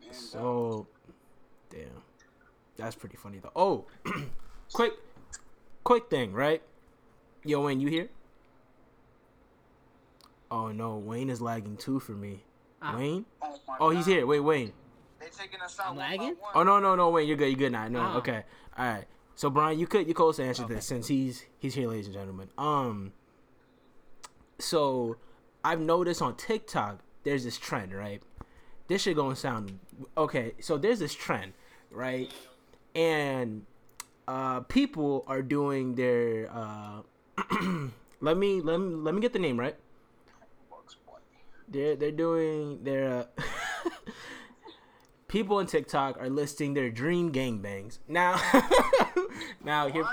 Man 0.02 0.10
down. 0.10 0.20
So, 0.20 0.88
damn, 1.70 2.02
that's 2.78 2.96
pretty 2.96 3.16
funny 3.16 3.40
though. 3.40 3.52
Oh, 3.56 3.86
quick, 4.74 4.94
quick 5.84 6.10
thing, 6.10 6.34
right? 6.34 6.64
Yo, 7.46 7.62
Wayne, 7.62 7.80
you 7.80 7.88
here? 7.90 8.10
Oh 10.52 10.72
no, 10.72 10.98
Wayne 10.98 11.30
is 11.30 11.42
lagging 11.42 11.78
too 11.78 12.00
for 12.00 12.14
me. 12.14 12.44
Ah. 12.82 12.98
Wayne? 12.98 13.26
Oh, 13.42 13.56
Oh, 13.80 13.90
he's 13.90 14.06
here. 14.06 14.26
Wait, 14.26 14.40
Wayne. 14.40 14.74
They 15.20 15.28
taking 15.28 15.62
us 15.62 15.80
out 15.80 15.92
I'm 15.92 15.98
lagging? 15.98 16.36
one. 16.40 16.52
Oh 16.56 16.64
no, 16.64 16.80
no, 16.80 16.96
no, 16.96 17.10
Wayne, 17.10 17.28
you're 17.28 17.38
good. 17.38 17.48
You're 17.50 17.58
good 17.58 17.72
now. 17.72 17.88
No, 17.88 18.00
Ah. 18.02 18.18
okay, 18.18 18.44
all 18.78 18.86
right. 18.86 19.06
So 19.36 19.50
Bryan, 19.50 19.78
you 19.80 19.88
could 19.88 20.08
you 20.08 20.14
could 20.14 20.24
also 20.26 20.44
answer 20.44 20.64
Okay. 20.64 20.76
this 20.76 20.86
since 20.86 21.08
he's 21.08 21.46
he's 21.60 21.76
here, 21.76 21.90
ladies 21.90 22.06
and 22.08 22.14
gentlemen. 22.16 22.50
Um, 22.58 23.14
so 24.60 25.18
I've 25.64 25.82
noticed 25.82 26.22
on 26.22 26.36
TikTok 26.36 27.00
there's 27.24 27.44
this 27.44 27.58
trend, 27.58 27.94
right? 27.94 28.22
This 28.88 29.02
shit 29.02 29.16
gonna 29.16 29.36
sound 29.36 29.80
okay. 30.18 30.54
So 30.62 30.78
there's 30.78 31.00
this 31.00 31.14
trend, 31.14 31.54
right? 31.92 32.32
And 32.94 33.66
uh, 34.28 34.62
people 34.62 35.26
are 35.28 35.42
doing 35.42 35.96
their 35.96 36.50
uh, 36.52 37.02
let 38.22 38.38
me 38.38 38.62
let 38.62 38.80
me 38.80 38.96
let 38.96 39.14
me 39.14 39.22
get 39.22 39.34
the 39.34 39.40
name 39.40 39.60
right. 39.60 39.76
They're 41.68 41.96
they're 41.96 42.12
doing 42.12 42.84
their 42.84 43.10
uh, 43.10 43.44
people 45.28 45.58
on 45.58 45.66
TikTok 45.66 46.18
are 46.20 46.30
listing 46.30 46.74
their 46.74 46.90
dream 46.90 47.32
gangbangs. 47.32 48.00
Now, 48.08 48.40
now 49.64 49.90
here. 49.90 50.06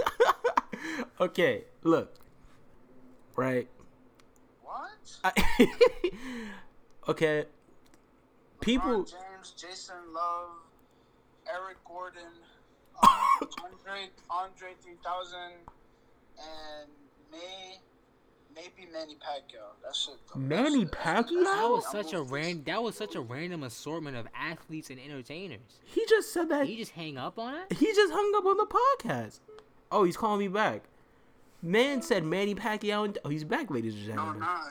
okay, 1.20 1.64
look. 1.82 2.14
Right. 3.36 3.68
What? 4.62 4.90
I, 5.24 5.32
okay. 7.08 7.46
People. 8.60 9.04
James, 9.04 9.54
Jason 9.56 9.94
Love, 10.12 10.50
Eric 11.46 11.78
Gordon, 11.86 12.22
um, 13.02 13.48
Andre, 13.64 14.10
Andre 14.28 14.74
3000, 14.82 15.38
and 16.38 16.88
May, 17.30 17.78
maybe 18.54 18.90
Manny 18.92 19.14
Pacquiao. 19.14 19.72
That's 19.82 20.08
it. 20.08 20.38
Manny 20.38 20.84
Pacquiao? 20.86 21.44
That 21.44 21.68
was 21.70 21.86
such 21.90 22.12
a 22.12 22.18
moving. 22.18 22.32
ran. 22.32 22.62
That 22.64 22.82
was 22.82 22.94
such 22.96 23.14
a 23.14 23.20
random 23.20 23.62
assortment 23.64 24.16
of 24.16 24.26
athletes 24.34 24.90
and 24.90 24.98
entertainers. 25.00 25.80
He 25.84 26.04
just 26.08 26.32
said 26.32 26.48
that. 26.50 26.66
He 26.66 26.76
just 26.76 26.92
hang 26.92 27.18
up 27.18 27.38
on 27.38 27.54
it. 27.54 27.72
He 27.76 27.86
just 27.86 28.12
hung 28.12 28.32
up 28.36 28.44
on 28.46 28.56
the 28.56 28.66
podcast. 28.66 29.40
Oh, 29.90 30.04
he's 30.04 30.16
calling 30.16 30.40
me 30.40 30.48
back. 30.48 30.82
Man 31.62 32.02
said 32.02 32.24
Manny 32.24 32.54
Pacquiao. 32.54 33.04
And, 33.06 33.18
oh, 33.24 33.28
he's 33.30 33.44
back, 33.44 33.70
ladies 33.70 33.94
and 33.94 34.08
No, 34.08 34.14
gentlemen. 34.14 34.40
nah. 34.40 34.68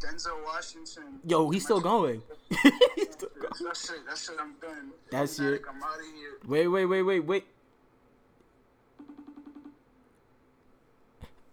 Denzel 0.00 0.44
Washington. 0.44 1.20
Yo, 1.26 1.48
he's 1.50 1.64
still 1.64 1.80
going. 1.80 2.20
He's 2.96 3.12
still 3.12 3.28
going. 3.40 3.52
That's 3.64 3.88
it. 3.90 3.96
That's 4.06 4.28
it. 4.28 4.36
I'm 4.38 4.54
done. 4.60 4.90
That's 5.10 5.36
Fanatic, 5.38 5.62
it. 5.62 5.66
I'm 5.70 5.82
out 5.82 5.98
of 5.98 6.04
here. 6.04 6.38
Wait, 6.46 6.66
wait, 6.68 6.84
wait, 6.84 7.02
wait, 7.02 7.20
wait. 7.20 7.44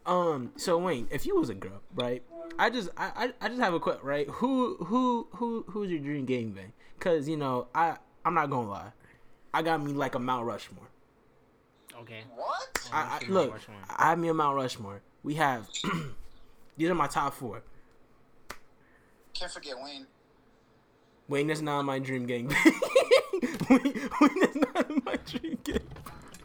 Um. 0.06 0.52
So 0.56 0.78
Wayne, 0.78 1.08
if 1.12 1.26
you 1.26 1.40
was 1.40 1.50
a 1.50 1.56
girl, 1.56 1.82
right? 1.94 2.24
I 2.60 2.70
just, 2.70 2.90
I, 2.98 3.12
I, 3.16 3.46
I 3.46 3.48
just 3.50 3.60
have 3.60 3.74
a 3.74 3.80
question, 3.80 4.06
right? 4.06 4.28
Who, 4.28 4.76
who, 4.86 5.28
who, 5.32 5.66
who's 5.68 5.90
your 5.90 6.00
dream 6.00 6.26
game 6.26 6.52
bang? 6.52 6.74
Cause 7.00 7.28
you 7.28 7.38
know, 7.38 7.68
I, 7.74 7.98
I'm 8.24 8.34
not 8.34 8.50
gonna 8.50 8.70
lie, 8.70 8.92
I 9.54 9.62
got 9.62 9.84
me 9.84 9.94
like 9.94 10.16
a 10.16 10.20
Mount 10.20 10.46
Rushmore. 10.46 10.88
Okay. 12.02 12.22
What? 12.36 12.90
I, 12.94 13.20
I 13.22 13.30
look, 13.30 13.52
Rushmore? 13.54 13.78
I 13.98 14.10
have 14.10 14.20
me 14.20 14.28
a 14.28 14.34
Mount 14.34 14.56
Rushmore. 14.56 15.02
We 15.24 15.36
have, 15.36 15.68
these 16.78 16.90
are 16.90 16.96
my 16.96 17.08
top 17.08 17.34
four. 17.34 17.64
Can't 19.34 19.52
forget 19.52 19.76
Wayne. 19.82 20.06
Wayne 21.28 21.50
is 21.50 21.62
not 21.62 21.84
my 21.84 22.00
dream 22.00 22.26
gang 22.26 22.48
bang. 22.50 22.74
Wayne, 23.70 24.10
Wayne 24.22 24.44
is 24.44 24.56
not 24.56 25.06
my 25.06 25.16
dream 25.26 25.58
gang. 25.64 25.80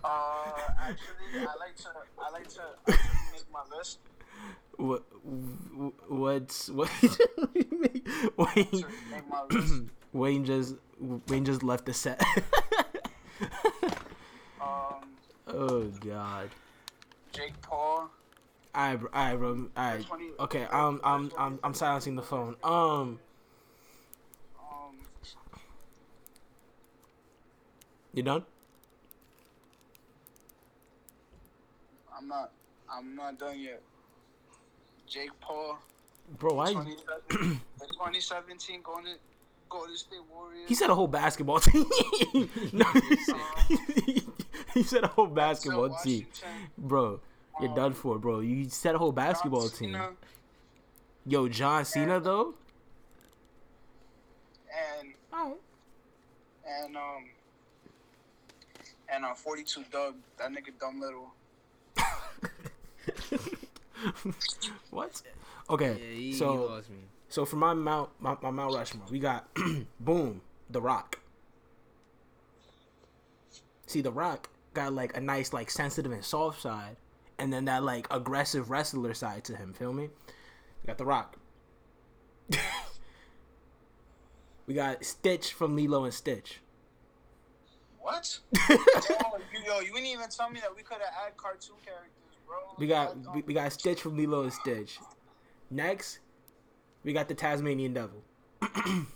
Uh, 0.04 0.52
actually, 0.80 1.40
I 1.40 1.56
like 1.58 1.76
to, 1.76 1.88
I 2.18 2.30
like 2.30 2.48
to 2.48 2.62
actually 2.88 3.04
make 3.32 3.35
my 3.56 3.76
list. 3.76 3.98
What, 4.76 5.02
what's 6.08 6.68
what? 6.70 6.90
Wayne, 8.36 8.66
To 8.70 8.86
make 9.10 9.28
my. 9.28 9.44
Wayne 10.12 10.44
just 10.44 10.74
Wayne 11.28 11.44
just 11.44 11.62
left 11.62 11.86
the 11.86 11.94
set. 11.94 12.20
Um, 14.60 15.10
oh 15.48 15.84
God. 16.00 16.50
Jake 17.32 17.60
Paul. 17.62 18.10
I. 18.74 18.92
Alright, 18.94 19.38
bro. 19.38 19.68
Twenty- 20.06 20.30
Okay. 20.40 20.66
I'm 20.72 21.00
I'm 21.04 21.30
I'm 21.38 21.58
I'm 21.62 21.74
silencing 21.74 22.16
the 22.16 22.22
phone. 22.22 22.56
Um, 22.64 23.18
Um, 24.58 24.96
you 28.14 28.22
done? 28.22 28.44
I'm 32.16 32.26
not, 32.28 32.50
I'm 32.92 33.14
not 33.16 33.38
done 33.38 33.58
yet. 33.60 33.82
Jake 35.06 35.30
Paul. 35.40 35.78
Bro, 36.38 36.54
why? 36.54 36.72
27 36.72 37.60
the 37.78 37.86
2017 37.86 38.80
Golden 38.82 39.14
Golden 39.68 39.96
State 39.96 40.18
Warriors. 40.32 40.68
He 40.68 40.74
said 40.74 40.90
a 40.90 40.94
whole 40.94 41.06
basketball 41.08 41.60
team. 41.60 41.86
no, 42.72 42.84
he 44.74 44.82
said 44.82 45.04
a 45.04 45.08
whole 45.08 45.26
basketball 45.26 45.96
team, 46.02 46.26
bro. 46.76 47.20
You're 47.60 47.74
done 47.74 47.94
for, 47.94 48.18
bro. 48.18 48.40
You 48.40 48.68
said 48.68 48.94
a 48.94 48.98
whole 48.98 49.12
basketball 49.12 49.68
John 49.68 49.78
team. 49.78 49.92
Cena, 49.92 50.10
Yo, 51.26 51.48
John 51.48 51.84
Cena 51.84 52.20
though. 52.20 52.54
and 55.00 55.12
Alright. 55.32 55.56
and 56.84 56.96
um 56.96 57.24
and 59.08 59.24
uh 59.24 59.34
42 59.34 59.84
Dugg. 59.90 60.14
That 60.38 60.50
nigga 60.50 60.78
dumb 60.78 61.00
little. 61.00 61.32
what? 64.90 65.22
Okay, 65.68 65.90
Yeah, 65.98 66.16
he, 66.16 66.32
so 66.32 66.52
he 66.52 66.58
lost 66.58 66.90
me. 66.90 66.96
so 67.28 67.44
for 67.44 67.56
my 67.56 67.74
Mount 67.74 68.10
my, 68.20 68.36
my 68.42 68.50
Mount 68.50 68.74
Rushmore, 68.74 69.06
we 69.10 69.18
got 69.18 69.48
boom, 70.00 70.40
The 70.70 70.80
Rock. 70.80 71.18
See, 73.86 74.00
The 74.00 74.12
Rock 74.12 74.48
got 74.74 74.92
like 74.92 75.16
a 75.16 75.20
nice 75.20 75.52
like 75.52 75.70
sensitive 75.70 76.12
and 76.12 76.24
soft 76.24 76.60
side, 76.60 76.96
and 77.38 77.52
then 77.52 77.64
that 77.66 77.82
like 77.82 78.06
aggressive 78.10 78.70
wrestler 78.70 79.14
side 79.14 79.44
to 79.44 79.56
him. 79.56 79.72
Feel 79.72 79.92
me? 79.92 80.04
We 80.82 80.86
got 80.86 80.98
The 80.98 81.04
Rock. 81.06 81.36
we 84.66 84.74
got 84.74 85.04
Stitch 85.04 85.52
from 85.52 85.74
Lilo 85.76 86.04
and 86.04 86.14
Stitch. 86.14 86.60
What? 88.00 88.38
yo, 88.70 88.76
you, 88.76 89.60
yo, 89.66 89.80
you 89.80 89.92
didn't 89.92 90.06
even 90.06 90.28
tell 90.28 90.48
me 90.48 90.60
that 90.60 90.74
we 90.74 90.82
could 90.82 90.98
have 90.98 91.12
add 91.26 91.36
cartoon 91.36 91.74
characters, 91.84 92.12
bro. 92.14 92.15
We 92.78 92.86
got 92.86 93.16
we, 93.34 93.42
we 93.42 93.54
got 93.54 93.72
Stitch 93.72 94.00
from 94.00 94.16
Lilo 94.16 94.42
and 94.42 94.52
Stitch. 94.52 94.98
Next, 95.70 96.20
we 97.04 97.12
got 97.12 97.28
the 97.28 97.34
Tasmanian 97.34 97.92
Devil. 97.94 98.22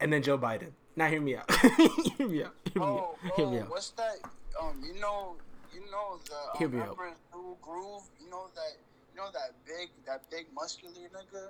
and 0.00 0.12
then 0.12 0.22
Joe 0.22 0.38
Biden. 0.38 0.70
Now 0.96 1.08
hear 1.08 1.20
me 1.20 1.36
out. 1.36 1.50
hear 2.18 2.28
me 2.28 2.42
out. 2.44 2.54
Hear 2.72 2.82
me 2.82 2.88
Oh, 2.88 3.16
out. 3.24 3.32
Hear 3.36 3.46
me 3.46 3.52
bro, 3.56 3.62
out. 3.62 3.70
what's 3.70 3.90
that? 3.90 4.16
Um, 4.60 4.82
you 4.84 5.00
know, 5.00 5.36
you 5.72 5.80
know 5.90 6.18
the 6.24 6.58
Hear 6.58 6.68
um, 6.68 6.74
me 6.74 6.80
out. 6.80 6.98
rapper 6.98 7.14
Groove. 7.60 8.02
You 8.22 8.30
know 8.30 8.46
that, 8.54 8.76
you 9.12 9.20
know 9.20 9.28
that 9.32 9.52
big, 9.66 9.90
that 10.06 10.28
big 10.30 10.46
muscular 10.54 10.94
nigga. 10.94 11.48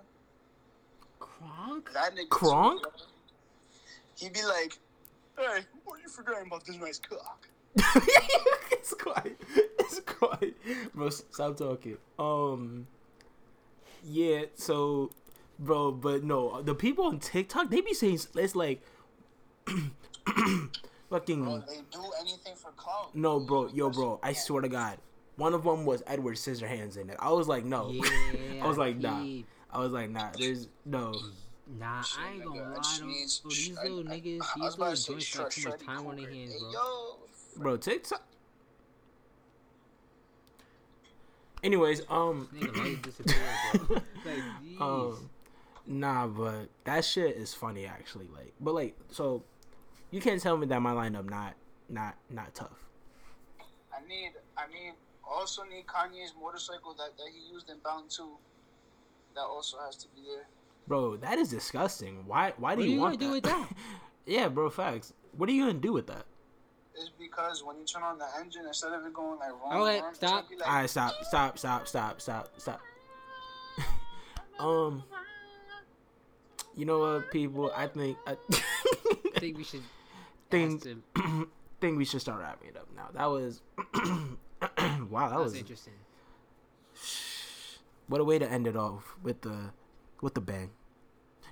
Kronk? 1.20 1.90
That 1.92 2.14
nigga. 2.14 2.28
Kronk? 2.30 2.82
He 4.16 4.28
be 4.30 4.42
like, 4.44 4.78
"Hey, 5.36 5.60
what 5.84 5.98
are 5.98 6.02
you 6.02 6.08
forgetting 6.08 6.46
about 6.46 6.64
this 6.64 6.76
man's 6.78 6.98
cock?" 7.00 7.48
it's 8.72 8.94
quiet. 8.94 9.40
It's 9.80 10.00
quiet. 10.00 10.54
Bro, 10.94 11.10
stop 11.10 11.56
talking. 11.56 11.96
Um 12.18 12.86
Yeah, 14.04 14.44
so 14.54 15.10
bro, 15.58 15.90
but 15.92 16.22
no, 16.24 16.62
the 16.62 16.74
people 16.74 17.06
on 17.06 17.18
TikTok, 17.18 17.70
they 17.70 17.80
be 17.80 17.94
saying 17.94 18.14
s- 18.16 18.28
it's 18.34 18.54
like 18.54 18.82
fucking 21.10 21.44
Bro, 21.44 21.62
they 21.68 21.80
do 21.90 22.02
anything 22.20 22.54
for 22.56 22.70
clout. 22.76 23.14
No, 23.14 23.40
bro, 23.40 23.68
yo, 23.68 23.90
bro, 23.90 24.20
I 24.22 24.32
swear 24.32 24.62
to 24.62 24.68
God, 24.68 24.98
one 25.36 25.54
of 25.54 25.64
them 25.64 25.84
was 25.84 26.02
Edward 26.06 26.36
Scissorhands 26.36 26.96
in 26.96 27.10
it. 27.10 27.16
I 27.18 27.30
was 27.32 27.48
like, 27.48 27.64
no. 27.64 27.90
Yeah, 27.90 28.02
I 28.62 28.68
was 28.68 28.78
like, 28.78 28.96
nah. 28.98 29.24
I 29.72 29.78
was 29.78 29.92
like, 29.92 30.10
nah. 30.10 30.30
There's 30.38 30.68
no. 30.84 31.12
Nah, 31.66 32.02
Shit, 32.02 32.20
I 32.20 32.30
ain't 32.32 32.44
gonna 32.44 32.60
nigga, 32.60 32.64
lie 32.64 32.78
I 32.78 32.98
though. 32.98 33.06
Bro, 33.06 33.08
these 33.14 33.72
little 33.82 33.98
I- 34.00 34.02
niggas, 34.02 34.14
I 34.14 34.18
these 34.20 34.20
was 34.20 34.44
little 34.56 34.74
about 34.74 34.90
to 34.90 34.96
say 34.96 35.12
joints 35.12 35.36
got 35.36 35.50
too 35.50 35.68
much 35.70 35.80
time 35.84 36.06
on 36.06 36.16
their 36.16 36.30
hands, 36.30 36.54
bro. 36.60 36.70
yo, 36.72 37.16
Bro, 37.56 37.76
TikTok. 37.78 38.22
Anyways, 41.62 42.02
um, 42.10 42.48
Nigga, 42.54 42.76
light 42.76 43.02
disappeared, 43.02 43.38
bro. 43.88 43.96
like, 44.26 44.80
um, 44.80 45.30
nah, 45.86 46.26
but 46.26 46.68
that 46.84 47.04
shit 47.06 47.36
is 47.36 47.54
funny 47.54 47.86
actually. 47.86 48.28
Like, 48.34 48.52
but 48.60 48.74
like, 48.74 48.96
so 49.10 49.42
you 50.10 50.20
can't 50.20 50.42
tell 50.42 50.58
me 50.58 50.66
that 50.66 50.80
my 50.82 50.92
lineup 50.92 51.28
not 51.30 51.54
not 51.88 52.16
not 52.28 52.54
tough. 52.54 52.84
I 53.96 54.06
need, 54.06 54.32
I 54.58 54.66
need, 54.66 54.92
also 55.26 55.62
need 55.62 55.86
Kanye's 55.86 56.34
motorcycle 56.38 56.92
that, 56.98 57.16
that 57.16 57.28
he 57.32 57.50
used 57.50 57.70
in 57.70 57.76
Bound 57.82 58.10
2. 58.10 58.28
That 59.36 59.42
also 59.42 59.78
has 59.78 59.96
to 59.98 60.08
be 60.08 60.22
there. 60.26 60.46
Bro, 60.86 61.16
that 61.18 61.38
is 61.38 61.48
disgusting. 61.50 62.24
Why? 62.26 62.52
Why 62.58 62.74
do 62.74 62.80
What 62.80 62.84
are 62.84 62.88
you 62.88 62.94
you 62.94 63.00
want 63.00 63.18
gonna 63.20 63.34
do 63.34 63.40
that? 63.40 63.60
with 63.68 63.68
that? 63.70 63.76
yeah, 64.26 64.48
bro. 64.48 64.68
Facts. 64.70 65.12
What 65.36 65.48
are 65.48 65.52
you 65.52 65.66
gonna 65.66 65.78
do 65.78 65.92
with 65.92 66.06
that? 66.08 66.26
It's 66.94 67.10
because 67.18 67.64
when 67.64 67.76
you 67.78 67.84
turn 67.84 68.02
on 68.02 68.18
the 68.18 68.26
engine, 68.38 68.66
instead 68.66 68.92
of 68.92 69.04
it 69.04 69.12
going 69.12 69.38
like 69.40 69.50
wrong, 69.50 69.82
Okay, 69.82 70.00
wrong, 70.00 70.14
stop. 70.14 70.46
like, 70.50 70.68
All 70.68 70.74
right, 70.76 70.88
stop, 70.90 71.12
stop, 71.24 71.58
stop, 71.58 71.88
stop, 71.88 72.20
stop, 72.20 72.48
stop. 72.58 72.80
um, 74.60 75.02
you 76.76 76.84
know 76.84 76.98
what, 77.00 77.30
people? 77.32 77.72
I 77.74 77.86
think 77.88 78.16
I 78.26 78.36
I 79.34 79.38
think 79.40 79.56
we 79.58 79.64
should. 79.64 79.82
think 80.50 80.82
think 81.80 81.98
we 81.98 82.04
should 82.04 82.20
start 82.20 82.40
wrapping 82.40 82.68
it 82.68 82.76
up 82.76 82.86
now. 82.94 83.08
That 83.12 83.26
was 83.26 83.62
wow. 83.94 84.28
That 84.60 85.10
That 85.10 85.38
was 85.38 85.52
was 85.52 85.54
interesting. 85.56 85.94
what 88.06 88.20
a 88.20 88.24
way 88.24 88.38
to 88.38 88.48
end 88.48 88.66
it 88.66 88.76
off 88.76 89.16
with 89.22 89.40
the 89.42 89.70
with 90.24 90.34
the 90.34 90.40
bang. 90.40 90.70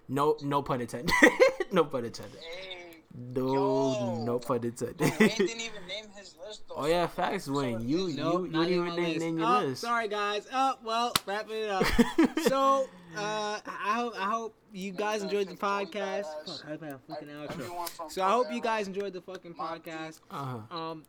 No, 0.09 0.37
no 0.43 0.63
pun 0.63 0.81
intended. 0.81 1.13
no 1.73 1.85
pun 1.85 2.05
intended. 2.07 2.41
hey, 2.41 2.97
No, 3.15 3.53
Yo. 3.55 4.25
no 4.25 4.39
pun 4.39 4.65
intended. 4.65 4.99
Wayne 5.01 5.11
didn't 5.19 5.41
even 5.61 5.87
name 5.89 6.07
his 6.17 6.35
list. 6.45 6.65
Though, 6.69 6.75
oh 6.79 6.87
yeah, 6.87 7.07
so- 7.07 7.13
facts, 7.13 7.45
so 7.45 7.53
Wayne. 7.53 7.87
You 7.87 8.07
he's- 8.07 8.17
you 8.19 8.47
you 8.47 8.49
didn't 8.51 8.69
even 8.71 8.87
even 8.89 8.97
name, 8.97 9.19
name 9.19 9.39
your 9.39 9.49
oh, 9.49 9.61
list. 9.61 9.83
Sorry, 9.83 10.09
guys. 10.09 10.47
Oh, 10.53 10.75
well, 10.83 11.13
wrapping 11.27 11.57
it 11.57 11.69
up. 11.71 11.85
so, 12.49 12.89
uh, 13.17 13.61
I 13.67 13.93
hope 13.95 14.15
I 14.19 14.25
hope 14.31 14.55
you 14.73 14.91
guys 14.93 15.23
enjoyed 15.23 15.49
the 15.49 15.55
podcast. 15.55 16.25
Fuck, 16.47 16.65
I 16.67 16.77
got 16.77 16.93
a 16.95 16.99
fucking 17.07 17.29
outro. 17.29 18.11
So 18.11 18.23
I 18.25 18.31
hope 18.31 18.47
you 18.51 18.61
guys 18.63 18.89
enjoyed 18.89 19.13
the 19.13 19.21
fucking 19.21 19.55
Monty. 19.57 19.91
podcast. 19.91 20.21
Uh-huh. 20.31 20.77
Um, 20.77 21.05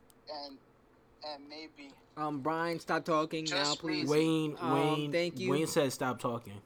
and 0.46 0.58
and 1.26 1.48
maybe 1.48 1.90
um, 2.18 2.40
Bryan, 2.40 2.78
stop 2.78 3.04
talking 3.06 3.46
now, 3.50 3.74
please. 3.74 4.06
Wayne, 4.08 4.56
Um, 4.60 4.72
Wayne, 4.74 5.12
thank 5.12 5.38
you. 5.40 5.50
Wayne 5.50 5.66
said 5.66 5.92
stop 5.92 6.20
talking. 6.20 6.60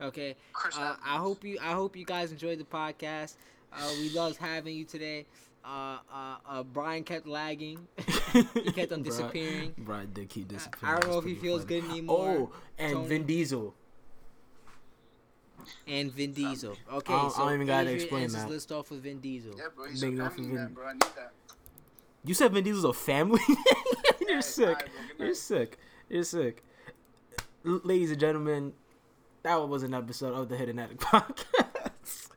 Okay. 0.00 0.36
Uh, 0.76 0.96
I 1.04 1.16
hope 1.16 1.44
you. 1.44 1.58
I 1.60 1.72
hope 1.72 1.96
you 1.96 2.04
guys 2.04 2.32
enjoyed 2.32 2.58
the 2.58 2.64
podcast. 2.64 3.34
Uh, 3.72 3.88
we 4.00 4.10
loved 4.10 4.36
having 4.38 4.74
you 4.76 4.84
today. 4.84 5.26
Uh, 5.64 5.98
uh, 6.12 6.36
uh, 6.48 6.62
Bryan 6.62 7.04
kept 7.04 7.26
lagging. 7.26 7.86
he 8.54 8.72
kept 8.72 8.92
on 8.92 9.02
disappearing. 9.04 9.74
Bryan 9.78 10.10
did 10.12 10.28
keep 10.30 10.48
disappearing. 10.48 10.96
I 10.96 10.98
don't 11.00 11.10
know 11.10 11.18
if 11.18 11.24
he 11.24 11.34
feels 11.34 11.64
funny. 11.64 11.80
good 11.82 11.90
anymore. 11.90 12.28
Oh, 12.30 12.52
and 12.78 12.92
Tony. 12.94 13.08
Vin 13.08 13.26
Diesel. 13.26 13.74
And 15.86 16.10
Vin 16.12 16.32
Diesel. 16.32 16.76
Okay, 16.92 17.12
I 17.12 17.16
don't- 17.22 17.38
I 17.38 17.44
don't 17.44 17.54
even 17.54 17.66
gotta 17.66 17.90
explain 17.92 18.22
ends 18.22 18.34
his 18.34 18.44
that. 18.44 18.50
list 18.50 18.72
off 18.72 18.90
with 18.90 19.02
Vin 19.02 19.20
Diesel. 19.20 19.52
Yeah, 19.56 19.64
bro. 19.76 19.86
He's 19.88 20.02
a 20.02 20.06
Big 20.06 20.14
enough 20.14 20.34
family 20.34 20.48
for 20.50 20.54
man, 20.54 20.64
Vin- 20.66 20.74
bro. 20.74 20.86
I 20.88 20.92
need 20.92 21.00
that. 21.02 21.32
You 22.24 22.34
said 22.34 22.52
Vin 22.52 22.64
Diesel's 22.64 22.84
a 22.84 22.92
family? 22.92 23.40
You're 24.20 24.36
Hey, 24.36 24.40
sick. 24.40 24.66
alright, 24.68 24.84
bro, 24.86 24.92
good 25.18 25.24
You're 25.26 25.34
sick. 25.34 25.78
You're 26.08 26.24
sick. 26.24 26.64
L- 27.66 27.80
ladies 27.84 28.10
and 28.10 28.18
gentlemen, 28.18 28.72
that 29.42 29.68
was 29.68 29.82
an 29.82 29.94
episode 29.94 30.34
of 30.34 30.48
the 30.48 30.56
Hidden 30.56 30.78
Attic 30.78 30.98
Podcast. 31.00 32.28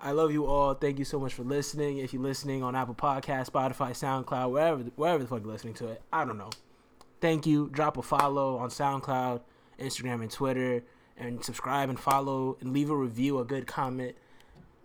I 0.00 0.12
love 0.12 0.32
you 0.32 0.46
all. 0.46 0.74
Thank 0.74 0.98
you 0.98 1.04
so 1.04 1.18
much 1.18 1.34
for 1.34 1.44
listening. 1.44 1.98
If 1.98 2.12
you're 2.12 2.22
listening 2.22 2.62
on 2.62 2.74
Apple 2.74 2.94
Podcast, 2.94 3.50
Spotify, 3.50 3.90
SoundCloud, 3.90 4.50
wherever 4.50 4.82
wherever 4.96 5.22
the 5.22 5.28
fuck 5.28 5.42
you're 5.42 5.52
listening 5.52 5.74
to 5.74 5.88
it, 5.88 6.02
I 6.12 6.24
don't 6.24 6.38
know. 6.38 6.50
Thank 7.20 7.46
you. 7.46 7.68
Drop 7.70 7.96
a 7.96 8.02
follow 8.02 8.58
on 8.58 8.70
SoundCloud, 8.70 9.40
Instagram, 9.78 10.20
and 10.22 10.30
Twitter, 10.30 10.82
and 11.16 11.44
subscribe 11.44 11.88
and 11.88 11.98
follow 11.98 12.56
and 12.60 12.72
leave 12.72 12.90
a 12.90 12.96
review, 12.96 13.38
a 13.38 13.44
good 13.44 13.66
comment 13.66 14.16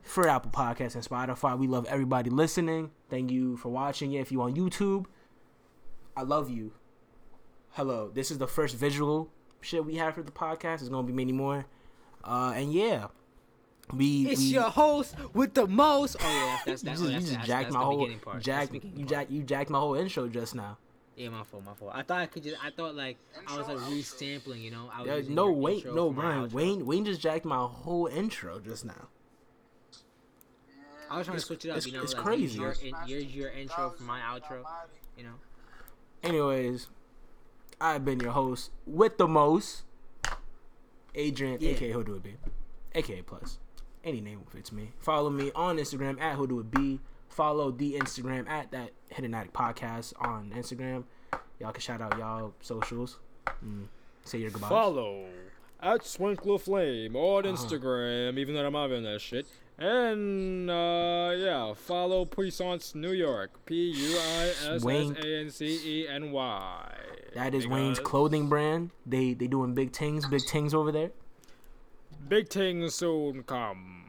for 0.03 0.27
Apple 0.27 0.51
Podcasts 0.51 0.95
and 0.95 1.03
Spotify. 1.03 1.57
We 1.57 1.67
love 1.67 1.85
everybody 1.85 2.29
listening. 2.29 2.91
Thank 3.09 3.31
you 3.31 3.57
for 3.57 3.69
watching. 3.69 4.13
If 4.13 4.31
you're 4.31 4.43
on 4.43 4.55
YouTube, 4.55 5.05
I 6.15 6.23
love 6.23 6.49
you. 6.49 6.73
Hello. 7.71 8.09
This 8.13 8.31
is 8.31 8.37
the 8.37 8.47
first 8.47 8.75
visual 8.75 9.31
shit 9.61 9.85
we 9.85 9.95
have 9.95 10.15
for 10.15 10.23
the 10.23 10.31
podcast. 10.31 10.79
There's 10.79 10.89
gonna 10.89 11.07
be 11.07 11.13
many 11.13 11.31
more. 11.31 11.65
Uh, 12.23 12.53
and 12.55 12.73
yeah, 12.73 13.07
we 13.93 14.27
It's 14.27 14.41
we, 14.41 14.47
your 14.47 14.69
host 14.69 15.15
with 15.33 15.53
the 15.53 15.67
most. 15.67 16.17
Oh 16.19 16.23
yeah, 16.27 16.59
that's 16.65 16.83
you 16.83 16.89
that's, 16.89 16.99
just, 17.01 17.03
oh, 17.03 17.13
you 17.13 17.19
just 17.19 17.33
that's, 17.33 17.47
jacked 17.47 17.63
that's 17.65 17.73
my 17.73 17.79
the 17.79 17.85
whole 17.85 18.09
part. 18.23 18.43
Jack 18.43 18.73
you 18.73 18.79
part. 18.81 19.07
jack 19.07 19.27
you 19.31 19.43
jacked 19.43 19.69
my 19.69 19.79
whole 19.79 19.95
intro 19.95 20.27
just 20.27 20.55
now. 20.55 20.77
Yeah, 21.15 21.29
my 21.29 21.43
fault, 21.43 21.65
my 21.65 21.73
fault. 21.73 21.91
I 21.93 22.03
thought 22.03 22.21
I 22.21 22.25
could 22.27 22.43
just. 22.43 22.63
I 22.63 22.69
thought 22.69 22.95
like 22.95 23.17
I 23.45 23.57
was 23.57 23.67
like 23.67 23.77
Intro, 23.77 23.91
resampling. 23.91 24.61
You 24.61 24.71
know, 24.71 24.89
I 24.93 25.01
was 25.01 25.27
Yeah, 25.27 25.35
no 25.35 25.51
wait, 25.51 25.85
no 25.85 26.11
Bryan. 26.11 26.49
Wayne, 26.51 26.85
Wayne 26.85 27.03
just 27.03 27.19
jacked 27.19 27.43
my 27.43 27.57
whole 27.57 28.07
intro 28.07 28.59
just 28.59 28.85
now. 28.85 29.07
I 31.11 31.17
was 31.17 31.25
trying 31.25 31.37
It's- 31.37 31.41
to 31.41 31.47
switch 31.47 31.65
it 31.65 31.71
up. 31.71 31.77
it's- 31.77 31.87
You 31.87 31.93
know, 31.93 32.03
it's 32.03 32.13
like 32.13 32.23
crazy. 32.23 32.59
Here's 32.59 32.81
your, 33.07 33.19
your 33.19 33.49
intro 33.49 33.89
for 33.89 34.03
my 34.03 34.19
outro. 34.21 34.63
You 35.17 35.25
know. 35.25 35.33
Anyways, 36.23 36.87
I've 37.81 38.03
been 38.03 38.19
your 38.19 38.31
host 38.31 38.71
with 38.85 39.17
the 39.17 39.27
most, 39.27 39.83
Adrian, 41.15 41.57
Yeah. 41.61 41.71
aka 41.71 41.91
Who 41.91 42.03
Do 42.03 42.15
It 42.15 42.23
Be, 42.23 42.35
aka 42.95 43.21
Plus. 43.21 43.59
Any 44.03 44.21
name 44.21 44.41
fits 44.49 44.71
me. 44.71 44.91
Follow 44.99 45.29
me 45.29 45.51
on 45.55 45.77
Instagram 45.77 46.19
at 46.21 46.35
Who 46.35 46.47
Do 46.47 46.59
It 46.59 46.71
Be. 46.71 46.99
Follow 47.27 47.71
the 47.71 47.93
Instagram 47.93 48.47
at 48.49 48.71
that 48.71 48.91
Hidden 49.09 49.33
Attic 49.33 49.53
Podcast 49.53 50.13
on 50.19 50.51
Instagram. 50.55 51.03
Y'all 51.59 51.71
can 51.71 51.81
shout 51.81 52.01
out 52.01 52.17
y'all 52.17 52.53
socials. 52.61 53.19
Mm, 53.65 53.87
say 54.23 54.39
your 54.39 54.49
goodbyes. 54.51 54.69
Follow 54.69 55.25
at 55.81 56.01
Swinkler 56.01 56.59
Flame 56.59 57.15
on 57.15 57.45
Uh-huh. 57.45 57.55
Instagram, 57.55 58.37
even 58.37 58.55
though 58.55 58.65
I'm 58.65 58.73
not 58.73 58.91
on 58.91 59.03
that 59.03 59.21
shit. 59.21 59.47
And 59.77 60.69
uh, 60.69 61.33
yeah, 61.37 61.73
follow 61.73 62.25
Puissance 62.25 62.95
New 62.95 63.11
York, 63.13 63.51
P 63.65 63.91
U 63.91 64.17
I 64.17 64.47
S 64.49 64.65
S 64.67 64.85
A 64.85 65.39
N 65.39 65.49
C 65.49 66.01
E 66.03 66.07
N 66.07 66.31
Y. 66.31 66.95
That 67.35 67.53
is 67.53 67.67
Wayne's 67.67 67.99
clothing 67.99 68.49
brand. 68.49 68.91
They 69.05 69.33
they 69.33 69.47
doing 69.47 69.73
big 69.73 69.91
things, 69.93 70.25
big 70.27 70.41
things 70.43 70.73
over 70.73 70.91
there. 70.91 71.11
Big 72.27 72.49
things 72.49 72.95
soon 72.95 73.43
come. 73.43 74.05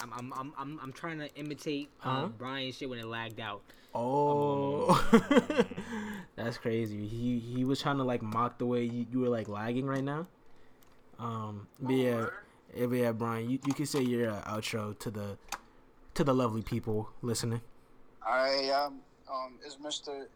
I'm 0.00 0.12
I'm 0.12 0.32
I'm 0.32 0.52
I'm, 0.58 0.80
I'm 0.82 0.92
trying 0.92 1.18
to 1.18 1.34
imitate 1.34 1.88
Huh? 1.98 2.10
uh, 2.10 2.26
Bryan's 2.26 2.76
shit 2.76 2.90
when 2.90 2.98
it 2.98 3.06
lagged 3.06 3.40
out. 3.40 3.62
Oh, 3.94 4.90
that's 6.36 6.58
crazy. 6.58 7.06
He 7.06 7.38
he 7.38 7.64
was 7.64 7.80
trying 7.80 7.98
to 7.98 8.04
like 8.04 8.22
mock 8.22 8.58
the 8.58 8.66
way 8.66 8.84
you, 8.84 9.06
you 9.10 9.20
were 9.20 9.28
like 9.28 9.48
lagging 9.48 9.86
right 9.86 10.02
now. 10.02 10.26
Um, 11.18 11.68
but 11.80 11.94
yeah, 11.94 12.26
yeah, 12.76 12.86
but 12.86 12.96
yeah, 12.96 13.12
Bryan, 13.12 13.48
you, 13.48 13.58
you 13.66 13.72
can 13.72 13.86
say 13.86 14.02
your 14.02 14.30
uh, 14.30 14.42
outro 14.42 14.98
to 14.98 15.10
the 15.10 15.38
to 16.14 16.24
the 16.24 16.34
lovely 16.34 16.62
people 16.62 17.10
listening. 17.22 17.60
Alright, 18.26 18.70
um, 18.70 19.00
um, 19.32 19.54
it's 19.64 19.76
Mr. 19.76 20.26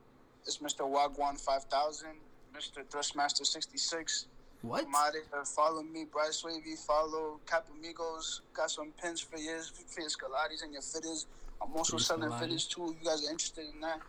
It's 0.48 0.58
Mr. 0.58 0.90
Wagwan 0.90 1.38
five 1.38 1.64
thousand, 1.64 2.16
Mr. 2.56 2.82
Thrustmaster 2.82 3.44
sixty 3.44 3.76
six. 3.76 4.28
What? 4.62 4.86
I'm 4.86 4.94
out 4.94 5.12
here. 5.12 5.44
Follow 5.44 5.82
me, 5.82 6.06
Bryce 6.10 6.42
Wavy. 6.42 6.74
Follow 6.74 7.38
Capamigos. 7.46 8.40
Got 8.54 8.70
some 8.70 8.92
pins 9.00 9.20
for 9.20 9.36
your 9.36 9.60
for 9.60 10.00
your 10.00 10.08
Scalatis 10.08 10.62
and 10.64 10.72
your 10.72 10.80
fitters. 10.80 11.26
I'm 11.62 11.76
also 11.76 11.98
selling 11.98 12.30
Scalati. 12.30 12.40
fitters 12.40 12.66
too. 12.66 12.94
If 12.96 13.04
you 13.04 13.10
guys 13.10 13.26
are 13.26 13.30
interested 13.30 13.66
in 13.74 13.80
that, 13.82 14.00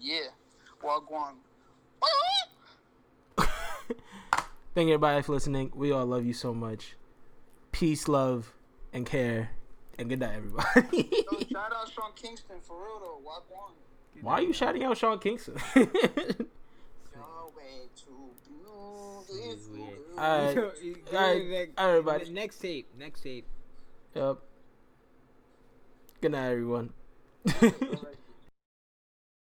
yeah. 0.00 0.30
Wagwan. 0.82 1.34
Thank 4.74 4.88
you 4.88 4.94
everybody 4.94 5.22
for 5.22 5.32
listening. 5.34 5.70
We 5.76 5.92
all 5.92 6.06
love 6.06 6.26
you 6.26 6.34
so 6.34 6.52
much. 6.52 6.96
Peace, 7.70 8.08
love, 8.08 8.52
and 8.92 9.06
care. 9.06 9.50
And 9.96 10.08
good 10.08 10.18
night, 10.18 10.34
everybody. 10.36 11.08
Yo, 11.32 11.38
shout 11.52 11.72
out 11.72 11.88
Sean 11.94 12.10
Kingston 12.16 12.56
for 12.62 12.76
real 12.76 12.98
though. 12.98 13.20
Wagwan. 13.24 13.74
Why 14.20 14.34
are 14.34 14.42
you 14.42 14.52
shouting 14.52 14.84
out 14.84 14.98
Sean 14.98 15.18
Kingston? 15.18 15.56
You're 15.76 15.86
way 15.86 15.92
too 17.96 18.30
beautiful. 18.46 19.24
Alright. 20.18 20.58
Alright, 21.14 21.70
everybody. 21.78 22.28
Next 22.30 22.58
tape. 22.58 22.88
Next 22.98 23.22
tape. 23.22 23.46
yep. 24.14 24.36
Good 26.20 26.32
night, 26.32 26.50
everyone. 26.50 26.90